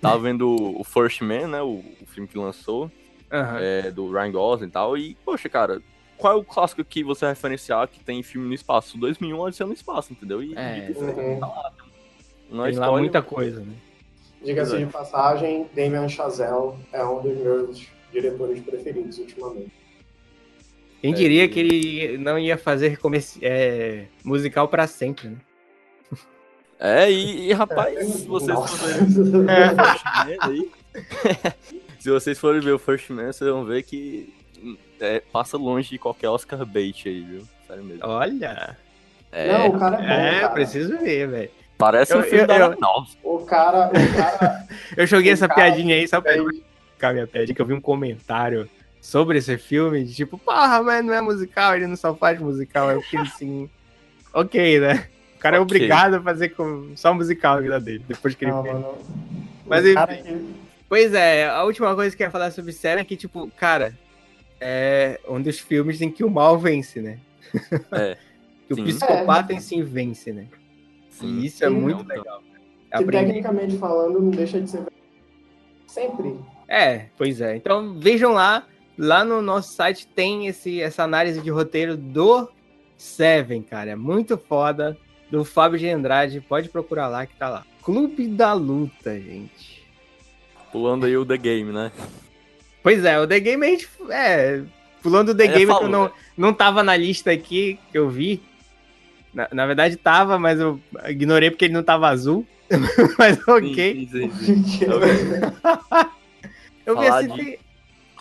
tava 0.00 0.18
vendo 0.20 0.48
o 0.78 0.84
First 0.84 1.20
Man, 1.22 1.48
né? 1.48 1.62
O, 1.62 1.82
o 2.00 2.06
filme 2.06 2.28
que 2.28 2.38
lançou, 2.38 2.90
Aham. 3.32 3.58
é, 3.60 3.90
do 3.90 4.10
Ryan 4.10 4.32
Gosling 4.32 4.68
e 4.68 4.70
tal. 4.70 4.96
E, 4.96 5.14
poxa, 5.24 5.48
cara, 5.48 5.82
qual 6.16 6.32
é 6.32 6.36
o 6.36 6.44
clássico 6.44 6.84
que 6.84 7.02
você 7.04 7.24
vai 7.24 7.34
referenciar 7.34 7.86
que 7.88 8.00
tem 8.00 8.22
filme 8.22 8.48
no 8.48 8.54
espaço? 8.54 8.96
O 8.96 9.00
2001 9.00 9.38
Odisseia 9.40 9.66
no 9.66 9.72
Espaço, 9.72 10.12
entendeu? 10.12 10.42
E, 10.42 10.54
É, 10.56 10.90
e 10.90 10.94
Uhum. 10.94 11.40
tá 11.40 11.46
lá. 11.46 11.70
É 11.70 12.50
Tem 12.50 12.58
lá 12.60 12.70
spoiler, 12.70 12.98
muita 13.00 13.22
coisa, 13.22 13.60
né? 13.60 13.74
Diga-se 14.42 14.78
de 14.78 14.86
passagem, 14.86 15.68
Damien 15.74 16.08
Chazelle 16.08 16.74
é 16.92 17.04
um 17.04 17.20
dos 17.20 17.36
meus 17.36 17.86
diretores 18.12 18.60
preferidos 18.62 19.18
ultimamente. 19.18 19.70
Quem 21.00 21.12
É, 21.12 21.16
diria 21.16 21.48
que 21.48 21.60
ele 21.60 22.18
não 22.18 22.38
ia 22.38 22.56
fazer 22.56 22.98
comerci... 22.98 23.38
é, 23.42 24.06
musical 24.24 24.66
pra 24.68 24.86
sempre, 24.86 25.28
né? 25.28 25.36
É, 26.80 27.10
e, 27.10 27.48
e, 27.48 27.52
rapaz, 27.52 27.98
se 28.14 28.26
vocês 28.26 28.56
forem 28.58 29.06
ver 29.06 29.20
o 29.24 29.76
First 29.78 30.04
Man 30.04 30.36
aí, 30.42 30.70
se 31.98 32.10
vocês 32.10 32.38
forem 32.38 32.60
ver 32.60 32.72
o 32.72 32.78
First 32.78 33.10
Man, 33.10 33.32
vocês 33.32 33.50
vão 33.50 33.64
ver 33.64 33.82
que 33.82 34.32
é, 35.00 35.20
passa 35.32 35.56
longe 35.56 35.90
de 35.90 35.98
qualquer 35.98 36.28
Oscar 36.28 36.64
bait 36.64 37.08
aí, 37.08 37.20
viu? 37.22 37.42
Sério 37.66 37.82
mesmo. 37.84 38.00
Olha. 38.06 38.76
É, 39.32 39.52
Não, 39.52 39.68
o 39.68 39.78
cara 39.78 39.96
é 39.96 39.98
bom, 40.00 40.04
É, 40.36 40.40
cara. 40.40 40.52
preciso 40.54 40.98
ver, 40.98 41.28
velho. 41.28 41.50
parece 41.76 42.14
um 42.14 42.18
eu- 42.18 42.22
filme 42.24 42.42
eu- 42.42 42.46
da 42.46 42.58
eu-. 42.58 42.76
O 43.24 43.44
cara, 43.44 43.88
o 43.88 44.16
cara 44.16 44.66
Eu 44.96 45.06
joguei 45.06 45.32
essa 45.32 45.46
cara 45.48 45.60
piadinha 45.72 45.96
aí 45.96 46.06
só 46.08 46.20
pra 46.20 46.32
ficar 46.94 47.12
minha 47.12 47.26
piadinha, 47.26 47.54
que 47.54 47.60
eu 47.60 47.66
vi 47.66 47.74
um 47.74 47.80
comentário 47.80 48.68
sobre 49.00 49.38
esse 49.38 49.58
filme, 49.58 50.04
de 50.04 50.14
tipo, 50.14 50.38
porra, 50.38 50.82
mas 50.82 51.04
não 51.04 51.12
é 51.12 51.20
musical, 51.20 51.74
ele 51.74 51.86
não 51.86 51.96
só 51.96 52.14
faz 52.14 52.40
musical, 52.40 52.90
eu 52.90 53.00
fiquei 53.02 53.20
assim, 53.20 53.68
ok, 54.32 54.80
né? 54.80 55.08
O 55.38 55.40
cara 55.40 55.56
é 55.56 55.60
Ok. 55.60 55.76
obrigado 55.76 56.14
a 56.14 56.20
fazer 56.22 56.48
com... 56.50 56.92
só 56.96 57.14
musical 57.14 57.54
na 57.56 57.60
vida 57.62 57.80
dele, 57.80 58.04
depois 58.08 58.34
que 58.34 58.44
ele 58.44 58.52
fez. 58.52 58.64
mano. 58.74 58.94
Mas 59.64 59.84
o 59.84 59.94
que- 59.94 60.58
Pois 60.88 61.14
é, 61.14 61.46
a 61.48 61.62
última 61.64 61.94
coisa 61.94 62.16
que 62.16 62.22
eu 62.22 62.26
ia 62.26 62.30
falar 62.30 62.50
sobre 62.50 62.72
Seven 62.72 63.02
é 63.02 63.04
que, 63.04 63.16
tipo, 63.16 63.48
cara, 63.56 63.96
é 64.60 65.20
um 65.28 65.40
dos 65.40 65.58
filmes 65.60 66.00
em 66.00 66.10
que 66.10 66.24
o 66.24 66.30
mal 66.30 66.58
vence, 66.58 67.00
né? 67.00 67.18
É, 67.92 68.16
que 68.66 68.72
o 68.72 68.76
sim. 68.76 68.84
psicopata 68.84 69.52
em 69.52 69.60
si 69.60 69.82
vence, 69.82 70.32
né? 70.32 70.46
sim. 71.10 71.26
E 71.40 71.46
isso 71.46 71.64
é 71.64 71.68
Sim, 71.68 71.74
muito 71.74 72.02
não, 72.02 72.16
legal. 72.16 72.42
que 72.96 73.04
tecnicamente 73.04 73.76
falando 73.76 74.20
não 74.20 74.30
deixa 74.30 74.60
de 74.60 74.70
ser 74.70 74.82
sempre. 75.86 76.36
É, 76.66 77.06
pois 77.16 77.40
é. 77.40 77.56
Então 77.56 77.98
vejam 77.98 78.32
lá, 78.32 78.64
lá 78.96 79.24
no 79.24 79.42
nosso 79.42 79.74
site 79.74 80.06
tem 80.06 80.46
esse, 80.46 80.80
essa 80.80 81.02
análise 81.02 81.40
de 81.40 81.50
roteiro 81.50 81.96
do 81.96 82.48
Seven, 82.96 83.62
cara. 83.62 83.90
É 83.90 83.96
muito 83.96 84.36
foda. 84.38 84.96
Do 85.30 85.44
Fábio 85.44 85.78
de 85.78 85.88
Andrade. 85.88 86.40
Pode 86.40 86.68
procurar 86.68 87.08
lá 87.08 87.26
que 87.26 87.34
tá 87.36 87.48
lá. 87.48 87.64
Clube 87.82 88.26
da 88.28 88.52
Luta, 88.52 89.14
gente. 89.18 89.82
Pulando 90.72 91.06
aí 91.06 91.16
o 91.16 91.24
The 91.24 91.36
Game, 91.36 91.72
né? 91.72 91.90
Pois 92.82 93.04
é, 93.04 93.18
o 93.20 93.26
The 93.26 93.40
Game 93.40 93.64
a 93.66 93.68
gente. 93.70 93.88
É. 94.10 94.62
Pulando 95.02 95.30
o 95.30 95.34
The 95.34 95.44
É, 95.44 95.48
Game 95.48 95.60
que 95.60 95.66
falou, 95.66 95.82
eu 95.84 95.88
não, 95.90 96.04
né? 96.04 96.10
não 96.36 96.52
tava 96.52 96.82
na 96.82 96.96
lista 96.96 97.30
aqui 97.30 97.78
que 97.90 97.98
eu 97.98 98.08
vi. 98.08 98.42
Na, 99.32 99.48
na 99.52 99.66
verdade 99.66 99.96
tava, 99.96 100.38
mas 100.38 100.58
eu 100.58 100.80
ignorei 101.06 101.50
porque 101.50 101.66
ele 101.66 101.74
não 101.74 101.82
tava 101.82 102.08
azul. 102.08 102.46
mas 103.18 103.38
ok. 103.48 104.08
Sim, 104.10 104.30
sim, 104.30 104.30
sim, 104.44 104.64
sim. 104.64 104.84
Eu 106.84 106.98
vi 106.98 107.06
Falar 107.06 107.18
assim. 107.18 107.34
de- 107.34 107.58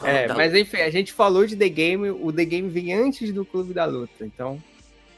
É, 0.03 0.27
mas 0.33 0.53
enfim, 0.53 0.77
a 0.77 0.89
gente 0.89 1.11
falou 1.13 1.45
de 1.45 1.55
The 1.55 1.69
Game, 1.69 2.09
o 2.09 2.31
The 2.31 2.45
Game 2.45 2.69
vem 2.69 2.93
antes 2.93 3.33
do 3.33 3.43
Clube 3.45 3.73
da 3.73 3.85
Luta, 3.85 4.25
então. 4.25 4.61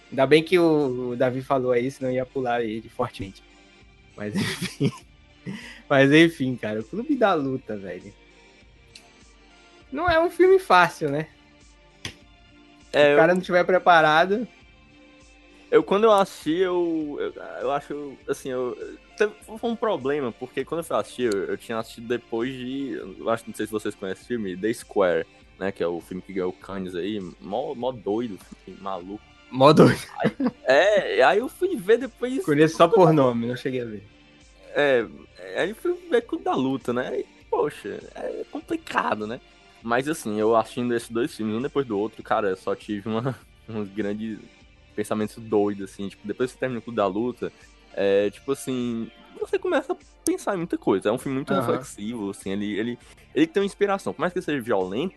Ainda 0.10 0.26
bem 0.26 0.44
que 0.44 0.58
o, 0.58 1.10
o 1.12 1.16
Davi 1.16 1.42
falou 1.42 1.72
aí, 1.72 1.90
senão 1.92 2.12
ia 2.12 2.26
pular 2.26 2.64
ele 2.64 2.90
fortemente. 2.90 3.44
Mas 4.18 4.36
enfim. 4.36 4.92
Mas 5.90 6.12
enfim, 6.12 6.56
cara, 6.56 6.80
o 6.82 6.84
Clube 6.84 7.16
da 7.16 7.34
Luta, 7.34 7.78
velho. 7.78 8.14
Não 9.92 10.08
é 10.10 10.20
um 10.20 10.30
filme 10.30 10.60
fácil, 10.60 11.10
né? 11.10 11.28
É, 12.94 13.04
Se 13.06 13.10
eu- 13.10 13.14
o 13.14 13.18
cara 13.18 13.34
não 13.34 13.42
estiver 13.42 13.64
preparado. 13.64 14.48
Eu, 15.72 15.84
quando 15.84 16.06
eu 16.06 16.12
assisti, 16.12 16.56
eu, 16.58 17.16
eu, 17.20 17.34
eu 17.62 17.72
acho, 17.72 18.18
assim, 18.28 18.50
eu, 18.50 18.76
teve, 19.16 19.32
foi 19.46 19.70
um 19.70 19.76
problema, 19.76 20.32
porque 20.32 20.66
quando 20.66 20.80
eu 20.80 20.84
fui 20.84 20.98
assistir, 20.98 21.32
eu, 21.32 21.44
eu 21.46 21.58
tinha 21.60 21.78
assistido 21.78 22.08
depois 22.08 22.52
de, 22.52 22.94
eu 23.20 23.30
acho, 23.30 23.44
não 23.46 23.54
sei 23.54 23.68
se 23.68 23.72
vocês 23.72 23.94
conhecem 23.94 24.24
o 24.24 24.28
filme, 24.28 24.58
The 24.58 24.74
Square, 24.74 25.28
né, 25.60 25.72
que 25.72 25.84
é 25.84 25.88
o 25.88 26.02
filme 26.02 26.24
que 26.24 26.34
ganhou 26.34 26.50
o 26.50 26.54
Cannes 26.54 26.96
aí, 26.96 27.20
mó, 27.40 27.76
mó 27.76 27.92
doido, 27.92 28.40
filme 28.66 28.82
maluco. 28.82 29.22
Modo. 29.52 29.84
É, 30.64 31.24
aí 31.24 31.40
eu 31.40 31.50
fui 31.50 31.76
ver 31.76 31.98
depois, 31.98 32.44
Conheço 32.46 32.78
só 32.78 32.88
por 32.88 33.12
nome, 33.12 33.48
não 33.48 33.56
cheguei 33.56 33.82
a 33.82 33.86
ver. 33.86 34.04
é, 34.76 35.06
aí 35.58 35.70
eu 35.70 35.76
fui 35.76 35.96
ver 36.10 36.22
Clube 36.22 36.44
da 36.44 36.54
Luta, 36.54 36.94
né, 36.94 37.20
e, 37.20 37.26
poxa, 37.50 38.00
é 38.16 38.44
complicado, 38.52 39.26
né, 39.26 39.42
mas 39.82 40.08
assim, 40.08 40.40
eu 40.40 40.56
assistindo 40.56 40.94
esses 40.94 41.10
dois 41.10 41.36
filmes, 41.36 41.56
um 41.56 41.62
depois 41.62 41.88
do 41.88 41.98
outro, 41.98 42.22
cara, 42.22 42.50
eu 42.50 42.56
só 42.56 42.76
tive 42.76 43.10
uma, 43.10 43.36
uns 43.68 43.90
grandes 43.90 44.38
pensamentos 44.96 45.38
doidos, 45.38 45.92
assim, 45.92 46.08
tipo, 46.10 46.28
depois 46.28 46.52
que 46.52 46.54
você 46.56 46.60
termina 46.60 46.80
o 46.80 46.84
Clube 46.84 46.98
da 46.98 47.08
Luta, 47.08 47.52
é, 47.94 48.30
tipo 48.30 48.52
assim, 48.52 49.10
você 49.40 49.58
começa 49.58 49.94
a 49.94 49.98
pensar 50.26 50.54
em 50.54 50.58
muita 50.58 50.78
coisa. 50.78 51.10
É 51.10 51.12
um 51.12 51.18
filme 51.18 51.38
muito 51.38 51.54
Aham. 51.54 51.62
reflexivo, 51.62 52.30
assim, 52.30 52.52
ele, 52.52 52.78
ele, 52.78 53.00
ele 53.34 53.48
tem 53.48 53.62
uma 53.62 53.66
inspiração. 53.66 54.14
Por 54.14 54.22
mais 54.22 54.34
que 54.34 54.42
seja 54.42 54.62
violento, 54.62 55.16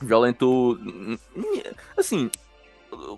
violento, 0.00 0.78
assim, 1.96 2.30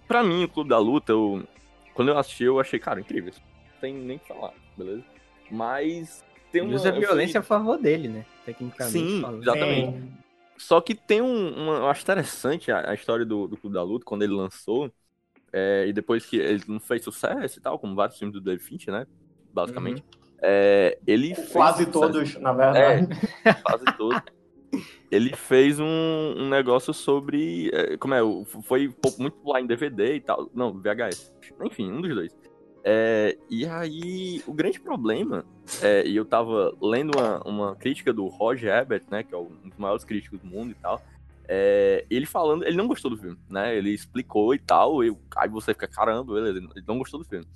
pra 0.06 0.22
mim, 0.22 0.44
o 0.44 0.48
Clube 0.48 0.70
da 0.70 0.78
Luta, 0.78 1.12
eu, 1.12 1.46
quando 1.94 2.08
eu 2.08 2.18
assisti, 2.18 2.44
eu 2.44 2.60
achei, 2.60 2.78
cara, 2.78 3.00
incrível. 3.00 3.32
Não 3.74 3.80
tem 3.80 3.94
nem 3.94 4.16
o 4.16 4.20
que 4.20 4.28
falar, 4.28 4.52
beleza? 4.76 5.04
Mas 5.50 6.24
tem 6.50 6.62
uma... 6.62 6.74
Usa 6.74 6.88
eu 6.88 6.94
fui- 6.94 7.00
violência 7.06 7.40
a 7.40 7.42
favor 7.42 7.78
dele, 7.78 8.08
né? 8.08 8.26
Tecnicamente. 8.44 8.98
Sim, 8.98 9.20
falando. 9.20 9.42
Exatamente. 9.42 9.98
Sim. 9.98 10.12
Só 10.56 10.80
que 10.80 10.94
tem 10.94 11.20
um, 11.20 11.48
uma, 11.54 11.72
eu 11.78 11.88
acho 11.88 12.02
interessante 12.02 12.70
a, 12.70 12.90
a 12.90 12.94
história 12.94 13.24
do, 13.26 13.46
do 13.48 13.56
Clube 13.56 13.74
da 13.74 13.82
Luta, 13.82 14.04
quando 14.04 14.22
ele 14.22 14.32
lançou, 14.32 14.90
é, 15.52 15.86
e 15.86 15.92
depois 15.92 16.26
que 16.26 16.36
ele 16.36 16.62
não 16.68 16.80
fez 16.80 17.02
sucesso 17.02 17.58
e 17.58 17.62
tal, 17.62 17.78
como 17.78 17.94
vários 17.94 18.18
filmes 18.18 18.34
do 18.34 18.40
David 18.40 18.64
Fincher, 18.64 18.92
né? 18.92 19.06
Basicamente. 19.52 20.02
É, 20.42 20.98
ele 21.06 21.34
fez 21.34 21.50
Quase 21.52 21.86
todos, 21.86 22.36
na 22.36 22.52
verdade. 22.52 23.08
quase 23.62 23.84
todos. 23.96 24.22
Ele 25.10 25.34
fez 25.34 25.78
um, 25.78 26.34
um 26.36 26.48
negócio 26.48 26.92
sobre. 26.92 27.70
é, 27.72 27.96
como 27.96 28.14
é? 28.14 28.20
Foi 28.62 28.92
muito 29.18 29.36
popular 29.36 29.60
em 29.60 29.66
DVD 29.66 30.16
e 30.16 30.20
tal. 30.20 30.50
Não, 30.54 30.72
VHS. 30.72 31.32
Enfim, 31.62 31.90
um 31.90 32.00
dos 32.00 32.14
dois. 32.14 32.32
É, 32.86 33.38
e 33.48 33.64
aí, 33.64 34.42
o 34.46 34.52
grande 34.52 34.78
problema, 34.78 35.46
é, 35.80 36.06
e 36.06 36.14
eu 36.14 36.24
tava 36.24 36.76
lendo 36.82 37.18
uma, 37.18 37.40
uma 37.48 37.76
crítica 37.76 38.12
do 38.12 38.26
Roger 38.26 38.74
Ebert, 38.76 39.04
né, 39.10 39.22
que 39.22 39.34
é 39.34 39.38
um 39.38 39.48
dos 39.64 39.78
maiores 39.78 40.04
críticos 40.04 40.38
do 40.38 40.46
mundo 40.46 40.72
e 40.72 40.74
tal, 40.74 41.00
é, 41.48 42.04
ele 42.10 42.26
falando, 42.26 42.62
ele 42.62 42.76
não 42.76 42.86
gostou 42.86 43.10
do 43.10 43.16
filme, 43.16 43.38
né, 43.48 43.74
ele 43.74 43.88
explicou 43.88 44.54
e 44.54 44.58
tal, 44.58 45.02
e 45.02 45.16
aí 45.36 45.48
você 45.48 45.72
fica, 45.72 45.88
caramba, 45.88 46.34
beleza, 46.34 46.58
ele 46.58 46.84
não 46.86 46.98
gostou 46.98 47.18
do 47.20 47.26
filme. 47.26 47.46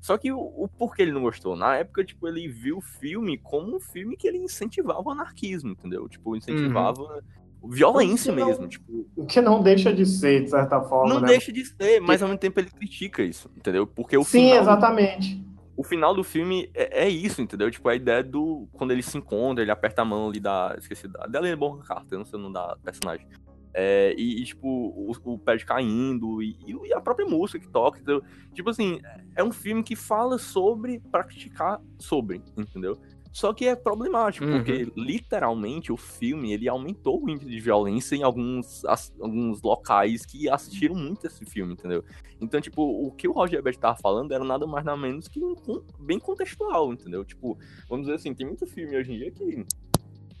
Só 0.00 0.16
que 0.16 0.32
o, 0.32 0.38
o 0.38 0.66
porquê 0.68 1.02
ele 1.02 1.12
não 1.12 1.22
gostou? 1.22 1.54
Na 1.54 1.76
época, 1.76 2.04
tipo, 2.04 2.26
ele 2.26 2.48
viu 2.48 2.78
o 2.78 2.80
filme 2.80 3.36
como 3.38 3.76
um 3.76 3.80
filme 3.80 4.16
que 4.16 4.26
ele 4.26 4.38
incentivava 4.38 5.02
o 5.02 5.10
anarquismo, 5.10 5.70
entendeu? 5.72 6.08
Tipo, 6.08 6.34
incentivava 6.36 7.22
violência 7.62 8.32
Uhum. 8.32 8.38
Não- 8.38 8.46
mesmo, 8.46 8.68
tipo, 8.68 9.06
O 9.14 9.26
que 9.26 9.40
não 9.40 9.62
deixa 9.62 9.92
de 9.92 10.06
ser, 10.06 10.44
de 10.44 10.50
certa 10.50 10.80
forma, 10.80 11.14
não 11.14 11.20
né? 11.20 11.28
deixa 11.28 11.52
de 11.52 11.64
ser, 11.64 12.00
mas 12.00 12.22
ao 12.22 12.28
mesmo 12.28 12.38
tempo 12.40 12.58
ele 12.58 12.70
critica 12.70 13.22
isso, 13.22 13.50
entendeu? 13.56 13.86
Porque 13.86 14.16
o 14.16 14.24
Sim, 14.24 14.44
final, 14.48 14.60
exatamente. 14.62 15.44
o 15.76 15.84
final 15.84 16.14
do 16.14 16.24
filme 16.24 16.70
é, 16.74 17.04
é 17.04 17.08
isso, 17.10 17.42
entendeu? 17.42 17.70
Tipo, 17.70 17.88
a 17.90 17.94
ideia 17.94 18.22
do. 18.24 18.66
Quando 18.72 18.92
ele 18.92 19.02
se 19.02 19.18
encontra, 19.18 19.62
ele 19.62 19.70
aperta 19.70 20.00
a 20.00 20.04
mão 20.06 20.30
ali 20.30 20.40
da. 20.40 20.74
Esqueci 20.78 21.06
da. 21.06 21.26
Da 21.26 21.38
Helena 21.38 21.56
Bonham 21.56 21.80
Carter, 21.80 22.16
não 22.18 22.24
sei 22.24 22.38
o 22.38 22.42
nome 22.42 22.54
da 22.54 22.76
personagem. 22.82 23.26
É, 23.72 24.14
e, 24.18 24.42
e, 24.42 24.44
tipo, 24.44 24.66
o, 24.68 25.12
o 25.24 25.38
pé 25.38 25.56
caindo 25.58 26.42
e, 26.42 26.56
e 26.66 26.92
a 26.92 27.00
própria 27.00 27.26
música 27.26 27.58
que 27.58 27.68
toca, 27.68 27.98
entendeu? 28.00 28.22
Tipo 28.52 28.70
assim, 28.70 28.98
é 29.36 29.44
um 29.44 29.52
filme 29.52 29.82
que 29.82 29.94
fala 29.94 30.38
sobre 30.38 31.00
praticar 31.12 31.80
sobre, 31.98 32.42
entendeu? 32.56 32.98
Só 33.32 33.54
que 33.54 33.64
é 33.64 33.76
problemático, 33.76 34.44
Uhum. 34.44 34.56
porque 34.56 34.88
literalmente 34.96 35.92
o 35.92 35.96
filme 35.96 36.52
ele 36.52 36.68
aumentou 36.68 37.22
o 37.22 37.30
índice 37.30 37.48
de 37.48 37.60
violência 37.60 38.16
em 38.16 38.24
alguns, 38.24 38.84
as- 38.86 39.14
alguns 39.20 39.62
locais 39.62 40.26
que 40.26 40.48
assistiram 40.50 40.96
muito 40.96 41.28
esse 41.28 41.44
filme, 41.44 41.74
entendeu? 41.74 42.04
Então, 42.40 42.60
tipo, 42.60 42.82
o 42.82 43.12
que 43.12 43.28
o 43.28 43.32
Roger 43.32 43.60
Ebert 43.60 43.78
tava 43.78 43.96
falando 43.96 44.32
era 44.32 44.42
nada 44.42 44.66
mais 44.66 44.84
nada 44.84 44.98
menos 44.98 45.28
que 45.28 45.38
um, 45.44 45.54
um- 45.68 45.82
bem 46.00 46.18
contextual, 46.18 46.92
entendeu? 46.92 47.24
Tipo, 47.24 47.56
vamos 47.88 48.06
dizer 48.06 48.16
assim, 48.16 48.34
tem 48.34 48.46
muito 48.48 48.66
filme 48.66 48.96
hoje 48.96 49.12
em 49.12 49.18
dia 49.18 49.30
que, 49.30 49.64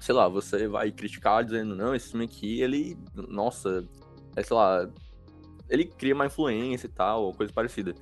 sei 0.00 0.14
lá, 0.14 0.26
você 0.28 0.66
vai 0.66 0.90
criticar 0.90 1.44
dizendo, 1.44 1.76
não, 1.76 1.94
esse 1.94 2.10
filme 2.10 2.24
aqui, 2.24 2.60
ele, 2.60 2.96
nossa, 3.14 3.86
é, 4.34 4.42
sei 4.42 4.56
lá, 4.56 4.88
ele 5.68 5.84
cria 5.84 6.14
uma 6.14 6.26
influência 6.26 6.86
e 6.86 6.90
tal, 6.90 7.24
ou 7.24 7.34
coisa 7.34 7.52
parecida. 7.52 7.94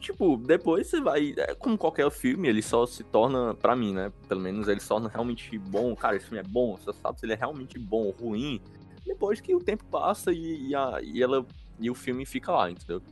Tipo, 0.00 0.36
depois 0.36 0.86
você 0.86 1.00
vai. 1.00 1.34
É 1.36 1.54
como 1.54 1.76
qualquer 1.76 2.08
filme, 2.10 2.48
ele 2.48 2.62
só 2.62 2.86
se 2.86 3.02
torna, 3.02 3.54
pra 3.54 3.74
mim, 3.74 3.92
né? 3.94 4.12
Pelo 4.28 4.40
menos 4.40 4.68
ele 4.68 4.78
se 4.78 4.86
torna 4.88 5.08
realmente 5.08 5.58
bom. 5.58 5.94
Cara, 5.96 6.16
esse 6.16 6.26
filme 6.26 6.38
é 6.40 6.48
bom, 6.48 6.76
você 6.76 6.92
sabe 6.92 7.18
se 7.18 7.26
ele 7.26 7.32
é 7.32 7.36
realmente 7.36 7.78
bom 7.78 8.04
ou 8.04 8.10
ruim. 8.12 8.60
Depois 9.04 9.40
que 9.40 9.54
o 9.54 9.58
tempo 9.58 9.84
passa 9.86 10.30
e, 10.32 10.68
e, 10.68 10.74
a, 10.74 11.00
e 11.02 11.20
ela. 11.22 11.44
E 11.80 11.90
o 11.90 11.94
filme 11.94 12.24
fica 12.26 12.52
lá, 12.52 12.70
entendeu? 12.70 13.02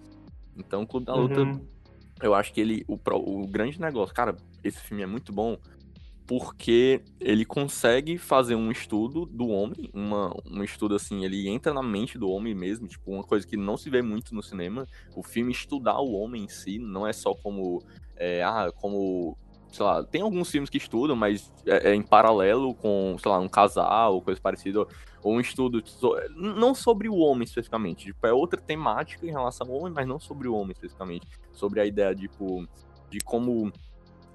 Então, 0.56 0.86
Clube 0.86 1.06
da 1.06 1.14
Luta, 1.14 1.40
Uhum. 1.40 1.60
eu 2.22 2.34
acho 2.34 2.52
que 2.52 2.60
ele. 2.60 2.84
O, 2.86 2.94
o 2.94 3.46
grande 3.48 3.80
negócio, 3.80 4.14
cara, 4.14 4.36
esse 4.62 4.78
filme 4.78 5.02
é 5.02 5.06
muito 5.06 5.32
bom 5.32 5.56
porque 6.26 7.02
ele 7.20 7.44
consegue 7.44 8.18
fazer 8.18 8.56
um 8.56 8.70
estudo 8.70 9.24
do 9.26 9.48
homem, 9.48 9.90
uma, 9.94 10.34
um 10.44 10.62
estudo 10.64 10.94
assim, 10.96 11.24
ele 11.24 11.48
entra 11.48 11.72
na 11.72 11.82
mente 11.82 12.18
do 12.18 12.28
homem 12.28 12.54
mesmo, 12.54 12.88
tipo, 12.88 13.12
uma 13.12 13.22
coisa 13.22 13.46
que 13.46 13.56
não 13.56 13.76
se 13.76 13.88
vê 13.88 14.02
muito 14.02 14.34
no 14.34 14.42
cinema. 14.42 14.86
O 15.14 15.22
filme 15.22 15.52
estudar 15.52 16.00
o 16.00 16.12
homem 16.12 16.44
em 16.44 16.48
si, 16.48 16.78
não 16.78 17.06
é 17.06 17.12
só 17.12 17.32
como, 17.34 17.80
é, 18.16 18.42
ah, 18.42 18.72
como 18.74 19.38
sei 19.70 19.84
lá, 19.84 20.02
tem 20.02 20.22
alguns 20.22 20.50
filmes 20.50 20.70
que 20.70 20.78
estudam, 20.78 21.14
mas 21.14 21.52
é, 21.66 21.90
é 21.90 21.94
em 21.94 22.02
paralelo 22.02 22.74
com, 22.74 23.16
sei 23.20 23.30
lá, 23.30 23.38
um 23.38 23.48
casal 23.48 24.14
ou 24.14 24.22
coisa 24.22 24.40
parecida, 24.40 24.86
ou 25.22 25.34
um 25.34 25.40
estudo 25.40 25.82
não 26.34 26.74
sobre 26.74 27.08
o 27.08 27.16
homem 27.16 27.44
especificamente, 27.44 28.06
tipo, 28.06 28.26
é 28.26 28.32
outra 28.32 28.60
temática 28.60 29.26
em 29.26 29.30
relação 29.30 29.68
ao 29.68 29.74
homem, 29.74 29.92
mas 29.94 30.06
não 30.08 30.18
sobre 30.18 30.48
o 30.48 30.54
homem 30.54 30.72
especificamente, 30.72 31.26
sobre 31.52 31.80
a 31.80 31.86
ideia, 31.86 32.14
tipo, 32.14 32.66
de 33.10 33.20
como 33.20 33.72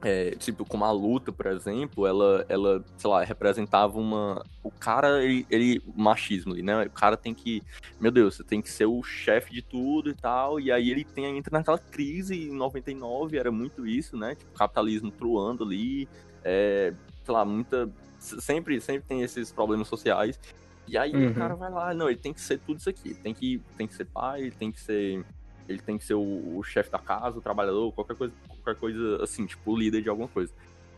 é, 0.04 0.32
tipo, 0.32 0.66
como 0.66 0.84
a 0.84 0.91
luta, 0.91 1.32
por 1.32 1.45
exemplo, 1.45 2.08
ela, 2.08 2.43
ela, 2.49 2.84
sei 2.97 3.10
lá, 3.10 3.24
representava 3.24 3.99
uma. 3.99 4.43
O 4.64 4.72
cara, 4.72 5.24
ele, 5.24 5.45
ele. 5.49 5.82
Machismo 5.95 6.54
ali, 6.54 6.64
né? 6.64 6.86
O 6.86 6.89
cara 6.89 7.16
tem 7.16 7.34
que. 7.34 7.62
Meu 7.99 8.12
Deus, 8.12 8.36
você 8.36 8.43
tem 8.43 8.62
que 8.62 8.70
ser 8.70 8.88
o 8.88 9.04
chefe 9.04 9.54
de 9.54 9.62
tudo 9.62 10.10
e 10.10 10.16
tal. 10.16 10.60
E 10.60 10.72
aí 10.72 10.89
ele 10.89 11.04
tem, 11.04 11.38
entra 11.38 11.58
naquela 11.58 11.78
crise 11.78 12.49
em 12.49 12.52
99, 12.52 13.38
era 13.38 13.52
muito 13.52 13.86
isso, 13.86 14.18
né? 14.18 14.34
Tipo, 14.34 14.52
capitalismo 14.54 15.12
truando 15.12 15.64
ali. 15.64 16.10
É, 16.43 16.93
sei 17.24 17.34
lá, 17.34 17.45
muita. 17.45 17.88
Sempre, 18.18 18.82
sempre 18.82 19.08
tem 19.08 19.22
esses 19.22 19.52
problemas 19.52 19.88
sociais. 19.88 20.39
E 20.88 20.97
aí 20.97 21.14
uhum. 21.14 21.30
o 21.30 21.36
cara 21.36 21.56
vai 21.56 21.72
lá, 21.72 21.93
não, 21.93 22.10
ele 22.10 22.18
tem 22.18 22.34
que 22.34 22.41
ser 22.41 22.58
tudo 22.60 22.80
isso 22.80 22.89
aqui. 22.89 23.14
Tem 23.14 23.34
que, 23.34 23.62
tem 23.78 23.88
que 23.88 23.93
ser 23.93 24.06
pai, 24.06 24.52
tem 24.52 24.72
que 24.72 24.82
ser 24.82 25.24
ele 25.68 25.80
tem 25.80 25.97
que 25.97 26.04
ser 26.04 26.16
o, 26.16 26.58
o 26.58 26.64
chefe 26.64 26.91
da 26.91 26.99
casa, 26.99 27.38
o 27.38 27.41
trabalhador, 27.41 27.91
qualquer 27.93 28.16
coisa, 28.16 28.34
qualquer 28.62 28.80
coisa 28.80 29.24
assim, 29.24 29.45
tipo, 29.45 29.76
líder 29.76 30.01
de 30.01 30.09
alguma 30.09 30.28
coisa. 30.28 30.51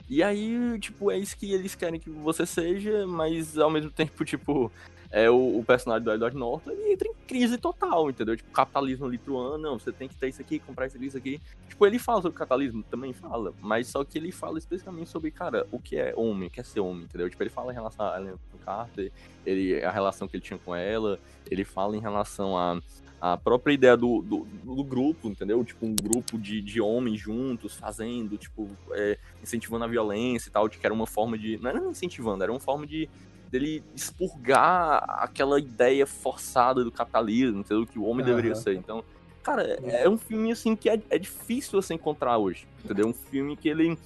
E 0.09 0.21
aí, 0.21 0.77
tipo, 0.79 1.09
é 1.09 1.17
isso 1.17 1.37
que 1.37 1.51
eles 1.51 1.75
querem 1.75 1.99
que 1.99 2.09
você 2.09 2.45
seja, 2.45 3.07
mas 3.07 3.57
ao 3.57 3.69
mesmo 3.69 3.89
tempo, 3.91 4.23
tipo, 4.25 4.71
é 5.09 5.29
o, 5.29 5.59
o 5.59 5.63
personagem 5.63 6.03
do 6.03 6.11
Edward 6.11 6.35
Norton 6.35 6.71
ele 6.71 6.91
entra 6.91 7.07
em 7.07 7.13
crise 7.27 7.57
total, 7.57 8.09
entendeu? 8.09 8.35
Tipo, 8.35 8.51
capitalismo 8.51 9.07
lituano, 9.07 9.59
não, 9.59 9.77
você 9.77 9.91
tem 9.91 10.07
que 10.07 10.15
ter 10.15 10.29
isso 10.29 10.41
aqui, 10.41 10.59
comprar 10.59 10.87
isso 10.87 10.97
aqui, 10.97 11.05
isso 11.05 11.17
aqui. 11.17 11.41
Tipo, 11.69 11.85
ele 11.85 11.99
fala 11.99 12.21
sobre 12.21 12.37
capitalismo, 12.37 12.83
também 12.83 13.13
fala, 13.13 13.53
mas 13.61 13.87
só 13.87 14.03
que 14.03 14.17
ele 14.17 14.31
fala 14.31 14.57
especificamente 14.57 15.09
sobre, 15.09 15.29
cara, 15.29 15.67
o 15.71 15.79
que 15.79 15.95
é 15.95 16.13
homem, 16.17 16.47
o 16.47 16.51
que 16.51 16.59
é 16.59 16.63
ser 16.63 16.79
homem, 16.79 17.03
entendeu? 17.03 17.29
Tipo, 17.29 17.43
ele 17.43 17.51
fala 17.51 17.71
em 17.71 17.75
relação 17.75 18.05
a 18.07 18.19
Ellen 18.19 18.35
Carter, 18.65 19.11
ele, 19.45 19.83
a 19.83 19.91
relação 19.91 20.27
que 20.27 20.35
ele 20.35 20.43
tinha 20.43 20.57
com 20.57 20.75
ela, 20.75 21.19
ele 21.49 21.63
fala 21.63 21.95
em 21.95 22.01
relação 22.01 22.57
a 22.57 22.81
a 23.23 23.37
própria 23.37 23.73
ideia 23.73 23.95
do, 23.95 24.21
do, 24.21 24.45
do, 24.65 24.83
grupo, 24.83 25.29
entendeu? 25.29 25.63
Tipo, 25.63 25.85
um 25.85 25.95
grupo 25.95 26.37
de, 26.37 26.61
de 26.61 26.81
homens 26.81 27.21
juntos, 27.21 27.73
fazendo, 27.73 28.37
tipo, 28.37 28.69
é, 28.91 29.17
incentivando 29.41 29.85
a 29.85 29.87
violência 29.87 30.49
e 30.49 30.51
tal, 30.51 30.67
de 30.67 30.77
que 30.77 30.85
era 30.85 30.93
uma 30.93 31.07
forma 31.07 31.37
de. 31.37 31.57
Não 31.57 31.69
era 31.69 31.79
incentivando, 31.79 32.43
era 32.43 32.51
uma 32.51 32.59
forma 32.59 32.85
de 32.85 33.07
dele 33.49 33.81
expurgar 33.95 35.05
aquela 35.07 35.57
ideia 35.57 36.05
forçada 36.05 36.83
do 36.83 36.91
capitalismo, 36.91 37.61
entendeu? 37.61 37.87
Que 37.87 37.97
o 37.97 38.03
homem 38.03 38.25
uhum. 38.25 38.35
deveria 38.35 38.55
ser. 38.55 38.75
Então, 38.75 39.01
cara, 39.41 39.79
é, 39.81 40.03
é 40.03 40.09
um 40.09 40.17
filme 40.17 40.51
assim 40.51 40.75
que 40.75 40.89
é, 40.89 41.01
é 41.09 41.17
difícil 41.17 41.81
você 41.81 41.93
encontrar 41.93 42.37
hoje, 42.37 42.67
entendeu? 42.83 43.07
Um 43.07 43.13
filme 43.13 43.55
que 43.55 43.69
ele 43.69 43.97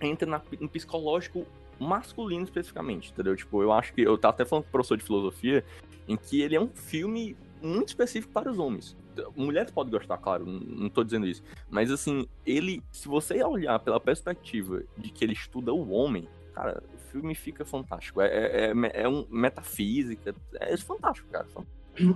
entra 0.00 0.30
na, 0.30 0.40
no 0.60 0.68
psicológico 0.68 1.44
masculino 1.76 2.44
especificamente, 2.44 3.10
entendeu? 3.10 3.34
Tipo, 3.34 3.62
eu 3.62 3.72
acho 3.72 3.92
que 3.92 4.02
eu 4.02 4.16
tava 4.16 4.32
até 4.32 4.44
falando 4.44 4.62
com 4.62 4.68
o 4.68 4.72
professor 4.72 4.96
de 4.96 5.02
filosofia, 5.02 5.64
em 6.06 6.16
que 6.16 6.40
ele 6.40 6.54
é 6.54 6.60
um 6.60 6.68
filme 6.68 7.36
muito 7.62 7.88
específico 7.88 8.32
para 8.32 8.50
os 8.50 8.58
homens. 8.58 8.96
Mulheres 9.36 9.70
podem 9.70 9.92
gostar, 9.92 10.18
claro, 10.18 10.44
não 10.44 10.86
estou 10.86 11.04
dizendo 11.04 11.26
isso. 11.26 11.42
Mas 11.70 11.90
assim, 11.90 12.26
ele, 12.44 12.82
se 12.90 13.08
você 13.08 13.42
olhar 13.42 13.78
pela 13.78 14.00
perspectiva 14.00 14.82
de 14.98 15.10
que 15.10 15.24
ele 15.24 15.32
estuda 15.32 15.72
o 15.72 15.90
homem, 15.90 16.28
cara, 16.54 16.82
o 16.94 16.98
filme 17.10 17.34
fica 17.34 17.64
fantástico. 17.64 18.20
É, 18.20 18.26
é, 18.26 18.72
é, 18.72 19.02
é 19.02 19.08
um 19.08 19.26
metafísica, 19.30 20.34
é 20.54 20.76
fantástico, 20.76 21.28
cara. 21.30 21.46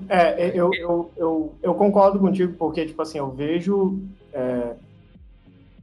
É, 0.08 0.50
eu, 0.58 0.70
eu, 0.74 1.10
eu, 1.16 1.54
eu, 1.62 1.74
concordo 1.74 2.18
contigo, 2.18 2.54
porque, 2.54 2.84
tipo 2.84 3.00
assim, 3.00 3.18
eu 3.18 3.30
vejo. 3.30 4.00
É, 4.32 4.74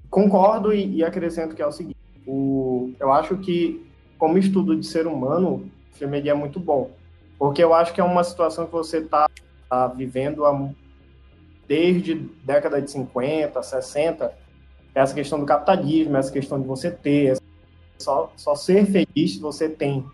concordo 0.09 0.73
e, 0.73 0.97
e, 0.97 1.03
acrescento 1.03 1.55
que 1.55 1.61
é 1.61 1.67
o 1.67 1.71
seguinte: 1.71 1.97
o, 2.27 2.91
eu 2.99 3.11
acho 3.13 3.37
que, 3.37 3.85
como 4.17 4.37
estudo 4.37 4.75
de 4.75 4.85
ser 4.85 5.07
humano, 5.07 5.71
o 5.93 5.95
filme 5.95 6.27
é 6.27 6.33
muito 6.33 6.59
bom. 6.59 6.91
Porque 7.39 7.63
eu 7.63 7.73
acho 7.73 7.93
que 7.93 8.01
é 8.01 8.03
uma 8.03 8.23
situação 8.23 8.65
que 8.65 8.71
você 8.71 8.97
está 8.97 9.29
tá 9.69 9.87
vivendo 9.87 10.43
desde 11.67 12.15
década 12.43 12.81
de 12.81 12.89
50, 12.91 13.61
60, 13.61 14.33
essa 14.93 15.13
questão 15.13 15.39
do 15.39 15.45
capitalismo, 15.45 16.15
essa 16.15 16.31
questão 16.31 16.61
de 16.61 16.67
você 16.67 16.91
ter, 16.91 17.37
só, 17.97 18.31
só 18.35 18.55
ser 18.55 18.85
feliz 18.85 19.33
se 19.33 19.39
você 19.39 19.67
tem 19.67 20.05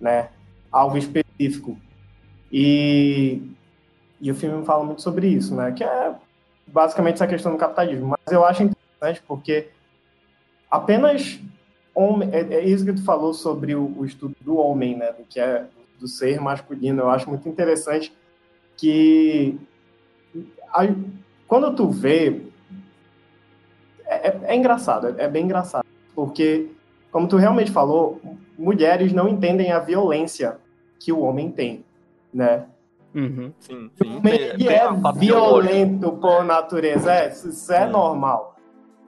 né, 0.00 0.30
algo 0.72 0.96
específico. 0.96 1.76
E, 2.50 3.42
e 4.20 4.30
o 4.30 4.34
filme 4.34 4.64
fala 4.64 4.84
muito 4.84 5.02
sobre 5.02 5.28
isso, 5.28 5.54
né, 5.54 5.72
que 5.72 5.84
é 5.84 6.14
basicamente 6.66 7.14
essa 7.14 7.26
questão 7.26 7.52
do 7.52 7.58
capitalismo. 7.58 8.08
Mas 8.08 8.32
eu 8.32 8.44
acho 8.44 8.62
interessante 8.62 9.22
porque 9.26 9.68
apenas 10.70 11.38
homem, 11.94 12.30
é, 12.32 12.40
é 12.54 12.64
isso 12.64 12.84
que 12.84 12.92
tu 12.92 13.04
falou 13.04 13.34
sobre 13.34 13.74
o, 13.74 13.98
o 13.98 14.04
estudo 14.04 14.34
do 14.40 14.56
homem, 14.56 14.96
né, 14.96 15.12
do 15.12 15.24
que 15.24 15.38
é 15.38 15.66
do 15.98 16.06
ser 16.06 16.40
masculino. 16.40 17.02
Eu 17.02 17.10
acho 17.10 17.28
muito 17.28 17.48
interessante 17.48 18.12
que 18.78 19.58
quando 21.46 21.74
tu 21.74 21.90
vê 21.90 22.42
é, 24.06 24.28
é, 24.28 24.40
é 24.44 24.56
engraçado, 24.56 25.08
é, 25.08 25.24
é 25.24 25.28
bem 25.28 25.44
engraçado, 25.44 25.84
porque 26.14 26.70
como 27.10 27.28
tu 27.28 27.36
realmente 27.36 27.70
falou, 27.70 28.20
mulheres 28.58 29.12
não 29.12 29.28
entendem 29.28 29.72
a 29.72 29.78
violência 29.80 30.58
que 30.98 31.12
o 31.12 31.20
homem 31.20 31.50
tem, 31.50 31.84
né? 32.32 32.66
Uhum. 33.14 33.52
Sim, 33.58 33.90
sim. 33.94 34.08
O 34.08 34.18
homem 34.18 34.34
ele 34.34 34.68
é 34.68 34.88
violento 35.16 36.12
por 36.12 36.44
natureza, 36.44 37.12
é, 37.12 37.28
isso 37.28 37.72
é, 37.72 37.82
é, 37.82 37.86
normal. 37.86 38.56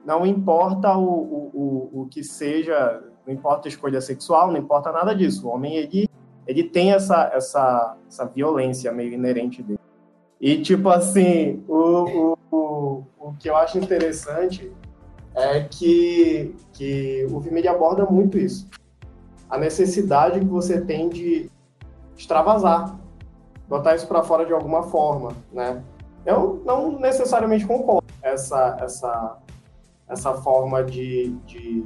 Não 0.05 0.25
importa 0.25 0.97
o, 0.97 1.03
o, 1.03 1.51
o, 1.53 2.01
o 2.01 2.07
que 2.07 2.23
seja, 2.23 3.01
não 3.25 3.33
importa 3.33 3.67
a 3.67 3.69
escolha 3.69 4.01
sexual, 4.01 4.51
não 4.51 4.57
importa 4.57 4.91
nada 4.91 5.15
disso. 5.15 5.47
O 5.47 5.51
homem 5.51 5.75
ele 5.75 6.09
ele 6.47 6.63
tem 6.63 6.91
essa, 6.91 7.31
essa, 7.33 7.97
essa 8.07 8.25
violência 8.25 8.91
meio 8.91 9.13
inerente 9.13 9.61
dele. 9.61 9.79
E, 10.39 10.61
tipo 10.61 10.89
assim, 10.89 11.63
o, 11.67 11.77
o, 11.77 12.37
o, 12.51 13.03
o 13.19 13.33
que 13.39 13.49
eu 13.49 13.55
acho 13.55 13.77
interessante 13.77 14.71
é 15.35 15.61
que, 15.61 16.55
que 16.73 17.27
o 17.31 17.39
filme 17.41 17.65
aborda 17.67 18.05
muito 18.05 18.37
isso. 18.37 18.67
A 19.49 19.57
necessidade 19.57 20.39
que 20.39 20.45
você 20.45 20.81
tem 20.81 21.09
de 21.09 21.49
extravasar, 22.17 22.97
botar 23.67 23.95
isso 23.95 24.07
para 24.07 24.23
fora 24.23 24.45
de 24.45 24.53
alguma 24.53 24.83
forma, 24.83 25.33
né? 25.51 25.83
Eu 26.25 26.61
não 26.65 26.99
necessariamente 26.99 27.65
concordo 27.65 28.05
essa 28.21 28.77
essa 28.79 29.37
essa 30.07 30.33
forma 30.35 30.83
de, 30.83 31.35
de 31.45 31.83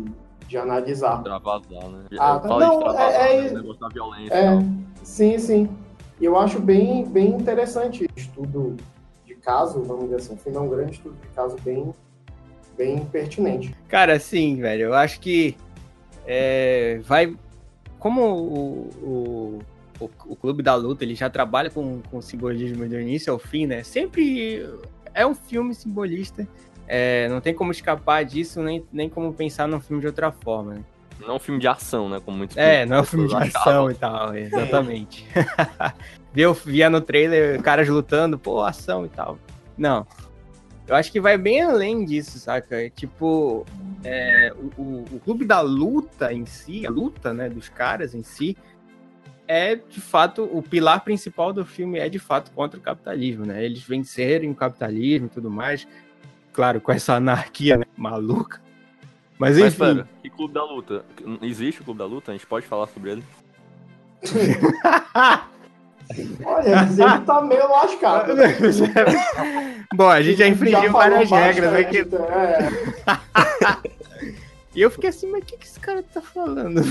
de 0.48 0.58
analisar. 0.58 1.18
Extravasar, 1.18 1.90
né? 1.90 2.06
Ah, 2.18 2.40
tá. 2.40 2.48
não, 2.48 2.98
é, 2.98 3.38
é, 3.38 3.52
né? 3.52 3.62
da 3.80 3.88
violência. 3.90 4.34
É, 4.34 4.60
sim, 5.04 5.38
sim. 5.38 5.70
E 6.20 6.26
eu 6.26 6.38
acho 6.38 6.60
bem, 6.60 7.06
bem 7.06 7.30
interessante 7.30 8.10
estudo 8.16 8.78
de 9.26 9.36
caso, 9.36 9.82
vamos 9.84 10.06
dizer 10.06 10.18
assim. 10.18 10.38
Foi 10.38 10.56
um 10.58 10.70
grande 10.70 10.94
estudo 10.94 11.16
de 11.22 11.28
caso 11.30 11.56
bem, 11.64 11.94
bem 12.78 13.06
pertinente. 13.06 13.76
Cara, 13.88 14.20
sim, 14.20 14.58
velho. 14.58 14.84
Eu 14.84 14.94
acho 14.94 15.20
que 15.20 15.58
é, 16.26 17.00
vai. 17.04 17.36
Como 18.00 18.22
o, 18.22 18.90
o, 19.02 19.60
o, 20.00 20.10
o, 20.28 20.36
Clube 20.36 20.62
da 20.62 20.76
Luta 20.76 21.04
ele 21.04 21.16
já 21.16 21.30
trabalha 21.30 21.70
com, 21.70 22.02
com 22.10 22.22
simbolismo 22.22 22.88
do 22.88 23.00
início 23.00 23.34
ao 23.34 23.40
fim, 23.40 23.66
né? 23.66 23.84
Sempre 23.84 24.70
é 25.14 25.26
um 25.26 25.34
filme 25.34 25.74
simbolista 25.74 26.48
é, 26.88 27.28
não 27.30 27.42
tem 27.42 27.54
como 27.54 27.72
escapar 27.72 28.24
disso, 28.24 28.62
nem, 28.62 28.86
nem 28.92 29.10
como 29.10 29.34
pensar 29.34 29.68
num 29.68 29.80
filme 29.80 30.02
de 30.02 30.08
outra 30.08 30.32
forma, 30.32 30.76
né? 30.76 30.82
Não 31.20 31.30
é 31.30 31.34
um 31.34 31.40
filme 31.40 31.60
de 31.60 31.68
ação, 31.68 32.10
né? 32.10 32.22
Como 32.24 32.38
muitos 32.38 32.58
É, 32.58 32.86
não 32.86 32.98
é 32.98 33.02
um 33.02 33.06
filme 33.06 33.28
de 33.28 33.36
ação 33.36 33.90
e 33.90 33.94
tal, 33.96 34.36
exatamente. 34.36 35.26
Viu, 36.34 36.54
via 36.54 36.90
no 36.90 37.00
trailer 37.00 37.62
caras 37.62 37.88
lutando, 37.88 38.38
pô, 38.38 38.62
ação 38.62 39.06
e 39.06 39.10
tal. 39.10 39.40
Não. 39.78 40.06
Eu 40.88 40.96
acho 40.96 41.12
que 41.12 41.20
vai 41.20 41.38
bem 41.38 41.62
além 41.62 42.06
disso, 42.06 42.38
saca? 42.38 42.90
Tipo, 42.90 43.66
é, 44.04 44.54
o, 44.56 44.82
o, 44.82 45.06
o, 45.14 45.20
clube 45.20 45.46
da 45.46 45.62
luta 45.62 46.32
em 46.32 46.46
si, 46.46 46.86
a 46.86 46.92
luta, 46.92 47.34
né, 47.34 47.50
dos 47.50 47.70
caras 47.70 48.14
em 48.14 48.22
si, 48.22 48.56
é 49.48 49.76
de 49.76 50.02
fato 50.02 50.44
o 50.44 50.62
pilar 50.62 51.04
principal 51.04 51.54
do 51.54 51.66
filme 51.66 51.98
é 51.98 52.10
de 52.10 52.20
fato 52.20 52.52
contra 52.52 52.80
o 52.80 52.84
capitalismo, 52.84 53.46
né? 53.46 53.64
Eles 53.64 53.82
vencerem 53.82 54.52
o 54.52 54.56
capitalismo 54.56 55.28
e 55.28 55.30
tudo 55.30 55.50
mais 55.50 55.88
claro, 56.56 56.80
com 56.80 56.92
essa 56.92 57.16
anarquia 57.16 57.78
né, 57.78 57.86
maluca. 57.98 58.62
Mas 59.38 59.58
enfim. 59.58 59.64
Mas 59.64 59.76
pera, 59.76 60.10
que 60.24 60.30
clube 60.30 60.54
da 60.54 60.64
luta? 60.64 61.04
Existe 61.42 61.82
o 61.82 61.84
clube 61.84 61.98
da 61.98 62.06
luta? 62.06 62.32
A 62.32 62.34
gente 62.34 62.48
pode 62.48 62.66
falar 62.66 62.88
sobre 62.88 63.12
ele? 63.12 63.24
Olha, 66.46 66.88
ele 66.88 67.26
tá 67.26 67.42
meio 67.42 67.68
lascado. 67.68 68.34
Bom, 69.94 70.08
a 70.08 70.22
gente 70.22 70.38
já 70.38 70.48
infringiu 70.48 70.84
já 70.84 70.92
várias 70.92 71.30
regras 71.30 71.74
aqui. 71.74 72.00
É. 72.00 72.70
e 74.74 74.82
eu 74.82 74.90
fiquei 74.90 75.10
assim, 75.10 75.30
mas 75.30 75.44
o 75.44 75.46
que, 75.46 75.58
que 75.58 75.66
esse 75.66 75.80
cara 75.80 76.04
tá 76.04 76.22
falando? 76.22 76.82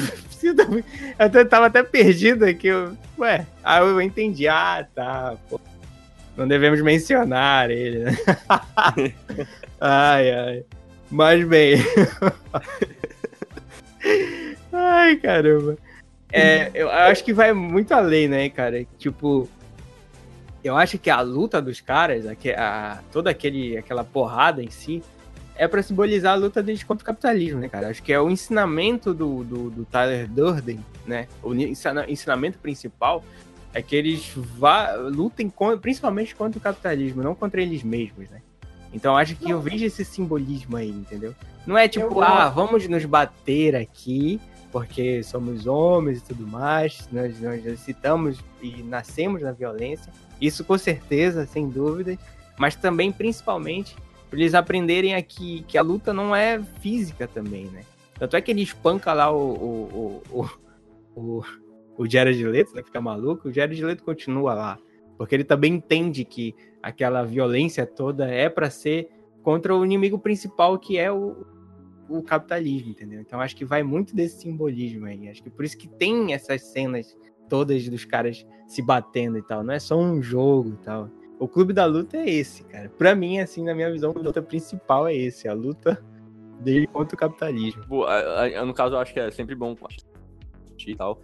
Eu 0.43 1.49
tava 1.49 1.67
até 1.67 1.83
perdido 1.83 2.45
aqui. 2.45 2.67
Eu... 2.67 2.97
Ué, 3.19 3.47
aí 3.63 3.81
eu 3.81 4.01
entendi. 4.03 4.47
Ah, 4.47 4.87
tá. 4.95 5.37
Pô. 5.49 5.59
Não 6.37 6.49
devemos 6.49 6.81
mencionar 6.81 7.71
ele, 7.71 8.01
né? 8.01 8.17
ai, 9.81 10.31
ai. 10.31 10.65
Mas 11.11 11.47
bem. 11.47 11.77
Ai, 14.73 15.17
caramba. 15.17 15.79
É, 16.33 16.71
eu 16.75 16.91
acho 16.91 17.23
que 17.23 17.33
vai 17.33 17.53
muito 17.53 17.93
além, 17.93 18.27
né, 18.27 18.49
cara? 18.49 18.85
Tipo, 18.99 19.49
eu 20.65 20.77
acho 20.77 20.99
que 20.99 21.09
a 21.09 21.21
luta 21.21 21.63
dos 21.63 21.81
caras, 21.81 22.27
a, 22.27 22.33
a, 22.57 22.99
toda 23.13 23.31
aquele, 23.31 23.77
aquela 23.77 24.03
porrada 24.03 24.63
em 24.63 24.71
si, 24.71 25.03
é 25.55 25.69
para 25.69 25.83
simbolizar 25.83 26.33
a 26.33 26.37
luta 26.37 26.61
deles 26.61 26.83
contra 26.83 27.05
o 27.05 27.07
capitalismo, 27.07 27.61
né, 27.61 27.69
cara? 27.69 27.89
Acho 27.89 28.03
que 28.03 28.13
é 28.13 28.21
o 28.21 28.29
ensinamento 28.29 29.15
do, 29.15 29.45
do, 29.45 29.71
do 29.71 29.85
Tyler 29.85 30.29
Durden, 30.29 30.85
né? 31.07 31.29
O 31.43 31.55
ensinamento 31.55 32.59
principal 32.59 33.23
é 33.75 33.83
que 33.83 33.97
eles 33.97 34.33
vá, 34.35 34.93
lutem 34.95 35.51
com, 35.51 35.77
principalmente 35.77 36.35
contra 36.35 36.59
o 36.59 36.63
capitalismo, 36.63 37.23
não 37.23 37.35
contra 37.35 37.61
eles 37.61 37.83
mesmos, 37.83 38.31
né? 38.31 38.41
Então 38.93 39.17
acho 39.17 39.35
que 39.35 39.51
eu 39.51 39.61
vejo 39.61 39.85
esse 39.85 40.05
simbolismo 40.05 40.77
aí, 40.77 40.91
entendeu? 40.91 41.35
Não 41.67 41.77
é 41.77 41.89
tipo, 41.89 42.21
ah, 42.21 42.49
vamos 42.49 42.87
nos 42.87 43.05
bater 43.05 43.75
aqui, 43.75 44.41
porque 44.71 45.23
somos 45.25 45.67
homens 45.67 46.19
e 46.19 46.23
tudo 46.23 46.47
mais, 46.47 47.09
nós, 47.11 47.41
nós 47.41 47.81
citamos 47.81 48.39
e 48.63 48.83
nascemos 48.85 49.43
na 49.43 49.51
violência. 49.51 50.13
Isso 50.41 50.65
com 50.65 50.79
certeza, 50.79 51.45
sem 51.45 51.69
dúvida, 51.69 52.17
mas 52.57 52.77
também, 52.77 53.11
principalmente, 53.11 53.97
para 54.31 54.39
eles 54.39 54.55
aprenderem 54.55 55.17
aqui 55.17 55.65
que 55.67 55.77
a 55.77 55.83
luta 55.83 56.13
não 56.13 56.35
é 56.35 56.63
física 56.81 57.27
também, 57.27 57.65
né? 57.67 57.83
Tanto 58.17 58.37
é 58.37 58.41
que 58.41 58.53
ele 58.53 58.63
espanca 58.63 59.13
lá 59.13 59.33
o, 59.33 59.39
o, 59.39 60.23
o, 60.31 60.51
o, 61.17 61.45
o 61.97 62.09
Jared 62.09 62.45
Leto, 62.47 62.75
né? 62.75 62.83
Fica 62.83 63.01
maluco, 63.01 63.49
o 63.49 63.53
Jared 63.53 63.83
Leto 63.85 64.05
continua 64.05 64.55
lá. 64.55 64.79
Porque 65.17 65.35
ele 65.35 65.45
também 65.45 65.75
entende 65.75 66.25
que 66.25 66.55
aquela 66.83 67.23
violência 67.23 67.87
toda 67.87 68.27
é 68.27 68.49
para 68.49 68.69
ser 68.69 69.09
contra 69.43 69.75
o 69.75 69.85
inimigo 69.85 70.19
principal, 70.19 70.79
que 70.79 70.99
é 70.99 71.13
o, 71.13 71.47
o 72.09 72.23
capitalismo, 72.23 72.91
entendeu? 72.91 73.21
Então 73.21 73.41
acho 73.41 73.55
que 73.55 73.65
vai 73.65 73.83
muito 73.83 74.15
desse 74.15 74.41
simbolismo 74.41 75.07
aí. 75.07 75.29
Acho 75.29 75.43
que 75.43 75.51
por 75.51 75.65
isso 75.65 75.79
que 75.79 75.89
tem 75.89 76.33
essas 76.33 76.63
cenas 76.63 77.17
todas 77.49 77.89
dos 77.89 78.05
caras 78.05 78.45
se 78.67 78.83
batendo 78.83 79.39
e 79.39 79.43
tal. 79.43 79.63
Não 79.63 79.75
é 79.75 79.79
só 79.79 79.97
um 79.97 80.21
jogo 80.23 80.71
e 80.71 80.85
tal. 80.85 81.11
O 81.39 81.47
clube 81.47 81.73
da 81.73 81.85
luta 81.85 82.17
é 82.17 82.29
esse, 82.29 82.65
cara. 82.65 82.89
Pra 82.89 83.15
mim, 83.15 83.39
assim, 83.39 83.63
na 83.63 83.75
minha 83.75 83.91
visão, 83.91 84.13
a 84.17 84.19
luta 84.19 84.41
principal 84.41 85.07
é 85.07 85.15
esse. 85.15 85.49
A 85.49 85.53
luta 85.53 86.03
dele 86.61 86.87
contra 86.87 87.15
o 87.15 87.19
capitalismo. 87.19 87.83
no 88.67 88.75
caso, 88.75 88.95
eu 88.95 88.99
acho 88.99 89.13
que 89.13 89.21
é 89.21 89.31
sempre 89.31 89.55
bom 89.55 89.77
e 90.87 90.97
tal. 90.97 91.21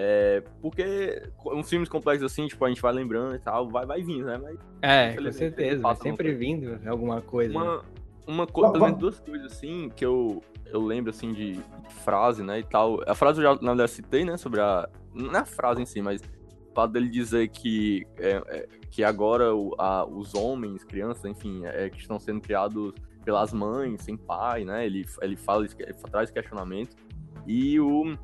É, 0.00 0.44
porque 0.62 1.20
uns 1.44 1.68
filmes 1.68 1.88
complexos 1.88 2.30
assim, 2.30 2.46
tipo, 2.46 2.64
a 2.64 2.68
gente 2.68 2.80
vai 2.80 2.92
lembrando 2.92 3.34
e 3.34 3.38
tal, 3.40 3.68
vai, 3.68 3.84
vai 3.84 4.00
vindo, 4.00 4.26
né? 4.26 4.38
Mas, 4.40 4.56
é, 4.80 5.16
com 5.16 5.32
certeza, 5.32 5.82
vai 5.82 5.96
sempre 5.96 6.32
vindo 6.34 6.78
alguma 6.88 7.20
coisa. 7.20 7.52
Uma, 7.52 7.84
uma 8.24 8.46
co 8.46 8.70
pelo 8.70 8.84
menos 8.84 9.00
duas 9.00 9.18
coisas 9.18 9.50
assim 9.52 9.90
que 9.96 10.06
eu, 10.06 10.40
eu 10.66 10.80
lembro 10.80 11.10
assim 11.10 11.32
de 11.32 11.60
frase, 12.04 12.44
né, 12.44 12.60
e 12.60 12.62
tal. 12.62 13.02
A 13.08 13.14
frase 13.16 13.40
eu 13.40 13.42
já 13.42 13.60
na 13.60 13.72
verdade 13.72 13.90
citei, 13.90 14.24
né, 14.24 14.36
sobre 14.36 14.60
a 14.60 14.88
não 15.12 15.34
é 15.34 15.38
a 15.38 15.44
frase 15.44 15.82
em 15.82 15.86
si, 15.86 16.00
mas 16.00 16.20
o 16.20 16.72
fato 16.72 16.92
dele 16.92 17.08
dizer 17.08 17.48
que 17.48 18.06
é, 18.18 18.40
é, 18.46 18.68
que 18.92 19.02
agora 19.02 19.52
o, 19.52 19.74
a, 19.80 20.06
os 20.06 20.32
homens, 20.32 20.84
crianças, 20.84 21.24
enfim, 21.24 21.62
é, 21.64 21.90
que 21.90 21.98
estão 21.98 22.20
sendo 22.20 22.40
criados 22.40 22.94
pelas 23.24 23.52
mães, 23.52 24.00
sem 24.02 24.16
pai, 24.16 24.64
né? 24.64 24.86
Ele 24.86 25.04
ele 25.20 25.34
fala, 25.34 25.64
ele 25.64 25.94
traz 26.08 26.30
questionamento 26.30 26.94
e 27.48 27.80
o 27.80 28.16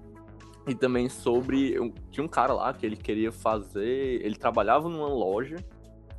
e 0.67 0.75
também 0.75 1.09
sobre 1.09 1.75
tinha 2.11 2.25
um 2.25 2.29
cara 2.29 2.53
lá 2.53 2.73
que 2.73 2.87
ele 2.87 2.97
queria 2.97 3.31
fazer, 3.31 4.25
ele 4.25 4.37
trabalhava 4.37 4.89
numa 4.89 5.09
loja 5.09 5.57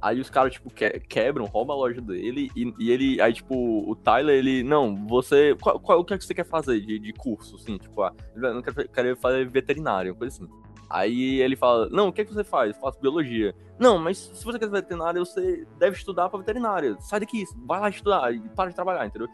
Aí 0.05 0.19
os 0.19 0.29
caras, 0.29 0.53
tipo, 0.53 0.69
que, 0.69 0.87
quebram, 0.99 1.45
roubam 1.45 1.75
a 1.75 1.79
loja 1.79 1.99
dele 1.99 2.51
e, 2.55 2.71
e, 2.77 2.91
ele. 2.91 3.19
Aí, 3.19 3.33
tipo, 3.33 3.55
o 3.89 3.95
Tyler, 3.95 4.35
ele. 4.35 4.61
Não, 4.61 4.95
você. 5.07 5.55
Qual, 5.59 5.79
qual, 5.79 5.99
o 5.99 6.05
que 6.05 6.13
é 6.13 6.17
que 6.19 6.23
você 6.23 6.33
quer 6.35 6.45
fazer 6.45 6.79
de, 6.79 6.99
de 6.99 7.11
curso, 7.11 7.55
assim? 7.55 7.77
Tipo, 7.79 8.03
ah, 8.03 8.13
eu 8.35 8.53
não 8.53 8.61
quero, 8.61 8.87
quero 8.87 9.17
fazer 9.17 9.49
veterinário, 9.49 10.13
coisa 10.13 10.35
assim. 10.35 10.47
Aí 10.89 11.41
ele 11.41 11.55
fala: 11.55 11.89
Não, 11.89 12.09
o 12.09 12.13
que 12.13 12.21
é 12.21 12.25
que 12.25 12.31
você 12.31 12.43
faz? 12.43 12.75
Eu 12.75 12.81
faço 12.81 12.99
biologia. 12.99 13.55
Não, 13.79 13.97
mas 13.97 14.19
se 14.19 14.45
você 14.45 14.59
quer 14.59 14.65
ser 14.65 14.73
veterinário, 14.73 15.25
você 15.25 15.65
deve 15.79 15.97
estudar 15.97 16.29
pra 16.29 16.37
veterinária. 16.37 16.95
Sai 16.99 17.19
daqui, 17.19 17.43
vai 17.65 17.79
lá 17.79 17.89
estudar 17.89 18.31
e 18.31 18.39
para 18.49 18.69
de 18.69 18.75
trabalhar, 18.75 19.07
entendeu? 19.07 19.27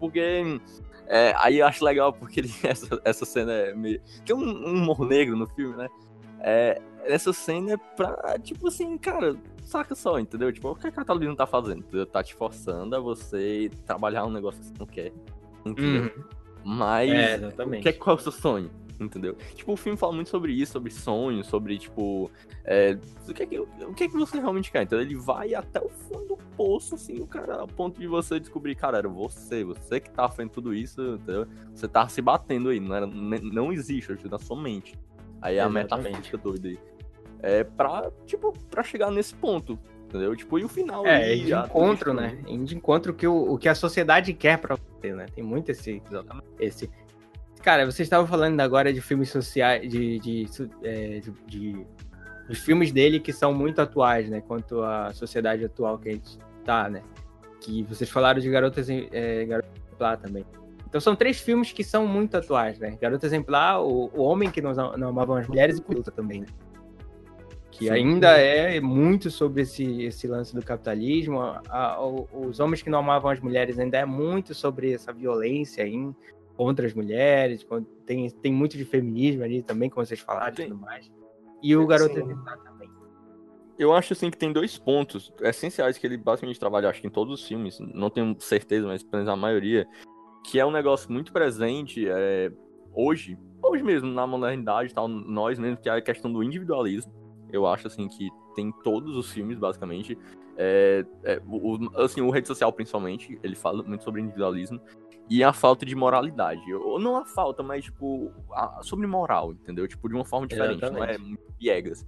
Porque. 0.00 0.58
É, 1.06 1.34
aí 1.38 1.58
eu 1.58 1.66
acho 1.66 1.84
legal 1.84 2.12
porque 2.12 2.40
ele, 2.40 2.52
essa, 2.62 3.00
essa 3.04 3.24
cena 3.24 3.52
é 3.52 3.74
meio. 3.74 4.00
Tem 4.24 4.34
um, 4.34 4.40
um 4.40 4.74
humor 4.82 5.06
negro 5.06 5.36
no 5.36 5.46
filme, 5.46 5.76
né? 5.76 5.88
É, 6.40 6.80
essa 7.04 7.32
cena 7.32 7.72
é 7.72 7.76
pra, 7.76 8.38
tipo 8.42 8.68
assim, 8.68 8.96
cara, 8.98 9.36
saca 9.62 9.94
só, 9.94 10.18
entendeu? 10.18 10.52
Tipo, 10.52 10.70
o 10.70 10.76
que 10.76 10.86
a 10.86 10.92
Catalina 10.92 11.34
tá 11.34 11.46
fazendo? 11.46 12.06
Tá 12.06 12.22
te 12.22 12.34
forçando 12.34 12.94
a 12.94 13.00
você 13.00 13.70
trabalhar 13.86 14.24
um 14.24 14.30
negócio 14.30 14.60
que 14.60 14.66
você 14.66 14.74
não 14.78 14.86
quer. 14.86 15.12
Entendeu? 15.64 16.02
Uhum. 16.02 16.24
Mas. 16.64 17.10
É, 17.10 17.34
exatamente. 17.34 17.82
Que, 17.82 17.92
qual 17.92 18.16
é 18.16 18.20
o 18.20 18.22
seu 18.22 18.32
sonho? 18.32 18.70
Entendeu? 18.98 19.36
Tipo, 19.54 19.72
o 19.72 19.76
filme 19.76 19.98
fala 19.98 20.12
muito 20.12 20.30
sobre 20.30 20.52
isso, 20.52 20.72
sobre 20.72 20.90
sonhos, 20.90 21.46
sobre, 21.46 21.78
tipo. 21.78 22.30
É, 22.64 22.96
o, 23.28 23.34
que 23.34 23.42
é 23.42 23.46
que, 23.46 23.58
o 23.58 23.94
que 23.94 24.04
é 24.04 24.08
que 24.08 24.14
você 24.14 24.38
realmente 24.38 24.70
quer? 24.70 24.82
Então 24.82 25.00
ele 25.00 25.16
vai 25.16 25.54
até 25.54 25.80
o 25.80 25.88
fundo 25.88 26.28
do 26.28 26.36
poço, 26.56 26.94
assim, 26.94 27.20
o 27.20 27.26
cara, 27.26 27.62
a 27.62 27.66
ponto 27.66 28.00
de 28.00 28.06
você 28.06 28.38
descobrir, 28.38 28.76
cara, 28.76 28.98
era 28.98 29.08
você, 29.08 29.64
você 29.64 29.98
que 29.98 30.10
tá 30.10 30.28
fazendo 30.28 30.50
tudo 30.50 30.72
isso, 30.72 31.00
entendeu? 31.20 31.46
Você 31.74 31.88
tá 31.88 32.08
se 32.08 32.22
batendo 32.22 32.68
aí, 32.68 32.78
não, 32.78 32.94
era, 32.94 33.06
não 33.06 33.72
existe, 33.72 34.12
ajuda 34.12 34.30
na 34.30 34.38
sua 34.38 34.60
mente. 34.60 34.96
Aí 35.42 35.56
é 35.56 35.60
a 35.60 35.68
metafísica 35.68 36.38
doida 36.38 36.68
aí 36.68 36.78
é, 37.44 37.62
pra, 37.62 38.10
tipo, 38.24 38.54
pra 38.70 38.82
chegar 38.82 39.10
nesse 39.10 39.34
ponto. 39.34 39.78
Entendeu? 40.06 40.34
Tipo, 40.34 40.58
e 40.58 40.64
o 40.64 40.68
final. 40.68 41.06
É, 41.06 41.34
de 41.34 41.52
encontro, 41.52 42.14
né? 42.14 42.38
De 42.46 42.74
encontro 42.74 43.12
que 43.12 43.26
o, 43.26 43.52
o 43.52 43.58
que 43.58 43.68
a 43.68 43.74
sociedade 43.74 44.32
quer 44.32 44.58
pra 44.58 44.76
você, 44.76 45.12
né? 45.12 45.26
Tem 45.34 45.44
muito 45.44 45.70
esse. 45.70 46.02
Exatamente. 46.08 46.46
esse. 46.58 46.90
Cara, 47.64 47.86
vocês 47.86 48.04
estavam 48.04 48.26
falando 48.26 48.60
agora 48.60 48.92
de 48.92 49.00
filmes 49.00 49.30
sociais, 49.30 49.90
de, 49.90 50.18
de, 50.18 50.46
é, 50.82 51.20
de, 51.20 51.32
de 51.46 51.86
os 52.46 52.58
filmes 52.58 52.92
dele 52.92 53.18
que 53.18 53.32
são 53.32 53.54
muito 53.54 53.80
atuais, 53.80 54.28
né? 54.28 54.42
Quanto 54.46 54.82
à 54.82 55.14
sociedade 55.14 55.64
atual 55.64 55.98
que 55.98 56.10
a 56.10 56.12
gente 56.12 56.38
tá, 56.62 56.90
né? 56.90 57.02
Que 57.62 57.82
vocês 57.84 58.10
falaram 58.10 58.38
de 58.38 58.50
Garotas 58.50 58.90
é, 58.90 59.46
Garota 59.46 59.68
Exemplar 59.74 60.18
também. 60.18 60.44
Então 60.86 61.00
são 61.00 61.16
três 61.16 61.40
filmes 61.40 61.72
que 61.72 61.82
são 61.82 62.06
muito 62.06 62.36
atuais, 62.36 62.78
né? 62.78 62.98
Garota 63.00 63.24
Exemplar, 63.24 63.82
O, 63.82 64.10
o 64.12 64.20
Homem 64.20 64.50
que 64.50 64.60
não, 64.60 64.74
não 64.98 65.08
amava 65.08 65.40
as 65.40 65.48
Mulheres 65.48 65.78
e 65.78 65.94
Luta 65.94 66.10
também, 66.10 66.42
né? 66.42 66.46
que 67.70 67.86
Sim. 67.86 67.90
ainda 67.90 68.38
é 68.38 68.78
muito 68.78 69.30
sobre 69.30 69.62
esse, 69.62 70.02
esse 70.02 70.28
lance 70.28 70.54
do 70.54 70.62
capitalismo. 70.62 71.40
A, 71.40 71.62
a, 71.70 72.06
os 72.06 72.60
homens 72.60 72.82
que 72.82 72.90
não 72.90 72.98
amavam 72.98 73.30
as 73.30 73.40
mulheres 73.40 73.78
ainda 73.78 73.98
é 73.98 74.04
muito 74.04 74.54
sobre 74.54 74.92
essa 74.92 75.12
violência 75.12 75.84
em, 75.84 76.14
contra 76.56 76.86
as 76.86 76.94
mulheres. 76.94 77.66
Tem, 78.06 78.30
tem 78.30 78.52
muito 78.52 78.76
de 78.76 78.84
feminismo 78.84 79.42
ali 79.42 79.62
também, 79.62 79.90
como 79.90 80.04
vocês 80.04 80.20
falaram 80.20 80.52
e 80.52 80.68
tudo 80.68 80.78
mais. 80.78 81.10
E 81.62 81.76
o 81.76 81.86
Garoto 81.86 82.18
Exemplar 82.18 82.58
também. 82.58 82.90
Eu 83.78 83.92
acho 83.92 84.12
assim 84.12 84.30
que 84.30 84.38
tem 84.38 84.52
dois 84.52 84.78
pontos 84.78 85.32
essenciais 85.40 85.98
que 85.98 86.06
ele 86.06 86.16
basicamente 86.16 86.60
trabalha, 86.60 86.88
acho 86.88 87.00
que 87.00 87.08
em 87.08 87.10
todos 87.10 87.40
os 87.40 87.48
filmes, 87.48 87.80
não 87.80 88.08
tenho 88.08 88.36
certeza, 88.38 88.86
mas 88.86 89.02
pelo 89.02 89.24
menos 89.24 89.28
a 89.28 89.36
maioria, 89.36 89.84
que 90.44 90.60
é 90.60 90.64
um 90.66 90.70
negócio 90.70 91.10
muito 91.10 91.32
presente 91.32 92.08
é, 92.08 92.52
hoje, 92.92 93.36
hoje 93.60 93.82
mesmo, 93.82 94.08
na 94.08 94.28
modernidade 94.28 94.94
tal, 94.94 95.08
nós 95.08 95.58
mesmo, 95.58 95.76
que 95.76 95.88
é 95.88 95.92
a 95.92 96.00
questão 96.00 96.32
do 96.32 96.40
individualismo 96.40 97.12
eu 97.54 97.66
acho, 97.66 97.86
assim, 97.86 98.08
que 98.08 98.28
tem 98.54 98.72
todos 98.82 99.16
os 99.16 99.30
filmes, 99.30 99.56
basicamente. 99.56 100.18
É, 100.56 101.04
é, 101.24 101.42
o, 101.46 101.78
assim, 101.96 102.20
o 102.20 102.30
Rede 102.30 102.46
Social, 102.46 102.72
principalmente, 102.72 103.38
ele 103.42 103.56
fala 103.56 103.82
muito 103.82 104.04
sobre 104.04 104.20
individualismo 104.20 104.80
e 105.28 105.42
a 105.42 105.52
falta 105.52 105.86
de 105.86 105.94
moralidade. 105.94 106.72
Ou 106.74 106.98
não 106.98 107.16
a 107.16 107.24
falta, 107.24 107.62
mas, 107.62 107.84
tipo, 107.84 108.32
a, 108.52 108.80
sobre 108.82 109.06
moral, 109.06 109.52
entendeu? 109.52 109.88
Tipo, 109.88 110.08
de 110.08 110.14
uma 110.14 110.24
forma 110.24 110.46
diferente, 110.46 110.84
Exatamente. 110.84 111.18
não 111.18 111.34
é 111.34 111.36
piegas. 111.58 112.06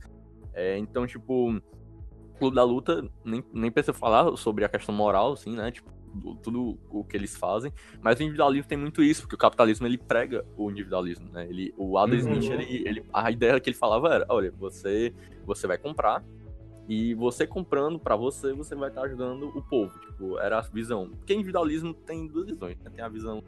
É, 0.52 0.78
então, 0.78 1.06
tipo, 1.06 1.52
o 1.52 1.60
Clube 2.38 2.56
da 2.56 2.64
Luta, 2.64 3.08
nem, 3.24 3.44
nem 3.52 3.70
precisa 3.70 3.92
falar 3.92 4.36
sobre 4.36 4.64
a 4.64 4.68
questão 4.68 4.94
moral, 4.94 5.32
assim, 5.32 5.54
né? 5.54 5.70
Tipo, 5.70 5.94
tudo 6.42 6.78
o 6.90 7.04
que 7.04 7.16
eles 7.16 7.36
fazem, 7.36 7.72
mas 8.00 8.18
o 8.18 8.22
individualismo 8.22 8.68
tem 8.68 8.78
muito 8.78 9.02
isso, 9.02 9.22
porque 9.22 9.34
o 9.34 9.38
capitalismo 9.38 9.86
ele 9.86 9.98
prega 9.98 10.46
o 10.56 10.70
individualismo, 10.70 11.30
né? 11.30 11.46
Ele, 11.48 11.74
o 11.76 11.98
Adam 11.98 12.18
uhum. 12.18 12.38
Smith, 12.38 12.50
ele, 12.50 12.88
ele, 12.88 13.04
a 13.12 13.30
ideia 13.30 13.60
que 13.60 13.68
ele 13.68 13.76
falava 13.76 14.14
era, 14.14 14.26
olha, 14.28 14.50
você, 14.52 15.14
você 15.44 15.66
vai 15.66 15.76
comprar 15.76 16.24
e 16.88 17.14
você 17.14 17.46
comprando 17.46 17.98
para 17.98 18.14
você, 18.14 18.52
você 18.52 18.74
vai 18.74 18.88
estar 18.88 19.02
ajudando 19.02 19.48
o 19.48 19.62
povo, 19.62 19.98
tipo, 19.98 20.38
era 20.38 20.58
a 20.58 20.62
visão. 20.62 21.10
Porque 21.10 21.34
individualismo 21.34 21.92
tem 21.92 22.26
duas 22.26 22.46
visões, 22.46 22.78
né? 22.78 22.90
Tem 22.94 23.04
a 23.04 23.08
visão 23.08 23.42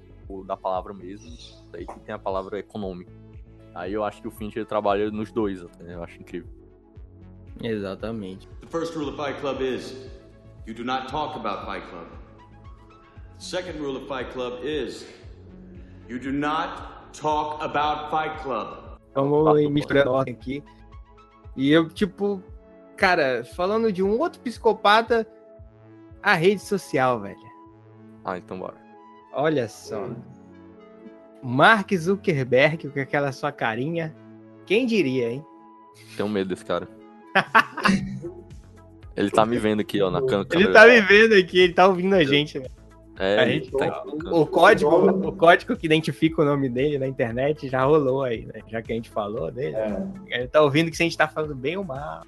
da 0.44 0.56
palavra 0.56 0.92
mesmo, 0.92 1.30
e 1.78 1.86
tem 2.04 2.14
a 2.14 2.18
palavra 2.18 2.58
econômica. 2.58 3.12
Aí 3.74 3.92
eu 3.92 4.04
acho 4.04 4.20
que 4.20 4.28
o 4.28 4.30
Fincher 4.30 4.66
trabalha 4.66 5.10
nos 5.10 5.30
dois, 5.30 5.62
né? 5.62 5.94
eu 5.94 6.02
acho 6.02 6.20
incrível. 6.20 6.50
Exatamente. 7.62 8.48
The 8.60 8.66
first 8.66 8.94
rule 8.94 9.08
of 9.08 9.16
Fight 9.16 9.40
Club 9.40 9.60
is 9.60 10.08
you 10.66 10.74
do 10.74 10.84
not 10.84 11.08
talk 11.08 11.36
about 11.36 11.64
Fight 11.64 11.88
Club. 11.88 12.06
The 13.38 13.44
second 13.44 13.80
rule 13.80 13.96
of 13.96 14.06
Fight 14.08 14.32
Club 14.32 14.64
is 14.64 15.06
you 16.08 16.18
do 16.18 16.32
not 16.32 17.12
talk 17.12 17.62
about 17.62 18.10
Fight 18.10 18.42
Club. 18.42 18.98
Vamos 19.14 19.70
misturando 19.70 20.10
ordem 20.10 20.34
aqui. 20.34 20.62
E 21.56 21.72
eu, 21.72 21.88
tipo, 21.88 22.42
cara, 22.98 23.44
falando 23.44 23.92
de 23.92 24.02
um 24.02 24.18
outro 24.18 24.40
psicopata, 24.40 25.26
a 26.22 26.34
rede 26.34 26.60
social, 26.60 27.20
velho. 27.20 27.38
Ah, 28.24 28.36
então 28.36 28.58
bora. 28.58 28.76
Olha 29.32 29.68
só. 29.68 30.10
Mark 31.42 31.90
Zuckerberg 31.94 32.88
com 32.90 33.00
aquela 33.00 33.30
sua 33.30 33.52
carinha. 33.52 34.14
Quem 34.66 34.84
diria, 34.84 35.30
hein? 35.30 35.44
Tenho 36.16 36.28
medo 36.28 36.48
desse 36.48 36.64
cara. 36.64 36.88
ele 39.16 39.30
tá 39.30 39.46
me 39.46 39.56
vendo 39.58 39.80
aqui, 39.80 40.02
ó, 40.02 40.10
na 40.10 40.20
câmera. 40.20 40.48
Ele 40.52 40.72
tá 40.72 40.86
me 40.86 41.00
vendo 41.00 41.34
aqui, 41.34 41.60
ele 41.60 41.72
tá 41.72 41.86
ouvindo 41.86 42.14
a 42.14 42.24
gente. 42.24 42.58
Né? 42.58 42.66
É, 43.20 43.38
A 43.38 43.48
gente- 43.48 43.70
tá 43.70 44.04
O, 44.30 44.42
o 44.42 44.46
código, 44.46 44.90
o 45.28 45.32
código 45.32 45.76
que 45.76 45.86
identifica 45.86 46.42
o 46.42 46.44
nome 46.44 46.68
dele 46.68 46.98
na 46.98 47.06
internet 47.06 47.68
já 47.68 47.84
rolou 47.84 48.22
aí, 48.24 48.44
né? 48.46 48.60
Já 48.68 48.82
que 48.82 48.92
a 48.92 48.96
gente 48.96 49.08
falou 49.10 49.50
dele. 49.50 49.76
É, 49.76 50.02
Ele 50.28 50.48
tá 50.48 50.60
ouvindo 50.62 50.90
que 50.90 50.96
se 50.96 51.02
a 51.02 51.06
gente 51.06 51.16
tá 51.16 51.28
falando 51.28 51.54
bem 51.54 51.76
ou 51.76 51.84
mal. 51.84 52.22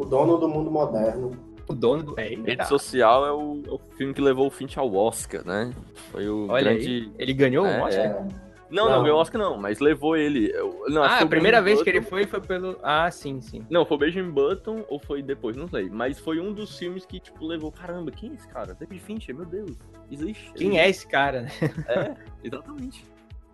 O 0.00 0.04
dono 0.04 0.36
do 0.38 0.48
mundo 0.48 0.70
moderno. 0.70 1.30
O 1.68 1.74
dono 1.74 2.02
do. 2.02 2.20
É, 2.20 2.32
ele, 2.32 2.42
Rede 2.42 2.66
social 2.66 3.26
é 3.26 3.32
o, 3.32 3.62
é 3.66 3.70
o 3.70 3.78
filme 3.96 4.14
que 4.14 4.20
levou 4.20 4.46
o 4.46 4.50
Finch 4.50 4.78
ao 4.78 4.92
Oscar, 4.94 5.44
né? 5.46 5.70
Foi 6.10 6.28
o 6.28 6.46
Olha 6.48 6.72
grande. 6.72 7.12
ele 7.18 7.32
ganhou 7.34 7.66
É, 7.66 7.78
um 7.78 7.82
Oscar. 7.82 8.04
É, 8.04 8.26
Não, 8.70 8.84
não, 8.86 8.96
Não. 8.96 9.02
ganhou 9.02 9.16
o 9.18 9.20
Oscar 9.20 9.40
não, 9.40 9.56
mas 9.58 9.78
levou 9.80 10.16
ele. 10.16 10.52
Não, 10.88 11.02
Ah, 11.02 11.20
a 11.20 11.24
o 11.24 11.28
primeira 11.28 11.60
vez 11.60 11.82
que 11.82 11.88
ele 11.90 12.00
Button- 12.00 12.10
foi 12.10 12.26
foi 12.26 12.40
pelo. 12.40 12.78
Ah, 12.82 13.10
sim, 13.10 13.40
sim. 13.40 13.64
Não, 13.70 13.84
foi 13.86 13.96
o 13.96 14.00
Benjamin 14.00 14.30
Button 14.30 14.84
ou 14.88 14.98
foi 14.98 15.22
depois, 15.22 15.56
não 15.56 15.68
sei. 15.68 15.88
Mas 15.90 16.18
foi 16.18 16.38
um 16.40 16.52
dos 16.52 16.78
filmes 16.78 17.04
que, 17.06 17.18
tipo, 17.20 17.46
levou. 17.46 17.70
Caramba, 17.72 18.10
quem 18.10 18.30
é 18.30 18.34
esse 18.34 18.48
cara? 18.48 18.74
David 18.74 19.00
Fincher, 19.00 19.34
meu 19.34 19.44
Deus. 19.46 19.72
Existe. 20.10 20.52
Quem 20.54 20.78
é 20.78 20.88
esse 20.88 21.06
cara? 21.06 21.42
né? 21.42 21.50
É, 21.86 22.14
exatamente. 22.46 23.04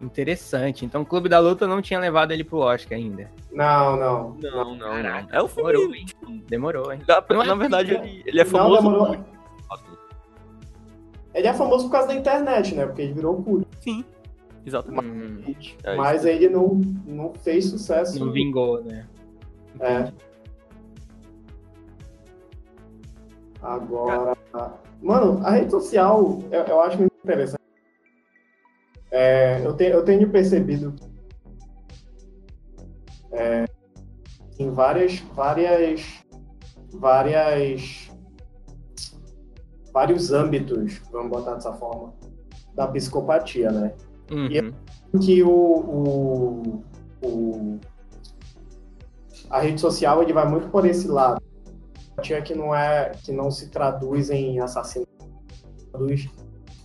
Interessante. 0.01 0.85
Então 0.85 1.03
o 1.03 1.07
Clube 1.07 1.29
da 1.29 1.39
Luta 1.39 1.67
não 1.67 1.81
tinha 1.81 1.99
levado 1.99 2.33
ele 2.33 2.45
pro 2.45 2.59
Oscar 2.59 2.99
ainda. 2.99 3.31
Não, 3.53 3.97
não. 3.97 4.37
Não, 4.43 4.75
não, 4.75 4.89
Caraca, 4.91 5.29
não. 5.33 5.39
É 5.39 5.43
o 5.43 5.49
filme. 5.49 5.73
Demorou, 5.73 5.95
hein? 5.95 6.43
Demorou, 6.49 6.93
hein? 6.93 7.01
Da- 7.07 7.25
Não 7.31 7.43
é 7.43 7.47
na 7.47 7.55
verdade, 7.55 7.95
ele, 7.95 8.23
ele 8.27 8.41
é 8.41 8.45
Não, 8.45 8.51
famoso. 8.51 8.83
demorou. 8.83 9.07
por- 9.07 9.25
Ele 11.35 11.47
é 11.49 11.53
famoso 11.55 11.85
por 11.87 11.93
causa 11.93 12.09
da 12.09 12.15
internet, 12.15 12.75
né? 12.75 12.87
Porque 12.87 13.03
ele 13.03 13.13
virou 13.15 13.43
culto. 13.43 13.67
Sim, 13.81 14.05
exatamente. 14.67 15.75
Hum, 15.75 15.79
É 15.85 15.97
mas 15.97 16.19
isso. 16.21 16.29
ele 16.29 16.49
não, 16.49 16.81
não 17.07 17.33
fez 17.35 17.65
sucesso. 17.71 18.19
não 18.25 18.31
vingou, 18.33 18.83
né? 18.85 19.07
É. 19.81 20.13
Agora. 23.63 24.37
Mano, 25.03 25.41
a 25.45 25.51
rede 25.51 25.71
social 25.71 26.41
eu, 26.51 26.63
eu 26.63 26.81
acho 26.81 26.99
muito 26.99 27.13
interessante. 27.23 27.64
É, 29.17 29.65
eu, 29.65 29.77
te- 29.77 29.85
eu 29.85 30.05
tenho 30.05 30.29
percebido 30.29 30.93
é, 33.31 33.65
em 34.59 34.71
várias, 34.71 35.21
várias, 35.21 36.25
várias, 36.93 38.11
vários 39.93 40.33
âmbitos, 40.33 41.01
vamos 41.13 41.31
botar 41.31 41.55
dessa 41.55 41.73
forma, 41.75 42.13
da 42.75 42.89
psicopatia, 42.89 43.71
né? 43.71 43.95
Uhum. 44.33 45.21
que 45.21 45.43
o, 45.45 45.49
o, 45.51 46.83
o- 47.25 47.81
a 49.49 49.61
rede 49.61 49.81
social 49.81 50.23
ele 50.25 50.33
vai 50.33 50.49
muito 50.49 50.69
por 50.71 50.85
esse 50.87 51.07
lado 51.07 51.41
que 52.45 52.55
não 52.55 52.75
é 52.75 53.11
que 53.23 53.31
não 53.33 53.49
se 53.51 53.69
traduz 53.69 54.31
em 54.31 54.59
assassinato 54.59 55.09
traduz 55.93 56.29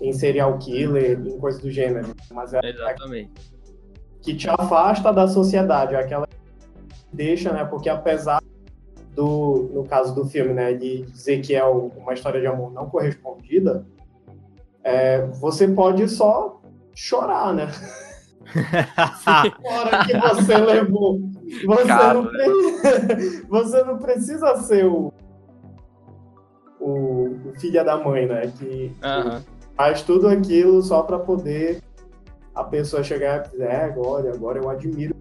em 0.02 0.14
serial 0.14 0.58
killer 0.58 1.20
em 1.20 1.38
coisa 1.40 1.60
do 1.62 1.70
gênero 1.70 2.16
mas 2.32 2.54
é 2.54 2.60
Exatamente. 2.64 3.32
que 4.22 4.34
te 4.36 4.50
afasta 4.50 5.12
da 5.12 5.28
sociedade 5.28 5.96
é 5.96 6.00
aquela 6.00 6.28
que 6.28 6.36
deixa 7.12 7.52
né 7.52 7.66
porque 7.66 7.90
apesar 7.90 8.42
do 9.16 9.70
no 9.74 9.84
caso 9.86 10.16
do 10.16 10.26
filme 10.26 10.54
né 10.54 10.74
de 10.74 11.04
dizer 11.04 11.42
que 11.42 11.56
é 11.56 11.64
uma 11.66 12.14
história 12.14 12.40
de 12.40 12.48
amor 12.48 12.72
não 12.72 12.90
correspondida 12.90 13.86
é, 14.84 15.26
você 15.26 15.68
pode 15.68 16.08
só 16.08 16.62
chorar 16.96 17.54
né 17.54 17.68
hora 19.64 20.06
que 20.06 20.18
você 20.18 20.58
levou. 20.58 21.20
Você, 21.66 21.84
não, 22.14 22.26
pre- 22.26 23.44
você 23.48 23.84
não 23.84 23.98
precisa 23.98 24.56
ser 24.58 24.86
o, 24.86 25.12
o, 26.80 27.28
o 27.46 27.54
filho 27.60 27.84
da 27.84 27.98
mãe, 27.98 28.26
né? 28.28 28.52
Que 28.58 28.96
Aham. 29.04 29.44
Faz 29.80 30.02
tudo 30.02 30.28
aquilo 30.28 30.82
só 30.84 31.04
para 31.04 31.18
poder 31.18 31.82
a 32.54 32.66
pessoa 32.66 33.02
chegar 33.02 33.46
e 33.46 33.50
dizer, 33.52 33.64
é, 33.64 33.86
agora, 33.86 34.34
agora 34.34 34.60
eu 34.60 34.70
admiro 34.70 35.16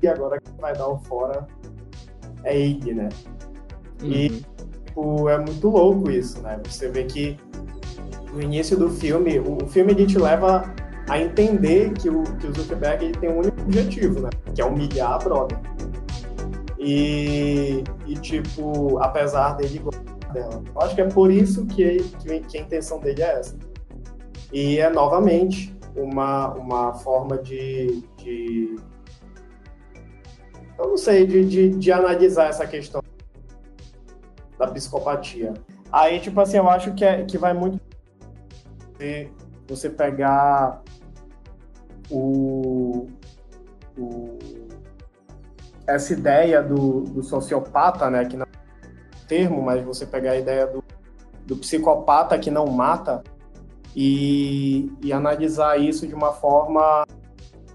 e 0.00 0.06
agora 0.06 0.40
quem 0.40 0.54
vai 0.56 0.72
dar 0.72 0.86
o 0.86 0.98
fora 0.98 1.44
é 2.44 2.56
ele, 2.56 2.94
né? 2.94 3.08
E- 4.00 4.28
Uhum. 4.30 4.54
Tipo, 4.84 5.28
é 5.28 5.38
muito 5.38 5.68
louco 5.68 6.08
isso, 6.08 6.40
né? 6.42 6.60
Você 6.64 6.88
vê 6.88 7.02
que 7.02 7.36
no 8.32 8.40
início 8.40 8.76
do 8.78 8.88
filme, 8.88 9.40
o, 9.40 9.64
o 9.64 9.66
filme 9.66 9.90
ele 9.90 10.06
te 10.06 10.16
leva 10.16 10.72
a 11.08 11.18
entender 11.18 11.92
que 11.94 12.08
o, 12.08 12.22
que 12.22 12.46
o 12.46 12.54
Zuckerberg 12.54 13.06
ele 13.06 13.18
tem 13.18 13.28
um 13.28 13.38
único 13.38 13.60
objetivo, 13.62 14.20
né? 14.20 14.30
Que 14.54 14.62
é 14.62 14.64
humilhar 14.64 15.14
a 15.14 15.18
brother. 15.18 15.58
E, 16.78 17.82
e 18.06 18.14
tipo, 18.14 18.96
apesar 18.98 19.56
dele 19.56 19.80
gostar 19.80 20.28
dela. 20.32 20.62
Eu 20.72 20.82
acho 20.82 20.94
que 20.94 21.00
é 21.00 21.08
por 21.08 21.32
isso 21.32 21.66
que, 21.66 21.96
que, 22.20 22.38
que 22.38 22.58
a 22.58 22.60
intenção 22.60 23.00
dele 23.00 23.20
é 23.22 23.40
essa. 23.40 23.56
E 24.54 24.78
é 24.78 24.88
novamente 24.88 25.76
uma, 25.96 26.54
uma 26.54 26.94
forma 26.94 27.36
de, 27.38 28.04
de 28.18 28.76
eu 30.78 30.90
não 30.90 30.96
sei, 30.96 31.26
de, 31.26 31.44
de, 31.44 31.70
de 31.70 31.90
analisar 31.90 32.50
essa 32.50 32.64
questão 32.64 33.02
da 34.56 34.68
psicopatia. 34.68 35.54
Aí, 35.90 36.20
tipo 36.20 36.40
assim, 36.40 36.56
eu 36.56 36.68
acho 36.70 36.94
que, 36.94 37.04
é, 37.04 37.24
que 37.24 37.36
vai 37.36 37.52
muito 37.52 37.80
você, 39.66 39.90
pegar 39.90 40.82
o, 42.08 43.08
o- 43.98 44.38
essa 45.84 46.12
ideia 46.12 46.62
do, 46.62 47.00
do 47.00 47.24
sociopata, 47.24 48.08
né, 48.08 48.24
que 48.24 48.36
não 48.36 48.46
é 48.46 48.48
um 49.18 49.26
termo, 49.26 49.62
mas 49.62 49.82
você 49.84 50.06
pegar 50.06 50.30
a 50.32 50.36
ideia 50.38 50.64
do, 50.68 50.84
do 51.44 51.56
psicopata 51.56 52.38
que 52.38 52.52
não 52.52 52.66
mata 52.66 53.24
e, 53.94 54.90
e 55.02 55.12
analisar 55.12 55.78
isso 55.78 56.06
de 56.06 56.14
uma 56.14 56.32
forma, 56.32 57.06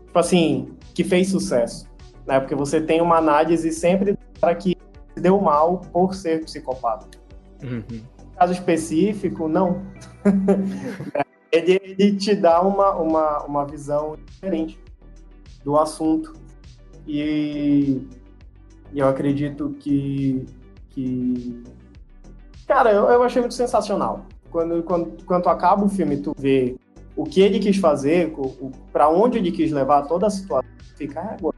tipo 0.06 0.20
assim, 0.20 0.74
que 0.94 1.04
fez 1.04 1.30
sucesso, 1.30 1.88
né, 2.28 2.40
porque 2.40 2.56
você 2.56 2.82
tem 2.82 3.02
uma 3.02 3.18
análise 3.18 3.72
sempre 3.72 4.18
para 4.40 4.56
que 4.56 4.78
deu 5.16 5.40
mal 5.40 5.80
por 5.92 6.14
ser 6.14 6.44
psicopata 6.44 7.20
Uhum. 7.64 8.02
caso 8.38 8.54
específico, 8.54 9.48
não. 9.48 9.82
ele, 11.52 11.80
ele 11.84 12.16
te 12.16 12.36
dá 12.36 12.62
uma, 12.62 12.96
uma, 12.96 13.44
uma 13.44 13.66
visão 13.66 14.18
diferente 14.26 14.80
do 15.64 15.78
assunto. 15.78 16.34
E, 17.08 18.02
e 18.94 19.00
eu 19.00 19.08
acredito 19.08 19.76
que. 19.80 20.46
que... 20.90 21.64
Cara, 22.68 22.92
eu, 22.92 23.06
eu 23.10 23.24
achei 23.24 23.42
muito 23.42 23.56
sensacional. 23.56 24.26
Quando, 24.52 24.84
quando, 24.84 25.26
quando 25.26 25.48
acaba 25.48 25.86
o 25.86 25.90
filme, 25.90 26.18
tu 26.18 26.34
vê 26.38 26.76
o 27.16 27.24
que 27.24 27.42
ele 27.42 27.60
quis 27.60 27.78
fazer, 27.78 28.34
para 28.92 29.10
onde 29.10 29.38
ele 29.38 29.52
quis 29.52 29.72
levar 29.72 30.08
toda 30.08 30.28
a 30.28 30.30
situação, 30.30 30.70
fica, 30.96 31.20
"Ah, 31.20 31.36
agora. 31.38 31.58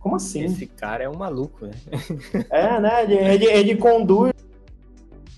Como 0.00 0.16
assim? 0.16 0.44
Esse 0.44 0.66
cara 0.66 1.04
é 1.04 1.08
um 1.08 1.16
maluco, 1.16 1.66
né? 1.66 1.72
É, 2.50 2.80
né? 2.80 3.02
Ele, 3.04 3.14
ele, 3.14 3.44
ele 3.46 3.76
conduz. 3.76 4.32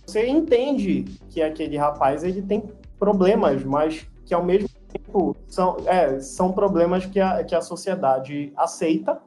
Você 0.07 0.27
entende 0.27 1.05
que 1.29 1.41
aquele 1.41 1.77
rapaz 1.77 2.25
ele 2.25 2.43
tem 2.43 2.63
problemas, 2.99 3.65
mas 3.65 4.07
que 4.25 4.35
ao 4.35 4.45
mesmo 4.45 4.69
tempo 4.93 5.37
são, 5.49 5.77
é, 5.87 6.21
são 6.21 6.53
problemas 6.53 7.07
que 7.07 7.19
a, 7.19 7.43
que 7.45 7.55
a 7.55 7.61
sociedade 7.61 8.53
aceita, 8.57 9.21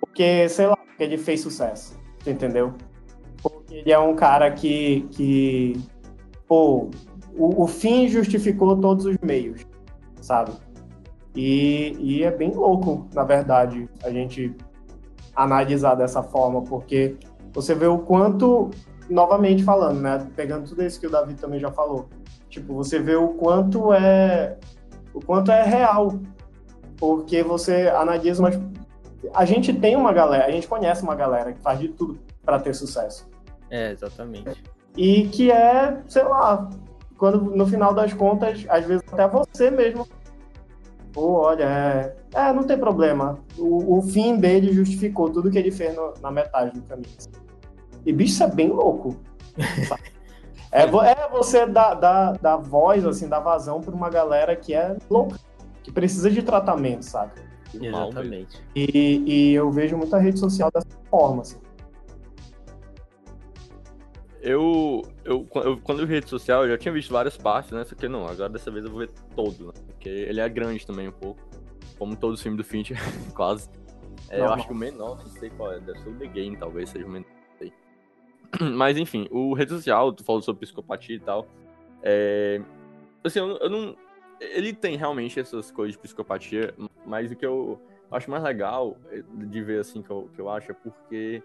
porque, 0.00 0.48
sei 0.48 0.66
lá, 0.66 0.76
porque 0.76 1.02
ele 1.02 1.18
fez 1.18 1.40
sucesso, 1.40 1.98
entendeu? 2.26 2.74
Ele 3.74 3.90
é 3.90 3.98
um 3.98 4.14
cara 4.14 4.52
que, 4.52 5.00
que 5.10 5.82
pô, 6.46 6.90
o, 7.36 7.64
o 7.64 7.66
fim 7.66 8.06
justificou 8.06 8.76
todos 8.76 9.04
os 9.04 9.16
meios, 9.20 9.66
sabe? 10.20 10.52
E, 11.34 11.96
e 11.98 12.22
é 12.22 12.30
bem 12.30 12.52
louco, 12.52 13.08
na 13.12 13.24
verdade, 13.24 13.88
a 14.04 14.10
gente 14.10 14.54
analisar 15.34 15.96
dessa 15.96 16.22
forma, 16.22 16.62
porque 16.62 17.16
você 17.52 17.74
vê 17.74 17.88
o 17.88 17.98
quanto, 17.98 18.70
novamente 19.10 19.64
falando, 19.64 20.00
né, 20.00 20.24
pegando 20.36 20.68
tudo 20.68 20.84
isso 20.84 21.00
que 21.00 21.08
o 21.08 21.10
Davi 21.10 21.34
também 21.34 21.58
já 21.58 21.72
falou, 21.72 22.08
tipo, 22.48 22.74
você 22.74 23.00
vê 23.00 23.16
o 23.16 23.30
quanto 23.30 23.92
é 23.92 24.56
o 25.12 25.20
quanto 25.20 25.50
é 25.50 25.64
real, 25.64 26.20
porque 26.96 27.42
você 27.42 27.88
analisa, 27.88 28.40
mas 28.40 28.60
a 29.34 29.44
gente 29.44 29.72
tem 29.72 29.96
uma 29.96 30.12
galera, 30.12 30.46
a 30.46 30.50
gente 30.52 30.68
conhece 30.68 31.02
uma 31.02 31.16
galera 31.16 31.52
que 31.52 31.60
faz 31.60 31.80
de 31.80 31.88
tudo 31.88 32.20
para 32.44 32.60
ter 32.60 32.72
sucesso 32.72 33.33
É, 33.74 33.90
exatamente. 33.90 34.62
e 34.96 35.26
que 35.28 35.50
é, 35.50 36.00
sei 36.06 36.22
lá, 36.22 36.70
quando 37.18 37.40
no 37.40 37.66
final 37.66 37.92
das 37.92 38.12
contas, 38.12 38.64
às 38.68 38.84
vezes 38.84 39.02
até 39.12 39.26
você 39.26 39.68
mesmo, 39.70 40.06
pô, 41.12 41.40
olha, 41.40 41.64
é, 41.64 42.16
é 42.34 42.52
não 42.52 42.62
tem 42.62 42.78
problema. 42.78 43.38
O, 43.58 43.98
o 43.98 44.02
fim 44.02 44.36
dele 44.36 44.72
justificou 44.72 45.28
tudo 45.30 45.50
que 45.50 45.58
ele 45.58 45.72
fez 45.72 45.94
no- 45.96 46.14
na 46.22 46.30
metade 46.30 46.78
do 46.78 46.82
caminho. 46.82 47.08
E 48.06 48.12
bicho, 48.12 48.34
isso 48.34 48.44
é 48.44 48.48
bem 48.48 48.68
louco. 48.70 49.16
É, 50.76 50.82
é 50.82 51.28
você 51.30 51.66
dar, 51.66 51.94
dar, 51.94 52.36
dar 52.38 52.56
voz, 52.56 53.06
assim, 53.06 53.28
dar 53.28 53.38
vazão 53.38 53.80
pra 53.80 53.94
uma 53.94 54.10
galera 54.10 54.56
que 54.56 54.74
é 54.74 54.96
louca, 55.08 55.38
que 55.84 55.92
precisa 55.92 56.28
de 56.28 56.42
tratamento, 56.42 57.04
saca? 57.04 57.40
Exatamente. 57.72 58.60
E, 58.74 59.22
e 59.24 59.54
eu 59.54 59.70
vejo 59.70 59.96
muita 59.96 60.18
rede 60.18 60.40
social 60.40 60.72
dessa 60.74 60.88
forma, 61.08 61.42
assim. 61.42 61.58
Eu, 64.44 65.00
eu, 65.24 65.48
eu, 65.54 65.80
quando 65.80 66.00
eu 66.00 66.06
vi 66.06 66.16
rede 66.16 66.28
social, 66.28 66.64
eu 66.64 66.72
já 66.72 66.76
tinha 66.76 66.92
visto 66.92 67.10
várias 67.10 67.34
partes, 67.34 67.72
né? 67.72 67.82
Só 67.82 67.94
que 67.94 68.06
não, 68.06 68.26
agora 68.26 68.50
dessa 68.50 68.70
vez 68.70 68.84
eu 68.84 68.90
vou 68.90 69.00
ver 69.00 69.08
todo, 69.34 69.68
né? 69.68 69.72
Porque 69.86 70.10
ele 70.10 70.38
é 70.38 70.46
grande 70.50 70.86
também 70.86 71.08
um 71.08 71.12
pouco. 71.12 71.40
Como 71.98 72.14
todos 72.14 72.40
os 72.40 72.42
filmes 72.42 72.58
do 72.58 72.64
Fincher, 72.64 72.98
quase. 73.34 73.70
É, 74.28 74.40
eu 74.40 74.52
acho 74.52 74.66
que 74.66 74.72
o 74.74 74.76
menor, 74.76 75.16
não 75.16 75.26
sei 75.28 75.48
qual 75.48 75.72
é, 75.72 75.80
deve 75.80 75.98
ser 75.98 76.10
o 76.10 76.14
The 76.18 76.26
Game, 76.26 76.58
talvez 76.58 76.90
seja 76.90 77.06
o 77.06 77.08
menor. 77.08 77.26
Mas 78.74 78.98
enfim, 78.98 79.26
o 79.30 79.54
rede 79.54 79.70
social, 79.70 80.12
tu 80.12 80.22
falou 80.22 80.42
sobre 80.42 80.60
psicopatia 80.60 81.16
e 81.16 81.20
tal. 81.20 81.46
É... 82.02 82.60
Assim, 83.24 83.38
eu, 83.38 83.56
eu 83.56 83.70
não. 83.70 83.96
Ele 84.38 84.74
tem 84.74 84.94
realmente 84.98 85.40
essas 85.40 85.70
coisas 85.70 85.94
de 85.94 86.02
psicopatia, 86.02 86.74
mas 87.06 87.30
o 87.30 87.36
que 87.36 87.46
eu 87.46 87.80
acho 88.10 88.30
mais 88.30 88.42
legal 88.42 88.98
de 89.32 89.62
ver, 89.62 89.80
assim, 89.80 90.02
que 90.02 90.10
eu, 90.10 90.28
que 90.34 90.40
eu 90.40 90.50
acho 90.50 90.72
é 90.72 90.74
porque 90.74 91.42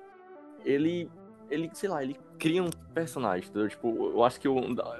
ele 0.65 1.09
ele, 1.49 1.69
sei 1.73 1.89
lá, 1.89 2.03
ele 2.03 2.17
cria 2.37 2.63
um 2.63 2.69
personagem, 2.93 3.49
entendeu? 3.49 3.69
Tipo, 3.69 4.11
eu 4.13 4.23
acho 4.23 4.39
que 4.39 4.47
o. 4.47 4.55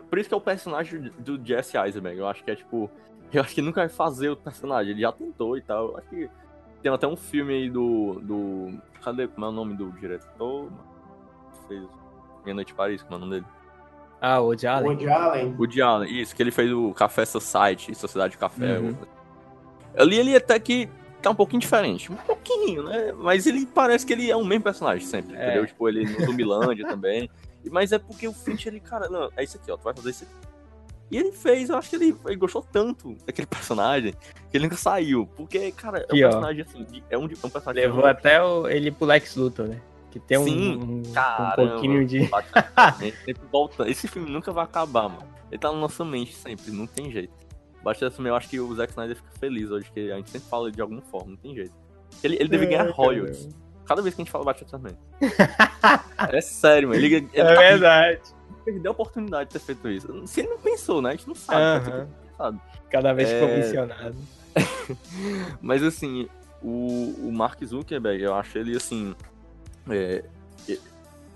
Por 0.10 0.20
isso 0.20 0.28
que 0.28 0.34
é 0.34 0.38
o 0.38 0.42
personagem 0.42 1.12
do 1.20 1.40
Jesse 1.44 1.78
Eisenberg. 1.78 2.20
Eu 2.20 2.28
acho 2.28 2.44
que 2.44 2.52
é 2.52 2.56
tipo. 2.56 2.90
Eu 3.32 3.44
acho 3.44 3.54
que 3.54 3.62
nunca 3.62 3.82
vai 3.82 3.90
fazer 3.90 4.30
o 4.30 4.36
personagem. 4.36 4.92
Ele 4.92 5.02
já 5.02 5.12
tentou 5.12 5.56
e 5.56 5.62
tal. 5.62 5.90
Eu 5.90 5.98
acho 5.98 6.10
que 6.10 6.28
tem 6.82 6.92
até 6.92 7.06
um 7.06 7.16
filme 7.16 7.54
aí 7.54 7.70
do. 7.70 8.20
do 8.24 8.74
cadê? 9.04 9.28
Como 9.28 9.46
é 9.46 9.50
o 9.50 9.52
nome 9.52 9.76
do 9.76 9.92
diretor? 9.92 10.68
Fez 11.68 11.84
Meia 12.44 12.56
Noite 12.56 12.74
Paris, 12.74 13.04
como 13.04 13.14
é 13.14 13.18
o 13.18 13.20
nome 13.20 13.34
dele? 13.34 13.46
Ah, 14.20 14.42
o 14.42 14.48
Woody 14.48 14.66
Allen. 14.66 14.90
Woody 14.90 15.08
Allen. 15.08 15.56
Woody 15.58 15.82
Allen, 15.82 16.22
isso, 16.22 16.36
que 16.36 16.42
ele 16.42 16.52
fez 16.52 16.72
o 16.72 16.92
Café 16.94 17.24
Society, 17.24 17.94
Sociedade 17.94 18.32
de 18.32 18.38
Café. 18.40 18.80
Uhum. 18.80 18.96
Ali 19.96 20.18
ele 20.18 20.36
até 20.36 20.60
que 20.60 20.90
tá 21.22 21.30
um 21.30 21.36
pouquinho 21.36 21.60
diferente. 21.60 22.12
Um 22.12 22.16
pouquinho, 22.16 22.84
né? 22.84 23.14
Mas 23.14 23.46
ele 23.46 23.66
parece 23.66 24.06
que 24.06 24.14
ele 24.14 24.30
é 24.30 24.36
o 24.36 24.44
mesmo 24.44 24.64
personagem 24.64 25.06
sempre, 25.06 25.36
é. 25.36 25.46
entendeu? 25.46 25.68
Tipo, 25.68 25.90
ele 25.90 26.06
no 26.06 26.26
Zumbilândia 26.26 26.88
também. 26.88 27.30
Mas 27.70 27.92
é 27.92 28.00
porque 28.00 28.28
o 28.28 28.34
Finch, 28.34 28.68
ele, 28.68 28.80
cara, 28.80 29.10
não, 29.10 29.30
é 29.36 29.44
isso 29.44 29.58
aqui, 29.58 29.72
ó, 29.72 29.78
tu 29.78 29.84
vai 29.84 29.94
fazer 29.94 30.10
isso 30.12 30.24
aqui. 30.24 30.50
E 31.12 31.18
ele 31.18 31.32
fez, 31.32 31.70
eu 31.70 31.78
acho 31.78 31.90
que 31.90 31.96
ele, 31.96 32.16
ele 32.26 32.36
gostou 32.36 32.62
tanto 32.62 33.16
daquele 33.26 33.48
personagem 33.48 34.14
que 34.52 34.58
ele 34.58 34.66
nunca 34.66 34.78
saiu. 34.78 35.28
Porque, 35.36 35.72
cara, 35.72 36.06
é 36.08 36.14
um 36.14 36.18
personagem 36.18 36.62
assim, 36.62 36.86
é 37.10 37.18
um, 37.18 37.26
é 37.26 37.46
um 37.46 37.50
personagem. 37.50 37.88
Levou 37.88 38.06
até 38.06 38.42
o, 38.44 38.68
ele 38.68 38.92
pro 38.92 39.08
Lex 39.08 39.36
Luthor, 39.36 39.68
né? 39.68 39.82
Que 40.12 40.20
tem 40.20 40.44
Sim, 40.44 40.78
um, 40.78 40.82
um, 40.82 41.14
caramba, 41.14 41.64
um 41.64 41.70
pouquinho 41.70 42.06
de. 42.06 42.30
sempre 42.98 43.42
volta. 43.52 43.90
Esse 43.90 44.08
filme 44.08 44.30
nunca 44.30 44.52
vai 44.52 44.64
acabar, 44.64 45.10
mano. 45.10 45.28
Ele 45.52 45.60
tá 45.60 45.72
na 45.72 45.78
nossa 45.78 46.06
mente 46.06 46.36
sempre, 46.36 46.72
não 46.72 46.86
tem 46.86 47.12
jeito. 47.12 47.34
Bastante 47.84 48.16
também, 48.16 48.30
eu 48.30 48.36
acho 48.36 48.50
que 48.50 48.60
o 48.60 48.76
Zack 48.76 48.92
Snyder 48.92 49.16
fica 49.16 49.30
feliz 49.40 49.72
hoje, 49.72 49.90
que 49.92 50.12
a 50.12 50.18
gente 50.18 50.30
sempre 50.30 50.50
fala 50.50 50.72
de 50.72 50.82
alguma 50.82 51.02
forma, 51.02 51.32
não 51.32 51.38
tem 51.38 51.56
jeito. 51.56 51.74
Ele, 52.24 52.36
ele 52.36 52.50
deve 52.50 52.66
é, 52.66 52.70
ganhar 52.70 52.90
royalties. 52.90 53.50
Cada 53.86 54.02
vez 54.02 54.14
que 54.14 54.22
a 54.22 54.24
gente 54.26 54.32
fala 54.32 54.44
Batman 54.46 54.70
também. 54.70 54.98
é 56.32 56.42
sério, 56.42 56.90
mano. 56.90 57.00
Ele, 57.00 57.16
ele 57.16 57.30
é 57.34 57.44
tá 57.44 57.60
verdade. 57.60 58.22
Perdeu 58.64 58.92
a 58.92 58.94
oportunidade 58.94 59.50
de 59.50 59.54
ter 59.54 59.60
feito 59.60 59.90
isso. 59.90 60.28
Se 60.28 60.42
ele 60.42 60.50
não 60.50 60.60
pensou, 60.60 61.02
né? 61.02 61.10
A 61.10 61.12
gente 61.14 61.28
não 61.28 61.36
sabe. 61.36 61.90
Uh 61.90 62.08
-huh. 62.38 62.60
Cada 62.90 63.14
vez 63.14 63.30
é... 63.30 63.40
ficou 63.40 63.56
mencionado. 63.56 64.16
Mas 65.62 65.82
assim, 65.82 66.28
o, 66.62 67.16
o 67.28 67.32
Mark 67.32 67.64
Zuckerberg, 67.64 68.22
eu 68.22 68.36
acho 68.36 68.58
ele 68.58 68.76
assim. 68.76 69.16
É, 69.90 70.24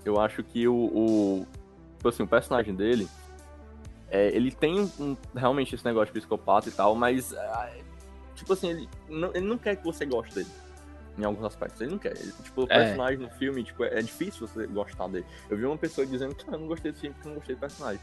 eu 0.04 0.20
acho 0.20 0.42
que 0.44 0.68
o, 0.68 0.74
o. 0.74 1.46
Tipo 1.96 2.08
assim, 2.08 2.22
o 2.22 2.28
personagem 2.28 2.74
dele 2.74 3.08
é, 4.14 4.28
ele 4.28 4.52
tem 4.52 4.88
um, 5.00 5.16
realmente 5.34 5.74
esse 5.74 5.84
negócio 5.84 6.14
de 6.14 6.20
psicopata 6.20 6.68
e 6.68 6.72
tal, 6.72 6.94
mas. 6.94 7.32
É, 7.32 7.80
tipo 8.36 8.52
assim, 8.52 8.70
ele 8.70 8.88
não, 9.08 9.30
ele 9.34 9.44
não 9.44 9.58
quer 9.58 9.74
que 9.74 9.84
você 9.84 10.06
goste 10.06 10.36
dele. 10.36 10.48
Em 11.18 11.24
alguns 11.24 11.44
aspectos. 11.44 11.80
Ele 11.80 11.90
não 11.90 11.98
quer. 11.98 12.16
Ele, 12.16 12.32
tipo, 12.44 12.62
o 12.62 12.64
é. 12.64 12.78
personagem 12.78 13.18
no 13.18 13.28
filme, 13.30 13.64
tipo, 13.64 13.82
é, 13.82 13.98
é, 13.98 14.02
difícil 14.02 14.46
você 14.46 14.68
gostar 14.68 15.08
dele. 15.08 15.26
Eu 15.50 15.56
vi 15.56 15.64
uma 15.64 15.76
pessoa 15.76 16.06
dizendo 16.06 16.32
que 16.32 16.44
ah, 16.48 16.52
eu 16.52 16.60
não 16.60 16.68
gostei 16.68 16.92
desse 16.92 17.00
filme 17.00 17.14
porque 17.14 17.28
eu 17.28 17.32
não 17.32 17.38
gostei 17.38 17.56
do 17.56 17.58
personagem. 17.58 18.00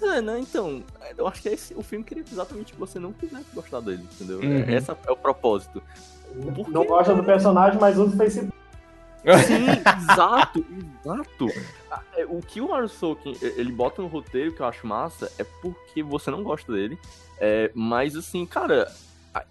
É, 0.00 0.20
né? 0.20 0.38
Então, 0.38 0.84
eu 1.16 1.26
acho 1.26 1.42
que 1.42 1.48
esse, 1.48 1.74
o 1.74 1.82
filme 1.82 2.04
queria 2.04 2.22
exatamente 2.22 2.72
que 2.72 2.78
você 2.78 3.00
não 3.00 3.12
quisesse 3.12 3.52
gostar 3.52 3.80
dele, 3.80 4.04
entendeu? 4.04 4.38
Uhum. 4.38 4.70
Esse 4.70 4.90
é 4.90 5.10
o 5.10 5.16
propósito. 5.16 5.82
Porque... 6.54 6.70
Não 6.70 6.84
gosta 6.84 7.12
do 7.12 7.24
personagem, 7.24 7.78
mas 7.80 7.98
usa 7.98 8.14
o 8.14 8.18
Facebook. 8.18 8.61
Sim, 9.46 9.66
exato, 10.02 10.64
exato. 11.00 11.46
É, 12.16 12.24
o 12.26 12.40
que 12.40 12.60
o 12.60 12.88
Sorkin, 12.88 13.36
ele 13.40 13.72
bota 13.72 14.02
no 14.02 14.08
roteiro 14.08 14.52
que 14.52 14.60
eu 14.60 14.66
acho 14.66 14.86
massa 14.86 15.30
é 15.38 15.44
porque 15.44 16.02
você 16.02 16.30
não 16.30 16.42
gosta 16.42 16.72
dele. 16.72 16.98
É, 17.38 17.70
mas 17.74 18.16
assim, 18.16 18.44
cara, 18.44 18.92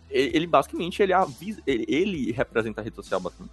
ele 0.09 0.47
basicamente 0.47 1.01
ele 1.01 1.13
avisa, 1.13 1.61
ele, 1.65 2.32
representa 2.32 2.82
a 2.82 2.84
rede 2.84 2.95
social 2.95 3.19
bastante. 3.19 3.51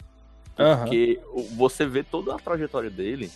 Porque 0.57 1.21
uhum. 1.33 1.57
você 1.57 1.87
vê 1.87 2.03
toda 2.03 2.35
a 2.35 2.39
trajetória 2.39 2.91
dele 2.91 3.31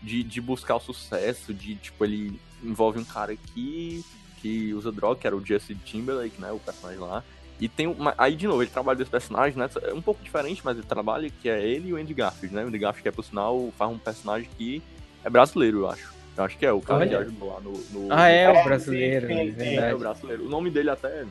de, 0.00 0.22
de 0.22 0.40
buscar 0.40 0.76
o 0.76 0.80
sucesso, 0.80 1.52
de 1.52 1.76
tipo, 1.76 2.04
ele 2.04 2.40
envolve 2.62 2.98
um 2.98 3.04
cara 3.04 3.32
aqui 3.32 4.02
que 4.40 4.72
usa 4.74 4.90
droga, 4.90 5.20
que 5.20 5.26
era 5.26 5.36
o 5.36 5.44
Jesse 5.44 5.74
Timberlake, 5.74 6.40
né? 6.40 6.52
O 6.52 6.58
personagem 6.58 7.00
lá. 7.00 7.22
E 7.60 7.68
tem 7.68 7.86
uma, 7.86 8.14
aí, 8.18 8.34
de 8.34 8.46
novo, 8.46 8.62
ele 8.62 8.70
trabalha 8.70 8.98
desse 8.98 9.10
personagem, 9.10 9.56
né? 9.56 9.68
É 9.82 9.94
um 9.94 10.02
pouco 10.02 10.22
diferente, 10.22 10.60
mas 10.64 10.76
ele 10.76 10.86
trabalha, 10.86 11.30
que 11.30 11.48
é 11.48 11.62
ele 11.62 11.88
e 11.88 11.92
o 11.92 11.96
Andy 11.96 12.12
Garfield, 12.12 12.54
né? 12.54 12.64
O 12.64 12.68
Andy 12.68 12.78
Garfield, 12.78 13.02
que 13.02 13.08
é, 13.08 13.12
por 13.12 13.24
sinal, 13.24 13.72
faz 13.78 13.90
um 13.90 13.98
personagem 13.98 14.48
que 14.56 14.82
é 15.22 15.30
brasileiro, 15.30 15.80
eu 15.80 15.90
acho. 15.90 16.12
Eu 16.36 16.44
acho 16.44 16.58
que 16.58 16.66
é, 16.66 16.72
o 16.72 16.80
cara 16.80 17.06
que 17.06 17.14
ajudou 17.14 17.54
lá 17.54 17.60
no, 17.60 17.72
no... 17.90 18.12
Ah, 18.12 18.28
é, 18.28 18.50
o 18.50 18.64
brasileiro, 18.64 19.28
é, 19.30 19.74
é 19.90 19.94
o 19.94 19.98
brasileiro. 19.98 20.46
O 20.46 20.48
nome 20.48 20.68
dele 20.68 20.90
até... 20.90 21.24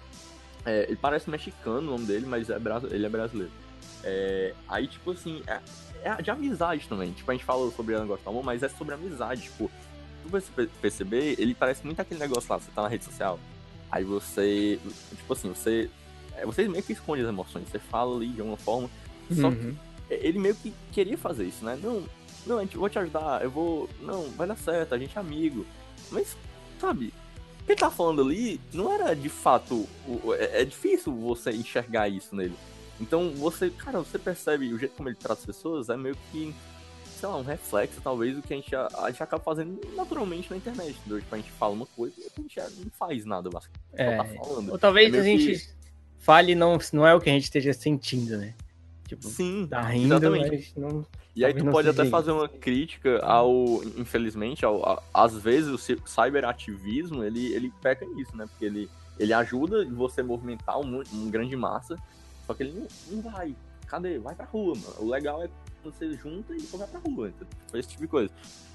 É, 0.65 0.85
ele 0.87 0.95
parece 0.95 1.29
mexicano, 1.29 1.79
o 1.79 1.91
nome 1.91 2.05
dele, 2.05 2.25
mas 2.25 2.49
é, 2.49 2.57
ele 2.89 3.05
é 3.05 3.09
brasileiro. 3.09 3.51
É, 4.01 4.53
aí, 4.67 4.87
tipo 4.87 5.11
assim, 5.11 5.43
é, 5.45 5.59
é, 6.03 6.21
de 6.21 6.31
amizade 6.31 6.87
também. 6.87 7.11
Tipo, 7.11 7.31
a 7.31 7.33
gente 7.33 7.43
falou 7.43 7.69
sobre 7.71 7.99
negócio 7.99 8.23
do 8.23 8.29
amor, 8.29 8.43
mas 8.43 8.63
é 8.63 8.69
sobre 8.69 8.93
amizade. 8.93 9.41
Tipo, 9.41 9.69
tu 10.23 10.29
você 10.29 10.69
perceber, 10.81 11.35
ele 11.37 11.53
parece 11.53 11.85
muito 11.85 11.99
aquele 11.99 12.21
negócio 12.21 12.51
lá, 12.51 12.57
você 12.57 12.71
tá 12.73 12.81
na 12.81 12.87
rede 12.87 13.03
social. 13.03 13.37
Aí 13.91 14.05
você, 14.05 14.79
tipo 15.17 15.33
assim, 15.33 15.49
você 15.49 15.89
é, 15.89 15.89
você 16.45 16.67
meio 16.67 16.83
que 16.83 16.93
esconde 16.93 17.21
as 17.21 17.29
emoções, 17.29 17.67
você 17.69 17.79
fala 17.79 18.15
ali 18.15 18.27
de 18.27 18.41
alguma 18.41 18.57
forma. 18.57 18.89
Só 19.31 19.47
uhum. 19.47 19.75
que 20.09 20.13
ele 20.13 20.39
meio 20.39 20.55
que 20.55 20.73
queria 20.91 21.17
fazer 21.17 21.45
isso, 21.45 21.63
né? 21.63 21.79
Não, 21.81 22.03
não, 22.45 22.61
eu 22.61 22.67
vou 22.73 22.89
te 22.89 22.99
ajudar, 22.99 23.41
eu 23.43 23.49
vou. 23.49 23.89
Não, 24.01 24.29
vai 24.31 24.47
dar 24.47 24.57
certo, 24.57 24.93
a 24.93 24.97
gente 24.97 25.17
é 25.17 25.21
amigo. 25.21 25.65
Mas, 26.11 26.35
sabe, 26.79 27.13
o 27.61 27.65
que 27.65 27.71
ele 27.71 27.79
tá 27.79 27.89
falando 27.89 28.21
ali 28.21 28.59
não 28.73 28.91
era 28.91 29.15
de 29.15 29.29
fato. 29.29 29.87
É, 30.37 30.61
é 30.61 30.65
difícil 30.65 31.13
você 31.13 31.51
enxergar 31.51 32.09
isso 32.09 32.35
nele. 32.35 32.55
Então 32.99 33.31
você, 33.31 33.69
cara, 33.69 33.99
você 33.99 34.19
percebe 34.19 34.73
o 34.73 34.77
jeito 34.77 34.95
como 34.95 35.09
ele 35.09 35.15
trata 35.15 35.39
as 35.39 35.45
pessoas 35.45 35.89
é 35.89 35.97
meio 35.97 36.15
que, 36.31 36.53
sei 37.17 37.27
lá, 37.27 37.37
um 37.37 37.43
reflexo, 37.43 37.99
talvez, 38.01 38.35
do 38.35 38.41
que 38.41 38.53
a 38.53 38.57
gente, 38.57 38.75
a, 38.75 38.87
a 38.99 39.09
gente 39.09 39.23
acaba 39.23 39.41
fazendo 39.41 39.79
naturalmente 39.95 40.51
na 40.51 40.57
internet. 40.57 40.97
Entendeu? 40.99 41.21
Tipo, 41.21 41.35
a 41.35 41.37
gente 41.37 41.51
fala 41.51 41.73
uma 41.73 41.85
coisa 41.85 42.13
e 42.19 42.25
a 42.25 42.41
gente 42.41 42.59
não 42.59 42.91
faz 42.91 43.25
nada, 43.25 43.49
basicamente. 43.49 43.83
É, 43.93 44.17
tá 44.17 44.25
falando. 44.25 44.71
Ou 44.71 44.77
talvez 44.77 45.13
é 45.13 45.19
a 45.19 45.23
gente. 45.23 45.59
Que 45.59 45.72
fale 46.23 46.55
não, 46.55 46.77
não 46.91 47.05
é 47.05 47.13
o 47.13 47.19
que 47.19 47.29
a 47.29 47.33
gente 47.33 47.43
esteja 47.43 47.73
sentindo, 47.73 48.37
né? 48.37 48.55
Tipo, 49.07 49.27
Sim, 49.27 49.67
tá 49.69 49.81
rindo, 49.81 50.15
exatamente. 50.15 50.73
Não, 50.75 51.05
e 51.35 51.43
aí 51.43 51.53
tu 51.53 51.65
pode 51.65 51.89
até 51.89 52.05
fazer 52.05 52.31
uma 52.31 52.47
crítica 52.47 53.19
ao, 53.19 53.83
infelizmente, 53.97 54.63
ao, 54.63 54.87
a, 54.87 55.03
às 55.13 55.35
vezes 55.35 55.69
o 55.69 55.77
cyberativismo, 56.07 57.23
ele, 57.23 57.53
ele 57.53 57.71
peca 57.81 58.05
nisso, 58.05 58.35
né? 58.37 58.45
Porque 58.47 58.65
ele, 58.65 58.89
ele 59.19 59.33
ajuda 59.33 59.85
você 59.85 60.23
movimentar 60.23 60.79
um, 60.79 61.03
um 61.11 61.29
grande 61.29 61.55
massa, 61.55 61.97
só 62.47 62.53
que 62.53 62.63
ele 62.63 62.73
não, 62.73 62.87
não 63.11 63.31
vai. 63.31 63.55
Cadê? 63.87 64.17
Vai 64.19 64.33
pra 64.35 64.45
rua, 64.45 64.75
mano. 64.75 64.95
O 64.99 65.09
legal 65.09 65.43
é 65.43 65.49
você 65.83 66.13
junta 66.13 66.55
e 66.55 66.59
vai 66.59 66.87
pra 66.87 66.99
rua, 66.99 67.29
entendeu? 67.29 67.47
Esse 67.73 67.89
tipo 67.89 68.03
de 68.03 68.07
coisa. 68.07 68.31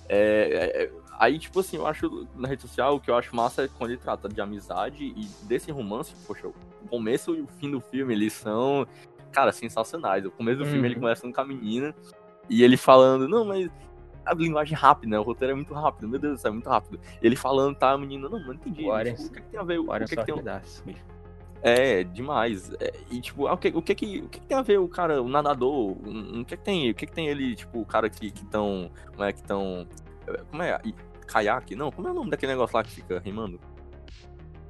É, 0.08 0.84
é, 0.84 0.92
aí, 1.18 1.38
tipo 1.38 1.60
assim, 1.60 1.76
eu 1.76 1.86
acho 1.86 2.26
na 2.34 2.48
rede 2.48 2.62
social 2.62 2.96
o 2.96 3.00
que 3.00 3.10
eu 3.10 3.14
acho 3.14 3.34
massa 3.36 3.64
é 3.64 3.68
quando 3.68 3.90
ele 3.90 4.00
trata 4.00 4.28
de 4.28 4.40
amizade 4.40 5.04
e 5.04 5.28
desse 5.46 5.70
romance, 5.70 6.14
poxa, 6.26 6.48
o 6.48 6.54
começo 6.88 7.34
e 7.34 7.42
o 7.42 7.46
fim 7.46 7.70
do 7.70 7.80
filme, 7.80 8.14
eles 8.14 8.32
são, 8.32 8.86
cara, 9.30 9.52
sensacionais. 9.52 10.24
O 10.24 10.30
começo 10.30 10.58
do 10.58 10.64
uhum. 10.64 10.70
filme 10.70 10.88
ele 10.88 10.94
uhum. 10.94 11.02
começa 11.02 11.30
com 11.30 11.40
a 11.40 11.44
menina 11.44 11.94
e 12.48 12.62
ele 12.62 12.76
falando, 12.76 13.28
não, 13.28 13.44
mas 13.44 13.70
a 14.24 14.34
linguagem 14.34 14.76
rápida, 14.76 15.10
né? 15.10 15.18
O 15.18 15.22
roteiro 15.22 15.52
é 15.52 15.54
muito 15.54 15.72
rápido, 15.74 16.08
meu 16.08 16.18
Deus 16.18 16.44
é 16.44 16.50
muito 16.50 16.68
rápido. 16.68 17.00
Ele 17.22 17.36
falando, 17.36 17.76
tá, 17.76 17.92
a 17.92 17.98
menina, 17.98 18.28
não, 18.28 18.38
não 18.38 18.54
entendi. 18.54 18.84
O 19.14 19.32
que, 19.32 19.38
é 19.38 19.42
que 19.42 19.48
tem 19.48 19.60
a 19.60 19.62
ver? 19.62 19.78
O, 19.78 19.84
o 19.84 19.86
que, 19.86 20.14
é 20.14 20.16
que 20.16 20.24
tem 20.24 20.34
um... 20.34 20.42
É, 21.62 22.04
demais. 22.04 22.70
É, 22.80 22.92
e 23.10 23.20
tipo, 23.20 23.46
ah, 23.46 23.54
o 23.54 23.58
que, 23.58 23.68
o, 23.68 23.82
que, 23.82 23.94
que, 23.94 24.18
o 24.20 24.28
que, 24.28 24.40
que 24.40 24.46
tem 24.46 24.56
a 24.56 24.62
ver 24.62 24.78
o 24.78 24.88
cara, 24.88 25.22
o 25.22 25.28
nadador? 25.28 25.92
O, 25.92 26.44
que, 26.44 26.56
que 26.56 26.62
tem? 26.62 26.90
O 26.90 26.94
que, 26.94 27.06
que 27.06 27.12
tem 27.12 27.28
ele, 27.28 27.54
tipo, 27.54 27.80
o 27.80 27.86
cara 27.86 28.08
que 28.08 28.26
estão. 28.26 28.90
Como 29.10 29.24
é 29.24 29.32
que 29.32 29.40
estão. 29.40 29.86
Como 30.50 30.62
é? 30.62 30.78
Caiaque? 31.26 31.74
Não, 31.74 31.90
como 31.90 32.08
é 32.08 32.10
o 32.10 32.14
nome 32.14 32.30
daquele 32.30 32.52
negócio 32.52 32.76
lá 32.76 32.82
que 32.82 32.90
fica 32.90 33.18
rimando? 33.18 33.60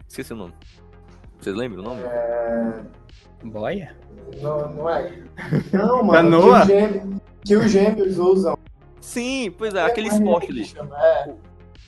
Esqueci 0.09 0.32
o 0.32 0.36
nome. 0.36 0.55
Vocês 1.39 1.55
lembram 1.55 1.82
o 1.82 1.85
nome? 1.85 2.02
É... 2.02 2.82
Boia? 3.44 3.97
Não, 4.40 4.73
não 4.73 4.90
é. 4.90 5.23
Não, 5.73 6.02
mano. 6.02 6.40
Canoa? 6.40 6.66
Que, 6.66 7.20
que 7.44 7.56
os 7.56 7.70
gêmeos 7.70 8.19
usam. 8.19 8.59
Sim, 9.01 9.55
pois 9.56 9.73
é, 9.74 9.78
é 9.78 9.85
aquele 9.85 10.09
esporte 10.09 10.51
ali. 10.51 10.65
É. 10.97 11.35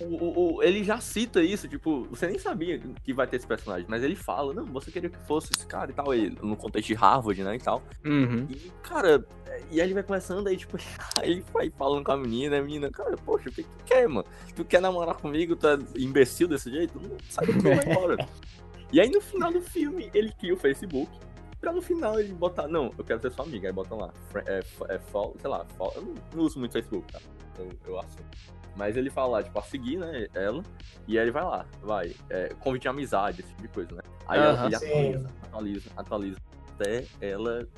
o, 0.04 0.56
o, 0.56 0.62
ele 0.62 0.82
já 0.82 1.00
cita 1.00 1.42
isso, 1.42 1.68
tipo, 1.68 2.04
você 2.04 2.26
nem 2.26 2.38
sabia 2.38 2.80
que 3.02 3.12
vai 3.12 3.26
ter 3.26 3.36
esse 3.36 3.46
personagem, 3.46 3.86
mas 3.88 4.02
ele 4.02 4.16
fala, 4.16 4.54
não, 4.54 4.64
você 4.66 4.90
queria 4.90 5.10
que 5.10 5.18
fosse 5.26 5.50
esse 5.54 5.66
cara 5.66 5.90
e 5.90 5.94
tal, 5.94 6.14
ele, 6.14 6.36
no 6.42 6.56
contexto 6.56 6.88
de 6.88 6.94
Harvard, 6.94 7.42
né, 7.42 7.56
e 7.56 7.58
tal. 7.58 7.82
Uhum. 8.04 8.46
E, 8.48 8.70
cara, 8.82 9.24
e 9.70 9.80
aí 9.80 9.86
ele 9.86 9.94
vai 9.94 10.02
conversando, 10.02 10.48
aí, 10.48 10.56
tipo, 10.56 10.76
aí 11.20 11.44
vai 11.52 11.70
falando 11.70 12.04
com 12.04 12.12
a 12.12 12.16
menina, 12.16 12.58
a 12.58 12.62
menina, 12.62 12.90
cara, 12.90 13.16
poxa, 13.18 13.48
o 13.48 13.52
que 13.52 13.62
tu 13.62 13.84
quer, 13.84 14.08
mano? 14.08 14.26
Tu 14.54 14.64
quer 14.64 14.80
namorar 14.80 15.16
comigo, 15.16 15.56
tu 15.56 15.66
é 15.66 15.78
imbecil 15.96 16.48
desse 16.48 16.70
jeito? 16.70 16.98
Não, 17.00 17.16
sai 17.28 17.46
daqui, 17.46 17.60
vai 17.60 17.92
embora. 17.92 18.28
e 18.92 19.00
aí, 19.00 19.10
no 19.10 19.20
final 19.20 19.52
do 19.52 19.60
filme, 19.60 20.10
ele 20.14 20.32
cria 20.32 20.54
o 20.54 20.56
Facebook, 20.56 21.10
pra 21.60 21.72
no 21.72 21.82
final 21.82 22.18
ele 22.18 22.32
botar, 22.32 22.66
não, 22.66 22.92
eu 22.96 23.04
quero 23.04 23.20
ser 23.20 23.30
sua 23.30 23.44
amiga, 23.44 23.68
aí 23.68 23.72
botam 23.72 23.98
lá, 23.98 24.10
é, 24.46 24.58
é, 24.58 24.94
é, 24.94 25.00
sei 25.38 25.50
lá, 25.50 25.66
eu 25.94 26.02
não, 26.02 26.14
não 26.34 26.44
uso 26.44 26.58
muito 26.58 26.72
Facebook, 26.72 27.12
tá? 27.12 27.20
Eu, 27.58 27.68
eu 27.86 27.98
assumo. 27.98 28.24
Mas 28.80 28.96
ele 28.96 29.10
fala 29.10 29.32
lá, 29.32 29.42
tipo, 29.42 29.58
a 29.58 29.62
seguir, 29.62 29.98
né, 29.98 30.26
ela, 30.32 30.62
e 31.06 31.18
aí 31.18 31.24
ele 31.24 31.30
vai 31.30 31.44
lá, 31.44 31.66
vai, 31.82 32.14
é, 32.30 32.48
convite 32.60 32.82
de 32.82 32.88
amizade, 32.88 33.42
esse 33.42 33.50
tipo 33.50 33.60
de 33.60 33.68
coisa, 33.68 33.94
né? 33.94 34.00
Aí 34.26 34.40
Aham, 34.40 34.66
ele 34.68 34.74
atualiza, 34.74 35.30
atualiza, 35.42 35.90
atualiza, 35.98 36.38
até 36.74 37.04
ela 37.20 37.68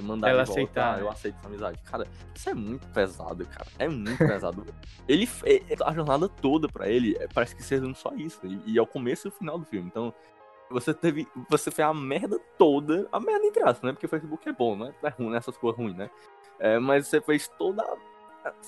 mandar 0.00 0.28
Ela 0.30 0.42
de 0.44 0.46
volta, 0.46 0.62
aceitar, 0.62 0.94
"Ah, 0.94 0.98
eu 1.00 1.06
né? 1.06 1.10
aceito 1.10 1.36
essa 1.38 1.48
amizade. 1.48 1.78
Cara, 1.82 2.06
isso 2.32 2.48
é 2.48 2.54
muito 2.54 2.86
pesado, 2.88 3.44
cara. 3.46 3.66
É 3.76 3.88
muito 3.88 4.18
pesado. 4.24 4.64
Ele, 5.08 5.26
fe- 5.26 5.64
a 5.84 5.92
jornada 5.92 6.28
toda 6.28 6.68
pra 6.68 6.88
ele, 6.88 7.16
é, 7.18 7.26
parece 7.26 7.56
que 7.56 7.62
seja 7.64 7.92
só 7.94 8.12
isso. 8.14 8.38
E, 8.44 8.60
e 8.74 8.78
é 8.78 8.82
o 8.82 8.86
começo 8.86 9.26
e 9.26 9.30
o 9.30 9.32
final 9.32 9.58
do 9.58 9.64
filme. 9.64 9.88
Então, 9.88 10.14
você 10.70 10.94
teve, 10.94 11.26
você 11.50 11.72
fez 11.72 11.88
a 11.88 11.92
merda 11.94 12.38
toda, 12.56 13.08
a 13.10 13.18
merda 13.18 13.46
entre 13.46 13.62
aspas, 13.64 13.82
né? 13.82 13.92
Porque 13.92 14.06
o 14.06 14.08
Facebook 14.08 14.48
é 14.48 14.52
bom, 14.52 14.76
né? 14.76 14.94
É 15.02 15.08
ruim, 15.08 15.30
nessas 15.30 15.56
coisas 15.56 15.76
ruins, 15.76 15.96
né? 15.96 16.08
É, 16.60 16.78
mas 16.78 17.08
você 17.08 17.20
fez 17.20 17.48
toda, 17.58 17.82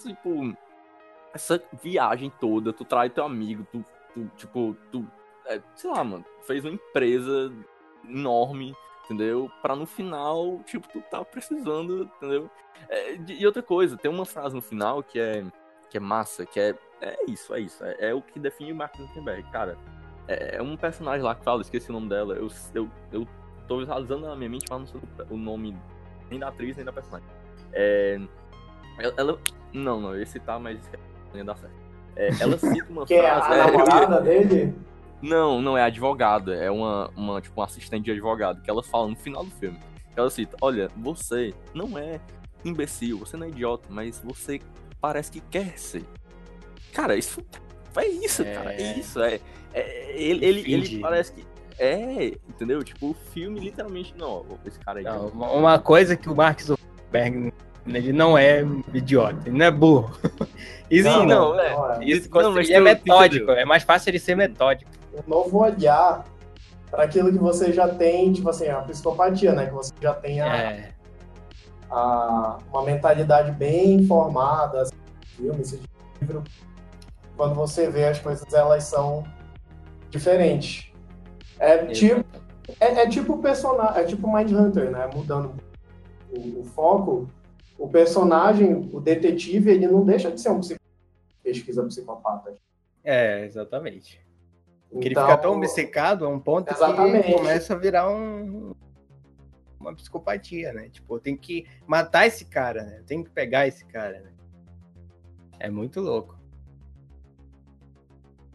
tipo, 0.02 0.56
essa 1.39 1.62
viagem 1.82 2.31
toda, 2.40 2.73
tu 2.73 2.85
trai 2.85 3.09
teu 3.09 3.24
amigo, 3.24 3.66
tu, 3.70 3.85
tu 4.12 4.31
tipo, 4.36 4.77
tu, 4.90 5.06
é, 5.47 5.62
sei 5.74 5.90
lá, 5.90 6.02
mano, 6.02 6.24
fez 6.43 6.65
uma 6.65 6.74
empresa 6.74 7.52
enorme, 8.05 8.74
entendeu? 9.05 9.51
Pra 9.62 9.77
no 9.77 9.86
final, 9.86 10.60
tipo, 10.65 10.89
tu 10.89 11.01
tá 11.10 11.24
precisando, 11.24 12.10
entendeu? 12.16 12.51
É, 12.89 13.16
e 13.28 13.47
outra 13.47 13.62
coisa, 13.62 13.97
tem 13.97 14.10
uma 14.10 14.27
frase 14.27 14.55
no 14.55 14.60
final 14.60 15.02
que 15.02 15.19
é, 15.19 15.44
que 15.89 15.97
é 15.97 16.01
massa, 16.01 16.44
que 16.44 16.59
é, 16.59 16.74
é 17.01 17.31
isso, 17.31 17.55
é 17.55 17.60
isso, 17.60 17.85
é, 17.85 18.10
é 18.10 18.15
o 18.15 18.20
que 18.20 18.40
define 18.40 18.73
o 18.73 18.77
Mark 18.77 18.97
Zuckerberg, 18.97 19.48
cara. 19.51 19.78
É, 20.27 20.56
é 20.56 20.62
um 20.62 20.77
personagem 20.77 21.23
lá 21.23 21.35
que 21.35 21.44
fala, 21.44 21.62
esqueci 21.62 21.89
o 21.89 21.93
nome 21.93 22.09
dela, 22.09 22.35
eu, 22.35 22.48
eu, 22.74 22.90
eu 23.12 23.27
tô 23.66 23.78
visualizando 23.78 24.27
na 24.27 24.36
minha 24.36 24.51
mente, 24.51 24.66
mas 24.69 24.81
não 24.81 24.86
sei 24.86 25.01
o 25.31 25.36
nome 25.36 25.77
nem 26.28 26.39
da 26.40 26.48
atriz, 26.48 26.77
nem 26.77 26.85
da 26.85 26.93
personagem. 26.93 27.27
É, 27.73 28.20
ela, 29.16 29.39
não, 29.73 30.01
não, 30.01 30.19
ia 30.19 30.27
citar, 30.27 30.59
mas 30.59 30.78
não 31.32 31.38
ia 31.38 31.44
dar 31.44 31.56
certo. 31.56 31.74
É, 32.16 32.28
ela 32.40 32.59
cita 32.59 32.86
uma 32.90 33.05
Que 33.06 33.14
é 33.14 33.30
a 33.30 33.40
frase... 33.42 33.60
é, 33.60 33.62
eu 33.62 33.66
ia- 33.68 33.72
namorada 33.78 34.20
dele? 34.22 34.74
não, 35.22 35.60
não 35.60 35.76
é 35.76 35.82
advogada, 35.82 36.55
é 36.55 36.70
uma, 36.70 37.10
uma 37.16 37.40
tipo 37.40 37.59
uma 37.60 37.66
assistente 37.66 38.05
de 38.05 38.10
advogado 38.12 38.62
que 38.62 38.70
ela 38.70 38.82
fala 38.82 39.09
no 39.09 39.16
final 39.16 39.44
do 39.44 39.50
filme. 39.52 39.78
Ela 40.16 40.30
cita: 40.30 40.56
"Olha, 40.60 40.90
você 40.96 41.55
não 41.74 41.96
é 41.98 42.20
imbecil, 42.64 43.18
você 43.18 43.36
não 43.36 43.46
é 43.46 43.50
idiota, 43.50 43.86
mas 43.90 44.20
você 44.24 44.60
parece 45.00 45.30
que 45.30 45.40
quer 45.40 45.78
ser". 45.78 46.05
Cara, 46.92 47.16
isso 47.16 47.40
é 47.96 48.06
isso, 48.06 48.42
É. 48.42 48.55
cara, 48.55 48.72
é 48.74 48.98
isso, 48.98 49.20
é, 49.20 49.40
é- 49.74 50.12
ele, 50.20 50.44
ele, 50.44 50.72
ele 50.72 50.98
parece 51.00 51.32
que 51.32 51.44
é, 51.80 52.26
entendeu? 52.48 52.82
Tipo, 52.82 53.10
o 53.10 53.14
filme 53.14 53.60
literalmente 53.60 54.12
não, 54.16 54.44
esse 54.64 54.78
cara 54.80 54.98
aí. 54.98 55.05
Não, 55.05 55.28
uma- 55.28 55.50
uma 55.52 55.78
coisa 55.78 56.16
que 56.16 56.28
o 56.28 56.34
Mark 56.34 56.60
Zuckerberg 56.60 57.52
ele 57.97 58.12
não 58.12 58.36
é 58.36 58.62
idiota, 58.93 59.40
ele 59.48 59.56
não 59.59 59.66
é 59.66 59.70
burro. 59.70 60.16
Isso 60.90 61.09
não. 61.09 61.55
não, 61.55 61.60
é. 61.60 62.05
Isso, 62.05 62.31
Não, 62.31 62.52
mas 62.52 62.69
ele 62.70 62.89
é 62.89 62.94
tu- 62.94 63.02
metódico, 63.05 63.51
é 63.51 63.65
mais 63.65 63.82
fácil 63.82 64.10
ele 64.10 64.19
ser 64.19 64.35
metódico. 64.35 64.90
Um 65.15 65.28
novo 65.28 65.59
olhar 65.59 66.24
para 66.90 67.05
aquilo 67.05 67.31
que 67.31 67.39
você 67.39 67.73
já 67.74 67.86
tem, 67.89 68.32
tipo 68.32 68.48
assim, 68.48 68.69
a 68.69 68.81
psicopatia, 68.81 69.52
né? 69.52 69.66
Que 69.66 69.74
você 69.74 69.93
já 70.01 70.15
tem 70.15 70.40
a, 70.40 70.47
É, 70.56 70.90
a- 71.90 72.59
uma 72.73 72.82
mentalidade 72.85 73.52
bem 73.52 74.06
formada, 74.06 74.81
assim, 74.82 74.94
filme, 75.36 75.60
esse 75.60 75.78
livro. 76.23 76.43
Quando 77.36 77.55
você 77.55 77.90
vê 77.90 78.06
as 78.06 78.19
coisas, 78.19 78.51
elas 78.55 78.85
são 78.85 79.24
diferentes. 80.10 80.90
É 81.59 81.78
tipo, 81.86 82.24
é, 82.81 82.86
é 83.02 83.09
tipo 83.09 83.39
personagem, 83.39 84.01
é 84.01 84.05
tipo 84.05 84.32
Mindhunter, 84.35 84.90
né? 84.90 85.09
Mudando 85.15 85.52
o, 86.31 86.60
o 86.60 86.65
foco, 86.65 87.28
o 87.78 87.88
personagem, 87.88 88.90
o 88.92 89.00
detetive, 89.00 89.70
ele 89.70 89.86
não 89.86 90.05
deixa 90.05 90.30
de 90.30 90.40
ser 90.40 90.50
um 90.50 90.60
psico- 90.60 90.80
pesquisa 91.42 91.82
psicopata. 91.84 92.56
é, 93.05 93.44
exatamente. 93.46 94.20
Porque 94.90 95.09
Então, 95.09 95.22
ele 95.22 95.30
fica 95.30 95.42
tão 95.42 95.56
obcecado 95.56 96.24
a 96.24 96.28
um 96.28 96.40
ponto 96.40 96.70
Exatamente. 96.72 97.26
que 97.26 97.32
começa 97.34 97.74
a 97.74 97.76
virar 97.76 98.10
um, 98.10 98.74
uma 99.78 99.94
psicopatia, 99.94 100.72
né? 100.72 100.88
Tipo, 100.88 101.16
eu 101.16 101.20
tenho 101.20 101.38
que 101.38 101.66
matar 101.86 102.26
esse 102.26 102.46
cara, 102.46 102.82
né? 102.84 102.98
Eu 103.00 103.05
tenho 103.05 103.22
que 103.24 103.30
pegar 103.30 103.66
esse 103.66 103.84
cara, 103.86 104.20
né? 104.20 104.32
É 105.60 105.70
muito 105.70 106.00
louco. 106.00 106.38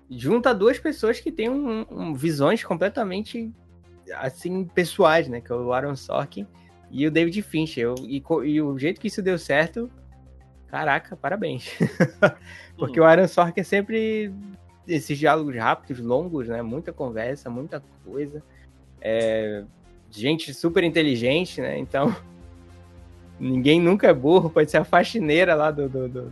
Junta 0.10 0.54
duas 0.54 0.80
pessoas 0.80 1.20
que 1.20 1.32
têm 1.32 1.50
um- 1.50 1.86
um- 1.90 2.14
visões 2.14 2.64
completamente 2.64 3.52
assim 4.16 4.66
pessoais, 4.66 5.28
né? 5.28 5.40
Que 5.42 5.52
é 5.52 5.56
o 5.56 5.72
Aaron 5.72 5.96
Sorkin 5.96 6.46
e 6.94 7.08
o 7.08 7.12
David 7.12 7.42
Fincher. 7.42 7.84
Eu- 7.86 7.96
e, 8.04 8.24
e 8.46 8.62
o 8.62 8.78
jeito 8.78 9.02
que 9.02 9.08
isso 9.08 9.22
deu 9.22 9.38
certo, 9.38 9.90
caraca, 10.68 11.18
parabéns. 11.18 11.70
Porque 12.78 13.00
o 13.00 13.04
Aaron 13.04 13.28
Sorkin 13.28 13.62
é 13.62 13.64
sempre 13.64 14.32
esses 14.88 15.18
diálogos 15.18 15.56
rápidos, 15.56 16.04
longos, 16.04 16.48
né? 16.48 16.62
Muita 16.62 16.94
conversa, 16.94 17.50
muita 17.50 17.84
coisa. 18.06 18.44
É, 19.02 19.64
gente 20.12 20.54
super 20.54 20.84
inteligente, 20.84 21.60
né? 21.60 21.78
Então, 21.80 22.16
ninguém 23.40 23.82
nunca 23.82 24.08
é 24.08 24.14
burro, 24.14 24.50
pode 24.50 24.70
ser 24.70 24.78
a 24.78 24.84
faxineira 24.84 25.56
lá 25.56 25.72
do, 25.72 25.90
do, 25.90 26.08
do, 26.08 26.32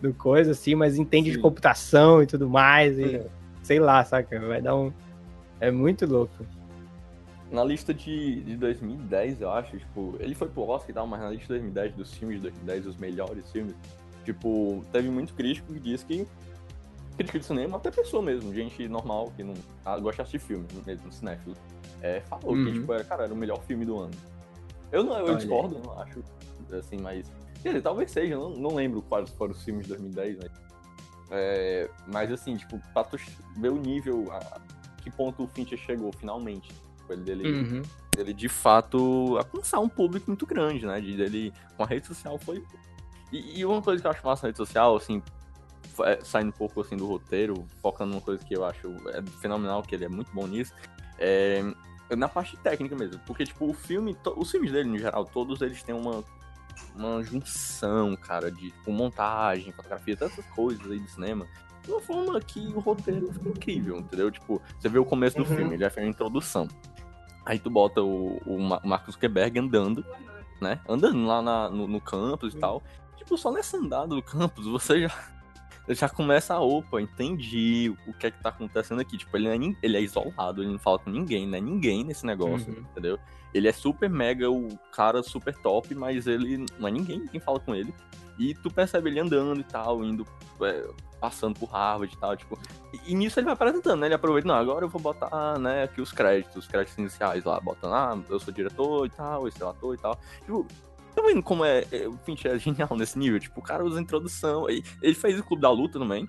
do 0.00 0.14
coisa, 0.14 0.52
assim, 0.52 0.74
mas 0.74 0.96
entende 0.98 1.30
de 1.30 1.36
Sim. 1.36 1.42
computação 1.42 2.22
e 2.22 2.26
tudo 2.26 2.48
mais, 2.48 2.98
e 2.98 3.16
É. 3.16 3.26
sei 3.62 3.78
lá, 3.78 4.04
saca? 4.04 4.40
Vai 4.40 4.62
dar 4.62 4.74
um. 4.74 4.90
É 5.60 5.70
muito 5.70 6.06
louco. 6.06 6.46
Na 7.50 7.64
lista 7.64 7.94
de, 7.94 8.42
de 8.42 8.56
2010, 8.56 9.40
eu 9.40 9.50
acho, 9.50 9.78
tipo, 9.78 10.16
ele 10.20 10.34
foi 10.34 10.48
pro 10.48 10.68
Oscar 10.68 10.90
e 10.90 10.92
tal, 10.92 11.06
mas 11.06 11.20
na 11.20 11.30
lista 11.30 11.54
de 11.54 11.60
2010, 11.60 11.94
dos 11.94 12.12
filmes 12.14 12.36
de 12.36 12.42
2010, 12.42 12.86
os 12.86 12.96
melhores 12.96 13.50
filmes, 13.50 13.74
tipo, 14.24 14.84
teve 14.92 15.08
muito 15.08 15.32
crítico 15.34 15.72
que 15.72 15.80
diz 15.80 16.02
que. 16.02 16.26
Crítico 17.16 17.38
de 17.38 17.44
cinema, 17.46 17.78
até 17.78 17.90
pessoa 17.90 18.22
mesmo, 18.22 18.54
gente 18.54 18.86
normal 18.86 19.32
que 19.34 19.42
não 19.42 19.54
ah, 19.84 19.98
gosta 19.98 20.22
de 20.22 20.28
assistir 20.28 20.46
filme, 20.46 20.66
mesmo, 20.86 21.10
cinéfilo, 21.10 21.56
é, 22.00 22.20
falou 22.20 22.54
Uhum. 22.54 22.64
que, 22.64 22.72
tipo, 22.74 22.92
era, 22.92 23.02
cara, 23.02 23.24
era 23.24 23.34
o 23.34 23.36
melhor 23.36 23.60
filme 23.64 23.84
do 23.84 23.98
ano. 23.98 24.14
Eu 24.92 25.02
não, 25.02 25.18
eu 25.18 25.24
Olha 25.26 25.36
discordo, 25.36 25.80
não 25.84 25.98
acho, 26.00 26.22
assim, 26.78 26.98
mas. 26.98 27.30
Quer 27.62 27.70
dizer, 27.70 27.82
talvez 27.82 28.10
seja, 28.10 28.36
não, 28.36 28.50
não 28.50 28.74
lembro 28.74 29.02
quais 29.02 29.30
foram 29.30 29.52
os 29.52 29.64
filmes 29.64 29.86
de 29.86 29.94
2010, 29.94 30.38
né? 30.38 30.48
É, 31.30 31.90
mas 32.06 32.30
assim, 32.30 32.56
tipo, 32.56 32.80
pra 32.92 33.02
tu 33.04 33.18
ver 33.56 33.70
o 33.70 33.76
nível, 33.76 34.26
a, 34.30 34.60
que 35.02 35.10
ponto 35.10 35.42
o 35.42 35.48
Fincher 35.48 35.78
chegou 35.78 36.12
finalmente. 36.12 36.70
Tipo, 37.08 37.12
ele, 37.12 37.22
dele, 37.22 37.52
Uhum. 37.52 37.82
ele 38.16 38.34
de 38.34 38.48
fato 38.48 39.36
alcançar 39.38 39.80
um 39.80 39.88
público 39.88 40.26
muito 40.28 40.46
grande, 40.46 40.84
né? 40.86 41.00
De 41.00 41.20
ele 41.20 41.52
com 41.76 41.82
a 41.82 41.86
rede 41.86 42.06
social 42.06 42.38
foi. 42.38 42.62
E, 43.32 43.60
e 43.60 43.64
uma 43.64 43.80
coisa 43.82 44.00
que 44.00 44.06
eu 44.06 44.10
acho 44.10 44.24
massa 44.24 44.42
na 44.46 44.48
rede 44.48 44.58
social, 44.58 44.96
assim, 44.96 45.22
é, 46.00 46.18
saindo 46.22 46.48
um 46.48 46.52
pouco 46.52 46.80
assim 46.80 46.96
do 46.96 47.06
roteiro, 47.06 47.66
focando 47.82 48.10
numa 48.12 48.20
coisa 48.20 48.44
que 48.44 48.54
eu 48.56 48.64
acho 48.64 48.88
é 49.08 49.22
fenomenal, 49.40 49.82
que 49.82 49.94
ele 49.94 50.04
é 50.04 50.08
muito 50.08 50.30
bom 50.32 50.46
nisso, 50.46 50.72
é 51.18 51.62
na 52.16 52.28
parte 52.28 52.56
técnica 52.58 52.96
mesmo. 52.96 53.20
Porque, 53.26 53.44
tipo, 53.44 53.68
o 53.68 53.74
filme, 53.74 54.16
os 54.36 54.50
filmes 54.50 54.72
dele, 54.72 54.88
no 54.88 54.98
geral, 54.98 55.26
todos 55.26 55.60
eles 55.60 55.82
têm 55.82 55.94
uma, 55.94 56.24
uma 56.94 57.22
junção, 57.22 58.16
cara, 58.16 58.50
de 58.50 58.70
tipo, 58.70 58.90
montagem, 58.92 59.72
fotografia, 59.72 60.16
tantas 60.16 60.44
coisas 60.46 60.90
aí 60.90 60.98
do 60.98 61.08
cinema. 61.08 61.46
De 61.84 61.90
uma 61.92 62.00
forma 62.00 62.40
que 62.40 62.60
o 62.74 62.80
roteiro 62.80 63.30
fica 63.32 63.48
incrível, 63.50 63.98
entendeu? 63.98 64.30
Tipo, 64.30 64.60
você 64.80 64.88
vê 64.88 64.98
o 64.98 65.04
começo 65.04 65.36
do 65.36 65.42
Uhum. 65.42 65.56
filme, 65.56 65.74
ele 65.74 65.82
já 65.82 65.90
fez 65.90 66.06
uma 66.06 66.10
introdução. 66.10 66.66
Aí 67.48 67.58
tu 67.58 67.70
bota 67.70 68.02
o, 68.02 68.36
o 68.44 68.60
Ma- 68.60 68.80
Marcos 68.84 69.14
Zuckerberg 69.14 69.58
andando, 69.58 70.04
né? 70.60 70.78
Andando 70.86 71.24
lá 71.26 71.40
na- 71.40 71.70
no, 71.70 71.88
no 71.88 71.98
campus 72.00 72.54
e 72.54 72.58
tal. 72.58 72.82
Tipo, 73.16 73.38
só 73.38 73.50
nessa 73.50 73.78
andada 73.78 74.14
do 74.14 74.22
campus, 74.22 74.66
você 74.66 75.00
já, 75.08 75.14
já 75.88 76.08
começa 76.10 76.52
a, 76.54 76.60
opa, 76.60 77.00
entendi 77.00 77.90
o 78.06 78.12
que 78.12 78.26
é 78.26 78.30
que 78.30 78.42
tá 78.42 78.50
acontecendo 78.50 79.00
aqui. 79.00 79.16
Tipo, 79.16 79.34
ele 79.38 79.48
é, 79.48 79.56
ele 79.82 79.96
é 79.96 80.00
isolado, 80.02 80.62
ele 80.62 80.72
não 80.72 80.78
fala 80.78 80.98
com 80.98 81.08
ninguém, 81.08 81.46
né? 81.48 81.58
Ninguém 81.58 82.04
nesse 82.04 82.26
negócio, 82.26 82.70
Uhum. 82.70 82.80
entendeu? 82.90 83.18
Ele 83.54 83.66
é 83.66 83.72
super 83.72 84.10
mega, 84.10 84.50
o 84.50 84.68
cara 84.92 85.22
super 85.22 85.56
top, 85.56 85.94
mas 85.94 86.26
ele 86.26 86.66
não 86.78 86.86
é 86.86 86.90
ninguém 86.90 87.26
quem 87.28 87.40
fala 87.40 87.58
com 87.58 87.74
ele. 87.74 87.94
E 88.38 88.54
tu 88.54 88.70
percebe 88.70 89.08
ele 89.08 89.20
andando 89.20 89.58
e 89.58 89.64
tal, 89.64 90.04
indo, 90.04 90.26
é, 90.60 90.86
passando 91.20 91.58
por 91.58 91.68
Harvard 91.70 92.14
e 92.14 92.18
tal, 92.18 92.36
tipo. 92.36 92.58
E, 92.92 93.12
e 93.12 93.14
nisso 93.14 93.38
ele 93.38 93.44
vai 93.44 93.54
apresentando, 93.54 94.00
né? 94.00 94.06
Ele 94.06 94.14
aproveita, 94.14 94.48
não, 94.48 94.54
agora 94.54 94.84
eu 94.84 94.88
vou 94.88 95.00
botar, 95.00 95.58
né, 95.58 95.84
aqui 95.84 96.00
os 96.00 96.12
créditos, 96.12 96.56
os 96.56 96.66
créditos 96.66 96.98
iniciais 96.98 97.44
lá, 97.44 97.60
botando, 97.60 97.94
ah, 97.94 98.18
eu 98.28 98.38
sou 98.38 98.52
diretor 98.52 99.06
e 99.06 99.10
tal, 99.10 99.46
esse 99.48 99.62
ator 99.62 99.94
e 99.94 99.98
tal. 99.98 100.18
Tipo, 100.40 100.66
tá 101.14 101.22
vendo 101.22 101.42
como 101.42 101.64
é, 101.64 101.84
é, 101.90 102.08
o 102.08 102.16
Fincher 102.24 102.52
é 102.52 102.58
genial 102.58 102.88
nesse 102.96 103.18
nível? 103.18 103.40
Tipo, 103.40 103.60
o 103.60 103.62
cara 103.62 103.84
usa 103.84 104.00
introdução, 104.00 104.66
aí 104.66 104.82
ele 105.02 105.14
fez 105.14 105.38
o 105.38 105.44
Clube 105.44 105.62
da 105.62 105.70
Luta 105.70 105.98
também, 105.98 106.28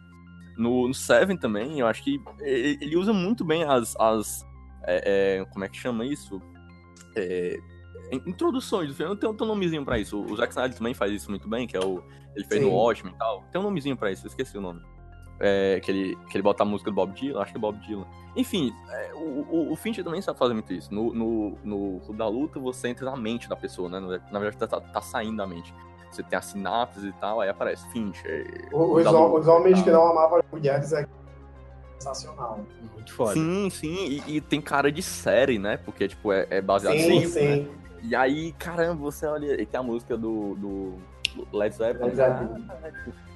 No, 0.57 0.87
no 0.87 0.93
Seven 0.93 1.37
também, 1.37 1.79
eu 1.79 1.87
acho 1.87 2.03
que 2.03 2.21
ele, 2.39 2.77
ele 2.81 2.97
usa 2.97 3.13
muito 3.13 3.45
bem 3.45 3.63
as. 3.63 3.95
as 3.97 4.45
é, 4.83 5.39
é, 5.39 5.45
como 5.45 5.65
é 5.65 5.69
que 5.69 5.77
chama 5.77 6.05
isso? 6.05 6.41
É, 7.15 7.59
introduções 8.11 8.89
do 8.89 8.95
filme. 8.95 9.15
Tem, 9.15 9.33
tem 9.33 9.45
um 9.45 9.49
nomezinho 9.49 9.85
pra 9.85 9.97
isso. 9.97 10.21
O 10.21 10.35
Zack 10.35 10.51
Snyder 10.51 10.77
também 10.77 10.93
faz 10.93 11.11
isso 11.11 11.29
muito 11.29 11.47
bem, 11.47 11.67
que 11.67 11.75
é 11.75 11.79
o. 11.79 12.03
Ele 12.35 12.45
fez 12.45 12.61
Sim. 12.61 12.69
no 12.69 12.75
Watchmen 12.75 13.13
e 13.13 13.17
tal. 13.17 13.43
Tem 13.51 13.59
um 13.59 13.63
nomezinho 13.63 13.97
pra 13.97 14.11
isso, 14.11 14.25
eu 14.25 14.29
esqueci 14.29 14.57
o 14.57 14.61
nome. 14.61 14.81
É, 15.41 15.79
que, 15.79 15.89
ele, 15.89 16.17
que 16.29 16.35
ele 16.35 16.43
bota 16.43 16.63
a 16.63 16.65
música 16.65 16.91
do 16.91 16.95
Bob 16.95 17.13
Dylan, 17.13 17.41
acho 17.41 17.51
que 17.51 17.57
é 17.57 17.61
Bob 17.61 17.77
Dylan. 17.79 18.05
Enfim, 18.35 18.73
é, 18.89 19.13
o, 19.13 19.45
o, 19.49 19.71
o 19.71 19.75
Fincher 19.75 20.03
também 20.03 20.21
sabe 20.21 20.37
fazer 20.37 20.53
muito 20.53 20.71
isso. 20.73 20.93
No, 20.93 21.13
no, 21.13 21.57
no 21.63 22.13
da 22.13 22.27
luta, 22.27 22.59
você 22.59 22.89
entra 22.89 23.09
na 23.09 23.15
mente 23.15 23.47
da 23.47 23.55
pessoa, 23.55 23.89
né? 23.89 23.99
Na 24.31 24.39
verdade, 24.39 24.57
tá, 24.57 24.67
tá, 24.67 24.81
tá 24.81 25.01
saindo 25.01 25.37
da 25.37 25.47
mente. 25.47 25.73
Você 26.11 26.23
tem 26.23 26.37
as 26.37 26.45
sinapses 26.45 27.03
e 27.03 27.11
tal, 27.13 27.39
aí 27.39 27.49
aparece 27.49 27.87
Fincher. 27.91 28.67
Os, 28.71 29.05
os 29.05 29.47
homens 29.47 29.81
que 29.81 29.91
não 29.91 30.07
amavam 30.07 30.39
as 30.39 30.45
mulheres 30.51 30.91
é 30.91 31.07
sensacional. 31.99 32.59
Muito 32.93 33.13
foda. 33.13 33.33
Sim, 33.33 33.69
sim, 33.69 34.21
e, 34.27 34.37
e, 34.37 34.41
tem 34.41 34.61
cara 34.61 34.91
de 34.91 35.01
série, 35.01 35.59
né? 35.59 35.77
Porque, 35.77 36.07
tipo, 36.07 36.31
é, 36.31 36.47
é 36.49 36.61
baseado 36.61 36.97
sim, 36.97 37.17
em. 37.17 37.27
Sim, 37.27 37.39
né? 37.39 37.67
E 38.01 38.15
aí, 38.15 38.51
caramba, 38.53 39.01
você 39.01 39.25
olha. 39.25 39.61
E 39.61 39.65
tem 39.65 39.79
a 39.79 39.83
música 39.83 40.17
do, 40.17 40.55
do 40.55 40.93
Led 41.51 41.75
Zeppelin. 41.75 42.05
Led 42.05 42.15
Zeppelin. 42.15 42.67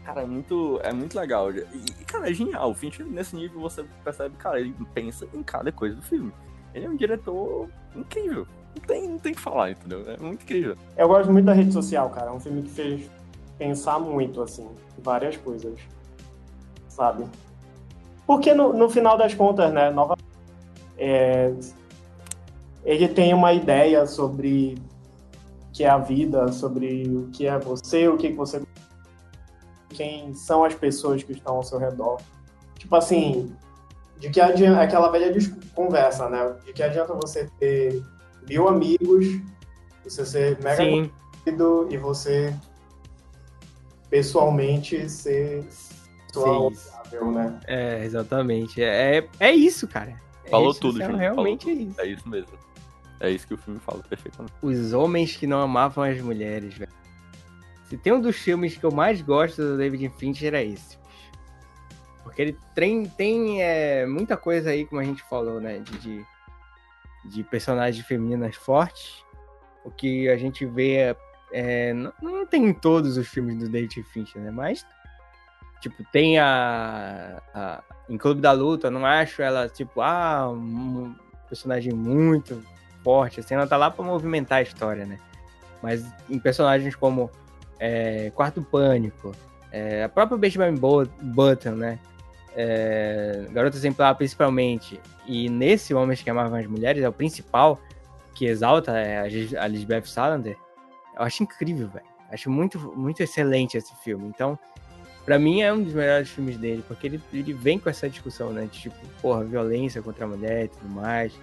Cara, 0.03 0.21
é 0.21 0.25
muito, 0.25 0.79
é 0.83 0.91
muito 0.91 1.17
legal. 1.17 1.51
E, 1.51 2.05
cara, 2.05 2.29
é 2.29 2.33
genial. 2.33 2.71
O 2.71 2.73
Fincher, 2.73 3.05
nesse 3.05 3.35
nível, 3.35 3.61
você 3.61 3.85
percebe, 4.03 4.35
cara, 4.37 4.59
ele 4.59 4.75
pensa 4.93 5.27
em 5.33 5.41
cada 5.41 5.71
coisa 5.71 5.95
do 5.95 6.01
filme. 6.01 6.31
Ele 6.73 6.85
é 6.85 6.89
um 6.89 6.95
diretor 6.95 7.69
incrível. 7.95 8.45
Não 8.75 8.83
tem, 8.83 9.07
não 9.07 9.19
tem 9.19 9.33
que 9.33 9.41
falar, 9.41 9.71
entendeu? 9.71 10.03
É 10.07 10.17
muito 10.17 10.43
incrível. 10.43 10.75
Eu 10.97 11.07
gosto 11.07 11.31
muito 11.31 11.45
da 11.45 11.53
rede 11.53 11.71
social, 11.71 12.09
cara. 12.09 12.31
É 12.31 12.33
um 12.33 12.39
filme 12.39 12.63
que 12.63 12.69
fez 12.69 13.09
pensar 13.57 13.99
muito, 13.99 14.41
assim, 14.41 14.67
várias 14.97 15.37
coisas. 15.37 15.79
Sabe? 16.89 17.25
Porque 18.25 18.53
no, 18.53 18.73
no 18.73 18.89
final 18.89 19.17
das 19.17 19.33
contas, 19.33 19.71
né, 19.71 19.89
nova, 19.89 20.17
é, 20.97 21.53
ele 22.85 23.07
tem 23.07 23.33
uma 23.33 23.53
ideia 23.53 24.05
sobre 24.05 24.75
o 25.67 25.71
que 25.71 25.83
é 25.83 25.89
a 25.89 25.97
vida, 25.97 26.51
sobre 26.51 27.07
o 27.07 27.29
que 27.31 27.47
é 27.47 27.57
você, 27.57 28.07
o 28.07 28.17
que 28.17 28.31
você 28.31 28.61
quem 29.89 30.33
são 30.33 30.63
as 30.63 30.73
pessoas 30.73 31.23
que 31.23 31.31
estão 31.31 31.55
ao 31.55 31.63
seu 31.63 31.77
redor. 31.77 32.19
Tipo 32.77 32.95
assim, 32.95 33.55
de 34.17 34.29
que 34.29 34.41
adianta 34.41 34.81
aquela 34.81 35.09
velha 35.09 35.31
conversa, 35.73 36.27
né? 36.29 36.55
De 36.65 36.73
que 36.73 36.83
adianta 36.83 37.13
você 37.13 37.49
ter 37.59 38.03
mil 38.47 38.67
amigos, 38.67 39.25
você 40.03 40.25
ser 40.25 40.59
mega 40.61 40.83
Sim. 40.83 41.11
conhecido 41.43 41.87
e 41.89 41.97
você 41.97 42.53
pessoalmente 44.09 45.09
ser 45.09 45.65
saudável, 46.31 47.31
né? 47.31 47.59
É, 47.67 48.03
exatamente. 48.03 48.81
É, 48.81 49.17
é, 49.17 49.29
é 49.39 49.51
isso, 49.51 49.87
cara. 49.87 50.15
É 50.45 50.49
Falou 50.49 50.71
isso, 50.71 50.79
tudo, 50.79 51.01
é. 51.01 51.07
Realmente 51.07 51.65
Falou 51.65 51.79
é 51.79 51.83
isso. 51.83 52.01
É 52.01 52.07
isso 52.07 52.29
mesmo. 52.29 52.51
É 53.19 53.29
isso 53.29 53.47
que 53.47 53.53
o 53.53 53.57
filme 53.57 53.79
fala 53.79 54.01
perfeitamente. 54.03 54.53
Os 54.61 54.93
homens 54.93 55.35
que 55.35 55.47
não 55.47 55.61
amavam 55.61 56.03
as 56.03 56.19
mulheres, 56.19 56.73
velho. 56.73 56.91
Se 57.85 57.97
tem 57.97 58.13
um 58.13 58.21
dos 58.21 58.35
filmes 58.37 58.75
que 58.75 58.83
eu 58.83 58.91
mais 58.91 59.21
gosto 59.21 59.61
do 59.61 59.77
David 59.77 60.09
Fincher 60.17 60.53
é 60.53 60.65
esse. 60.65 60.97
Porque 62.23 62.41
ele 62.41 62.57
tem, 62.73 63.05
tem 63.05 63.61
é, 63.61 64.05
muita 64.05 64.35
coisa 64.35 64.71
aí, 64.71 64.85
como 64.85 64.99
a 64.99 65.03
gente 65.03 65.21
falou, 65.23 65.61
né? 65.61 65.79
De, 65.79 65.97
de, 65.99 66.25
de 67.25 67.43
personagens 67.43 68.05
femininas 68.05 68.55
fortes. 68.55 69.23
O 69.85 69.91
que 69.91 70.29
a 70.29 70.37
gente 70.37 70.65
vê 70.65 71.15
é, 71.53 71.93
não, 71.93 72.11
não, 72.21 72.45
tem 72.47 72.65
em 72.65 72.73
todos 72.73 73.15
os 73.15 73.27
filmes 73.27 73.59
do 73.59 73.69
David 73.69 74.01
Fincher, 74.03 74.41
né? 74.41 74.49
Mas, 74.49 74.85
tipo, 75.79 76.03
tem 76.11 76.39
a, 76.39 77.41
a. 77.53 77.83
Em 78.09 78.17
Clube 78.17 78.41
da 78.41 78.51
Luta, 78.51 78.89
não 78.89 79.05
acho 79.05 79.41
ela, 79.41 79.69
tipo, 79.69 80.01
ah, 80.01 80.49
um 80.49 81.15
personagem 81.47 81.93
muito 81.93 82.61
forte. 83.03 83.39
Assim, 83.39 83.55
ela 83.55 83.67
tá 83.67 83.77
lá 83.77 83.91
pra 83.91 84.03
movimentar 84.03 84.59
a 84.59 84.61
história, 84.61 85.05
né? 85.05 85.19
Mas 85.81 86.05
em 86.29 86.39
personagens 86.39 86.95
como 86.95 87.29
é, 87.79 88.31
Quarto 88.33 88.61
Pânico, 88.61 89.33
é, 89.71 90.03
a 90.03 90.09
própria 90.09 90.37
Benjamin 90.37 90.79
Button, 91.21 91.71
né? 91.71 91.99
É, 92.55 93.47
Garota 93.51 93.75
Exemplar, 93.75 94.15
principalmente, 94.15 94.99
e 95.25 95.49
nesse 95.49 95.93
Homens 95.93 96.21
que 96.21 96.29
Amavam 96.29 96.59
as 96.59 96.67
Mulheres, 96.67 97.03
é 97.03 97.09
o 97.09 97.13
principal 97.13 97.79
que 98.33 98.45
exalta 98.45 98.97
é 98.97 99.19
a 99.57 99.67
Lisbeth 99.67 100.05
Salander. 100.05 100.57
Eu 101.15 101.23
acho 101.23 101.43
incrível, 101.43 101.87
velho. 101.87 102.05
Acho 102.31 102.49
muito, 102.49 102.79
muito 102.97 103.21
excelente 103.21 103.77
esse 103.77 103.93
filme. 104.03 104.27
Então, 104.27 104.57
para 105.25 105.37
mim 105.37 105.61
é 105.61 105.71
um 105.71 105.83
dos 105.83 105.93
melhores 105.93 106.29
filmes 106.29 106.57
dele, 106.57 106.83
porque 106.87 107.07
ele, 107.07 107.21
ele 107.31 107.53
vem 107.53 107.77
com 107.77 107.89
essa 107.89 108.09
discussão, 108.09 108.51
né? 108.51 108.63
De, 108.71 108.81
tipo, 108.81 108.95
porra, 109.21 109.43
violência 109.43 110.01
contra 110.01 110.25
a 110.25 110.27
mulher 110.27 110.65
e 110.65 110.67
tudo 110.67 110.89
mais. 110.89 111.33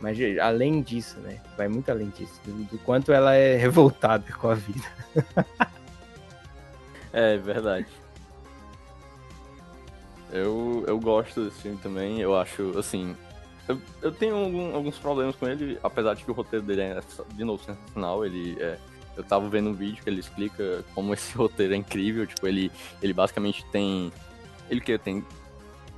Mas 0.00 0.18
além 0.40 0.80
disso, 0.80 1.18
né? 1.20 1.40
Vai 1.56 1.68
muito 1.68 1.90
além 1.90 2.08
disso. 2.08 2.40
Do, 2.44 2.52
do 2.64 2.78
quanto 2.78 3.12
ela 3.12 3.34
é 3.34 3.56
revoltada 3.56 4.24
com 4.32 4.48
a 4.48 4.54
vida. 4.54 4.88
é 7.12 7.36
verdade. 7.36 7.86
Eu, 10.32 10.84
eu 10.86 10.98
gosto 10.98 11.44
desse 11.44 11.60
filme 11.60 11.78
também. 11.78 12.20
Eu 12.20 12.36
acho, 12.36 12.78
assim. 12.78 13.14
Eu, 13.68 13.78
eu 14.00 14.10
tenho 14.10 14.36
algum, 14.36 14.74
alguns 14.74 14.98
problemas 14.98 15.36
com 15.36 15.46
ele, 15.46 15.78
apesar 15.82 16.14
de 16.14 16.24
que 16.24 16.30
o 16.30 16.34
roteiro 16.34 16.64
dele 16.64 16.80
é, 16.80 17.00
de 17.34 17.44
novo, 17.44 17.62
sensacional. 17.62 18.24
Ele 18.24 18.56
é, 18.58 18.78
eu 19.16 19.24
tava 19.24 19.48
vendo 19.50 19.68
um 19.68 19.74
vídeo 19.74 20.02
que 20.02 20.08
ele 20.08 20.20
explica 20.20 20.82
como 20.94 21.12
esse 21.14 21.36
roteiro 21.36 21.74
é 21.74 21.76
incrível. 21.76 22.26
Tipo, 22.26 22.46
ele, 22.46 22.72
ele 23.02 23.12
basicamente 23.12 23.64
tem. 23.66 24.10
Ele 24.70 24.80
que 24.80 24.96
tem 24.96 25.22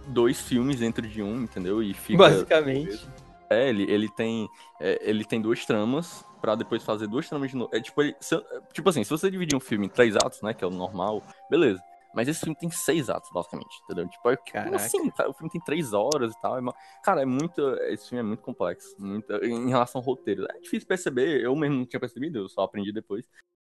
dois 0.09 0.41
filmes 0.41 0.81
dentro 0.81 1.07
de 1.07 1.23
um, 1.23 1.43
entendeu? 1.43 1.81
E 1.83 1.95
fica. 1.95 2.19
Basicamente. 2.19 3.07
É, 3.53 3.69
ele, 3.69 3.91
ele 3.91 4.09
tem. 4.09 4.49
É, 4.81 4.99
ele 5.09 5.25
tem 5.25 5.41
duas 5.41 5.65
tramas 5.65 6.25
para 6.41 6.55
depois 6.55 6.83
fazer 6.83 7.07
duas 7.07 7.29
tramas 7.29 7.51
de 7.51 7.57
novo. 7.57 7.71
É 7.75 7.81
tipo, 7.81 8.03
ele, 8.03 8.17
se, 8.21 8.37
tipo 8.73 8.89
assim, 8.89 9.05
se 9.05 9.11
você 9.11 9.31
dividir 9.31 9.57
um 9.57 9.61
filme 9.61 9.87
em 9.87 9.89
três 9.89 10.17
atos, 10.17 10.43
né? 10.43 10.53
Que 10.53 10.65
é 10.65 10.67
o 10.67 10.71
normal, 10.71 11.23
beleza. 11.49 11.83
Mas 12.15 12.29
esse 12.29 12.41
filme 12.41 12.55
tem 12.55 12.71
seis 12.71 13.09
atos, 13.09 13.31
basicamente, 13.33 13.75
entendeu? 13.85 14.07
Tipo, 14.09 14.31
é, 14.31 14.37
como 14.37 14.75
assim? 14.75 15.11
Cara, 15.11 15.31
o 15.31 15.33
filme 15.33 15.51
tem 15.51 15.61
três 15.61 15.93
horas 15.93 16.35
e 16.35 16.41
tal. 16.41 16.59
É, 16.59 16.73
cara, 17.03 17.23
é 17.23 17.25
muito. 17.25 17.61
Esse 17.85 18.09
filme 18.09 18.21
é 18.21 18.27
muito 18.27 18.43
complexo. 18.43 18.95
Muito, 18.99 19.33
em 19.45 19.69
relação 19.69 20.01
ao 20.01 20.05
roteiro. 20.05 20.47
É 20.51 20.61
difícil 20.61 20.87
perceber, 20.87 21.43
eu 21.43 21.57
mesmo 21.57 21.77
não 21.77 21.87
tinha 21.87 22.01
percebido, 22.01 22.41
eu 22.41 22.49
só 22.49 22.63
aprendi 22.63 22.93
depois. 22.93 23.25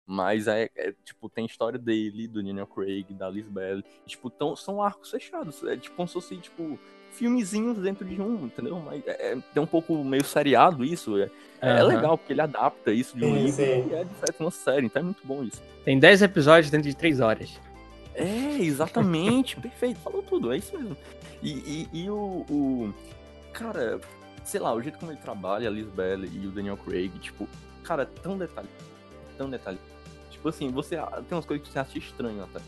Mas 0.07 0.47
é, 0.47 0.71
é, 0.75 0.93
tipo, 1.05 1.29
tem 1.29 1.45
história 1.45 1.79
dele, 1.79 2.27
do 2.27 2.43
Daniel 2.43 2.67
Craig, 2.67 3.13
da 3.13 3.29
Liz 3.29 3.47
Bell. 3.47 3.81
E, 3.81 4.09
tipo, 4.09 4.31
tão, 4.31 4.57
são 4.57 4.83
arcos 4.83 5.11
fechados. 5.11 5.63
É 5.65 5.77
tipo 5.77 5.97
como 5.97 6.09
se 6.09 6.15
fosse, 6.15 6.37
tipo, 6.39 6.79
filmezinhos 7.19 7.79
dentro 7.79 8.05
de 8.05 8.21
um, 8.21 8.47
entendeu? 8.47 8.81
Mas 8.85 9.03
é, 9.07 9.37
é 9.55 9.61
um 9.61 9.67
pouco 9.67 10.03
meio 10.05 10.25
seriado 10.25 10.85
isso. 10.85 11.19
É, 11.19 11.25
uhum. 11.25 11.31
é 11.61 11.83
legal, 11.83 12.17
porque 12.17 12.33
ele 12.33 12.41
adapta 12.41 12.93
isso 12.93 13.17
de 13.17 13.25
um 13.25 13.37
livro 13.37 13.63
e 13.63 13.95
é 13.95 14.05
de 14.05 14.15
fato 14.15 14.41
uma 14.41 14.51
série, 14.51 14.87
então 14.87 15.01
é 15.01 15.05
muito 15.05 15.27
bom 15.27 15.43
isso. 15.43 15.63
Tem 15.85 15.99
10 15.99 16.23
episódios 16.23 16.71
dentro 16.71 16.89
de 16.89 16.97
3 16.97 17.21
horas. 17.21 17.61
É, 18.15 18.59
exatamente, 18.61 19.57
perfeito, 19.61 20.01
falou 20.01 20.23
tudo, 20.23 20.53
é 20.53 20.57
isso 20.57 20.77
mesmo. 20.77 20.97
E, 21.43 21.51
e, 21.93 22.05
e 22.05 22.11
o, 22.11 22.45
o, 22.51 22.95
Cara, 23.53 24.01
sei 24.45 24.61
lá, 24.61 24.73
o 24.73 24.81
jeito 24.81 24.99
como 24.99 25.11
ele 25.11 25.21
trabalha, 25.21 25.69
a 25.69 25.71
Liz 25.71 25.89
Bell 25.89 26.25
e 26.25 26.47
o 26.47 26.51
Daniel 26.51 26.77
Craig, 26.77 27.11
tipo, 27.19 27.49
cara, 27.83 28.05
é 28.05 28.07
tão 28.23 28.39
detalhe. 28.39 28.69
Tão 29.37 29.51
detalhe. 29.51 29.79
Tipo 30.31 30.49
assim, 30.49 30.71
você 30.71 30.97
tem 30.97 31.37
umas 31.37 31.45
coisas 31.45 31.67
que 31.67 31.73
você 31.73 31.79
acha 31.79 31.99
estranho 31.99 32.45
até. 32.45 32.61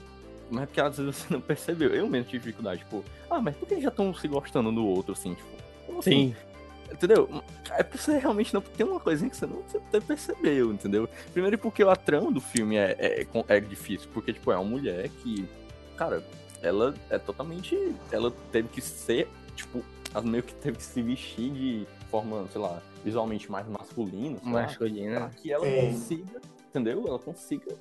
Mas 0.51 0.65
é 0.65 0.67
porque 0.67 0.81
às 0.81 0.99
vezes 0.99 1.17
você 1.17 1.33
não 1.33 1.41
percebeu. 1.41 1.95
Eu 1.95 2.09
mesmo 2.09 2.27
tive 2.27 2.45
dificuldade, 2.45 2.81
tipo, 2.81 3.05
ah, 3.31 3.41
mas 3.41 3.57
por 3.57 3.67
que 3.67 3.75
eles 3.75 3.85
já 3.85 3.91
estão 3.91 4.13
se 4.15 4.27
gostando 4.27 4.73
do 4.73 4.85
outro, 4.85 5.13
assim, 5.13 5.35
tipo? 5.35 5.49
Como 5.87 6.03
Sim. 6.03 6.35
Assim? 6.37 6.51
Entendeu? 6.93 7.29
É 7.71 7.83
porque 7.83 7.99
você 7.99 8.19
realmente 8.19 8.53
não. 8.53 8.61
Tem 8.61 8.85
uma 8.85 8.99
coisinha 8.99 9.31
que 9.31 9.37
você 9.37 9.47
não 9.47 9.63
você 9.63 10.01
percebeu, 10.01 10.73
entendeu? 10.73 11.09
Primeiro 11.33 11.57
porque 11.57 11.83
a 11.83 11.95
trama 11.95 12.33
do 12.33 12.41
filme 12.41 12.77
é, 12.77 12.97
é, 12.99 13.27
é 13.49 13.61
difícil, 13.61 14.09
porque, 14.13 14.33
tipo, 14.33 14.51
é 14.51 14.57
uma 14.57 14.65
mulher 14.65 15.09
que. 15.09 15.49
Cara, 15.97 16.23
ela 16.61 16.95
é 17.09 17.19
totalmente. 17.19 17.95
Ela 18.11 18.33
teve 18.51 18.69
que 18.69 18.81
ser, 18.81 19.29
tipo, 19.55 19.85
ela 20.13 20.25
meio 20.25 20.43
que 20.43 20.55
teve 20.55 20.79
que 20.79 20.83
se 20.83 21.01
vestir 21.01 21.53
de 21.53 21.87
forma, 22.11 22.47
sei 22.49 22.61
lá, 22.61 22.83
visualmente 23.05 23.51
mais 23.51 23.69
masculina. 23.69 24.39
Masculina. 24.43 25.21
Pra 25.21 25.29
que 25.29 25.53
ela 25.53 25.67
é. 25.67 25.87
consiga, 25.87 26.41
entendeu? 26.69 27.05
Ela 27.07 27.19
consiga 27.21 27.77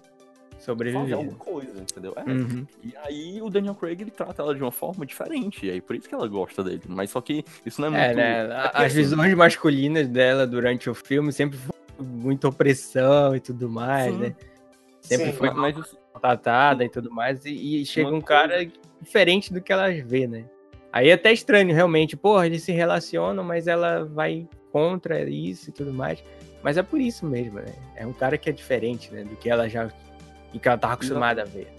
sobreviver. 0.60 1.02
Fazer 1.02 1.14
alguma 1.14 1.38
coisa, 1.38 1.81
entendeu? 1.81 2.14
É. 2.15 2.30
Uhum. 2.30 2.68
E 2.84 2.94
aí 2.98 3.41
o 3.41 3.49
Daniel 3.49 3.76
Craig 3.76 4.02
ele 4.02 4.11
trata 4.11 4.41
ela 4.41 4.53
de 4.53 4.61
uma 4.61 4.72
forma 4.72 5.06
diferente, 5.06 5.65
e 5.65 5.72
aí 5.72 5.81
por 5.81 5.95
isso 5.95 6.07
que 6.07 6.14
ela 6.14 6.27
gosta 6.27 6.64
dele. 6.64 6.81
Mas 6.88 7.10
só 7.10 7.22
que 7.22 7.44
isso 7.65 7.81
não 7.81 7.95
é, 7.95 8.02
é 8.02 8.06
muito. 8.07 8.18
Né? 8.18 8.72
É 8.73 8.86
As 8.86 8.94
visões 8.94 9.34
masculinas 9.34 10.07
dela 10.07 10.45
durante 10.45 10.90
o 10.90 10.94
filme 10.94 11.31
sempre 11.31 11.57
foi 11.57 11.76
muita 12.06 12.48
opressão 12.48 13.36
e 13.36 13.40
tudo 13.40 13.69
mais, 13.69 14.14
Sim. 14.14 14.19
né? 14.19 14.36
Sempre 15.02 15.27
Sim, 15.27 15.34
foi 15.34 15.52
mais 15.52 15.76
tratada 16.19 16.84
e 16.84 16.90
tudo 16.90 17.10
mais, 17.10 17.45
e, 17.45 17.81
e 17.81 17.86
chega 17.86 18.10
um 18.10 18.22
cara 18.22 18.57
coisa... 18.57 18.72
diferente 19.02 19.53
do 19.53 19.61
que 19.61 19.72
elas 19.72 19.98
vê, 19.99 20.27
né? 20.27 20.45
Aí 20.91 21.10
é 21.10 21.14
até 21.14 21.31
estranho, 21.31 21.73
realmente. 21.73 22.18
Porra, 22.18 22.45
eles 22.45 22.64
se 22.64 22.72
relacionam, 22.72 23.44
mas 23.44 23.68
ela 23.68 24.06
vai 24.06 24.48
contra 24.72 25.22
isso 25.30 25.69
e 25.69 25.73
tudo 25.73 25.94
mais. 25.94 26.23
Mas 26.64 26.77
é 26.77 26.84
por 26.84 26.99
isso 26.99 27.26
mesmo, 27.26 27.60
né? 27.60 27.73
É 27.95 28.06
um 28.06 28.14
cara 28.14 28.38
que 28.38 28.49
é 28.49 28.52
diferente, 28.52 29.11
né? 29.14 29.23
Do 29.23 29.36
que 29.36 29.49
ela 29.49 29.69
já 29.69 29.90
e 30.53 30.59
que 30.59 30.67
ela 30.67 30.77
tava 30.77 30.93
acostumada 30.93 31.41
a 31.41 31.45
ver. 31.45 31.71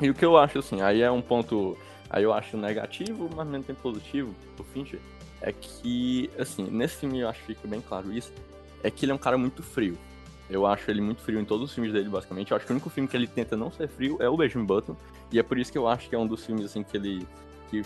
E 0.00 0.10
o 0.10 0.14
que 0.14 0.24
eu 0.24 0.36
acho, 0.36 0.58
assim, 0.58 0.80
aí 0.80 1.02
é 1.02 1.10
um 1.10 1.22
ponto. 1.22 1.76
Aí 2.10 2.22
eu 2.22 2.32
acho 2.32 2.56
negativo, 2.56 3.30
mas 3.34 3.46
mesmo 3.46 3.64
tempo 3.64 3.80
positivo 3.80 4.34
do 4.56 4.64
Fincher 4.64 5.00
é 5.40 5.52
que, 5.52 6.30
assim, 6.38 6.64
nesse 6.64 6.96
filme 6.96 7.20
eu 7.20 7.28
acho 7.28 7.40
que 7.40 7.54
fica 7.54 7.66
bem 7.66 7.80
claro 7.80 8.12
isso, 8.12 8.32
é 8.82 8.90
que 8.90 9.04
ele 9.04 9.12
é 9.12 9.14
um 9.14 9.18
cara 9.18 9.38
muito 9.38 9.62
frio. 9.62 9.96
Eu 10.50 10.66
acho 10.66 10.90
ele 10.90 11.00
muito 11.00 11.22
frio 11.22 11.40
em 11.40 11.44
todos 11.44 11.70
os 11.70 11.74
filmes 11.74 11.92
dele, 11.92 12.08
basicamente. 12.08 12.50
Eu 12.50 12.56
acho 12.56 12.66
que 12.66 12.72
o 12.72 12.74
único 12.74 12.90
filme 12.90 13.08
que 13.08 13.16
ele 13.16 13.26
tenta 13.26 13.56
não 13.56 13.72
ser 13.72 13.88
frio 13.88 14.18
é 14.20 14.28
o 14.28 14.36
Benjamin 14.36 14.66
Button, 14.66 14.96
e 15.30 15.38
é 15.38 15.42
por 15.42 15.58
isso 15.58 15.72
que 15.72 15.78
eu 15.78 15.88
acho 15.88 16.08
que 16.08 16.14
é 16.14 16.18
um 16.18 16.26
dos 16.26 16.44
filmes, 16.44 16.66
assim, 16.66 16.82
que 16.82 16.96
ele 16.96 17.26
que 17.70 17.82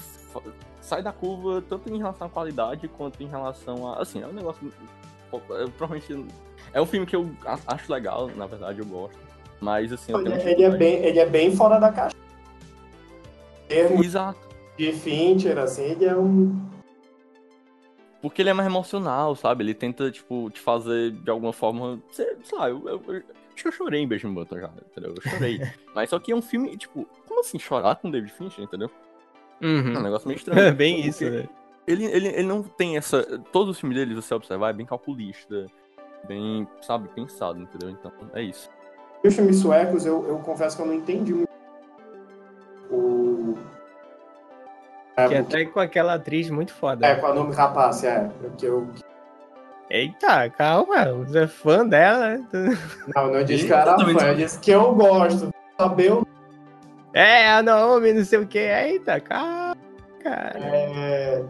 sai 0.81 1.01
da 1.01 1.13
curva 1.13 1.63
tanto 1.69 1.89
em 1.89 1.99
relação 1.99 2.27
à 2.27 2.31
qualidade 2.31 2.89
quanto 2.89 3.23
em 3.23 3.27
relação 3.27 3.89
a, 3.89 4.03
assim, 4.03 4.21
é 4.21 4.27
um 4.27 4.33
negócio 4.33 4.73
provavelmente 5.79 6.27
é 6.73 6.81
um 6.81 6.87
filme 6.87 7.07
que 7.07 7.15
eu 7.15 7.31
acho 7.67 7.93
legal, 7.93 8.29
na 8.37 8.47
verdade, 8.47 8.81
eu 8.81 8.87
gosto. 8.87 9.26
Mas 9.61 9.93
assim, 9.93 10.13
eu 10.13 10.21
ele, 10.21 10.51
ele 10.51 10.63
é 10.63 10.71
bem, 10.71 11.05
ele 11.05 11.19
é 11.19 11.27
bem 11.27 11.55
fora 11.55 11.79
da 11.79 11.93
caixa. 11.93 12.17
Exato. 13.69 14.39
De 14.77 14.93
Fincher, 14.93 15.59
assim, 15.59 15.83
ele 15.83 16.05
é 16.05 16.15
um 16.15 16.55
porque 18.27 18.43
ele 18.43 18.51
é 18.51 18.53
mais 18.53 18.69
emocional, 18.69 19.37
sabe? 19.37 19.63
Ele 19.63 19.73
tenta, 19.73 20.11
tipo, 20.11 20.51
te 20.51 20.59
fazer 20.59 21.13
de 21.13 21.31
alguma 21.31 21.53
forma. 21.53 22.03
Sei, 22.11 22.27
sei 22.43 22.59
lá, 22.59 22.69
eu, 22.69 22.83
eu, 22.89 23.03
eu, 23.07 23.17
acho 23.55 23.63
que 23.63 23.69
eu 23.69 23.73
chorei 23.73 24.01
em 24.01 24.09
Benjamin 24.09 24.35
Button 24.35 24.59
já, 24.59 24.71
entendeu? 24.91 25.15
Eu 25.15 25.31
chorei. 25.31 25.61
Mas 25.95 26.11
só 26.11 26.19
que 26.19 26.33
é 26.33 26.37
um 26.37 26.43
filme, 26.43 26.77
tipo, 26.77 27.07
como 27.29 27.39
assim 27.39 27.57
chorar 27.57 27.95
com 27.95 28.11
David 28.11 28.33
Fincher, 28.33 28.65
entendeu? 28.65 28.91
Uhum. 29.63 29.95
É 29.95 29.99
um 29.99 30.03
negócio 30.03 30.27
meio 30.27 30.39
estranho. 30.39 30.59
É 30.67 30.73
bem 30.73 31.07
isso, 31.07 31.25
né? 31.29 31.49
Ele, 31.87 32.05
ele, 32.07 32.29
ele 32.29 32.43
não 32.43 32.65
tem 32.65 32.97
essa. 32.97 33.23
Todos 33.53 33.77
os 33.77 33.81
filmes 33.81 33.97
dele, 33.97 34.11
se 34.11 34.23
você 34.23 34.35
observar, 34.35 34.71
é 34.71 34.73
bem 34.73 34.87
calculista, 34.87 35.67
bem, 36.27 36.67
sabe, 36.81 37.09
pensado, 37.11 37.61
entendeu? 37.61 37.91
Então, 37.91 38.11
é 38.35 38.43
isso. 38.43 38.69
Os 39.27 39.35
filmes 39.35 39.59
suecos, 39.59 40.07
eu, 40.07 40.27
eu 40.29 40.39
confesso 40.39 40.77
que 40.77 40.83
eu 40.83 40.87
não 40.87 40.95
entendi 40.95 41.35
muito. 41.35 41.49
O. 42.91 43.55
É, 45.17 45.29
que 45.29 45.35
até 45.35 45.65
com 45.65 45.81
aquela 45.81 46.15
atriz 46.15 46.49
muito 46.51 46.73
foda. 46.73 47.07
É, 47.07 47.17
com 47.17 47.27
a 47.27 47.35
nome 47.35 47.55
rapaz, 47.55 48.05
é. 48.05 48.31
Porque 48.41 48.67
eu. 48.67 48.87
Eita, 49.91 50.51
calma, 50.51 51.13
você 51.13 51.41
é 51.41 51.47
fã 51.47 51.87
dela. 51.87 52.39
Né? 52.39 52.47
Não, 53.15 53.33
não 53.33 53.45
disse 53.45 53.67
que 53.67 53.73
era 53.73 53.97
fã, 53.99 54.27
eu 54.27 54.35
disse 54.35 54.59
que 54.59 54.71
eu 54.71 54.95
gosto. 54.95 55.51
Saber 55.79 56.13
o. 56.13 56.27
É, 57.13 57.63
nome, 57.63 58.13
não 58.13 58.25
sei 58.25 58.39
o 58.41 58.47
que. 58.47 58.59
Eita, 58.59 59.21
calma, 59.21 59.77
cara. 60.23 60.59
É. 60.59 61.45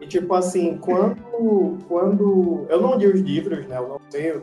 E 0.00 0.06
tipo 0.06 0.34
assim, 0.34 0.78
quando, 0.78 1.78
quando. 1.88 2.66
Eu 2.68 2.80
não 2.80 2.96
li 2.96 3.06
os 3.06 3.20
livros, 3.20 3.66
né? 3.66 3.76
Eu 3.76 3.88
não 3.88 4.00
sei. 4.10 4.42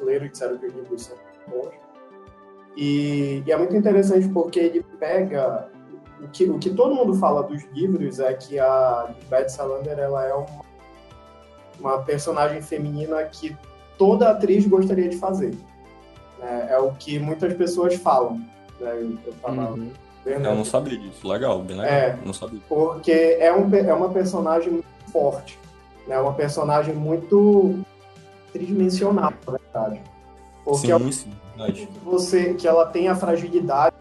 Leram 0.00 0.26
disseram 0.26 0.58
que 0.58 0.66
os 0.66 0.74
livros 0.74 1.02
são 1.02 1.16
E, 2.76 3.42
e, 3.46 3.52
é 3.52 3.56
muito 3.56 3.76
interessante 3.76 4.28
porque 4.28 4.58
ele 4.58 4.82
pega 4.98 5.68
o 6.20 6.28
que, 6.28 6.44
o 6.44 6.58
que 6.58 6.70
todo 6.70 6.94
mundo 6.94 7.14
fala 7.14 7.42
dos 7.42 7.62
livros 7.72 8.18
é 8.18 8.32
que 8.34 8.58
a 8.58 9.14
Beth 9.28 9.48
Salander 9.48 9.98
ela 9.98 10.24
é 10.24 10.34
uma, 10.34 10.64
uma 11.78 11.98
personagem 12.02 12.60
feminina 12.62 13.22
que 13.24 13.56
toda 13.98 14.30
atriz 14.30 14.66
gostaria 14.66 15.08
de 15.08 15.16
fazer. 15.16 15.54
É, 16.40 16.74
é 16.74 16.78
o 16.78 16.92
que 16.92 17.18
muitas 17.18 17.52
pessoas 17.54 17.94
falam. 17.94 18.38
Né? 18.80 18.90
Eu, 18.90 19.18
eu, 19.26 19.52
uhum. 19.52 19.90
eu 20.26 20.40
não 20.40 20.64
sabia 20.64 20.98
disso. 20.98 21.26
Legal, 21.26 21.60
bem 21.62 21.76
legal. 21.76 21.92
É, 21.92 22.18
não 22.24 22.32
sabia. 22.32 22.60
Porque 22.68 23.36
é, 23.38 23.52
um, 23.52 23.72
é 23.74 23.94
uma 23.94 24.10
personagem 24.10 24.72
muito 24.72 24.86
forte. 25.12 25.58
É 26.06 26.10
né? 26.10 26.18
uma 26.18 26.34
personagem 26.34 26.94
muito 26.94 27.78
tridimensional, 28.52 29.32
na 29.46 29.52
verdade. 29.52 30.13
Porque 30.64 30.86
sim, 30.86 31.12
sim, 31.12 31.30
verdade. 31.56 31.86
Que, 31.86 31.98
você, 32.00 32.54
que 32.54 32.66
ela 32.66 32.86
tem 32.86 33.08
a 33.08 33.14
fragilidade, 33.14 33.94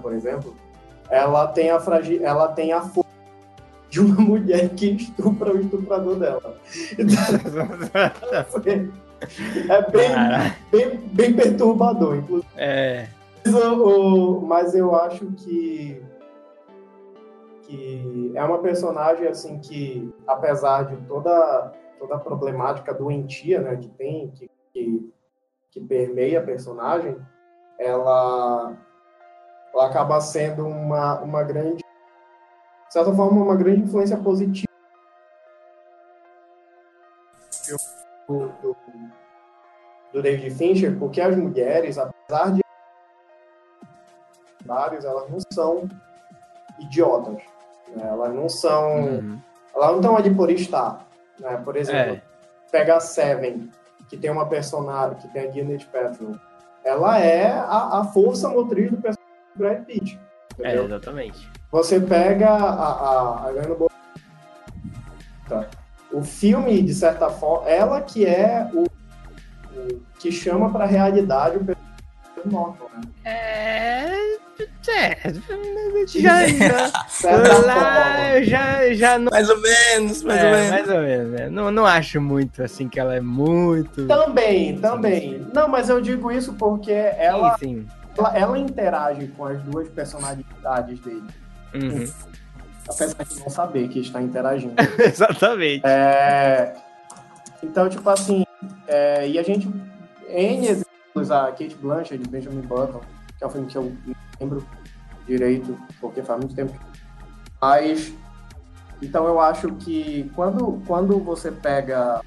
por 0.00 0.12
exemplo, 0.12 0.54
ela 1.08 1.46
tem 1.48 1.70
a 1.70 1.80
fragil... 1.80 2.24
ela 2.24 2.48
tem 2.48 2.72
a 2.72 2.80
força 2.82 3.10
de 3.90 4.00
uma 4.00 4.20
mulher 4.20 4.70
que 4.70 4.90
estupra 4.92 5.52
o 5.54 5.60
estuprador 5.60 6.16
dela. 6.16 6.56
é 9.68 9.90
bem, 9.90 10.10
bem, 10.70 10.96
bem, 11.12 11.34
perturbador, 11.34 12.16
inclusive. 12.16 12.48
É. 12.56 13.08
Mas 13.44 13.54
eu, 13.54 14.40
mas 14.46 14.74
eu 14.74 14.94
acho 14.94 15.26
que 15.32 16.02
que 17.62 18.32
é 18.34 18.44
uma 18.44 18.58
personagem 18.58 19.26
assim 19.26 19.58
que 19.58 20.12
apesar 20.26 20.82
de 20.84 20.96
toda 21.06 21.72
toda 21.98 22.16
a 22.16 22.18
problemática 22.18 22.92
doentia 22.92 23.60
né 23.60 23.76
que 23.76 23.88
tem 23.88 24.30
que, 24.30 24.50
que, 24.72 25.12
que 25.72 25.80
permeia 25.80 26.38
a 26.38 26.44
personagem 26.44 27.16
ela 27.78 28.76
ela 29.74 29.86
acaba 29.86 30.20
sendo 30.20 30.66
uma, 30.66 31.20
uma 31.20 31.42
grande, 31.42 31.78
de 31.78 32.92
certa 32.92 33.12
forma, 33.12 33.42
uma 33.42 33.56
grande 33.56 33.80
influência 33.80 34.16
positiva 34.18 34.70
do, 38.28 38.48
do, 38.60 38.76
do 40.12 40.22
David 40.22 40.50
Fincher, 40.50 40.98
porque 40.98 41.20
as 41.20 41.34
mulheres, 41.36 41.96
apesar 41.98 42.52
de 42.52 42.60
vários, 44.64 45.04
elas 45.04 45.30
não 45.30 45.38
são 45.52 45.88
idiotas. 46.78 47.42
Né? 47.88 48.06
Elas 48.06 48.34
não 48.34 48.48
são. 48.48 49.04
Uhum. 49.04 49.40
Elas 49.74 49.90
não 49.90 49.96
estão 49.96 50.16
ali 50.16 50.34
por 50.34 50.50
estar. 50.50 51.06
Né? 51.40 51.56
Por 51.64 51.76
exemplo, 51.76 52.16
é. 52.16 52.22
pega 52.70 52.96
a 52.96 53.00
Seven, 53.00 53.70
que 54.12 54.18
tem 54.18 54.30
uma 54.30 54.44
personagem, 54.44 55.16
que 55.16 55.28
tem 55.28 55.48
a 55.48 55.50
Gwyneth 55.50 55.86
Paltrow. 55.90 56.38
Ela 56.84 57.18
é 57.18 57.50
a, 57.50 58.00
a 58.00 58.04
força 58.04 58.46
motriz 58.50 58.90
do 58.90 58.98
personagem 58.98 59.24
Brad 59.56 59.84
Pitt. 59.86 60.20
É, 60.60 60.74
exatamente. 60.74 61.50
Você 61.70 61.98
pega 61.98 62.50
a, 62.50 63.46
a, 63.46 63.48
a 63.48 63.74
Bo... 63.74 63.90
tá. 65.48 65.66
O 66.12 66.22
filme, 66.22 66.82
de 66.82 66.92
certa 66.92 67.30
forma, 67.30 67.66
ela 67.70 68.02
que 68.02 68.26
é 68.26 68.68
o, 68.74 68.82
o 68.82 70.00
que 70.18 70.30
chama 70.30 70.70
para 70.70 70.84
a 70.84 70.86
realidade 70.86 71.56
o 71.56 71.64
personagem 71.64 71.92
Norton, 72.44 72.88
né? 72.94 73.00
É. 73.24 74.32
É, 74.88 75.16
já, 76.06 76.46
já, 76.46 76.92
lá, 77.22 78.42
já, 78.42 78.92
já 78.94 79.18
não... 79.18 79.30
Mais 79.30 79.48
ou 79.48 79.60
menos, 79.60 80.22
mais 80.22 80.40
é, 80.40 80.46
ou 80.46 80.52
menos. 80.52 80.70
Mais 80.70 80.88
ou 80.88 81.00
menos, 81.00 81.32
né? 81.32 81.48
Não, 81.50 81.70
não 81.70 81.86
acho 81.86 82.20
muito, 82.20 82.62
assim, 82.62 82.88
que 82.88 82.98
ela 82.98 83.14
é 83.14 83.20
muito... 83.20 84.06
Também, 84.06 84.78
também. 84.78 85.46
Não, 85.54 85.68
mas 85.68 85.88
eu 85.88 86.00
digo 86.00 86.30
isso 86.30 86.52
porque 86.54 86.92
ela... 86.92 87.56
Sim, 87.58 87.86
sim 87.86 88.02
ela, 88.16 88.36
ela 88.36 88.58
interage 88.58 89.26
com 89.28 89.46
as 89.46 89.60
duas 89.62 89.88
personalidades 89.88 91.00
dele. 91.00 91.24
Uhum. 91.74 92.06
Apesar 92.88 93.24
de 93.24 93.40
não 93.40 93.48
saber 93.48 93.88
que 93.88 94.00
está 94.00 94.20
interagindo. 94.20 94.74
Exatamente. 94.98 95.82
É... 95.86 96.74
Então, 97.62 97.88
tipo 97.88 98.08
assim, 98.10 98.44
é... 98.86 99.28
e 99.28 99.38
a 99.38 99.42
gente. 99.42 99.68
N 100.28 100.66
exemplos, 100.66 101.30
a 101.30 101.46
Kate 101.46 101.76
Blanchett 101.76 102.18
de 102.18 102.28
Benjamin 102.28 102.62
Button, 102.62 103.00
que 103.38 103.44
é 103.44 103.46
um 103.46 103.50
filme 103.50 103.66
que 103.68 103.76
eu 103.76 103.82
não 104.06 104.14
lembro 104.40 104.66
direito, 105.26 105.78
porque 106.00 106.22
faz 106.22 106.40
muito 106.40 106.54
tempo. 106.54 106.74
Mas. 107.62 108.12
Então 109.00 109.26
eu 109.26 109.40
acho 109.40 109.72
que 109.76 110.30
quando, 110.34 110.82
quando 110.86 111.18
você 111.18 111.50
pega 111.50 112.20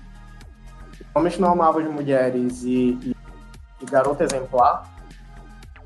Homens 1.13 1.37
Não 1.37 1.51
Amavam 1.51 1.81
de 1.81 1.87
Mulheres 1.87 2.63
e, 2.63 2.97
e, 3.01 3.15
e 3.81 3.85
Garota 3.85 4.25
Exemplar, 4.25 4.89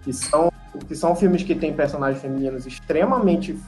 que 0.02 0.12
são, 0.12 0.52
que 0.88 0.96
são 0.96 1.16
filmes 1.16 1.44
que 1.44 1.54
têm 1.54 1.74
personagens 1.74 2.22
femininos 2.22 2.66
extremamente 2.66 3.60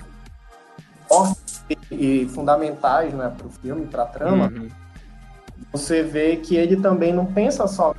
fortes 1.07 1.63
e, 1.91 2.27
fundamentais 2.29 3.13
né, 3.13 3.31
para 3.37 3.45
o 3.45 3.51
filme, 3.51 3.85
para 3.85 4.03
a 4.03 4.07
trama, 4.07 4.47
uhum. 4.47 4.69
você 5.71 6.01
vê 6.01 6.37
que 6.37 6.55
ele 6.55 6.77
também 6.77 7.13
não 7.13 7.25
pensa 7.25 7.67
só. 7.67 7.93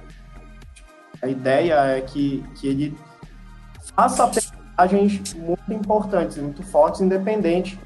A 1.22 1.28
ideia 1.28 1.74
é 1.96 2.00
que, 2.00 2.44
que 2.56 2.66
ele 2.66 2.98
faça 3.94 4.26
personagens 4.76 5.34
muito 5.34 5.72
importantes, 5.72 6.38
muito 6.38 6.62
fortes, 6.62 7.00
independente. 7.00 7.78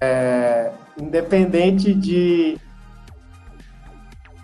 É, 0.00 0.72
independente 0.98 1.92
de, 1.92 2.58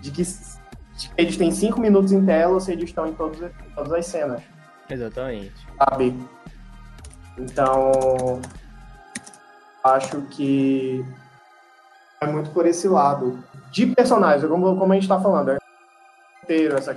de 0.01 0.11
que 0.11 0.23
de 0.23 1.11
eles 1.17 1.37
têm 1.37 1.51
cinco 1.51 1.81
minutos 1.81 2.13
em 2.13 2.25
tela 2.25 2.55
ou 2.55 2.61
se 2.61 2.73
eles 2.73 2.85
estão 2.85 3.07
em 3.07 3.15
todos, 3.15 3.39
todas 3.75 3.93
as 3.93 4.07
cenas. 4.07 4.43
Exatamente. 4.89 5.55
Sabe? 5.79 6.15
Então, 7.39 8.41
acho 9.85 10.23
que 10.23 11.05
é 12.21 12.27
muito 12.27 12.51
por 12.51 12.67
esse 12.67 12.89
lado. 12.89 13.43
De 13.71 13.87
personagens, 13.87 14.49
como, 14.49 14.77
como 14.77 14.93
a 14.93 14.95
gente 14.97 15.09
tá 15.09 15.21
falando, 15.21 15.51
é 15.51 15.59
inteiro 16.43 16.77
essa 16.77 16.95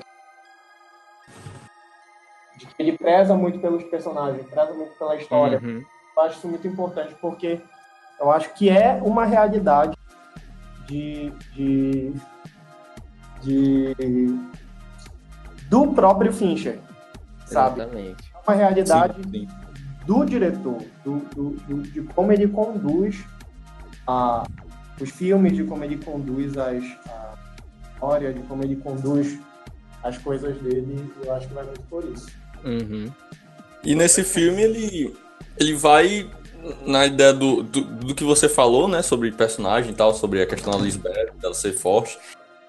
ele 2.80 2.98
preza 2.98 3.36
muito 3.36 3.60
pelos 3.60 3.84
personagens, 3.84 4.48
preza 4.48 4.74
muito 4.74 4.98
pela 4.98 5.16
história. 5.16 5.60
Uhum. 5.62 5.84
Eu 6.18 6.24
acho 6.24 6.38
isso 6.38 6.48
muito 6.48 6.68
importante, 6.68 7.14
porque 7.22 7.62
eu 8.20 8.32
acho 8.32 8.54
que 8.56 8.70
é 8.70 9.00
uma 9.04 9.26
realidade 9.26 9.96
de, 10.88 11.32
de, 11.54 12.14
de 13.42 13.96
do 15.70 15.94
próprio 15.94 16.34
Fincher 16.34 16.80
sabe? 17.50 17.82
Exatamente. 17.82 18.32
É 18.34 18.52
uma 18.52 18.56
realidade 18.56 19.24
sim, 19.24 19.30
sim. 19.32 19.48
do 20.06 20.26
diretor, 20.26 20.82
do, 21.04 21.20
do, 21.36 21.50
do, 21.52 21.82
de 21.82 22.02
como 22.04 22.32
ele 22.32 22.48
conduz 22.48 23.26
a, 24.08 24.44
os 25.00 25.10
filmes, 25.10 25.54
de 25.54 25.64
como 25.64 25.84
ele 25.84 25.98
conduz 25.98 26.58
as, 26.58 26.84
a 26.84 27.36
história, 27.94 28.34
de 28.34 28.40
como 28.42 28.64
ele 28.64 28.76
conduz 28.76 29.40
as 30.04 30.18
coisas 30.18 30.58
dele, 30.60 31.12
eu 31.24 31.34
acho 31.34 31.48
que 31.48 31.54
vai 31.54 31.66
muito 31.66 31.82
por 31.82 32.04
isso. 32.06 32.32
Uhum. 32.64 33.12
E 33.84 33.96
nesse 33.96 34.24
filme 34.24 34.62
ele, 34.62 35.14
ele 35.58 35.74
vai 35.74 36.30
na 36.86 37.06
ideia 37.06 37.34
do, 37.34 37.64
do, 37.64 37.82
do, 37.82 38.16
que 38.16 38.24
você 38.24 38.50
falou, 38.50 38.88
né, 38.88 39.02
sobre 39.02 39.32
personagem 39.32 39.92
e 39.92 39.96
tal, 39.96 40.14
sobre 40.14 40.42
a 40.42 40.46
questão 40.46 40.74
da 40.74 40.80
Lisbeth, 40.80 41.32
dela 41.40 41.54
ser 41.54 41.74
forte. 41.74 42.18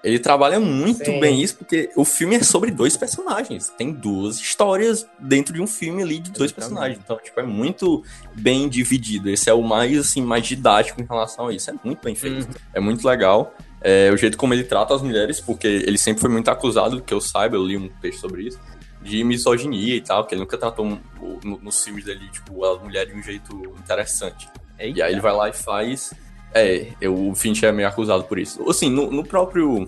Ele 0.03 0.17
trabalha 0.17 0.59
muito 0.59 1.05
Sim. 1.05 1.19
bem 1.19 1.41
isso, 1.41 1.57
porque 1.57 1.91
o 1.95 2.03
filme 2.03 2.35
é 2.35 2.41
sobre 2.41 2.71
dois 2.71 2.97
personagens. 2.97 3.69
Tem 3.77 3.91
duas 3.91 4.39
histórias 4.39 5.07
dentro 5.19 5.53
de 5.53 5.61
um 5.61 5.67
filme 5.67 6.01
ali 6.01 6.19
de 6.19 6.31
dois 6.31 6.51
personagens. 6.51 6.99
Então, 7.03 7.19
tipo, 7.23 7.39
é 7.39 7.43
muito 7.43 8.03
bem 8.33 8.67
dividido. 8.67 9.29
Esse 9.29 9.47
é 9.47 9.53
o 9.53 9.61
mais, 9.61 9.95
assim, 9.99 10.23
mais 10.23 10.47
didático 10.47 10.99
em 10.99 11.05
relação 11.05 11.47
a 11.47 11.53
isso. 11.53 11.69
É 11.69 11.73
muito 11.83 12.03
bem 12.03 12.15
feito. 12.15 12.47
Uhum. 12.47 12.53
É 12.73 12.79
muito 12.79 13.07
legal. 13.07 13.53
É, 13.79 14.11
o 14.11 14.17
jeito 14.17 14.37
como 14.37 14.55
ele 14.55 14.63
trata 14.63 14.95
as 14.95 15.03
mulheres, 15.03 15.39
porque 15.39 15.67
ele 15.67 15.99
sempre 15.99 16.21
foi 16.21 16.29
muito 16.31 16.49
acusado, 16.49 17.01
que 17.01 17.13
eu 17.13 17.21
saiba, 17.21 17.55
eu 17.55 17.63
li 17.63 17.77
um 17.77 17.89
texto 18.01 18.21
sobre 18.21 18.43
isso, 18.43 18.59
de 19.01 19.23
misoginia 19.23 19.95
e 19.95 20.01
tal, 20.01 20.25
que 20.25 20.35
ele 20.35 20.41
nunca 20.41 20.57
tratou 20.57 20.85
no, 20.85 21.57
nos 21.59 21.83
filmes 21.83 22.05
dele, 22.05 22.29
tipo, 22.31 22.63
a 22.65 22.79
mulher 22.79 23.07
de 23.07 23.13
um 23.13 23.21
jeito 23.21 23.55
interessante. 23.79 24.49
Eita. 24.77 24.99
E 24.99 25.01
aí 25.01 25.13
ele 25.13 25.21
vai 25.21 25.33
lá 25.33 25.49
e 25.49 25.53
faz 25.53 26.11
é, 26.53 26.87
eu, 26.99 27.29
o 27.29 27.35
Finch 27.35 27.65
é 27.65 27.71
meio 27.71 27.87
acusado 27.87 28.23
por 28.25 28.37
isso. 28.37 28.67
Assim, 28.69 28.89
no, 28.89 29.09
no 29.09 29.23
próprio. 29.23 29.87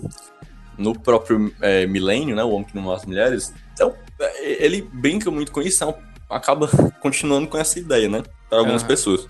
No 0.76 0.98
próprio 0.98 1.54
é, 1.60 1.86
milênio, 1.86 2.34
né? 2.34 2.42
O 2.42 2.50
homem 2.50 2.64
que 2.64 2.74
não 2.74 2.82
mata 2.82 2.96
as 2.96 3.04
mulheres. 3.04 3.54
Então, 3.72 3.94
é, 4.18 4.64
ele 4.64 4.82
brinca 4.82 5.30
muito 5.30 5.52
com 5.52 5.62
isso, 5.62 5.84
então 5.84 5.96
acaba 6.28 6.68
continuando 7.00 7.46
com 7.46 7.58
essa 7.58 7.78
ideia, 7.78 8.08
né? 8.08 8.22
Para 8.48 8.58
algumas 8.58 8.82
uhum. 8.82 8.88
pessoas. 8.88 9.26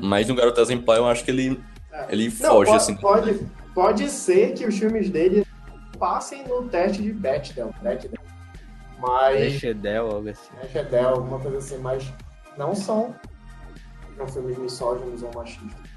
Mas 0.00 0.26
no 0.26 0.34
Garoto 0.34 0.60
Exemplar, 0.60 0.96
eu 0.96 1.06
acho 1.06 1.24
que 1.24 1.30
ele, 1.30 1.60
ele 2.08 2.28
não, 2.40 2.50
foge, 2.52 2.70
pode, 2.70 2.76
assim. 2.76 2.96
Pode, 2.96 3.40
pode 3.74 4.08
ser 4.08 4.54
que 4.54 4.64
os 4.64 4.78
filmes 4.78 5.10
dele 5.10 5.46
passem 5.98 6.46
no 6.46 6.62
teste 6.68 7.02
de 7.02 7.12
Bechdel. 7.12 7.74
Bechdel. 7.82 8.27
Mas. 8.98 9.52
Bechdel, 9.52 10.10
algo 10.10 10.28
assim. 10.28 10.50
Bechdel, 10.60 11.08
alguma 11.08 11.38
coisa 11.38 11.58
assim, 11.58 11.78
mas 11.78 12.12
não 12.56 12.74
são, 12.74 13.14
não 14.16 14.26
filmes 14.26 14.58
misóginos 14.58 15.22
ou 15.22 15.32
machistas. 15.34 15.88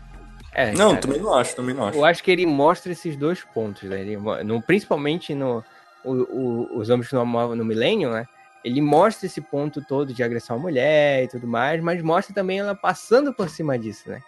É, 0.53 0.73
não, 0.73 0.89
cara, 0.89 1.01
também 1.01 1.21
não 1.21 1.33
acho, 1.33 1.55
também 1.55 1.75
não 1.75 1.87
acho. 1.87 1.97
Eu 1.97 2.05
acho 2.05 2.23
que 2.23 2.29
ele 2.29 2.45
mostra 2.45 2.91
esses 2.91 3.15
dois 3.15 3.41
pontos, 3.41 3.83
né? 3.83 4.01
Ele, 4.01 4.17
no, 4.17 4.61
principalmente 4.61 5.33
no 5.33 5.63
o, 6.03 6.11
o, 6.11 6.77
os 6.77 6.89
homens 6.89 7.11
no, 7.11 7.55
no 7.55 7.65
milênio, 7.65 8.11
né? 8.11 8.27
Ele 8.63 8.81
mostra 8.81 9.25
esse 9.25 9.41
ponto 9.41 9.81
todo 9.81 10.13
de 10.13 10.21
agressão 10.21 10.57
à 10.57 10.59
mulher 10.59 11.23
e 11.23 11.27
tudo 11.27 11.47
mais, 11.47 11.81
mas 11.81 12.01
mostra 12.03 12.33
também 12.35 12.59
ela 12.59 12.75
passando 12.75 13.33
por 13.33 13.49
cima 13.49 13.77
disso, 13.79 14.09
né? 14.09 14.21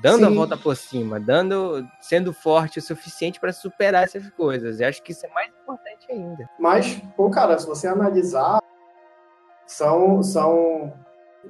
Dando 0.00 0.20
Sim. 0.20 0.24
a 0.24 0.30
volta 0.30 0.56
por 0.56 0.76
cima, 0.76 1.20
dando, 1.20 1.86
sendo 2.00 2.32
forte 2.32 2.78
o 2.78 2.82
suficiente 2.82 3.38
para 3.38 3.52
superar 3.52 4.04
essas 4.04 4.28
coisas. 4.30 4.80
Eu 4.80 4.88
acho 4.88 5.02
que 5.02 5.12
isso 5.12 5.26
é 5.26 5.28
mais 5.28 5.50
importante 6.00 6.12
ainda. 6.12 6.50
Mas, 6.58 7.00
pô, 7.16 7.30
cara, 7.30 7.58
se 7.58 7.66
você 7.66 7.86
analisar, 7.86 8.60
são, 9.66 10.22
são 10.22 10.92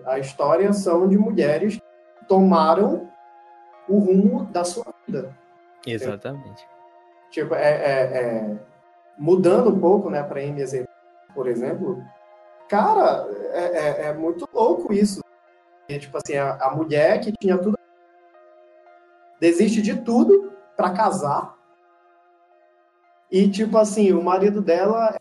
a 0.05 0.19
história 0.19 0.73
são 0.73 1.09
de 1.09 1.17
mulheres 1.17 1.77
que 1.77 2.25
tomaram 2.27 3.11
o 3.89 3.99
rumo 3.99 4.45
da 4.47 4.65
sua 4.65 4.87
vida. 5.07 5.37
Exatamente. 5.87 6.67
Tipo, 7.31 7.55
é, 7.55 7.71
é, 7.71 8.03
é 8.03 8.59
mudando 9.17 9.71
um 9.71 9.81
pouco, 9.81 10.11
né, 10.11 10.23
para 10.23 10.41
MZ, 10.41 10.85
por 11.35 11.47
exemplo, 11.47 12.03
cara, 12.69 13.27
é, 13.53 13.65
é, 13.65 14.07
é, 14.07 14.15
muito 14.15 14.49
louco 14.53 14.93
isso. 14.93 15.21
E, 15.89 15.99
tipo 15.99 16.17
assim, 16.17 16.37
a, 16.37 16.55
a 16.55 16.75
mulher 16.75 17.21
que 17.21 17.33
tinha 17.33 17.59
tudo 17.59 17.77
desiste 19.41 19.83
de 19.83 19.97
tudo 20.03 20.53
para 20.77 20.91
casar 20.91 21.60
e 23.31 23.49
tipo 23.49 23.79
assim, 23.79 24.13
o 24.13 24.23
marido 24.23 24.61
dela 24.61 25.19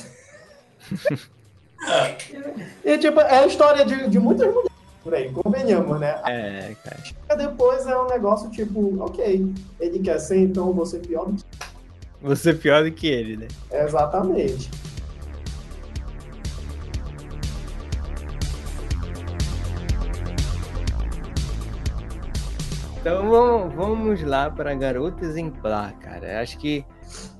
e 2.84 2.98
tipo, 2.98 3.20
é 3.20 3.38
a 3.38 3.46
história 3.46 3.84
de, 3.84 4.08
de 4.08 4.18
muitas 4.18 4.48
mulheres 4.48 4.74
por 5.04 5.14
aí, 5.14 5.30
convenhamos, 5.30 6.00
né? 6.00 6.18
É, 6.24 6.74
cara. 6.82 7.36
Depois 7.36 7.86
é 7.86 7.94
um 7.94 8.06
negócio 8.06 8.50
tipo, 8.50 9.02
ok, 9.02 9.52
ele 9.78 9.98
quer 9.98 10.18
ser, 10.18 10.38
então 10.38 10.72
você 10.72 10.98
pior 10.98 11.26
do 11.26 11.36
que. 11.36 11.44
Você 12.22 12.54
pior 12.54 12.82
do 12.82 12.90
que 12.90 13.06
ele, 13.06 13.36
né? 13.36 13.48
Exatamente. 13.70 14.70
Então 22.98 23.28
vamos, 23.28 23.74
vamos 23.74 24.22
lá 24.22 24.50
para 24.50 24.74
Garota 24.74 25.22
Exemplar, 25.22 25.92
cara. 25.98 26.40
Acho 26.40 26.56
que, 26.56 26.82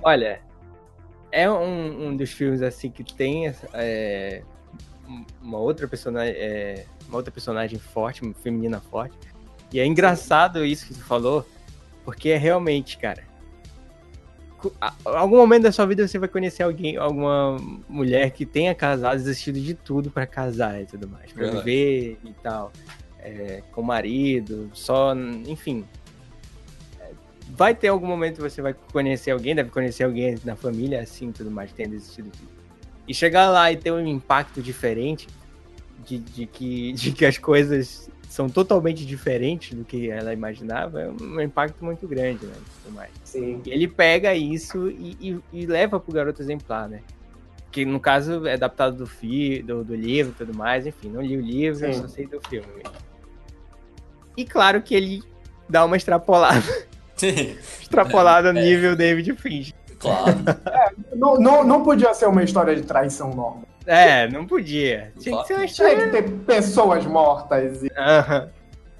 olha, 0.05 0.39
é 1.31 1.49
um, 1.49 2.09
um 2.09 2.15
dos 2.15 2.31
filmes 2.31 2.61
assim 2.61 2.91
que 2.91 3.03
tem 3.03 3.53
é, 3.73 4.43
uma 5.41 5.57
outra 5.57 5.87
personagem, 5.87 6.35
é, 6.37 6.85
uma 7.07 7.17
outra 7.17 7.31
personagem 7.31 7.79
forte, 7.79 8.21
uma 8.21 8.33
feminina 8.35 8.79
forte. 8.79 9.17
E 9.73 9.79
é 9.79 9.85
engraçado 9.85 10.63
isso 10.63 10.85
que 10.85 10.93
tu 10.93 11.03
falou, 11.03 11.45
porque 12.05 12.29
é 12.29 12.37
realmente, 12.37 12.97
cara. 12.99 13.23
Algum 15.03 15.37
momento 15.37 15.63
da 15.63 15.71
sua 15.71 15.85
vida 15.85 16.07
você 16.07 16.17
vai 16.17 16.29
conhecer 16.29 16.63
alguém, 16.63 16.97
alguma 16.97 17.57
mulher 17.89 18.31
que 18.31 18.45
tenha 18.45 18.73
casado, 18.73 19.17
desistido 19.17 19.59
de 19.59 19.73
tudo 19.73 20.09
para 20.09 20.25
casar 20.25 20.81
e 20.81 20.85
tudo 20.85 21.07
mais, 21.07 21.31
para 21.33 21.51
viver 21.51 22.17
e 22.23 22.33
tal, 22.41 22.71
é, 23.19 23.61
com 23.71 23.81
o 23.81 23.83
marido, 23.83 24.69
só, 24.73 25.15
enfim. 25.47 25.83
Vai 27.49 27.75
ter 27.75 27.89
algum 27.89 28.07
momento 28.07 28.35
que 28.35 28.41
você 28.41 28.61
vai 28.61 28.73
conhecer 28.91 29.31
alguém, 29.31 29.55
deve 29.55 29.69
conhecer 29.69 30.03
alguém 30.03 30.37
na 30.43 30.55
família 30.55 31.01
assim, 31.01 31.31
tudo 31.31 31.51
mais, 31.51 31.71
desistido 31.71 32.25
de 32.25 32.37
tudo. 32.37 32.49
E 33.07 33.13
chegar 33.13 33.49
lá 33.49 33.71
e 33.71 33.77
ter 33.77 33.91
um 33.91 34.05
impacto 34.05 34.61
diferente, 34.61 35.27
de, 36.05 36.17
de, 36.17 36.45
que, 36.45 36.93
de 36.93 37.11
que 37.11 37.25
as 37.25 37.37
coisas 37.37 38.09
são 38.27 38.49
totalmente 38.49 39.05
diferentes 39.05 39.77
do 39.77 39.85
que 39.85 40.09
ela 40.09 40.33
imaginava, 40.33 41.01
é 41.01 41.09
um 41.09 41.39
impacto 41.39 41.83
muito 41.85 42.07
grande, 42.07 42.45
né? 42.45 42.53
Mais. 42.89 43.09
Sim. 43.23 43.61
Ele 43.65 43.87
pega 43.87 44.35
isso 44.35 44.89
e, 44.89 45.17
e, 45.21 45.39
e 45.53 45.65
leva 45.65 45.99
pro 45.99 46.13
garoto 46.13 46.41
exemplar, 46.41 46.89
né? 46.89 47.01
Que 47.71 47.85
no 47.85 47.99
caso 47.99 48.45
é 48.45 48.53
adaptado 48.53 48.97
do, 48.97 49.07
fi, 49.07 49.61
do, 49.61 49.83
do 49.83 49.95
livro 49.95 50.33
e 50.33 50.45
tudo 50.45 50.57
mais, 50.57 50.85
enfim, 50.85 51.09
não 51.09 51.21
li 51.21 51.37
o 51.37 51.41
livro, 51.41 51.93
Sim. 51.93 52.01
só 52.01 52.07
sei 52.07 52.27
do 52.27 52.41
filme. 52.41 52.83
E 54.35 54.45
claro 54.45 54.81
que 54.81 54.93
ele 54.93 55.23
dá 55.69 55.85
uma 55.85 55.95
extrapolada. 55.95 56.87
extrapolada 57.81 58.53
no 58.53 58.59
é. 58.59 58.63
nível 58.63 58.95
David 58.95 59.33
Finch. 59.35 59.73
Claro. 59.99 60.37
É, 60.65 60.91
não, 61.15 61.35
não, 61.39 61.63
não 61.63 61.83
podia 61.83 62.13
ser 62.13 62.27
uma 62.27 62.43
história 62.43 62.75
de 62.75 62.83
traição 62.83 63.29
normal. 63.29 63.63
É, 63.85 64.27
não 64.27 64.45
podia. 64.45 65.11
Tinha 65.19 65.41
que 65.41 65.47
ser 65.47 65.53
uma 65.53 65.65
história... 65.65 65.95
Tinha 65.95 66.05
que 66.05 66.11
ter 66.11 66.31
pessoas 66.45 67.05
mortas. 67.05 67.83
E, 67.83 67.87
uh 67.87 68.49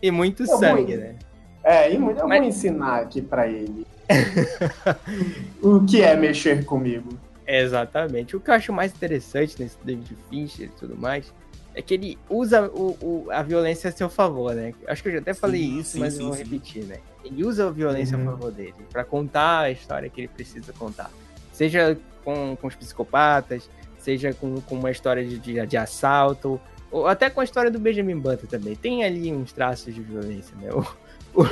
e 0.02 0.12
muito 0.12 0.44
eu 0.44 0.58
sangue, 0.58 0.96
vou... 0.96 1.04
né? 1.04 1.16
É, 1.64 1.92
e 1.92 1.96
eu 1.96 2.02
Mas... 2.02 2.18
vou 2.20 2.34
ensinar 2.34 3.02
aqui 3.02 3.22
pra 3.22 3.48
ele 3.48 3.88
o 5.64 5.84
que 5.84 6.02
é 6.02 6.16
mexer 6.16 6.64
comigo. 6.64 7.10
Exatamente. 7.48 8.36
O 8.36 8.40
que 8.40 8.52
eu 8.52 8.54
acho 8.54 8.72
mais 8.72 8.94
interessante 8.94 9.60
nesse 9.60 9.78
David 9.84 10.16
Fincher 10.30 10.68
e 10.68 10.80
tudo 10.80 10.96
mais 10.96 11.34
é 11.76 11.82
que 11.82 11.94
ele 11.94 12.18
usa 12.30 12.70
o, 12.70 12.98
o, 13.02 13.28
a 13.30 13.44
violência 13.44 13.90
a 13.90 13.92
seu 13.92 14.10
favor, 14.10 14.56
né? 14.56 14.74
Acho 14.88 15.04
que 15.04 15.10
eu 15.10 15.14
já 15.14 15.20
até 15.20 15.34
falei 15.34 15.62
sim, 15.62 15.80
isso, 15.80 15.92
sim, 15.92 16.00
mas 16.00 16.14
sim, 16.14 16.22
eu 16.22 16.30
vou 16.30 16.38
repetir, 16.38 16.86
né? 16.86 17.00
Ele 17.24 17.44
usa 17.44 17.68
a 17.68 17.72
violência 17.72 18.18
uhum. 18.18 18.30
a 18.30 18.32
favor 18.32 18.52
dele 18.52 18.74
para 18.90 19.04
contar 19.04 19.60
a 19.60 19.72
história 19.72 20.10
que 20.10 20.22
ele 20.22 20.28
precisa 20.30 20.72
contar. 20.72 21.12
Seja 21.52 21.98
com, 22.24 22.56
com 22.56 22.68
os 22.68 22.76
psicopatas, 22.76 23.70
seja 24.00 24.34
com, 24.34 24.62
com 24.62 24.76
uma 24.76 24.90
história 24.90 25.26
de, 25.26 25.38
de, 25.38 25.66
de, 25.66 25.78
assalto, 25.78 26.62
ou 26.90 27.08
até 27.08 27.30
com 27.30 27.42
a 27.42 27.44
história 27.44 27.70
do 27.70 27.78
Benjamin 27.78 28.20
Button 28.20 28.48
também. 28.48 28.76
Tem 28.76 29.04
ali 29.04 29.34
uns 29.34 29.52
traços 29.52 29.94
de 29.94 30.02
violência, 30.02 30.56
né? 30.58 30.70
O, 31.36 31.42
o, 31.42 31.46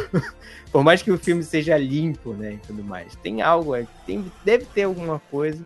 por 0.71 0.81
mais 0.81 1.01
que 1.01 1.11
o 1.11 1.17
filme 1.17 1.43
seja 1.43 1.77
limpo, 1.77 2.31
né, 2.31 2.53
e 2.53 2.57
tudo 2.65 2.81
mais, 2.81 3.17
tem 3.17 3.41
algo, 3.41 3.75
é, 3.75 3.85
tem, 4.05 4.31
deve 4.45 4.63
ter 4.63 4.83
alguma 4.83 5.19
coisa 5.29 5.61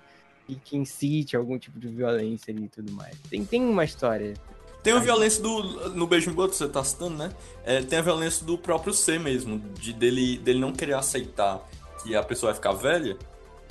que, 0.48 0.56
que 0.56 0.78
incite 0.78 1.36
algum 1.36 1.60
tipo 1.60 1.78
de 1.78 1.88
violência 1.90 2.54
ali 2.54 2.64
e 2.64 2.70
tudo 2.70 2.92
mais. 2.94 3.16
Tem, 3.30 3.44
tem 3.44 3.62
uma 3.62 3.84
história. 3.84 4.34
Tem 4.82 4.94
a 4.94 5.00
violência 5.00 5.44
do. 5.44 5.90
No 5.90 6.08
Benjamin 6.08 6.36
Button, 6.36 6.54
você 6.54 6.68
tá 6.70 6.84
citando, 6.84 7.18
né? 7.18 7.30
É, 7.66 7.82
tem 7.82 8.00
a 8.00 8.02
violência 8.02 8.46
do 8.46 8.58
próprio 8.58 8.94
ser 8.94 9.20
mesmo, 9.20 9.60
de 9.80 9.92
dele, 9.92 10.38
dele 10.38 10.60
não 10.60 10.72
querer 10.72 10.94
aceitar 10.94 11.62
que 12.02 12.16
a 12.16 12.24
pessoa 12.24 12.54
vai 12.54 12.56
ficar 12.56 12.72
velha. 12.74 13.18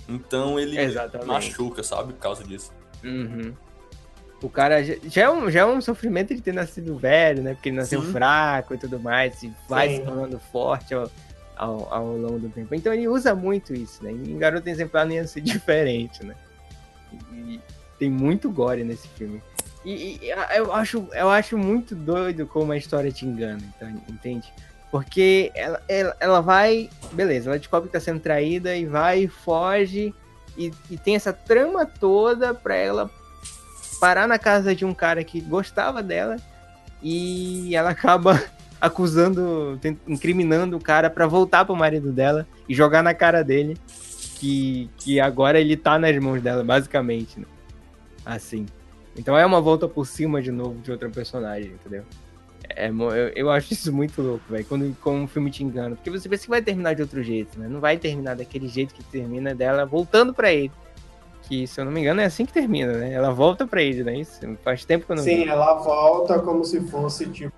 Então 0.07 0.61
ele 0.61 0.78
Exatamente. 0.78 1.27
machuca, 1.27 1.82
sabe? 1.82 2.12
Por 2.12 2.20
causa 2.20 2.44
disso. 2.44 2.70
Uhum. 3.03 3.55
O 4.43 4.51
cara 4.51 4.85
já 4.85 5.23
é, 5.23 5.31
um, 5.31 5.51
já 5.51 5.61
é 5.61 5.65
um 5.65 5.81
sofrimento 5.81 6.35
de 6.35 6.43
ter 6.43 6.53
nascido 6.53 6.97
velho, 6.98 7.43
né? 7.43 7.55
Porque 7.55 7.70
ele 7.70 7.77
nasceu 7.77 8.03
Sim. 8.03 8.12
fraco 8.12 8.74
e 8.74 8.78
tudo 8.78 9.01
mais, 9.01 9.43
e 9.43 9.51
vai 9.69 9.89
Sim. 9.89 9.97
se 9.97 10.03
tornando 10.03 10.39
forte 10.53 10.94
ao, 10.94 11.11
ao, 11.57 11.94
ao, 11.94 12.16
longo 12.16 12.39
do 12.39 12.48
tempo. 12.51 12.74
Então 12.74 12.93
ele 12.93 13.09
usa 13.09 13.35
muito 13.35 13.73
isso, 13.73 14.05
né? 14.05 14.12
Em 14.12 14.36
Garoto 14.36 14.69
Exemplar 14.69 15.07
nem 15.07 15.16
ia 15.16 15.27
ser 15.27 15.40
diferente, 15.43 16.23
né? 16.23 16.36
E 17.32 17.60
tem 17.98 18.10
muito 18.10 18.51
gore 18.51 18.84
nesse 18.84 19.09
filme. 19.09 19.43
E, 19.84 20.18
e, 20.20 20.30
eu, 20.56 20.72
acho, 20.72 21.09
eu 21.12 21.30
acho 21.30 21.56
muito 21.56 21.94
doido 21.94 22.47
como 22.47 22.72
a 22.72 22.76
história 22.76 23.12
te 23.12 23.24
engana, 23.24 23.62
então, 23.76 23.88
entende? 24.09 24.52
Porque 24.90 25.52
ela, 25.55 25.82
ela, 25.88 26.16
ela 26.18 26.40
vai. 26.40 26.90
Beleza, 27.12 27.51
ela 27.51 27.59
descobre 27.59 27.88
que 27.88 27.93
tá 27.93 28.01
sendo 28.01 28.20
traída 28.20 28.74
e 28.74 28.86
vai, 28.86 29.28
foge. 29.28 30.14
E, 30.56 30.72
e 30.90 30.97
tem 30.97 31.14
essa 31.14 31.32
trama 31.32 31.84
toda 31.84 32.55
pra 32.55 32.74
ela 32.74 33.10
parar 34.01 34.26
na 34.26 34.38
casa 34.38 34.74
de 34.74 34.84
um 34.84 34.94
cara 34.94 35.22
que 35.22 35.40
gostava 35.40 36.02
dela. 36.02 36.36
E 37.02 37.76
ela 37.76 37.90
acaba 37.90 38.43
acusando, 38.80 39.78
incriminando 40.06 40.76
o 40.76 40.82
cara 40.82 41.10
para 41.10 41.26
voltar 41.26 41.64
pro 41.64 41.76
marido 41.76 42.12
dela 42.12 42.47
e 42.68 42.74
jogar 42.74 43.02
na 43.02 43.14
cara 43.14 43.44
dele 43.44 43.76
que, 44.36 44.90
que 44.98 45.18
agora 45.18 45.58
ele 45.58 45.76
tá 45.76 45.98
nas 45.98 46.16
mãos 46.18 46.42
dela, 46.42 46.62
basicamente. 46.62 47.40
Né? 47.40 47.46
Assim. 48.24 48.66
Então 49.16 49.36
é 49.36 49.44
uma 49.46 49.60
volta 49.60 49.88
por 49.88 50.06
cima 50.06 50.42
de 50.42 50.50
novo 50.50 50.78
de 50.80 50.92
outra 50.92 51.08
personagem, 51.08 51.72
entendeu? 51.72 52.04
É, 52.68 52.88
eu, 52.88 53.10
eu 53.34 53.50
acho 53.50 53.72
isso 53.72 53.92
muito 53.92 54.20
louco, 54.20 54.44
velho, 54.50 54.64
quando, 54.66 54.96
quando 55.00 55.16
um 55.22 55.26
filme 55.26 55.50
te 55.50 55.64
engana. 55.64 55.96
Porque 55.96 56.10
você 56.10 56.28
pensa 56.28 56.44
que 56.44 56.50
vai 56.50 56.60
terminar 56.60 56.94
de 56.94 57.02
outro 57.02 57.22
jeito, 57.22 57.58
né? 57.58 57.66
Não 57.68 57.80
vai 57.80 57.96
terminar 57.96 58.36
daquele 58.36 58.68
jeito 58.68 58.94
que 58.94 59.02
termina 59.04 59.54
dela 59.54 59.86
voltando 59.86 60.34
para 60.34 60.52
ele. 60.52 60.72
Que, 61.42 61.66
se 61.66 61.80
eu 61.80 61.84
não 61.84 61.92
me 61.92 62.00
engano, 62.00 62.20
é 62.20 62.24
assim 62.24 62.44
que 62.44 62.52
termina, 62.52 62.92
né? 62.92 63.12
Ela 63.12 63.30
volta 63.30 63.66
para 63.66 63.80
ele, 63.80 64.02
né? 64.02 64.18
Isso 64.18 64.40
faz 64.62 64.84
tempo 64.84 65.06
que 65.06 65.12
eu 65.12 65.16
não 65.16 65.22
Sim, 65.22 65.44
vi. 65.44 65.48
ela 65.48 65.74
volta 65.74 66.40
como 66.40 66.64
se 66.64 66.80
fosse, 66.88 67.26
tipo, 67.30 67.52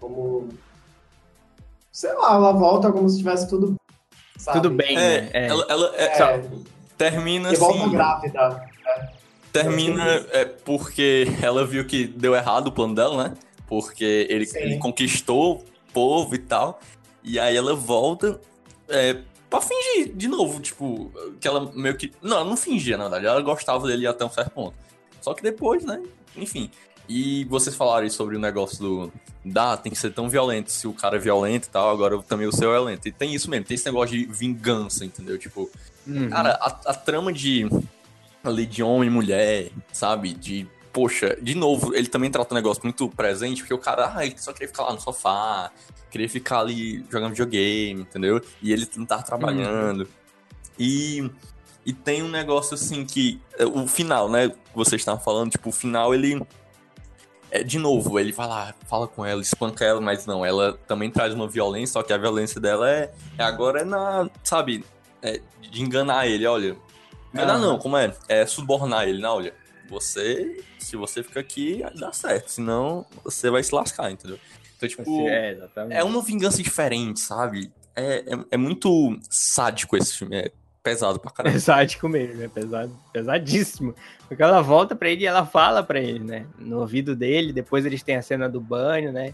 como. 0.00 0.48
Sei 1.90 2.12
lá, 2.12 2.34
ela 2.34 2.52
volta 2.52 2.92
como 2.92 3.08
se 3.08 3.18
tivesse 3.18 3.48
tudo. 3.48 3.74
Sabe? 4.36 4.60
Tudo 4.60 4.70
bem, 4.74 4.96
é, 4.96 5.20
né? 5.20 5.30
É. 5.32 5.46
Ela, 5.46 5.66
ela 5.68 5.94
é, 5.96 6.04
é, 6.04 6.50
termina 6.98 7.50
assim. 7.50 7.60
volta 7.60 7.88
grávida. 7.88 8.48
Né? 8.48 9.08
Termina 9.52 10.26
é, 10.32 10.44
porque 10.44 11.26
ela 11.40 11.64
viu 11.64 11.86
que 11.86 12.06
deu 12.06 12.34
errado 12.34 12.68
o 12.68 12.72
plano 12.72 12.94
dela, 12.94 13.28
né? 13.28 13.34
Porque 13.66 14.26
ele, 14.28 14.48
ele 14.54 14.78
conquistou 14.78 15.58
o 15.58 15.92
povo 15.92 16.34
e 16.34 16.38
tal. 16.38 16.80
E 17.22 17.38
aí 17.38 17.56
ela 17.56 17.74
volta 17.74 18.40
é, 18.88 19.16
pra 19.48 19.60
fingir 19.60 20.12
de 20.14 20.28
novo, 20.28 20.60
tipo, 20.60 21.10
que 21.40 21.46
ela 21.46 21.70
meio 21.74 21.96
que. 21.96 22.12
Não, 22.20 22.38
ela 22.38 22.46
não 22.46 22.56
fingia, 22.56 22.96
na 22.96 23.04
verdade. 23.04 23.26
Ela 23.26 23.40
gostava 23.40 23.86
dele 23.86 24.06
até 24.06 24.24
um 24.24 24.30
certo 24.30 24.50
ponto. 24.50 24.74
Só 25.20 25.32
que 25.32 25.42
depois, 25.42 25.84
né? 25.84 26.02
Enfim. 26.36 26.70
E 27.08 27.44
vocês 27.44 27.76
falaram 27.76 28.08
sobre 28.08 28.36
o 28.36 28.38
negócio 28.38 28.78
do. 28.78 29.12
Dá, 29.44 29.76
tem 29.76 29.92
que 29.92 29.98
ser 29.98 30.12
tão 30.12 30.28
violento. 30.28 30.70
Se 30.70 30.86
o 30.86 30.92
cara 30.92 31.16
é 31.16 31.18
violento 31.18 31.66
e 31.66 31.70
tal, 31.70 31.90
agora 31.90 32.20
também 32.22 32.46
o 32.46 32.52
seu 32.52 32.70
é 32.70 32.76
violento. 32.76 33.06
E 33.06 33.12
tem 33.12 33.34
isso 33.34 33.50
mesmo, 33.50 33.66
tem 33.66 33.74
esse 33.74 33.84
negócio 33.84 34.16
de 34.16 34.24
vingança, 34.24 35.04
entendeu? 35.04 35.38
Tipo, 35.38 35.70
uhum. 36.06 36.30
cara, 36.30 36.52
a, 36.60 36.68
a, 36.86 36.94
trama 36.94 37.32
de. 37.32 37.68
Ali 38.42 38.66
de 38.66 38.82
homem 38.82 39.08
e 39.08 39.12
mulher, 39.12 39.70
sabe? 39.92 40.32
De. 40.32 40.66
Poxa, 40.92 41.36
de 41.42 41.54
novo, 41.54 41.94
ele 41.94 42.06
também 42.06 42.30
trata 42.30 42.54
um 42.54 42.56
negócio 42.56 42.82
muito 42.84 43.08
presente, 43.08 43.62
porque 43.62 43.74
o 43.74 43.78
cara, 43.78 44.12
ah, 44.14 44.24
ele 44.24 44.38
só 44.38 44.52
queria 44.52 44.68
ficar 44.68 44.84
lá 44.84 44.92
no 44.92 45.00
sofá, 45.00 45.72
queria 46.08 46.28
ficar 46.28 46.60
ali 46.60 47.04
jogando 47.10 47.30
videogame, 47.30 48.02
entendeu? 48.02 48.40
E 48.62 48.72
ele 48.72 48.88
não 48.96 49.04
tá 49.04 49.20
trabalhando. 49.20 50.00
Uhum. 50.02 50.06
E. 50.78 51.30
E 51.86 51.92
tem 51.92 52.22
um 52.22 52.30
negócio 52.30 52.74
assim 52.74 53.04
que. 53.04 53.38
O 53.74 53.86
final, 53.86 54.30
né? 54.30 54.48
Que 54.48 54.56
vocês 54.74 55.02
estavam 55.02 55.22
falando, 55.22 55.50
tipo, 55.50 55.68
o 55.68 55.72
final 55.72 56.14
ele 56.14 56.40
é, 57.54 57.62
de 57.62 57.78
novo, 57.78 58.18
ele 58.18 58.32
vai 58.32 58.48
lá, 58.48 58.74
fala 58.88 59.06
com 59.06 59.24
ela, 59.24 59.40
espanca 59.40 59.84
ela, 59.84 60.00
mas 60.00 60.26
não, 60.26 60.44
ela 60.44 60.76
também 60.88 61.08
traz 61.08 61.32
uma 61.32 61.46
violência, 61.46 61.92
só 61.92 62.02
que 62.02 62.12
a 62.12 62.18
violência 62.18 62.60
dela 62.60 62.90
é, 62.90 63.12
é 63.38 63.44
agora 63.44 63.82
é 63.82 63.84
na, 63.84 64.28
sabe, 64.42 64.84
é 65.22 65.40
de 65.60 65.80
enganar 65.80 66.26
ele, 66.26 66.44
olha. 66.46 66.76
Enganar 67.32 67.60
não, 67.60 67.78
como 67.78 67.96
é? 67.96 68.12
É 68.28 68.44
subornar 68.44 69.08
ele, 69.08 69.20
não, 69.20 69.36
olha. 69.36 69.54
Você, 69.88 70.64
se 70.80 70.96
você 70.96 71.22
fica 71.22 71.38
aqui, 71.38 71.80
dá 71.94 72.12
certo, 72.12 72.48
senão 72.48 73.06
você 73.22 73.48
vai 73.50 73.62
se 73.62 73.72
lascar, 73.72 74.10
entendeu? 74.10 74.40
Então, 74.76 74.88
tipo, 74.88 75.28
é, 75.28 75.56
é 75.90 76.02
uma 76.02 76.22
vingança 76.22 76.60
diferente, 76.60 77.20
sabe? 77.20 77.70
É, 77.94 78.16
é, 78.34 78.38
é, 78.50 78.56
muito 78.56 79.16
sádico 79.30 79.96
esse 79.96 80.18
filme. 80.18 80.38
É 80.38 80.50
pesado 80.84 81.18
pra 81.18 81.30
caramba. 81.30 81.56
Mesmo, 82.10 82.42
é 82.42 82.48
pesado, 82.48 82.96
pesadíssimo. 83.10 83.94
Porque 84.28 84.42
ela 84.42 84.60
volta 84.60 84.94
pra 84.94 85.08
ele 85.08 85.22
e 85.24 85.26
ela 85.26 85.46
fala 85.46 85.82
pra 85.82 85.98
ele, 85.98 86.20
né? 86.20 86.46
No 86.58 86.80
ouvido 86.80 87.16
dele, 87.16 87.52
depois 87.52 87.86
eles 87.86 88.02
têm 88.02 88.16
a 88.16 88.22
cena 88.22 88.48
do 88.48 88.60
banho, 88.60 89.10
né? 89.10 89.32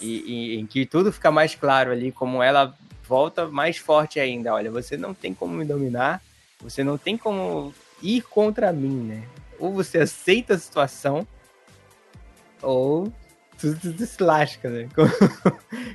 E, 0.00 0.54
e, 0.54 0.60
em 0.60 0.64
que 0.64 0.86
tudo 0.86 1.12
fica 1.12 1.32
mais 1.32 1.56
claro 1.56 1.90
ali, 1.90 2.12
como 2.12 2.40
ela 2.40 2.72
volta 3.02 3.48
mais 3.48 3.76
forte 3.76 4.20
ainda. 4.20 4.54
Olha, 4.54 4.70
você 4.70 4.96
não 4.96 5.12
tem 5.12 5.34
como 5.34 5.52
me 5.52 5.64
dominar, 5.64 6.22
você 6.60 6.84
não 6.84 6.96
tem 6.96 7.18
como 7.18 7.74
ir 8.00 8.22
contra 8.22 8.72
mim, 8.72 9.02
né? 9.02 9.24
Ou 9.58 9.72
você 9.72 9.98
aceita 9.98 10.54
a 10.54 10.58
situação, 10.58 11.26
ou 12.62 13.12
tu, 13.58 13.74
tu, 13.76 13.92
tu 13.92 14.06
se 14.06 14.22
lasca, 14.22 14.70
né? 14.70 14.88
Como, 14.94 15.10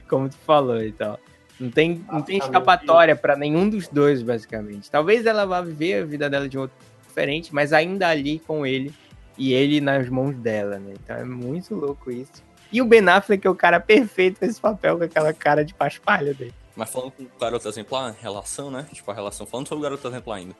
como 0.10 0.30
tu 0.30 0.38
falou 0.46 0.84
e 0.84 0.92
tal. 0.92 1.18
Não 1.64 1.72
tem, 1.72 2.06
não 2.12 2.22
tem 2.22 2.38
escapatória 2.40 3.16
para 3.16 3.38
nenhum 3.38 3.70
dos 3.70 3.88
dois, 3.88 4.22
basicamente. 4.22 4.92
Talvez 4.92 5.26
ela 5.26 5.46
vá 5.46 5.62
viver 5.62 6.02
a 6.02 6.06
vida 6.06 6.30
dela 6.30 6.50
de 6.50 6.58
um 6.58 6.62
outro 6.62 6.76
diferente, 7.08 7.56
mas 7.56 7.72
ainda 7.72 8.10
ali 8.10 8.40
com 8.40 8.66
ele 8.66 8.94
e 9.38 9.54
ele 9.54 9.80
nas 9.80 10.10
mãos 10.10 10.36
dela, 10.36 10.78
né? 10.78 10.94
Então 11.02 11.16
é 11.16 11.24
muito 11.24 11.74
louco 11.74 12.12
isso. 12.12 12.44
E 12.70 12.82
o 12.82 12.86
Ben 12.86 13.08
Affleck 13.08 13.48
é 13.48 13.50
o 13.50 13.56
cara 13.56 13.80
perfeito 13.80 14.40
pra 14.40 14.48
esse 14.50 14.60
papel, 14.60 14.98
com 14.98 15.06
aquela 15.06 15.32
cara 15.32 15.64
de 15.64 15.74
paspalha 15.74 16.34
dele. 16.34 16.54
Mas 16.76 16.90
falando 16.90 17.12
com 17.12 17.24
o 17.24 17.30
garoto 17.40 17.66
exemplar, 17.70 18.14
relação, 18.20 18.70
né? 18.70 18.86
Tipo, 18.92 19.12
a 19.12 19.14
relação, 19.14 19.46
falando 19.46 19.70
sobre 19.70 19.80
o 19.80 19.84
garoto 19.84 20.06
exemplar 20.06 20.40
ainda. 20.40 20.56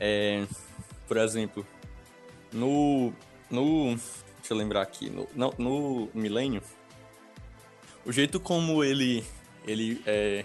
É, 0.00 0.44
por 1.06 1.16
exemplo, 1.16 1.64
no. 2.52 3.12
No. 3.48 3.94
Deixa 4.38 4.52
eu 4.52 4.56
lembrar 4.56 4.82
aqui. 4.82 5.10
No, 5.10 5.28
no, 5.32 5.54
no 5.58 6.08
Milênio, 6.12 6.60
o 8.04 8.10
jeito 8.10 8.40
como 8.40 8.82
ele 8.82 9.24
ele 9.66 10.02
é, 10.06 10.44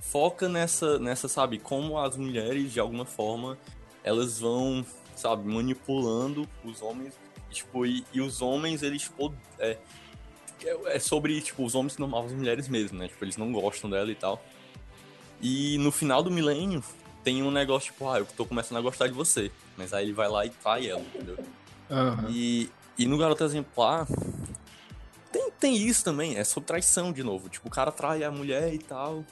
foca 0.00 0.48
nessa, 0.48 0.98
nessa, 0.98 1.28
sabe, 1.28 1.58
como 1.58 1.98
as 1.98 2.16
mulheres, 2.16 2.72
de 2.72 2.80
alguma 2.80 3.04
forma, 3.04 3.56
elas 4.02 4.38
vão, 4.40 4.84
sabe, 5.14 5.48
manipulando 5.48 6.48
os 6.64 6.82
homens. 6.82 7.14
E, 7.50 7.54
tipo, 7.54 7.86
e, 7.86 8.04
e 8.12 8.20
os 8.20 8.42
homens, 8.42 8.82
eles, 8.82 9.02
tipo, 9.02 9.34
é, 9.58 9.78
é 10.86 10.98
sobre, 10.98 11.40
tipo, 11.40 11.64
os 11.64 11.74
homens 11.74 11.94
que 11.94 12.00
não 12.00 12.08
amavam 12.08 12.26
as 12.26 12.32
mulheres 12.32 12.68
mesmo, 12.68 12.98
né? 12.98 13.08
Tipo, 13.08 13.24
eles 13.24 13.36
não 13.36 13.52
gostam 13.52 13.88
dela 13.88 14.10
e 14.10 14.14
tal. 14.14 14.42
E 15.40 15.78
no 15.78 15.90
final 15.90 16.22
do 16.22 16.30
milênio, 16.30 16.82
tem 17.24 17.42
um 17.42 17.50
negócio, 17.50 17.92
tipo, 17.92 18.08
ah, 18.08 18.18
eu 18.18 18.26
tô 18.26 18.44
começando 18.44 18.78
a 18.78 18.80
gostar 18.80 19.06
de 19.06 19.14
você. 19.14 19.50
Mas 19.76 19.92
aí 19.92 20.06
ele 20.06 20.12
vai 20.12 20.28
lá 20.28 20.44
e 20.44 20.50
trai 20.50 20.88
ela, 20.88 21.00
entendeu? 21.00 21.38
Uhum. 21.90 22.30
E, 22.30 22.70
e 22.98 23.06
no 23.06 23.16
Garoto 23.18 23.44
Exemplar, 23.44 24.06
tem, 25.62 25.76
isso 25.76 26.02
também, 26.02 26.36
é 26.36 26.42
sobre 26.42 26.66
traição 26.66 27.12
de 27.12 27.22
novo. 27.22 27.48
Tipo, 27.48 27.68
o 27.68 27.70
cara 27.70 27.92
trai 27.92 28.24
a 28.24 28.32
mulher 28.32 28.74
e 28.74 28.78
tal. 28.78 29.24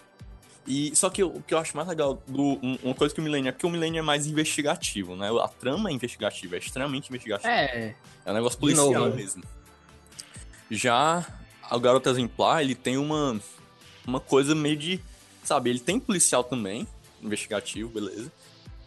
E, 0.65 0.95
só 0.95 1.11
que 1.11 1.25
o 1.25 1.43
que 1.43 1.53
eu 1.53 1.59
acho 1.59 1.77
mais 1.77 1.89
legal 1.89 2.23
do. 2.25 2.61
Uma 2.85 2.95
coisa 2.95 3.13
que 3.13 3.21
o 3.21 3.25
Millennium 3.25 3.49
é 3.49 3.53
porque 3.53 3.67
o 3.67 3.71
Millennium 3.71 3.99
é 3.99 4.03
mais 4.03 4.29
investigativo, 4.29 5.17
né? 5.17 5.29
A 5.43 5.49
trama 5.49 5.91
é 5.91 5.93
investigativa, 5.93 6.55
é 6.55 6.59
extremamente 6.61 7.09
investigativa. 7.09 7.51
É. 7.51 7.97
É 8.25 8.31
um 8.31 8.35
negócio 8.35 8.57
policial 8.61 8.93
novo, 8.93 9.17
mesmo. 9.17 9.43
Já 10.71 11.27
o 11.69 11.81
Garoto 11.81 12.09
Exemplar, 12.09 12.63
ele 12.63 12.77
tem 12.77 12.97
uma, 12.97 13.41
uma 14.07 14.21
coisa 14.21 14.55
meio 14.55 14.77
de. 14.77 15.01
Sabe, 15.43 15.71
ele 15.71 15.81
tem 15.81 15.99
policial 15.99 16.45
também, 16.45 16.87
investigativo, 17.21 17.91
beleza. 17.91 18.31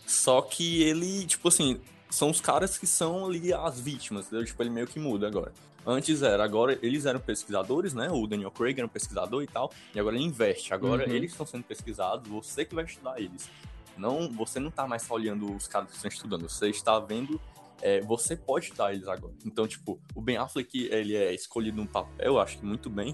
Só 0.08 0.42
que 0.42 0.82
ele, 0.82 1.26
tipo 1.26 1.50
assim, 1.50 1.82
são 2.10 2.30
os 2.30 2.40
caras 2.40 2.78
que 2.78 2.88
são 2.88 3.26
ali 3.26 3.54
as 3.54 3.82
vítimas, 3.82 4.28
entendeu? 4.28 4.46
Tipo, 4.46 4.64
ele 4.64 4.70
meio 4.70 4.88
que 4.88 5.00
muda 5.00 5.28
agora. 5.28 5.52
Antes 5.86 6.22
era, 6.22 6.44
agora 6.44 6.78
eles 6.82 7.06
eram 7.06 7.20
pesquisadores, 7.20 7.94
né? 7.94 8.10
O 8.12 8.26
Daniel 8.26 8.52
Craig 8.52 8.78
era 8.78 8.86
um 8.86 8.90
pesquisador 8.90 9.44
e 9.44 9.48
tal, 9.48 9.72
e 9.94 10.00
agora 10.00 10.16
ele 10.16 10.26
investe. 10.26 10.74
Agora 10.74 11.08
uhum. 11.08 11.14
eles 11.14 11.32
estão 11.32 11.46
sendo 11.46 11.64
pesquisados, 11.64 12.30
você 12.30 12.64
que 12.64 12.74
vai 12.74 12.86
estudar 12.86 13.20
eles. 13.20 13.50
Não, 13.98 14.32
você 14.32 14.60
não 14.60 14.72
tá 14.72 14.88
mais 14.88 15.04
só 15.04 15.16
olhando 15.16 15.54
os 15.54 15.68
caras 15.68 15.90
que 15.90 15.96
estão 15.96 16.10
estudando, 16.10 16.50
você 16.50 16.70
está 16.70 17.00
vendo 17.00 17.40
é, 17.84 18.00
você 18.00 18.36
pode 18.36 18.66
estudar 18.66 18.94
eles 18.94 19.08
agora. 19.10 19.34
Então, 19.46 19.68
tipo, 19.68 20.00
o 20.16 20.22
Ben 20.22 20.38
Affleck, 20.38 20.88
ele 20.90 21.16
é 21.16 21.34
escolhido 21.34 21.78
num 21.78 21.86
papel, 21.86 22.40
acho 22.40 22.58
que 22.58 22.66
muito 22.66 22.90
bem, 22.90 23.14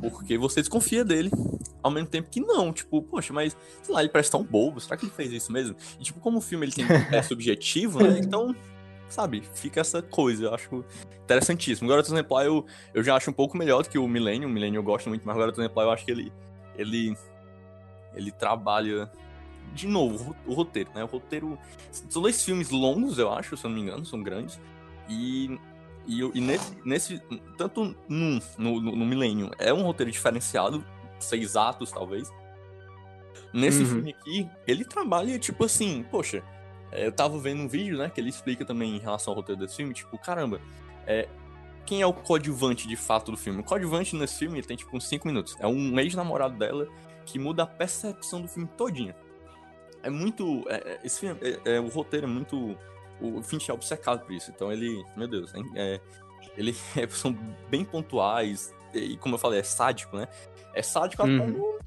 porque 0.00 0.36
você 0.36 0.60
desconfia 0.60 1.04
dele, 1.04 1.30
ao 1.80 1.92
mesmo 1.92 2.08
tempo 2.08 2.28
que 2.28 2.40
não, 2.40 2.72
tipo, 2.72 3.00
poxa, 3.02 3.32
mas, 3.32 3.56
sei 3.82 3.94
lá, 3.94 4.00
ele 4.00 4.08
parece 4.08 4.30
tão 4.30 4.42
bobo, 4.42 4.80
será 4.80 4.96
que 4.96 5.04
ele 5.04 5.12
fez 5.12 5.32
isso 5.32 5.52
mesmo? 5.52 5.76
E, 5.98 6.02
tipo, 6.02 6.18
como 6.18 6.38
o 6.38 6.40
filme 6.40 6.66
ele 6.66 6.72
tem, 6.72 6.84
é 7.12 7.22
subjetivo, 7.22 8.02
né, 8.02 8.18
então 8.18 8.54
sabe, 9.12 9.42
fica 9.54 9.80
essa 9.80 10.02
coisa, 10.02 10.44
eu 10.44 10.54
acho 10.54 10.84
interessantíssimo. 11.24 11.86
O 11.86 11.90
Garoto 11.90 12.08
Exemplar 12.08 12.44
eu, 12.44 12.64
eu 12.94 13.02
já 13.02 13.16
acho 13.16 13.30
um 13.30 13.32
pouco 13.32 13.56
melhor 13.56 13.82
do 13.82 13.88
que 13.88 13.98
o 13.98 14.08
Millennium, 14.08 14.48
o 14.48 14.52
Millennium 14.52 14.80
eu 14.80 14.84
gosto 14.84 15.08
muito, 15.08 15.22
mas 15.24 15.36
o 15.36 15.38
Garoto 15.38 15.60
Exemplar 15.60 15.86
eu 15.86 15.90
acho 15.92 16.04
que 16.04 16.10
ele, 16.10 16.32
ele, 16.76 17.16
ele 18.14 18.32
trabalha, 18.32 19.10
de 19.74 19.86
novo, 19.86 20.34
o, 20.46 20.54
roteiro, 20.54 20.90
né, 20.94 21.04
o 21.04 21.06
roteiro, 21.06 21.58
são 21.90 22.22
dois 22.22 22.42
filmes 22.44 22.70
longos, 22.70 23.18
eu 23.18 23.32
acho, 23.32 23.56
se 23.56 23.64
eu 23.64 23.70
não 23.70 23.76
me 23.76 23.82
engano, 23.82 24.04
são 24.04 24.22
grandes, 24.22 24.60
e, 25.08 25.58
e, 26.06 26.20
e 26.20 26.40
nesse, 26.40 26.76
nesse, 26.84 27.22
tanto 27.56 27.94
no, 28.08 28.40
no, 28.58 28.80
no 28.80 29.06
Millennium, 29.06 29.50
é 29.58 29.72
um 29.72 29.82
roteiro 29.82 30.10
diferenciado, 30.10 30.84
seis 31.18 31.56
atos, 31.56 31.90
talvez, 31.90 32.30
Nesse 33.52 33.80
uhum. 33.80 33.86
filme 33.86 34.10
aqui, 34.18 34.48
ele 34.66 34.84
trabalha, 34.84 35.38
tipo 35.38 35.64
assim, 35.64 36.04
poxa, 36.10 36.42
eu 36.92 37.12
tava 37.12 37.38
vendo 37.38 37.62
um 37.62 37.68
vídeo, 37.68 37.98
né, 37.98 38.10
que 38.10 38.20
ele 38.20 38.30
explica 38.30 38.64
também 38.64 38.96
em 38.96 38.98
relação 38.98 39.32
ao 39.32 39.36
roteiro 39.36 39.60
desse 39.60 39.76
filme, 39.76 39.94
tipo, 39.94 40.18
caramba, 40.18 40.60
é, 41.06 41.28
quem 41.86 42.02
é 42.02 42.06
o 42.06 42.12
coadjuvante 42.12 42.86
de 42.86 42.96
fato 42.96 43.30
do 43.30 43.36
filme? 43.36 43.60
O 43.60 43.64
coadjuvante 43.64 44.14
nesse 44.14 44.38
filme 44.38 44.58
ele 44.58 44.66
tem 44.66 44.76
tipo 44.76 44.96
uns 44.96 45.08
5 45.08 45.26
minutos. 45.26 45.56
É 45.58 45.66
um 45.66 45.98
ex-namorado 45.98 46.56
dela 46.56 46.86
que 47.26 47.38
muda 47.38 47.64
a 47.64 47.66
percepção 47.66 48.40
do 48.40 48.48
filme 48.48 48.68
todinha. 48.76 49.14
É 50.02 50.08
muito. 50.08 50.64
É, 50.68 50.76
é 50.76 51.00
esse 51.04 51.20
filme, 51.20 51.38
é, 51.42 51.76
é, 51.76 51.80
o 51.80 51.88
roteiro 51.88 52.26
é 52.26 52.28
muito. 52.28 52.76
O 53.20 53.42
Finch 53.42 53.70
é 53.70 53.74
obcecado 53.74 54.24
por 54.24 54.32
isso. 54.32 54.50
Então 54.50 54.70
ele. 54.72 55.04
Meu 55.16 55.26
Deus, 55.26 55.52
é, 55.74 56.00
ele 56.56 56.74
são 57.10 57.32
bem 57.68 57.84
pontuais. 57.84 58.74
E 58.94 59.16
como 59.16 59.34
eu 59.34 59.38
falei, 59.38 59.60
é 59.60 59.62
sádico, 59.64 60.16
né? 60.16 60.28
É 60.74 60.82
sádico 60.82 61.24
uhum. 61.24 61.36
até 61.36 61.46
no, 61.46 61.78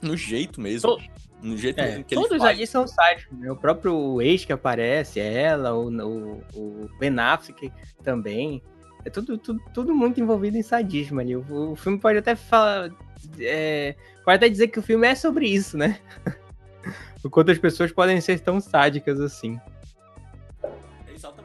no 0.00 0.16
jeito 0.16 0.60
mesmo. 0.60 0.98
No 1.42 1.56
jeito 1.56 1.80
é, 1.80 2.02
que 2.02 2.14
todos 2.14 2.32
ele 2.32 2.42
ali 2.42 2.66
são 2.66 2.86
sádicos. 2.86 3.38
Né? 3.38 3.50
O 3.50 3.56
próprio 3.56 4.20
ex 4.22 4.44
que 4.44 4.52
aparece, 4.52 5.20
ela, 5.20 5.74
o, 5.74 5.88
o, 5.88 6.42
o 6.54 6.90
Ben 6.98 7.18
Affleck 7.18 7.72
também. 8.02 8.62
É 9.04 9.10
tudo, 9.10 9.38
tudo, 9.38 9.60
tudo 9.72 9.94
muito 9.94 10.20
envolvido 10.20 10.56
em 10.56 10.62
sadismo 10.62 11.20
ali. 11.20 11.36
O, 11.36 11.72
o 11.72 11.76
filme 11.76 11.98
pode 11.98 12.18
até 12.18 12.34
falar. 12.34 12.90
É, 13.38 13.94
pode 14.24 14.36
até 14.36 14.48
dizer 14.48 14.68
que 14.68 14.78
o 14.78 14.82
filme 14.82 15.06
é 15.06 15.14
sobre 15.14 15.46
isso, 15.46 15.76
né? 15.76 16.00
o 17.22 17.30
quanto 17.30 17.52
as 17.52 17.58
pessoas 17.58 17.92
podem 17.92 18.20
ser 18.20 18.40
tão 18.40 18.60
sádicas 18.60 19.20
assim. 19.20 19.60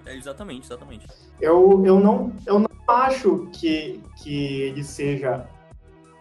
É 0.05 0.15
exatamente, 0.15 0.65
exatamente. 0.65 1.07
Eu, 1.39 1.83
eu, 1.85 1.99
não, 1.99 2.33
eu 2.45 2.59
não 2.59 2.69
acho 2.87 3.47
que, 3.53 4.01
que 4.21 4.61
ele 4.61 4.83
seja 4.83 5.47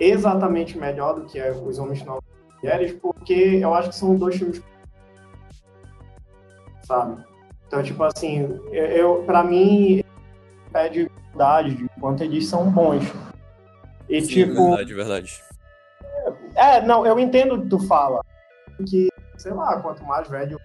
exatamente 0.01 0.79
melhor 0.79 1.15
do 1.15 1.27
que 1.27 1.41
Os 1.41 1.79
Homens 1.79 2.03
Novos 2.05 2.25
Mulheres, 2.63 2.93
porque 3.01 3.59
eu 3.63 3.73
acho 3.75 3.91
que 3.91 3.97
são 3.97 4.17
dois 4.17 4.37
filmes. 4.37 4.63
Sabe? 6.83 7.25
Então, 7.67 7.83
tipo 7.83 8.03
assim, 8.03 8.61
eu, 8.73 8.87
eu 8.87 9.23
para 9.23 9.45
mim, 9.45 10.03
pede 10.73 11.09
verdade 11.29 11.75
de 11.75 11.89
quanto 12.01 12.23
eles 12.23 12.47
são 12.47 12.71
bons. 12.71 13.05
E 14.09 14.21
Sim, 14.21 14.29
tipo. 14.29 14.69
Verdade, 14.69 14.95
verdade. 14.95 15.43
É, 16.57 16.83
não, 16.83 17.07
eu 17.07 17.19
entendo 17.19 17.55
o 17.55 17.63
que 17.63 17.69
tu 17.69 17.79
fala. 17.87 18.25
Que, 18.89 19.09
sei 19.39 19.53
lá, 19.53 19.81
quanto 19.81 20.03
mais 20.05 20.29
velho, 20.29 20.59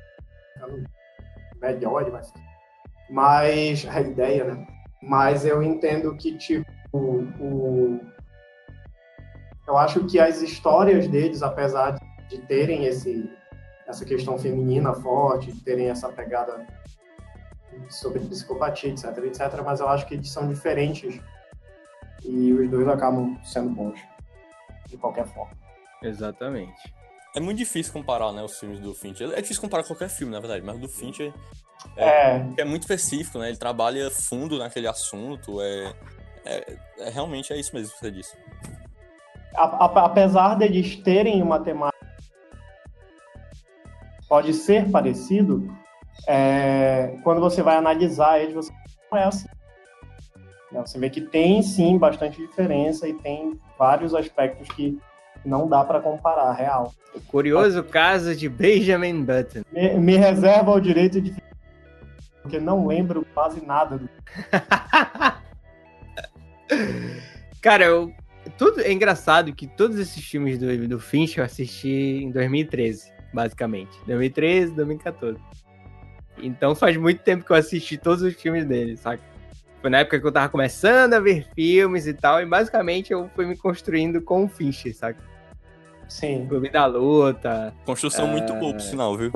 melhor 1.61 2.01
ele 2.01 2.11
vai 2.11 2.23
ficar. 2.23 2.41
Mas. 3.09 3.87
A 3.87 4.01
ideia, 4.01 4.43
né? 4.45 4.67
Mas 5.01 5.45
eu 5.45 5.61
entendo 5.61 6.15
que, 6.17 6.37
tipo, 6.37 6.65
o. 7.39 7.99
Eu 9.67 9.77
acho 9.77 10.05
que 10.05 10.19
as 10.19 10.41
histórias 10.41 11.07
deles, 11.07 11.41
apesar 11.41 11.97
de 12.29 12.39
terem 12.39 12.85
esse, 12.85 13.29
essa 13.87 14.05
questão 14.05 14.37
feminina 14.37 14.93
forte, 14.93 15.51
de 15.51 15.61
terem 15.61 15.89
essa 15.89 16.09
pegada 16.09 16.65
sobre 17.89 18.19
psicopatia, 18.19 18.91
etc, 18.91 19.17
etc, 19.25 19.61
mas 19.63 19.79
eu 19.79 19.87
acho 19.87 20.05
que 20.05 20.13
eles 20.13 20.29
são 20.29 20.47
diferentes 20.47 21.19
e 22.23 22.53
os 22.53 22.69
dois 22.69 22.87
acabam 22.87 23.37
sendo 23.43 23.69
bons, 23.69 23.99
de 24.87 24.97
qualquer 24.97 25.27
forma. 25.27 25.53
Exatamente. 26.01 26.93
É 27.35 27.39
muito 27.39 27.57
difícil 27.57 27.91
comparar, 27.91 28.31
né, 28.31 28.41
os 28.41 28.57
filmes 28.57 28.79
do 28.79 28.93
Fincher. 28.93 29.29
É 29.31 29.41
difícil 29.41 29.61
comparar 29.61 29.83
qualquer 29.83 30.09
filme, 30.09 30.31
na 30.31 30.39
verdade, 30.39 30.65
mas 30.65 30.77
o 30.77 30.79
do 30.79 30.87
Fincher 30.87 31.33
é, 31.97 32.37
é. 32.37 32.53
é 32.59 32.65
muito 32.65 32.83
específico, 32.83 33.37
né? 33.37 33.49
Ele 33.49 33.57
trabalha 33.57 34.09
fundo 34.09 34.57
naquele 34.57 34.87
assunto, 34.87 35.61
é, 35.61 35.93
é, 36.45 36.77
é 36.99 37.09
realmente 37.09 37.51
é 37.51 37.59
isso 37.59 37.75
mesmo 37.75 37.93
que 37.93 37.99
você 37.99 38.11
disse. 38.11 38.37
Apesar 39.57 40.55
deles 40.55 40.95
terem 40.97 41.41
uma 41.41 41.59
temática 41.59 41.95
pode 44.27 44.53
ser 44.53 44.89
parecido, 44.89 45.71
é, 46.27 47.17
quando 47.23 47.39
você 47.39 47.61
vai 47.61 47.77
analisar 47.77 48.39
eles, 48.39 48.53
você 48.55 48.71
não 49.11 49.17
é 49.17 49.23
assim. 49.25 49.47
Você 50.71 50.99
vê 50.99 51.09
que 51.09 51.21
tem 51.21 51.61
sim 51.61 51.97
bastante 51.97 52.37
diferença 52.37 53.07
e 53.07 53.13
tem 53.13 53.57
vários 53.79 54.13
aspectos 54.13 54.67
que 54.69 54.99
não 55.45 55.69
dá 55.69 55.85
para 55.85 56.01
comparar, 56.01 56.51
real. 56.53 56.91
O 57.13 57.21
curioso 57.21 57.81
Mas, 57.81 57.91
caso 57.91 58.35
de 58.35 58.49
Benjamin 58.49 59.23
Button. 59.23 59.61
Me, 59.71 59.93
me, 59.93 60.17
reserva 60.17 60.71
o 60.71 60.79
direito 60.81 61.21
de 61.21 61.33
porque 62.41 62.59
não 62.59 62.85
lembro 62.85 63.25
quase 63.33 63.65
nada 63.65 63.97
do. 63.97 64.09
Cara, 67.61 67.85
eu, 67.85 68.13
tudo 68.57 68.81
é 68.81 68.91
engraçado 68.91 69.53
que 69.53 69.67
todos 69.67 69.99
esses 69.99 70.23
filmes 70.23 70.57
do, 70.57 70.87
do 70.87 70.99
Finch 70.99 71.37
eu 71.37 71.43
assisti 71.43 72.23
em 72.23 72.31
2013, 72.31 73.11
basicamente. 73.33 73.97
2013, 74.05 74.73
2014. 74.73 75.39
Então 76.37 76.75
faz 76.75 76.97
muito 76.97 77.21
tempo 77.21 77.45
que 77.45 77.51
eu 77.51 77.55
assisti 77.55 77.97
todos 77.97 78.21
os 78.21 78.33
filmes 78.33 78.65
dele, 78.65 78.97
saca? 78.97 79.23
Foi 79.81 79.89
na 79.89 79.99
época 79.99 80.19
que 80.19 80.25
eu 80.25 80.31
tava 80.31 80.49
começando 80.49 81.13
a 81.13 81.19
ver 81.19 81.47
filmes 81.53 82.07
e 82.07 82.13
tal, 82.13 82.41
e 82.41 82.45
basicamente 82.45 83.13
eu 83.13 83.29
fui 83.35 83.45
me 83.45 83.55
construindo 83.55 84.21
com 84.21 84.45
o 84.45 84.47
Fincher, 84.47 84.95
saca? 84.95 85.19
Sim. 86.07 86.45
Clube 86.47 86.69
da 86.69 86.85
Luta. 86.85 87.73
Construção 87.85 88.27
muito 88.27 88.53
boa, 88.55 88.73
por 88.73 88.81
sinal, 88.81 89.17
viu? 89.17 89.31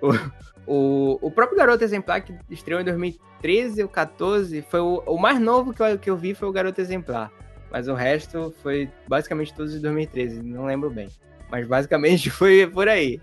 o, 0.72 1.18
o, 1.20 1.30
próprio 1.32 1.58
Garoto 1.58 1.82
Exemplar, 1.82 2.22
que 2.22 2.32
estreou 2.48 2.80
em 2.80 2.84
2013 2.84 3.82
ou 3.82 3.88
14, 3.88 4.62
foi 4.62 4.78
o, 4.78 5.02
o 5.04 5.18
mais 5.18 5.40
novo 5.40 5.74
que 5.74 5.82
eu, 5.82 5.98
que 5.98 6.08
eu 6.08 6.16
vi 6.16 6.32
foi 6.32 6.48
o 6.48 6.52
Garoto 6.52 6.80
Exemplar. 6.80 7.32
Mas 7.72 7.88
o 7.88 7.94
resto 7.94 8.54
foi 8.62 8.88
basicamente 9.08 9.52
todos 9.52 9.72
de 9.72 9.80
2013, 9.80 10.40
não 10.42 10.66
lembro 10.66 10.88
bem. 10.88 11.08
Mas 11.50 11.66
basicamente 11.66 12.30
foi 12.30 12.68
por 12.68 12.88
aí 12.88 13.20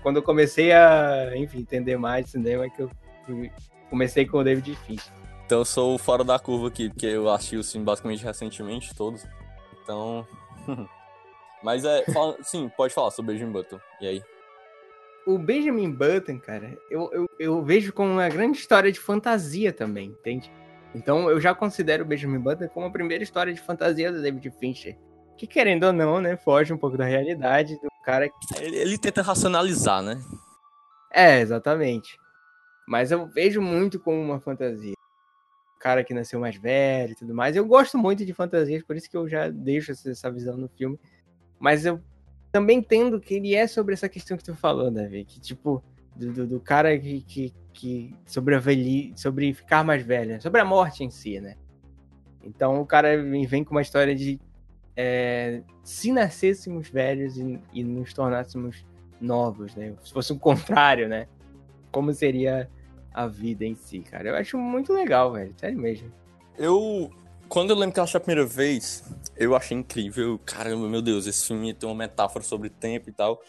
quando 0.00 0.16
eu 0.16 0.22
comecei 0.22 0.72
a, 0.72 1.36
enfim, 1.36 1.58
entender 1.58 1.98
mais 1.98 2.30
cinema, 2.30 2.70
que 2.70 2.82
eu 2.82 2.90
comecei 3.90 4.24
com 4.24 4.38
o 4.38 4.44
David 4.44 4.76
Fincher. 4.86 5.12
Então 5.44 5.58
eu 5.58 5.64
sou 5.64 5.98
fora 5.98 6.22
da 6.22 6.38
curva 6.38 6.68
aqui, 6.68 6.88
porque 6.88 7.06
eu 7.06 7.28
assisti 7.28 7.56
o 7.56 7.64
filme 7.64 7.84
basicamente 7.84 8.24
recentemente, 8.24 8.94
todos. 8.94 9.26
Então. 9.82 10.26
Mas 11.62 11.84
é. 11.84 12.04
Fala... 12.04 12.36
Sim, 12.42 12.70
pode 12.76 12.94
falar 12.94 13.10
sobre 13.10 13.32
Benjamin 13.32 13.52
Button. 13.52 13.78
E 14.00 14.06
aí? 14.06 14.22
O 15.26 15.38
Benjamin 15.38 15.90
Button, 15.90 16.38
cara, 16.38 16.78
eu, 16.90 17.10
eu, 17.12 17.30
eu 17.38 17.62
vejo 17.62 17.92
como 17.92 18.12
uma 18.12 18.28
grande 18.28 18.58
história 18.58 18.92
de 18.92 19.00
fantasia 19.00 19.72
também, 19.72 20.08
entende? 20.08 20.52
Então 20.94 21.30
eu 21.30 21.40
já 21.40 21.54
considero 21.54 22.04
o 22.04 22.06
Benjamin 22.06 22.38
Button 22.38 22.68
como 22.68 22.86
a 22.86 22.90
primeira 22.90 23.24
história 23.24 23.52
de 23.52 23.60
fantasia 23.60 24.12
do 24.12 24.20
David 24.20 24.50
Fincher 24.58 24.96
que 25.36 25.46
querendo 25.46 25.84
ou 25.84 25.92
não, 25.92 26.20
né, 26.20 26.36
foge 26.36 26.72
um 26.72 26.78
pouco 26.78 26.96
da 26.96 27.04
realidade 27.04 27.74
do 27.80 27.88
cara. 28.04 28.30
Ele, 28.56 28.76
ele 28.76 28.98
tenta 28.98 29.22
racionalizar, 29.22 30.02
né? 30.02 30.22
É, 31.12 31.40
exatamente. 31.40 32.18
Mas 32.86 33.10
eu 33.10 33.26
vejo 33.26 33.60
muito 33.60 33.98
como 33.98 34.20
uma 34.20 34.40
fantasia. 34.40 34.94
O 35.76 35.78
cara 35.80 36.04
que 36.04 36.14
nasceu 36.14 36.40
mais 36.40 36.56
velho 36.56 37.12
e 37.12 37.16
tudo 37.16 37.34
mais. 37.34 37.56
Eu 37.56 37.64
gosto 37.66 37.98
muito 37.98 38.24
de 38.24 38.32
fantasias, 38.32 38.82
por 38.82 38.96
isso 38.96 39.10
que 39.10 39.16
eu 39.16 39.28
já 39.28 39.48
deixo 39.48 39.92
essa 39.92 40.30
visão 40.30 40.56
no 40.56 40.68
filme. 40.68 40.98
Mas 41.58 41.84
eu 41.84 42.00
também 42.54 42.78
entendo 42.78 43.20
que 43.20 43.34
ele 43.34 43.52
é 43.52 43.66
sobre 43.66 43.94
essa 43.94 44.08
questão 44.08 44.36
que 44.36 44.44
tu 44.44 44.54
falou, 44.54 44.88
Davi. 44.88 45.24
Que, 45.24 45.40
tipo, 45.40 45.82
do, 46.14 46.32
do, 46.32 46.46
do 46.46 46.60
cara 46.60 46.96
que, 46.96 47.20
que, 47.22 47.52
que 47.72 48.14
sobre, 48.24 48.54
a 48.54 48.60
velhi, 48.60 49.12
sobre 49.16 49.52
ficar 49.52 49.82
mais 49.82 50.06
velho, 50.06 50.34
né? 50.34 50.40
sobre 50.40 50.60
a 50.60 50.64
morte 50.64 51.02
em 51.02 51.10
si, 51.10 51.40
né? 51.40 51.56
Então 52.44 52.80
o 52.80 52.86
cara 52.86 53.20
vem 53.20 53.64
com 53.64 53.72
uma 53.72 53.82
história 53.82 54.14
de 54.14 54.38
é, 54.96 55.62
se 55.82 56.12
nascêssemos 56.12 56.88
velhos 56.88 57.36
e, 57.36 57.58
e, 57.72 57.82
nos 57.82 58.14
tornássemos 58.14 58.86
novos, 59.20 59.74
né? 59.74 59.92
Se 60.04 60.12
fosse 60.12 60.32
o 60.32 60.38
contrário, 60.38 61.08
né? 61.08 61.26
Como 61.90 62.12
seria 62.12 62.70
a 63.12 63.26
vida 63.26 63.64
em 63.64 63.74
si, 63.74 63.98
cara? 63.98 64.28
Eu 64.28 64.36
acho 64.36 64.56
muito 64.56 64.92
legal, 64.92 65.32
velho. 65.32 65.52
Sério 65.56 65.76
mesmo. 65.76 66.08
Eu. 66.56 67.10
Quando 67.54 67.70
eu 67.70 67.76
lembro 67.76 67.94
que 67.94 68.00
eu 68.00 68.02
achei 68.02 68.18
a 68.18 68.20
primeira 68.20 68.44
vez, 68.44 69.04
eu 69.36 69.54
achei 69.54 69.76
incrível. 69.76 70.40
Caramba, 70.44 70.88
meu 70.88 71.00
Deus, 71.00 71.24
esse 71.24 71.46
filme 71.46 71.72
tem 71.72 71.88
uma 71.88 71.94
metáfora 71.94 72.44
sobre 72.44 72.68
tempo 72.68 73.08
e 73.08 73.12
tal. 73.12 73.40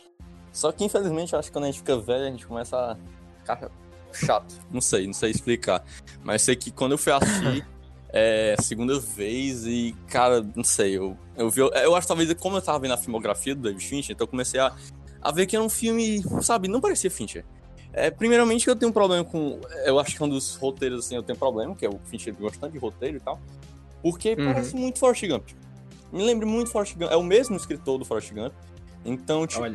Só 0.54 0.72
que, 0.72 0.86
infelizmente, 0.86 1.34
eu 1.34 1.40
acho 1.40 1.50
que 1.50 1.54
quando 1.54 1.64
a 1.64 1.68
gente 1.70 1.80
fica 1.80 1.98
velho, 1.98 2.24
a 2.24 2.30
gente 2.30 2.46
começa 2.46 2.78
a 2.78 2.98
ficar 3.40 3.72
chato. 4.14 4.62
Não 4.72 4.80
sei, 4.80 5.08
não 5.08 5.14
sei 5.14 5.32
explicar. 5.32 5.84
Mas 6.24 6.44
sei 6.44 6.56
que 6.56 6.70
quando 6.70 6.92
eu 6.92 7.00
fui 7.00 7.14
assistir. 7.14 7.66
é, 8.14 8.56
segunda 8.62 9.00
vez 9.00 9.66
e, 9.66 9.96
cara, 10.08 10.46
não 10.56 10.64
sei, 10.64 10.96
eu, 10.96 11.18
eu 11.36 11.50
vi. 11.50 11.62
Eu 11.62 11.96
acho 11.96 12.08
talvez 12.08 12.32
como 12.36 12.58
eu 12.58 12.62
tava 12.62 12.78
vendo 12.78 12.94
a 12.94 12.98
filmografia 12.98 13.56
do 13.56 13.64
David 13.64 13.84
Fincher, 13.84 14.14
então 14.14 14.26
eu 14.26 14.30
comecei 14.30 14.60
a, 14.60 14.72
a 15.20 15.32
ver 15.32 15.48
que 15.48 15.56
era 15.56 15.66
um 15.66 15.70
filme, 15.70 16.24
sabe, 16.44 16.68
não 16.68 16.80
parecia 16.80 17.10
Fincher. 17.10 17.44
É, 17.92 18.12
primeiramente 18.12 18.68
eu 18.68 18.76
tenho 18.76 18.92
um 18.92 18.94
problema 18.94 19.24
com. 19.24 19.60
Eu 19.84 20.00
acho 20.00 20.16
que 20.16 20.22
é 20.22 20.26
um 20.28 20.30
dos 20.30 20.56
roteiros 20.58 21.06
assim 21.06 21.16
eu 21.16 21.24
tenho 21.24 21.40
problema, 21.40 21.76
que 21.76 21.84
é 21.88 21.90
o 21.90 21.98
Fincher 22.06 22.36
gostando 22.36 22.72
de 22.72 22.78
roteiro 22.78 23.18
e 23.18 23.20
tal. 23.20 23.42
Porque 24.06 24.36
uhum. 24.38 24.54
parece 24.54 24.76
muito 24.76 25.00
Forrest 25.00 25.26
Gump. 25.26 25.50
Me 26.14 26.22
lembra 26.24 26.46
muito 26.46 26.70
Forrest 26.70 26.96
Gump. 26.96 27.12
É 27.12 27.16
o 27.16 27.24
mesmo 27.24 27.56
escritor 27.56 27.98
do 27.98 28.06
Forrest 28.06 28.32
Gump. 28.32 28.54
Então, 29.04 29.48
tipo. 29.48 29.66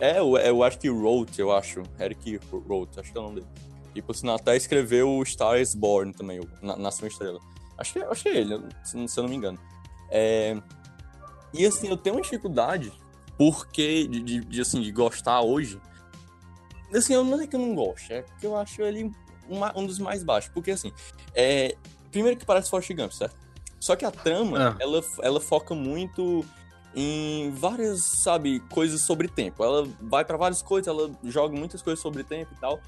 É, 0.00 0.18
eu, 0.18 0.36
eu 0.36 0.64
acho 0.64 0.76
que 0.76 0.90
wrote, 0.90 1.40
eu 1.40 1.52
acho. 1.52 1.84
Eric 2.00 2.40
wrote, 2.50 2.98
acho 2.98 3.12
que 3.12 3.16
é 3.16 3.20
o 3.20 3.22
nome 3.22 3.36
dele. 3.36 3.46
E 3.94 4.02
por 4.02 4.16
sinal, 4.16 4.34
até 4.34 4.56
escreveu 4.56 5.08
o 5.08 5.24
Star 5.24 5.60
is 5.60 5.72
Born 5.72 6.12
também, 6.12 6.40
o 6.40 6.48
Nação 6.60 7.06
Estrela. 7.06 7.38
Acho 7.78 7.92
que, 7.92 7.98
é, 8.00 8.06
acho 8.06 8.22
que 8.24 8.28
é 8.30 8.38
ele, 8.38 8.60
se, 8.82 8.96
eu 8.96 9.22
não 9.22 9.30
me 9.30 9.36
engano. 9.36 9.58
É... 10.10 10.60
E 11.54 11.64
assim, 11.64 11.88
eu 11.88 11.96
tenho 11.96 12.16
uma 12.16 12.22
dificuldade, 12.22 12.92
porquê 13.38 14.04
de, 14.08 14.20
de, 14.20 14.40
de, 14.40 14.60
assim, 14.60 14.80
de 14.80 14.90
gostar 14.90 15.42
hoje. 15.42 15.80
Assim, 16.92 17.14
eu 17.14 17.22
não 17.22 17.40
é 17.40 17.46
que 17.46 17.54
eu 17.54 17.60
não 17.60 17.72
gosto, 17.76 18.10
é 18.10 18.22
porque 18.22 18.46
eu 18.48 18.56
acho 18.56 18.82
ele 18.82 19.12
uma, 19.48 19.72
um 19.78 19.86
dos 19.86 20.00
mais 20.00 20.24
baixos. 20.24 20.50
Porque, 20.52 20.72
assim, 20.72 20.92
é, 21.36 21.76
primeiro 22.10 22.36
que 22.36 22.44
parece 22.44 22.68
Forrest 22.68 22.92
Gump, 22.92 23.12
certo? 23.12 23.49
Só 23.80 23.96
que 23.96 24.04
a 24.04 24.10
trama, 24.10 24.70
ah. 24.70 24.76
ela, 24.78 25.02
ela 25.22 25.40
foca 25.40 25.74
muito 25.74 26.44
em 26.94 27.50
várias, 27.52 28.02
sabe, 28.02 28.60
coisas 28.70 29.00
sobre 29.00 29.26
tempo. 29.26 29.64
Ela 29.64 29.88
vai 30.00 30.24
para 30.24 30.36
várias 30.36 30.60
coisas, 30.60 30.86
ela 30.86 31.10
joga 31.24 31.56
muitas 31.56 31.80
coisas 31.80 32.00
sobre 32.00 32.22
tempo 32.22 32.52
e 32.54 32.60
tal. 32.60 32.78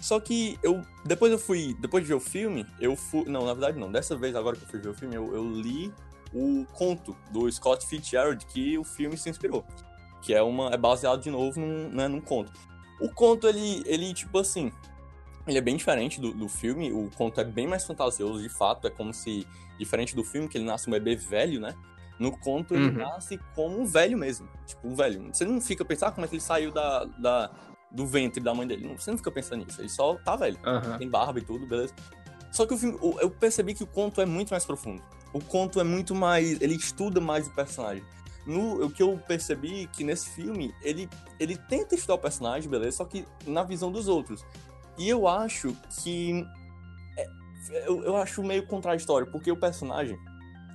Só 0.00 0.18
que 0.18 0.58
eu 0.62 0.82
depois 1.04 1.30
eu 1.30 1.38
fui, 1.38 1.76
depois 1.78 2.02
de 2.02 2.08
ver 2.08 2.14
o 2.14 2.20
filme, 2.20 2.66
eu 2.80 2.96
fui, 2.96 3.24
não, 3.26 3.44
na 3.44 3.52
verdade 3.52 3.78
não, 3.78 3.92
dessa 3.92 4.16
vez 4.16 4.34
agora 4.34 4.56
que 4.56 4.64
eu 4.64 4.68
fui 4.68 4.80
ver 4.80 4.88
o 4.88 4.94
filme, 4.94 5.14
eu, 5.14 5.34
eu 5.34 5.44
li 5.44 5.92
o 6.32 6.64
conto 6.72 7.14
do 7.30 7.50
Scott 7.52 7.86
Fitzgerald 7.86 8.44
que 8.46 8.78
o 8.78 8.84
filme 8.84 9.16
se 9.18 9.28
inspirou, 9.28 9.64
que 10.22 10.32
é 10.32 10.42
uma 10.42 10.70
é 10.70 10.76
baseado 10.76 11.20
de 11.20 11.30
novo 11.30 11.60
num, 11.60 11.90
né, 11.90 12.08
num 12.08 12.20
conto. 12.20 12.50
O 12.98 13.10
conto 13.10 13.46
ele 13.46 13.82
ele 13.84 14.14
tipo 14.14 14.38
assim, 14.38 14.72
ele 15.46 15.58
é 15.58 15.60
bem 15.60 15.76
diferente 15.76 16.20
do, 16.20 16.32
do 16.32 16.48
filme, 16.48 16.92
o 16.92 17.10
conto 17.16 17.40
é 17.40 17.44
bem 17.44 17.66
mais 17.66 17.84
fantasioso, 17.84 18.42
de 18.42 18.48
fato, 18.48 18.86
é 18.86 18.90
como 18.90 19.12
se 19.12 19.46
diferente 19.78 20.14
do 20.14 20.22
filme 20.22 20.48
que 20.48 20.58
ele 20.58 20.64
nasce 20.64 20.88
um 20.88 20.92
bebê 20.92 21.16
velho, 21.16 21.60
né? 21.60 21.74
No 22.18 22.36
conto, 22.36 22.74
ele 22.74 22.88
uhum. 22.88 22.92
nasce 22.92 23.40
como 23.54 23.80
um 23.80 23.86
velho 23.86 24.18
mesmo. 24.18 24.46
Tipo, 24.66 24.88
um 24.88 24.94
velho. 24.94 25.30
Você 25.32 25.42
não 25.42 25.58
fica 25.58 25.82
pensando 25.86 26.10
ah, 26.10 26.12
como 26.12 26.26
é 26.26 26.28
que 26.28 26.34
ele 26.34 26.42
saiu 26.42 26.70
da, 26.70 27.04
da, 27.04 27.50
do 27.90 28.06
ventre 28.06 28.42
da 28.42 28.52
mãe 28.52 28.66
dele. 28.66 28.86
Não, 28.86 28.98
você 28.98 29.10
não 29.10 29.16
fica 29.16 29.30
pensando 29.30 29.64
nisso. 29.64 29.80
Ele 29.80 29.88
só 29.88 30.16
tá 30.16 30.36
velho. 30.36 30.58
Uhum. 30.58 30.98
Tem 30.98 31.08
barba 31.08 31.38
e 31.38 31.42
tudo, 31.42 31.66
beleza. 31.66 31.94
Só 32.52 32.66
que 32.66 32.74
o 32.74 32.76
filme, 32.76 32.98
eu 33.20 33.30
percebi 33.30 33.72
que 33.72 33.82
o 33.82 33.86
conto 33.86 34.20
é 34.20 34.26
muito 34.26 34.50
mais 34.50 34.66
profundo. 34.66 35.02
O 35.32 35.42
conto 35.42 35.80
é 35.80 35.84
muito 35.84 36.14
mais. 36.14 36.60
Ele 36.60 36.74
estuda 36.74 37.22
mais 37.22 37.46
o 37.46 37.54
personagem. 37.54 38.04
No, 38.46 38.84
o 38.84 38.90
que 38.90 39.02
eu 39.02 39.16
percebi 39.26 39.86
que 39.86 40.04
nesse 40.04 40.28
filme, 40.30 40.74
ele, 40.82 41.08
ele 41.38 41.56
tenta 41.56 41.94
estudar 41.94 42.14
o 42.14 42.18
personagem, 42.18 42.68
beleza? 42.68 42.98
Só 42.98 43.06
que 43.06 43.24
na 43.46 43.62
visão 43.62 43.90
dos 43.90 44.08
outros. 44.08 44.44
E 44.98 45.08
eu 45.08 45.26
acho 45.26 45.76
que. 46.02 46.44
É, 47.16 47.26
eu, 47.88 48.02
eu 48.04 48.16
acho 48.16 48.42
meio 48.42 48.66
contraditório, 48.66 49.30
porque 49.30 49.50
o 49.50 49.56
personagem 49.56 50.18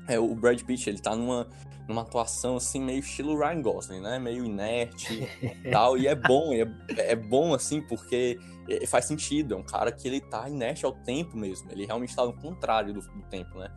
é, 0.08 0.20
o 0.20 0.36
Brad 0.36 0.62
Pitt, 0.62 0.90
ele 0.90 1.00
tá 1.00 1.16
numa, 1.16 1.48
numa 1.88 2.02
atuação 2.02 2.58
assim, 2.58 2.80
meio 2.80 3.00
estilo 3.00 3.38
Ryan 3.38 3.62
Gosling, 3.62 4.02
né? 4.02 4.20
Meio 4.20 4.46
inerte 4.46 5.28
e 5.42 5.72
tal. 5.72 5.98
E 5.98 6.08
é 6.08 6.16
bom, 6.16 6.54
é, 6.54 6.66
é 6.98 7.16
bom 7.16 7.54
assim, 7.54 7.82
porque 7.82 8.40
faz 8.88 9.06
sentido. 9.06 9.56
É 9.56 9.58
um 9.58 9.64
cara 9.64 9.92
que 9.92 10.08
ele 10.08 10.22
tá 10.22 10.48
inerte 10.48 10.86
ao 10.86 10.92
tempo 10.92 11.36
mesmo. 11.36 11.72
Ele 11.72 11.86
realmente 11.86 12.16
tá 12.16 12.26
no 12.26 12.34
contrário 12.34 12.94
do, 12.94 13.02
do 13.02 13.22
tempo, 13.30 13.58
né? 13.58 13.70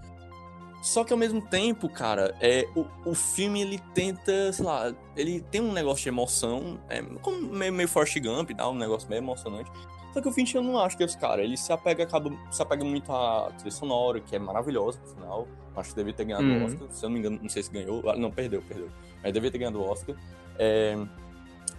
Só 0.82 1.02
que 1.02 1.12
ao 1.12 1.18
mesmo 1.18 1.40
tempo, 1.40 1.88
cara, 1.88 2.36
é, 2.40 2.64
o, 2.76 3.10
o 3.10 3.14
filme 3.14 3.60
ele 3.62 3.80
tenta, 3.94 4.52
sei 4.52 4.64
lá, 4.64 4.94
ele 5.16 5.40
tem 5.40 5.60
um 5.60 5.72
negócio 5.72 6.04
de 6.04 6.08
emoção, 6.08 6.78
é, 6.88 7.02
como 7.20 7.52
meio, 7.52 7.72
meio 7.72 7.88
Forrest 7.88 8.20
Gump 8.20 8.50
e 8.50 8.54
tal, 8.54 8.72
um 8.72 8.76
negócio 8.76 9.08
meio 9.08 9.18
emocionante. 9.18 9.68
Só 10.12 10.20
que 10.20 10.28
o 10.28 10.32
Finch 10.32 10.54
eu 10.54 10.62
não 10.62 10.78
acho 10.78 10.96
que 10.96 11.02
esse 11.04 11.16
cara, 11.16 11.42
ele 11.42 11.56
se 11.56 11.72
apega, 11.72 12.04
acaba, 12.04 12.30
se 12.50 12.62
apega 12.62 12.84
muito 12.84 13.12
à 13.12 13.50
trilha 13.56 13.70
sonora, 13.70 14.20
que 14.20 14.34
é 14.34 14.38
maravilhosa, 14.38 14.98
no 15.00 15.14
final. 15.14 15.48
Acho 15.76 15.90
que 15.90 15.96
devia 15.96 16.12
ter 16.12 16.24
ganhado 16.24 16.44
uhum. 16.44 16.62
o 16.62 16.66
Oscar. 16.66 16.88
Se 16.90 17.04
eu 17.04 17.08
não 17.08 17.14
me 17.14 17.20
engano, 17.20 17.38
não 17.40 17.48
sei 17.48 17.62
se 17.62 17.70
ganhou. 17.70 18.02
Ah, 18.10 18.16
não, 18.16 18.30
perdeu, 18.30 18.62
perdeu. 18.62 18.88
Mas 19.22 19.32
devia 19.32 19.50
ter 19.50 19.58
ganhado 19.58 19.80
o 19.80 19.88
Oscar. 19.88 20.16
É... 20.58 20.96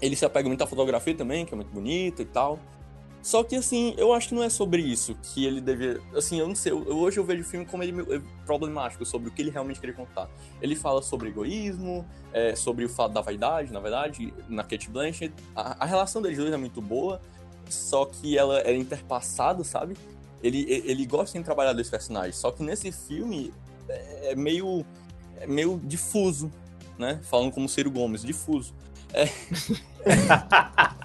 Ele 0.01 0.15
se 0.15 0.23
apega 0.23 0.47
muito 0.47 0.63
à 0.63 0.67
fotografia 0.67 1.13
também, 1.13 1.45
que 1.45 1.53
é 1.53 1.55
muito 1.55 1.71
bonita 1.71 2.21
e 2.21 2.25
tal. 2.25 2.59
Só 3.21 3.43
que, 3.43 3.55
assim, 3.55 3.93
eu 3.97 4.13
acho 4.13 4.29
que 4.29 4.35
não 4.35 4.43
é 4.43 4.49
sobre 4.49 4.81
isso 4.81 5.15
que 5.21 5.45
ele 5.45 5.59
devia. 5.59 5.99
Assim, 6.15 6.39
eu 6.39 6.47
não 6.47 6.55
sei. 6.55 6.71
Eu, 6.71 6.97
hoje 6.97 7.19
eu 7.19 7.23
vejo 7.25 7.41
o 7.41 7.45
filme 7.45 7.65
como 7.65 7.83
ele 7.83 8.01
é 8.15 8.21
problemático 8.45 9.05
sobre 9.05 9.27
o 9.27 9.31
que 9.31 9.41
ele 9.41 9.51
realmente 9.51 9.79
queria 9.79 9.95
contar. 9.95 10.29
Ele 10.61 10.75
fala 10.75 11.01
sobre 11.01 11.27
egoísmo, 11.27 12.05
é, 12.31 12.55
sobre 12.55 12.85
o 12.85 12.89
fato 12.89 13.11
da 13.11 13.19
vaidade, 13.19 13.73
na 13.73 13.81
verdade, 13.81 14.33
na 14.47 14.63
Kate 14.63 14.89
Blanchett. 14.89 15.33
A, 15.53 15.83
a 15.83 15.85
relação 15.85 16.21
deles 16.21 16.37
dois 16.37 16.53
é 16.53 16.57
muito 16.57 16.81
boa, 16.81 17.19
só 17.73 18.05
que 18.05 18.37
ela 18.37 18.61
é 18.61 18.75
interpassada, 18.75 19.63
sabe? 19.63 19.95
Ele, 20.41 20.65
ele 20.69 21.05
gosta 21.05 21.37
de 21.37 21.43
trabalhar 21.43 21.73
dois 21.73 21.89
personagens. 21.89 22.37
Só 22.37 22.51
que 22.51 22.63
nesse 22.63 22.91
filme, 22.91 23.53
é 23.87 24.35
meio, 24.35 24.85
é 25.37 25.47
meio 25.47 25.79
difuso, 25.83 26.51
né? 26.97 27.19
Falando 27.23 27.51
como 27.51 27.67
Ciro 27.67 27.91
Gomes, 27.91 28.21
difuso. 28.21 28.73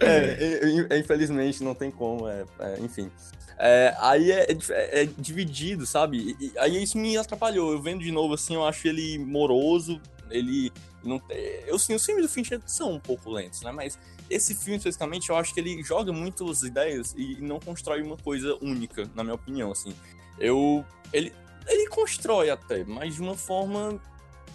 É... 0.00 0.06
é, 0.06 0.86
é, 0.90 0.98
infelizmente 0.98 1.64
não 1.64 1.74
tem 1.74 1.90
como, 1.90 2.28
é, 2.28 2.44
é 2.60 2.80
enfim. 2.80 3.10
É, 3.58 3.94
aí 3.98 4.30
é, 4.30 4.46
é, 4.50 5.02
é, 5.02 5.08
dividido, 5.18 5.86
sabe? 5.86 6.36
E, 6.40 6.52
aí 6.58 6.82
isso 6.82 6.98
me 6.98 7.16
atrapalhou. 7.16 7.72
Eu 7.72 7.80
vendo 7.80 8.02
de 8.02 8.10
novo 8.10 8.34
assim, 8.34 8.54
eu 8.54 8.64
acho 8.64 8.86
ele 8.86 9.18
moroso. 9.18 10.00
Ele 10.30 10.72
não 11.04 11.20
eu 11.66 11.78
sim, 11.78 11.94
os 11.94 12.04
filmes 12.04 12.24
do 12.24 12.28
Fincher 12.28 12.60
são 12.66 12.92
um 12.92 13.00
pouco 13.00 13.30
lentos, 13.30 13.62
né? 13.62 13.72
Mas 13.72 13.98
esse 14.28 14.54
filme 14.54 14.76
especificamente, 14.76 15.30
eu 15.30 15.36
acho 15.36 15.52
que 15.52 15.60
ele 15.60 15.82
joga 15.82 16.12
muitas 16.12 16.62
ideias 16.62 17.14
e 17.16 17.38
não 17.40 17.60
constrói 17.60 18.02
uma 18.02 18.16
coisa 18.16 18.56
única, 18.60 19.08
na 19.14 19.22
minha 19.22 19.34
opinião, 19.34 19.70
assim. 19.70 19.94
Eu 20.38 20.84
ele 21.12 21.32
ele 21.66 21.88
constrói 21.88 22.50
até, 22.50 22.84
mas 22.84 23.14
de 23.14 23.22
uma 23.22 23.34
forma, 23.34 23.98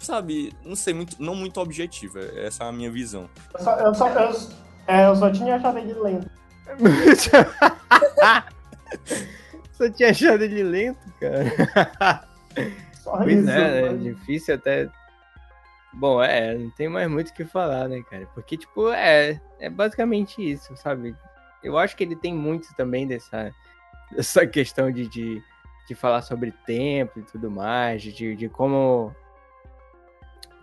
sabe, 0.00 0.52
não 0.64 0.76
sei, 0.76 0.94
muito, 0.94 1.20
não 1.20 1.34
muito 1.34 1.60
objetiva. 1.60 2.20
Essa 2.20 2.64
é 2.64 2.68
a 2.68 2.72
minha 2.72 2.90
visão. 2.90 3.28
Eu 3.54 3.64
só, 3.64 3.78
eu 3.78 3.94
só, 3.94 4.08
eu, 4.08 4.36
é, 4.86 5.06
eu 5.06 5.16
só 5.16 5.30
tinha 5.30 5.56
achado 5.56 5.78
ele 5.78 5.94
lento. 5.94 6.30
só 9.72 9.90
tinha 9.90 10.10
achado 10.10 10.44
ele 10.44 10.62
lento, 10.62 11.00
cara. 11.18 12.28
Só 13.02 13.16
pois 13.16 13.38
isso, 13.38 13.50
é, 13.50 13.82
é 13.82 13.92
difícil 13.94 14.54
até. 14.54 14.88
Bom, 15.92 16.22
é, 16.22 16.54
não 16.54 16.70
tem 16.70 16.88
mais 16.88 17.10
muito 17.10 17.30
o 17.30 17.34
que 17.34 17.44
falar, 17.44 17.88
né, 17.88 18.02
cara? 18.08 18.26
Porque, 18.34 18.56
tipo, 18.56 18.90
é, 18.92 19.40
é 19.58 19.68
basicamente 19.68 20.40
isso, 20.40 20.76
sabe? 20.76 21.16
Eu 21.62 21.76
acho 21.76 21.96
que 21.96 22.04
ele 22.04 22.16
tem 22.16 22.32
muito 22.32 22.74
também 22.76 23.06
dessa, 23.06 23.52
dessa 24.14 24.46
questão 24.46 24.90
de, 24.90 25.08
de 25.08 25.42
de 25.90 25.94
falar 25.96 26.22
sobre 26.22 26.52
tempo 26.64 27.18
e 27.18 27.22
tudo 27.22 27.50
mais, 27.50 28.00
de, 28.00 28.36
de 28.36 28.48
como 28.48 29.12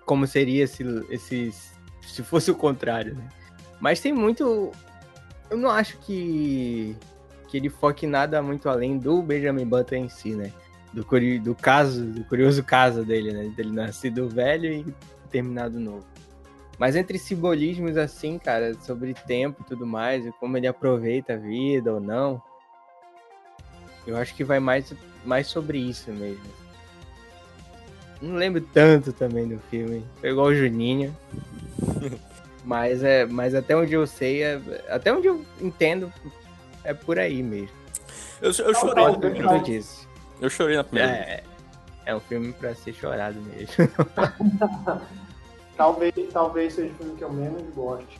como 0.06 0.26
seria 0.26 0.64
esse, 0.64 0.84
esse 1.10 1.52
se 2.02 2.24
fosse 2.24 2.50
o 2.50 2.56
contrário, 2.56 3.14
né? 3.14 3.28
Mas 3.82 4.00
tem 4.00 4.14
muito 4.14 4.72
eu 5.50 5.58
não 5.58 5.70
acho 5.70 5.98
que 5.98 6.96
que 7.50 7.58
ele 7.58 7.70
foque 7.70 8.08
nada 8.08 8.42
muito 8.42 8.70
além 8.70 8.98
do 8.98 9.22
Benjamin 9.22 9.66
Button 9.66 9.96
em 9.96 10.10
si, 10.10 10.34
né? 10.34 10.54
Do, 10.94 11.06
do 11.42 11.54
caso, 11.54 12.06
do 12.06 12.24
curioso 12.24 12.64
caso 12.64 13.04
dele, 13.04 13.34
né? 13.34 13.50
Dele 13.50 13.72
nascido 13.72 14.30
velho 14.30 14.72
e 14.72 14.96
terminado 15.28 15.80
novo. 15.80 16.06
Mas 16.80 16.96
entre 16.96 17.18
simbolismos 17.18 17.98
assim, 17.98 18.38
cara, 18.38 18.74
sobre 18.82 19.14
tempo 19.14 19.62
e 19.62 19.66
tudo 19.66 19.86
mais, 19.86 20.26
e 20.26 20.32
como 20.34 20.58
ele 20.58 20.68
aproveita 20.68 21.34
a 21.34 21.38
vida 21.38 21.94
ou 21.94 22.00
não, 22.00 22.42
eu 24.06 24.16
acho 24.16 24.36
que 24.36 24.44
vai 24.44 24.60
mais 24.60 24.94
mais 25.26 25.48
sobre 25.48 25.78
isso 25.78 26.12
mesmo. 26.12 26.46
Não 28.22 28.36
lembro 28.36 28.62
tanto 28.62 29.12
também 29.12 29.48
do 29.48 29.60
filme. 29.70 30.04
Foi 30.20 30.30
igual 30.30 30.48
o 30.48 30.56
Juninho. 30.56 31.16
mas, 32.64 33.04
é, 33.04 33.26
mas 33.26 33.54
até 33.54 33.76
onde 33.76 33.94
eu 33.94 34.08
sei, 34.08 34.44
é, 34.44 34.62
até 34.90 35.14
onde 35.14 35.28
eu 35.28 35.46
entendo, 35.62 36.12
é 36.84 36.94
por 36.94 37.20
aí 37.20 37.44
mesmo. 37.44 37.76
Eu, 38.42 38.48
eu 38.48 38.74
chorei 38.74 39.06
na 39.06 39.18
primeira. 39.18 39.60
Disso. 39.60 40.08
Eu 40.40 40.50
chorei 40.50 40.78
na 40.78 40.84
primeira. 40.84 41.12
É, 41.12 41.44
é 42.08 42.16
um 42.16 42.22
filme 42.22 42.54
pra 42.54 42.74
ser 42.74 42.94
chorado 42.94 43.40
mesmo. 43.42 43.76
talvez, 45.76 46.14
talvez 46.32 46.74
seja 46.74 46.94
o 46.94 46.96
filme 46.96 47.18
que 47.18 47.24
eu 47.24 47.32
menos 47.32 47.62
goste 47.76 48.20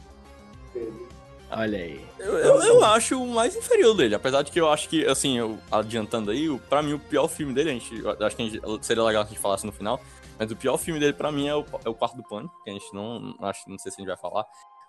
dele. 0.74 1.08
Olha 1.50 1.78
aí. 1.78 2.06
Eu, 2.20 2.38
eu, 2.38 2.64
eu, 2.64 2.84
acho 2.84 3.24
o 3.24 3.26
mais 3.26 3.56
inferior 3.56 3.96
dele, 3.96 4.14
apesar 4.14 4.42
de 4.42 4.52
que 4.52 4.60
eu 4.60 4.70
acho 4.70 4.90
que, 4.90 5.06
assim, 5.06 5.38
eu, 5.38 5.58
adiantando 5.72 6.32
aí, 6.32 6.54
pra 6.70 6.84
mim 6.84 6.94
o 6.94 7.00
pior 7.00 7.30
filme 7.30 7.54
dele, 7.54 7.70
a 7.70 7.74
gente, 7.74 8.04
acho 8.06 8.36
que 8.36 8.42
a 8.42 8.46
gente, 8.46 8.86
seria 8.86 9.04
legal 9.04 9.24
que 9.24 9.30
a 9.30 9.34
gente 9.34 9.42
falasse 9.42 9.66
no 9.66 9.72
final, 9.72 10.02
mas 10.38 10.52
o 10.52 10.56
pior 10.58 10.78
filme 10.78 11.00
dele 11.00 11.14
pra 11.14 11.32
mim 11.32 11.48
é 11.48 11.56
o, 11.56 11.64
é 11.86 11.90
o 11.90 11.94
Quarto 11.94 12.18
do 12.18 12.24
Pânico, 12.24 12.54
que 12.66 12.70
a 12.70 12.74
gente 12.74 12.94
não, 12.94 13.34
acho, 13.40 13.70
não 13.70 13.80
sei 13.80 13.94
se 13.94 13.98
a 13.98 14.02
gente 14.02 14.10
vai 14.10 14.18
falar, 14.18 14.46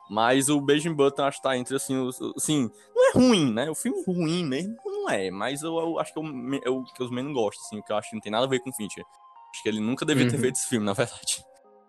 mas 0.09 0.48
o 0.48 0.60
Benjamin 0.60 0.97
Button 0.97 1.24
acho 1.24 1.39
que 1.39 1.43
tá 1.43 1.56
entre, 1.56 1.76
assim, 1.76 1.97
os, 1.97 2.20
assim, 2.36 2.70
não 2.94 3.09
é 3.09 3.12
ruim, 3.12 3.52
né, 3.52 3.70
o 3.70 3.74
filme 3.74 4.02
ruim 4.06 4.44
mesmo 4.44 4.76
não 4.85 5.10
é, 5.10 5.30
mas 5.30 5.62
eu, 5.62 5.76
eu 5.78 5.98
acho 5.98 6.12
que 6.12 6.18
é 6.18 6.70
o 6.70 6.85
que 6.85 7.02
eu 7.02 7.10
menos 7.10 7.32
gosto, 7.32 7.60
assim, 7.60 7.80
que 7.80 7.93
eu 7.93 7.97
acho 7.97 8.10
que 8.10 8.16
não 8.16 8.20
tem 8.20 8.32
nada 8.32 8.44
a 8.44 8.48
ver 8.48 8.60
com 8.60 8.70
o 8.70 8.74
Fincher. 8.74 9.05
Acho 9.51 9.62
que 9.62 9.68
ele 9.68 9.80
nunca 9.80 10.05
devia 10.05 10.24
uhum. 10.24 10.30
ter 10.30 10.39
feito 10.39 10.56
esse 10.56 10.68
filme, 10.68 10.85
na 10.85 10.93
verdade. 10.93 11.43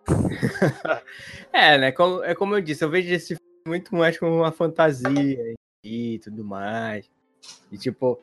é, 1.52 1.76
né, 1.76 1.92
como, 1.92 2.24
é 2.24 2.34
como 2.34 2.56
eu 2.56 2.62
disse, 2.62 2.82
eu 2.82 2.88
vejo 2.88 3.12
esse 3.12 3.36
muito 3.66 3.94
mais 3.94 4.18
como 4.18 4.36
uma 4.36 4.52
fantasia 4.52 5.54
e 5.84 6.18
tudo 6.20 6.44
mais. 6.44 7.10
E 7.70 7.78
tipo. 7.78 8.20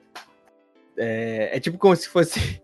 É, 0.98 1.58
é 1.58 1.60
tipo 1.60 1.78
como 1.78 1.96
se 1.96 2.08
fosse. 2.10 2.62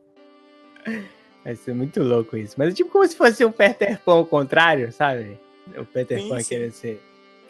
Vai 1.43 1.55
ser 1.55 1.73
muito 1.73 2.01
louco 2.01 2.37
isso. 2.37 2.55
Mas 2.57 2.69
é 2.69 2.75
tipo 2.75 2.89
como 2.89 3.07
se 3.07 3.15
fosse 3.15 3.43
um 3.45 3.51
Peter 3.51 3.99
Pan 4.01 4.13
ao 4.13 4.25
contrário, 4.25 4.91
sabe? 4.91 5.37
O 5.77 5.85
Peter 5.85 6.19
sim, 6.19 6.29
Pan 6.29 6.39
sim. 6.39 6.49
querendo 6.49 6.71
ser, 6.71 7.01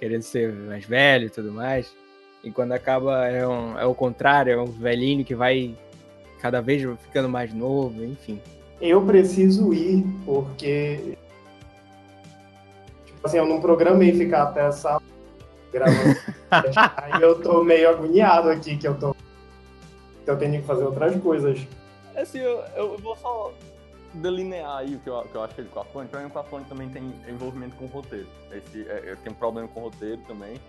querendo 0.03 0.21
ser 0.21 0.51
mais 0.51 0.83
velho 0.85 1.27
e 1.27 1.29
tudo 1.29 1.49
mais. 1.49 1.95
E 2.43 2.51
quando 2.51 2.73
acaba 2.73 3.25
é, 3.25 3.47
um, 3.47 3.79
é 3.79 3.85
o 3.85 3.95
contrário, 3.95 4.51
é 4.51 4.61
um 4.61 4.65
velhinho 4.65 5.23
que 5.23 5.33
vai 5.33 5.73
cada 6.41 6.61
vez 6.61 6.81
ficando 6.99 7.29
mais 7.29 7.53
novo, 7.53 8.03
enfim. 8.03 8.41
Eu 8.81 9.01
preciso 9.05 9.73
ir, 9.73 10.03
porque 10.25 11.15
Assim, 13.23 13.37
eu 13.37 13.45
não 13.45 13.61
programei 13.61 14.13
ficar 14.13 14.43
até 14.43 14.67
essa 14.67 15.01
gravando. 15.71 16.19
Aí 16.97 17.21
eu 17.21 17.41
tô 17.41 17.63
meio 17.63 17.89
agoniado 17.89 18.49
aqui, 18.49 18.75
que 18.75 18.85
eu 18.85 18.95
tô. 18.95 19.15
Que 20.25 20.29
eu 20.29 20.37
tenho 20.37 20.59
que 20.59 20.67
fazer 20.67 20.83
outras 20.83 21.15
coisas. 21.21 21.65
Assim, 22.13 22.39
eu, 22.39 22.61
eu 22.75 22.97
vou 22.97 23.15
só 23.15 23.53
delinear 24.13 24.77
aí 24.77 24.95
o 24.95 24.99
que 24.99 25.09
eu, 25.09 25.21
que 25.23 25.35
eu 25.35 25.43
achei 25.43 25.63
do 25.63 25.69
Cafone. 25.69 26.07
Pra 26.07 26.19
mim, 26.19 26.27
o 26.27 26.29
Cafone 26.29 26.65
também 26.65 26.89
tem 26.89 27.13
envolvimento 27.27 27.75
com 27.75 27.85
o 27.85 27.87
roteiro. 27.87 28.27
Esse, 28.51 28.81
é, 28.87 29.15
tenho 29.23 29.35
um 29.35 29.39
problema 29.39 29.67
com 29.67 29.81
o 29.81 29.83
roteiro 29.83 30.21
também. 30.27 30.59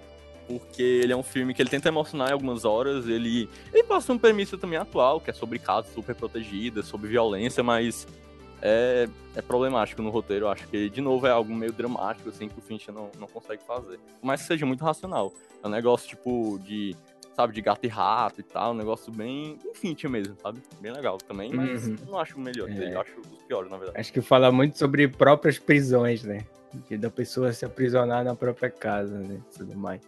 Porque 0.47 0.83
ele 0.83 1.13
é 1.13 1.17
um 1.17 1.23
filme 1.23 1.55
que 1.55 1.63
ele 1.63 1.71
tenta 1.71 1.89
emocionar 1.89 2.31
em 2.31 2.33
algumas 2.33 2.65
horas. 2.65 3.09
Ele, 3.09 3.49
ele 3.73 3.85
passa 3.85 4.13
uma 4.13 4.19
premissa 4.19 4.59
também 4.59 4.79
atual, 4.79 5.21
que 5.21 5.31
é 5.31 5.33
sobre 5.33 5.59
casas 5.59 5.93
super 5.93 6.15
protegidas, 6.15 6.87
sobre 6.87 7.09
violência, 7.09 7.63
mas 7.63 8.07
é, 8.61 9.09
é 9.35 9.43
problemático 9.43 10.03
no 10.03 10.11
roteiro. 10.11 10.47
Eu 10.47 10.51
acho 10.51 10.67
que, 10.69 10.91
de 10.91 11.01
novo, 11.01 11.27
é 11.27 11.31
algo 11.31 11.55
meio 11.55 11.73
dramático, 11.73 12.29
assim, 12.29 12.49
que 12.49 12.59
o 12.59 12.63
Fincher 12.63 12.93
não, 12.93 13.11
não 13.19 13.27
consegue 13.27 13.63
fazer. 13.63 13.99
Mas 14.23 14.43
que 14.43 14.49
seja 14.49 14.67
muito 14.67 14.85
racional. 14.85 15.33
É 15.63 15.67
um 15.67 15.71
negócio, 15.71 16.09
tipo, 16.09 16.59
de 16.59 16.95
sabe, 17.35 17.53
de 17.53 17.61
gato 17.61 17.85
e 17.85 17.89
rato 17.89 18.41
e 18.41 18.45
tal, 18.45 18.73
um 18.73 18.77
negócio 18.77 19.13
bem 19.13 19.59
Fincher 19.75 20.09
mesmo, 20.09 20.37
sabe? 20.41 20.63
Bem 20.81 20.93
legal 20.93 21.19
também, 21.19 21.53
mas 21.53 21.87
uhum. 21.87 21.97
não 22.07 22.19
acho 22.19 22.37
o 22.37 22.41
melhor 22.41 22.71
é. 22.71 22.95
acho 22.97 23.21
os 23.21 23.43
piores, 23.43 23.71
na 23.71 23.77
verdade. 23.77 23.99
Acho 23.99 24.13
que 24.13 24.21
fala 24.21 24.53
muito 24.53 24.79
sobre 24.79 25.09
próprias 25.09 25.59
prisões, 25.59 26.23
né? 26.23 26.45
De, 26.89 26.97
da 26.97 27.11
pessoa 27.11 27.53
se 27.53 27.65
aprisionar 27.65 28.25
na 28.25 28.35
própria 28.35 28.71
casa, 28.71 29.19
né? 29.19 29.39
Tudo 29.57 29.77
mais. 29.77 30.01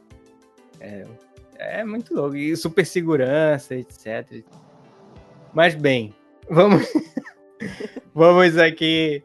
É, 0.81 1.05
é 1.59 1.85
muito 1.85 2.15
louco. 2.15 2.37
E 2.37 2.57
super 2.57 2.87
segurança, 2.87 3.75
etc. 3.75 4.45
Mas 5.53 5.75
bem, 5.75 6.15
vamos. 6.49 6.87
vamos 8.15 8.57
aqui. 8.59 9.23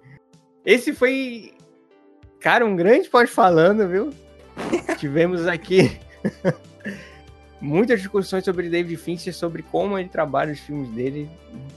Esse 0.65 0.93
foi. 0.93 1.53
Cara, 2.39 2.65
um 2.65 2.75
grande 2.75 3.09
pode 3.09 3.29
falando, 3.29 3.87
viu? 3.87 4.09
Tivemos 4.97 5.47
aqui 5.47 5.99
muitas 7.61 7.99
discussões 7.99 8.43
sobre 8.43 8.69
David 8.69 8.97
Fincher, 8.97 9.33
sobre 9.33 9.61
como 9.61 9.97
ele 9.97 10.09
trabalha 10.09 10.51
os 10.51 10.59
filmes 10.59 10.89
dele, 10.89 11.29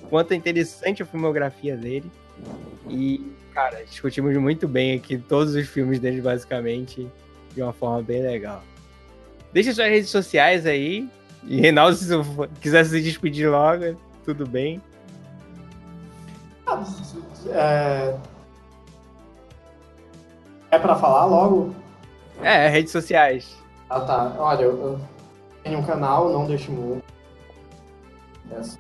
quanto 0.09 0.33
é 0.33 0.35
interessante 0.35 1.03
a 1.03 1.07
filmografia 1.07 1.77
dele. 1.77 2.11
E, 2.89 3.33
cara, 3.53 3.85
discutimos 3.85 4.35
muito 4.39 4.67
bem 4.67 4.95
aqui 4.95 5.19
todos 5.19 5.55
os 5.55 5.69
filmes 5.69 6.01
dele, 6.01 6.21
basicamente, 6.21 7.07
de 7.55 7.63
uma 7.63 7.73
forma 7.73 8.03
bem 8.03 8.23
legal. 8.23 8.63
Deixa 9.53 9.73
suas 9.73 9.89
redes 9.89 10.11
sociais 10.11 10.67
aí. 10.67 11.09
E 11.45 11.61
Reinaldo, 11.61 11.95
se 11.95 12.09
quiser 12.61 12.85
se 12.87 13.01
despedir 13.03 13.51
logo, 13.51 13.97
tudo 14.25 14.47
bem. 14.47 14.81
É, 17.51 18.17
é 20.71 20.79
para 20.79 20.97
falar 20.97 21.27
logo? 21.27 21.75
É, 22.43 22.69
redes 22.69 22.91
sociais. 22.91 23.55
Ah, 23.89 24.01
tá. 24.01 24.35
Olha, 24.39 24.63
eu 24.63 24.99
tenho 25.65 25.79
um 25.79 25.85
canal, 25.85 26.31
não 26.31 26.47
deixe 26.47 26.71
muito. 26.71 27.03
É 28.53 28.63
só 28.63 28.79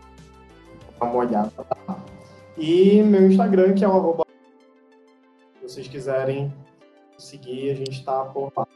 uma 1.00 1.14
olhada? 1.16 1.50
E 2.56 3.02
meu 3.02 3.26
Instagram, 3.26 3.74
que 3.74 3.84
é 3.84 3.88
o 3.88 3.92
arroba. 3.92 4.24
Se 5.56 5.62
vocês 5.62 5.88
quiserem 5.88 6.52
seguir, 7.18 7.70
a 7.70 7.74
gente 7.74 8.04
tá 8.04 8.24
por 8.26 8.52
lá. 8.54 8.66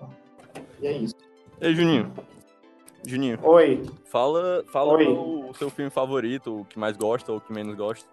E 0.80 0.86
é 0.86 0.92
isso. 0.92 1.14
Ei, 1.60 1.74
Juninho. 1.74 2.12
Juninho. 3.06 3.38
Oi. 3.42 3.84
Fala, 4.06 4.64
fala 4.72 4.94
Oi. 4.94 5.06
o 5.06 5.52
seu 5.54 5.70
filme 5.70 5.90
favorito, 5.90 6.60
o 6.60 6.64
que 6.64 6.78
mais 6.78 6.96
gosta 6.96 7.30
ou 7.30 7.38
o 7.38 7.40
que 7.40 7.52
menos 7.52 7.76
gosta. 7.76 8.08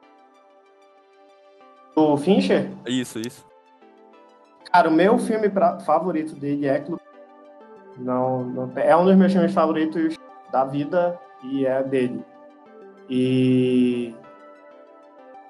Do 1.96 2.18
Fincher? 2.18 2.72
Isso, 2.86 3.20
isso. 3.20 3.46
Cara, 4.72 4.90
o 4.90 4.92
meu 4.92 5.18
filme 5.18 5.50
pra, 5.50 5.80
favorito 5.80 6.36
dele 6.36 6.68
é 6.68 6.80
Clube. 6.80 7.02
Não, 7.98 8.44
não 8.44 8.72
é 8.76 8.96
um 8.96 9.06
dos 9.06 9.16
meus 9.16 9.32
filmes 9.32 9.54
favoritos 9.54 10.18
da 10.52 10.66
vida 10.66 11.20
e 11.44 11.66
é 11.66 11.82
dele. 11.84 12.24
E 13.10 14.14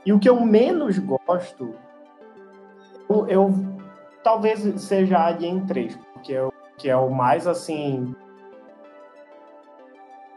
e 0.05 0.13
o 0.13 0.19
que 0.19 0.29
eu 0.29 0.39
menos 0.39 0.99
gosto, 0.99 1.73
eu, 3.09 3.27
eu 3.27 3.53
talvez 4.23 4.59
seja 4.81 5.25
Alien 5.25 5.65
3, 5.65 5.97
porque 6.13 6.33
eu 6.33 6.53
que 6.77 6.89
é 6.89 6.95
o 6.95 7.09
mais 7.09 7.47
assim. 7.47 8.13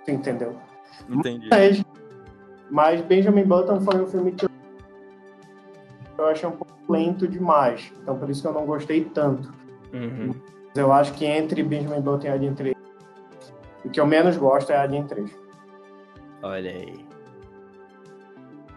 Entendeu? 0.06 0.56
Entendi. 1.08 1.48
Mas, 1.50 1.84
mas 2.70 3.00
Benjamin 3.02 3.44
Button 3.44 3.80
foi 3.80 4.00
um 4.00 4.06
filme 4.06 4.32
que 4.32 4.46
eu, 4.46 4.50
eu 6.16 6.26
achei 6.28 6.48
um 6.48 6.52
pouco 6.52 6.72
lento 6.88 7.28
demais. 7.28 7.92
Então 8.00 8.18
por 8.18 8.30
isso 8.30 8.40
que 8.40 8.48
eu 8.48 8.54
não 8.54 8.64
gostei 8.64 9.04
tanto. 9.04 9.52
Uhum. 9.92 10.34
Eu 10.78 10.92
acho 10.92 11.12
que 11.14 11.24
entre 11.24 11.62
Benjamin 11.62 12.00
Button 12.00 12.26
e 12.26 12.30
Alien 12.30 12.54
3, 12.54 12.74
o 13.84 13.90
que 13.90 13.98
eu 13.98 14.06
menos 14.06 14.36
gosto 14.36 14.70
é 14.70 14.76
Alien 14.76 15.04
3. 15.06 15.30
Olha 16.42 16.70
aí. 16.70 17.04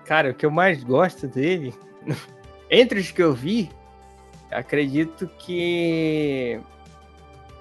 Cara, 0.06 0.32
o 0.32 0.34
que 0.34 0.46
eu 0.46 0.52
mais 0.52 0.84
gosto 0.84 1.28
dele, 1.28 1.74
entre 2.72 3.00
os 3.00 3.12
que 3.12 3.22
eu 3.22 3.34
vi, 3.34 3.70
acredito 4.50 5.30
que 5.38 6.60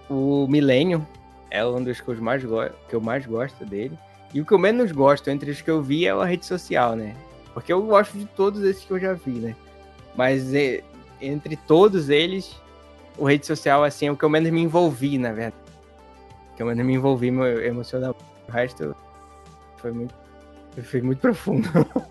o 0.09 0.47
Millennium 0.49 1.05
é 1.51 1.65
um 1.65 1.83
dos 1.83 2.01
que 2.01 2.09
eu 2.09 2.17
mais, 2.23 2.43
que 2.89 2.95
eu 2.95 3.01
mais 3.01 3.27
gosto 3.27 3.65
dele. 3.67 3.99
E 4.33 4.41
o 4.41 4.47
que 4.47 4.53
eu 4.53 4.59
menos 4.59 4.91
gosto 4.91 5.29
entre 5.29 5.51
os 5.51 5.61
que 5.61 5.71
eu 5.71 5.83
vi 5.83 6.07
é 6.07 6.11
a 6.11 6.25
rede 6.25 6.47
social, 6.47 6.97
né? 6.97 7.15
Porque 7.53 7.73
eu 7.73 7.83
gosto 7.83 8.17
de 8.17 8.25
todos 8.27 8.63
esses 8.63 8.85
que 8.85 8.93
eu 8.93 8.99
já 8.99 9.13
vi, 9.13 9.33
né? 9.33 9.57
Mas 10.17 10.55
é, 10.55 10.83
entre 11.21 11.57
todos 11.57 12.09
eles, 12.09 12.57
o 13.21 13.25
rede 13.27 13.47
social, 13.47 13.85
assim, 13.85 14.07
é 14.07 14.11
o 14.11 14.17
que 14.17 14.25
eu 14.25 14.31
menos 14.31 14.51
me 14.51 14.63
envolvi, 14.63 15.19
na 15.19 15.31
verdade. 15.31 15.55
O 16.53 16.57
que 16.57 16.63
eu 16.63 16.67
menos 16.67 16.85
me 16.85 16.95
envolvi 16.95 17.29
emocionalmente. 17.29 18.25
O 18.49 18.51
resto 18.51 18.97
foi 19.77 19.93
muito, 19.93 20.15
foi 20.83 21.03
muito 21.03 21.21
profundo. 21.21 21.69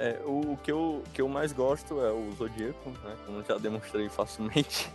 É, 0.00 0.16
o, 0.24 0.56
que 0.62 0.70
eu, 0.70 1.02
que 1.12 1.20
eu 1.20 1.28
mais 1.28 1.52
gosto 1.52 2.00
é 2.00 2.12
o 2.12 2.30
Zodíaco, 2.36 2.88
né? 3.04 3.16
Como 3.26 3.42
já 3.42 3.58
demonstrei 3.58 4.08
facilmente. 4.08 4.88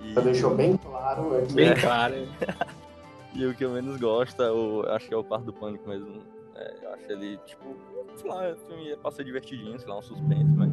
E... 0.00 0.14
Já 0.14 0.20
deixou 0.20 0.54
bem 0.54 0.76
claro 0.76 1.36
aqui. 1.36 1.54
Bem 1.54 1.74
claro. 1.74 2.14
e 3.34 3.44
o 3.44 3.52
que 3.52 3.64
eu 3.64 3.70
menos 3.72 3.98
gosto 3.98 4.40
é 4.40 4.52
o. 4.52 4.84
Acho 4.90 5.08
que 5.08 5.12
é 5.12 5.16
o 5.16 5.24
Quarto 5.24 5.46
do 5.46 5.52
Pânico 5.52 5.88
mesmo. 5.88 6.22
É, 6.54 6.74
eu 6.82 6.94
acho 6.94 7.10
ele, 7.10 7.36
tipo, 7.38 7.76
sei 8.14 8.30
lá, 8.30 8.52
o 8.52 8.56
filme 8.68 8.92
é 8.92 8.96
pra 8.96 9.10
ser 9.10 9.24
divertidinho, 9.24 9.76
sei 9.76 9.88
lá, 9.88 9.98
um 9.98 10.02
suspense, 10.02 10.52
mas 10.54 10.70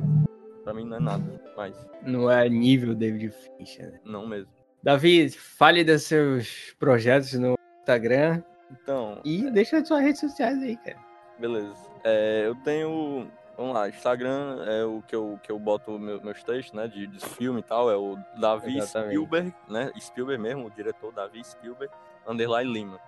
pra 0.64 0.74
mim 0.74 0.86
não 0.86 0.98
é 0.98 1.00
nada. 1.00 1.42
Mas... 1.56 1.76
Não 2.04 2.30
é 2.30 2.48
nível 2.50 2.96
David 2.96 3.34
Fincher, 3.58 3.92
né? 3.92 4.00
Não 4.04 4.28
mesmo. 4.28 4.52
Davi, 4.82 5.30
fale 5.30 5.84
dos 5.84 6.04
seus 6.04 6.76
projetos 6.78 7.34
no 7.34 7.56
Instagram. 7.80 8.44
Então. 8.72 9.22
E 9.24 9.50
deixa 9.52 9.78
as 9.78 9.88
suas 9.88 10.02
redes 10.02 10.20
sociais 10.20 10.62
aí, 10.62 10.76
cara. 10.78 10.98
Beleza. 11.40 11.76
É, 12.04 12.44
eu 12.46 12.56
tenho 12.64 13.30
Vamos 13.56 13.76
lá, 13.76 13.88
Instagram 13.88 14.64
é 14.66 14.84
o 14.84 15.02
que 15.04 15.16
eu, 15.16 15.40
que 15.44 15.52
eu 15.52 15.60
boto 15.60 16.00
meu, 16.00 16.20
meus 16.24 16.44
textos, 16.44 16.74
né, 16.74 16.88
de, 16.88 17.06
de 17.06 17.20
filme 17.20 17.60
e 17.60 17.64
tal, 17.64 17.90
é 17.92 17.96
o 17.96 18.18
Davi 18.38 18.78
Exatamente. 18.78 19.12
Spielberg, 19.12 19.54
né, 19.70 19.92
Spielberg 20.00 20.42
mesmo, 20.42 20.66
o 20.66 20.72
diretor 20.72 21.14
Davi 21.14 21.44
Spielberg, 21.44 21.94
underline 22.28 22.72
Lima. 22.72 23.00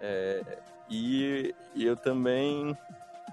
É, 0.00 0.42
e, 0.88 1.54
e, 1.74 1.84
eu 1.84 1.94
também, 1.94 2.76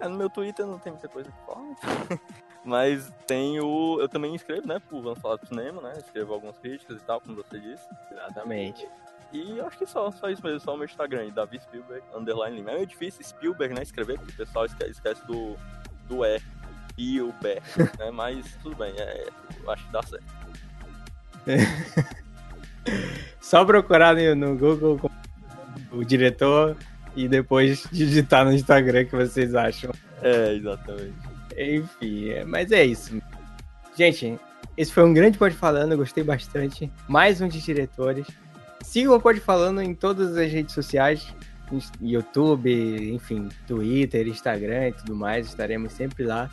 é, 0.01 0.07
no 0.07 0.17
meu 0.17 0.29
Twitter 0.29 0.65
não 0.65 0.77
tem 0.77 0.91
muita 0.91 1.07
coisa 1.07 1.31
que 1.31 1.45
falar, 1.45 1.75
mas 2.63 3.11
tenho, 3.25 3.97
eu 3.99 4.09
também 4.09 4.35
escrevo, 4.35 4.67
né, 4.67 4.79
por 4.89 5.01
Vamos 5.01 5.19
Falar 5.19 5.37
do 5.37 5.47
Cinema, 5.47 5.81
né, 5.81 5.93
escrevo 5.97 6.33
algumas 6.33 6.57
críticas 6.57 6.97
e 6.97 7.05
tal, 7.05 7.21
como 7.21 7.35
você 7.35 7.59
disse. 7.59 7.87
Exatamente. 8.11 8.87
E 9.31 9.57
eu 9.57 9.67
acho 9.67 9.77
que 9.77 9.85
só, 9.85 10.09
só 10.11 10.29
isso 10.29 10.43
mesmo, 10.43 10.59
só 10.59 10.73
o 10.73 10.77
meu 10.77 10.85
Instagram, 10.85 11.29
Davi 11.29 11.59
Spielberg, 11.59 12.03
underline 12.15 12.55
Lima. 12.55 12.71
É 12.71 12.75
meio 12.75 12.87
difícil 12.87 13.23
Spielberg, 13.23 13.73
né, 13.73 13.83
escrever, 13.83 14.17
porque 14.17 14.33
o 14.33 14.37
pessoal 14.37 14.65
esquece, 14.65 14.91
esquece 14.91 15.25
do 15.25 15.55
do 16.09 16.25
E 16.25 16.41
e 16.97 17.21
o 17.21 17.33
B, 17.41 17.61
né? 17.97 18.11
Mas 18.11 18.57
tudo 18.61 18.75
bem, 18.75 18.93
é, 18.97 19.29
eu 19.63 19.71
acho 19.71 19.85
que 19.85 19.91
dá 19.93 20.01
certo. 20.03 20.25
Só 23.39 23.63
procurar 23.63 24.15
no 24.35 24.57
Google 24.57 24.99
o 25.91 26.03
diretor 26.03 26.75
e 27.15 27.27
depois 27.27 27.87
digitar 27.91 28.43
no 28.43 28.51
Instagram 28.51 29.05
que 29.05 29.15
vocês 29.15 29.55
acham. 29.55 29.91
É, 30.21 30.53
exatamente. 30.53 31.28
Enfim, 31.57 32.29
é, 32.29 32.45
mas 32.45 32.71
é 32.71 32.85
isso. 32.85 33.21
Gente, 33.95 34.39
esse 34.77 34.93
foi 34.93 35.03
um 35.03 35.13
grande 35.13 35.37
Pode 35.37 35.55
Falando, 35.55 35.91
eu 35.91 35.97
gostei 35.97 36.23
bastante. 36.23 36.91
Mais 37.07 37.41
um 37.41 37.47
de 37.47 37.61
diretores. 37.61 38.27
Sigam 38.81 39.15
o 39.15 39.21
Pode 39.21 39.39
Falando 39.39 39.81
em 39.81 39.93
todas 39.93 40.37
as 40.37 40.51
redes 40.51 40.73
sociais. 40.73 41.33
YouTube, 42.01 43.13
enfim, 43.13 43.49
Twitter, 43.67 44.27
Instagram 44.27 44.89
e 44.89 44.93
tudo 44.93 45.15
mais, 45.15 45.47
estaremos 45.47 45.93
sempre 45.93 46.23
lá. 46.23 46.49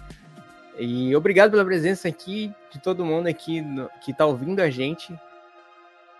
E 0.78 1.14
obrigado 1.16 1.52
pela 1.52 1.64
presença 1.64 2.06
aqui 2.09 2.52
de 2.70 2.78
todo 2.78 3.05
mundo 3.05 3.27
aqui 3.27 3.62
no, 3.62 3.89
que 4.05 4.10
está 4.10 4.27
ouvindo 4.27 4.60
a 4.60 4.68
gente. 4.68 5.18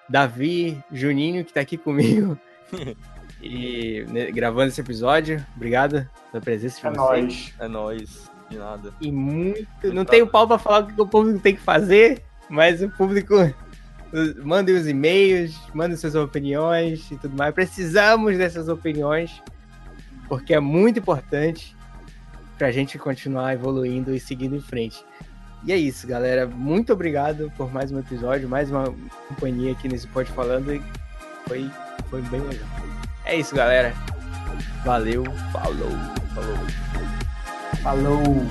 Davi, 0.09 0.83
Juninho, 0.91 1.45
que 1.45 1.51
está 1.51 1.61
aqui 1.61 1.77
comigo. 1.77 2.39
e 3.43 4.07
né, 4.09 4.31
gravando 4.31 4.69
esse 4.69 4.81
episódio. 4.81 5.45
Obrigado 5.57 6.09
pela 6.31 6.43
presença 6.43 6.81
de 6.81 6.87
é 6.87 6.91
vocês. 6.91 7.23
Nóis. 7.25 7.55
É 7.59 7.69
nóis. 7.69 8.36
De 8.51 8.59
nada. 8.59 8.93
E 9.01 9.11
muito. 9.11 9.93
Não 9.93 10.05
tenho 10.05 10.27
pau 10.27 10.47
para 10.47 10.59
falar 10.59 10.81
o 10.81 10.87
que 10.87 11.01
o 11.01 11.07
povo 11.07 11.39
tem 11.39 11.55
que 11.55 11.61
fazer. 11.61 12.23
Mas 12.49 12.83
o 12.83 12.89
público. 12.89 13.35
Mandem 14.43 14.75
os 14.75 14.87
e-mails, 14.87 15.59
mandem 15.75 15.97
suas 15.97 16.15
opiniões 16.15 17.11
e 17.11 17.17
tudo 17.17 17.37
mais. 17.37 17.53
Precisamos 17.53 18.39
dessas 18.39 18.69
opiniões, 18.69 19.43
porque 20.29 20.55
é 20.55 20.61
muito 20.61 21.01
importante 21.01 21.77
para 22.57 22.69
a 22.69 22.73
gente 22.73 22.99
continuar 22.99 23.53
evoluindo 23.53 24.15
e 24.15 24.21
seguindo 24.21 24.57
em 24.57 24.61
frente. 24.61 25.05
E 25.65 25.73
é 25.73 25.77
isso, 25.77 26.07
galera. 26.07 26.47
Muito 26.47 26.93
obrigado 26.93 27.53
por 27.57 27.73
mais 27.73 27.91
um 27.91 27.99
episódio, 27.99 28.49
mais 28.49 28.71
uma 28.71 28.95
companhia 29.29 29.73
aqui 29.73 29.89
nesse 29.89 30.07
Pode 30.07 30.31
Falando. 30.31 30.73
E 30.73 30.81
foi, 31.49 31.69
foi 32.09 32.23
bem 32.23 32.41
legal. 32.41 32.69
É 33.25 33.37
isso, 33.37 33.55
galera. 33.55 33.93
Valeu, 34.85 35.25
falou, 35.53 35.91
falou. 36.33 37.16
Falou! 37.83 38.47